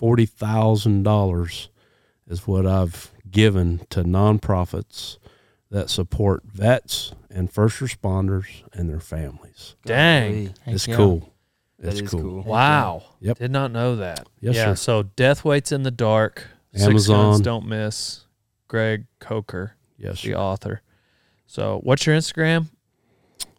$40,000 0.00 1.68
is 2.28 2.46
what 2.46 2.66
I've 2.66 3.10
given 3.30 3.80
to 3.90 4.04
nonprofits 4.04 5.18
that 5.70 5.90
support 5.90 6.42
vets 6.44 7.12
and 7.30 7.50
first 7.50 7.80
responders 7.80 8.46
and 8.72 8.88
their 8.88 9.00
families. 9.00 9.74
Dang. 9.84 10.32
Golly, 10.46 10.54
It's 10.66 10.86
yeah. 10.86 10.96
cool. 10.96 11.32
that 11.80 11.92
It's 11.92 12.00
is 12.02 12.10
cool. 12.10 12.20
cool. 12.20 12.42
Wow. 12.42 13.02
Yep. 13.20 13.38
Did 13.38 13.50
not 13.50 13.72
know 13.72 13.96
that. 13.96 14.26
Yes, 14.40 14.54
yeah. 14.56 14.64
sir. 14.66 14.74
So 14.76 15.02
Death 15.02 15.44
waits 15.44 15.72
in 15.72 15.82
the 15.82 15.90
dark. 15.90 16.46
Six 16.74 16.84
Amazon. 16.86 17.32
guns 17.32 17.40
don't 17.40 17.66
miss. 17.66 18.24
Greg 18.68 19.06
Coker, 19.20 19.76
Yes. 19.98 20.22
the 20.22 20.30
sir. 20.30 20.34
author. 20.36 20.82
So 21.46 21.80
what's 21.82 22.06
your 22.06 22.16
Instagram? 22.16 22.66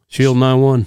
Shield 0.08 0.38
91. 0.38 0.86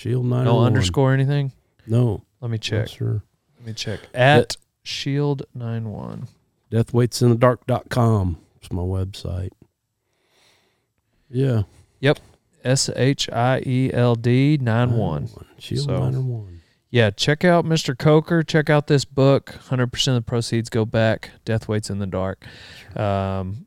Shield 0.00 0.24
nine 0.24 0.46
one. 0.46 0.46
Shield 0.46 0.46
91. 0.46 0.60
No 0.60 0.64
underscore 0.66 1.12
anything. 1.12 1.52
No. 1.86 2.22
Let 2.40 2.50
me 2.50 2.56
check. 2.56 2.88
sir. 2.88 3.22
Let 3.58 3.66
me 3.66 3.72
check. 3.74 4.00
At 4.14 4.56
Shield 4.82 5.42
nine 5.54 5.90
one. 5.90 6.26
Deathwaitsinthedark.com. 6.72 8.38
It's 8.56 8.72
my 8.72 8.80
website. 8.80 9.50
Yeah. 11.28 11.64
Yep. 12.00 12.18
S 12.64 12.88
H 12.96 13.28
I 13.30 13.62
E 13.66 13.90
L 13.92 14.14
D 14.14 14.56
nine 14.58 14.92
one. 14.92 15.28
Shield 15.58 15.84
So- 15.84 15.98
91. 15.98 16.60
Yeah, 16.92 17.10
check 17.10 17.44
out 17.44 17.64
Mr. 17.66 17.96
Coker. 17.96 18.42
Check 18.42 18.68
out 18.70 18.86
this 18.88 19.04
book. 19.04 19.50
Hundred 19.68 19.92
percent 19.92 20.16
of 20.16 20.24
the 20.24 20.28
proceeds 20.28 20.68
go 20.70 20.84
back. 20.86 21.30
Death 21.44 21.68
waits 21.68 21.88
in 21.90 21.98
the 21.98 22.06
dark. 22.06 22.44
Um, 22.96 23.66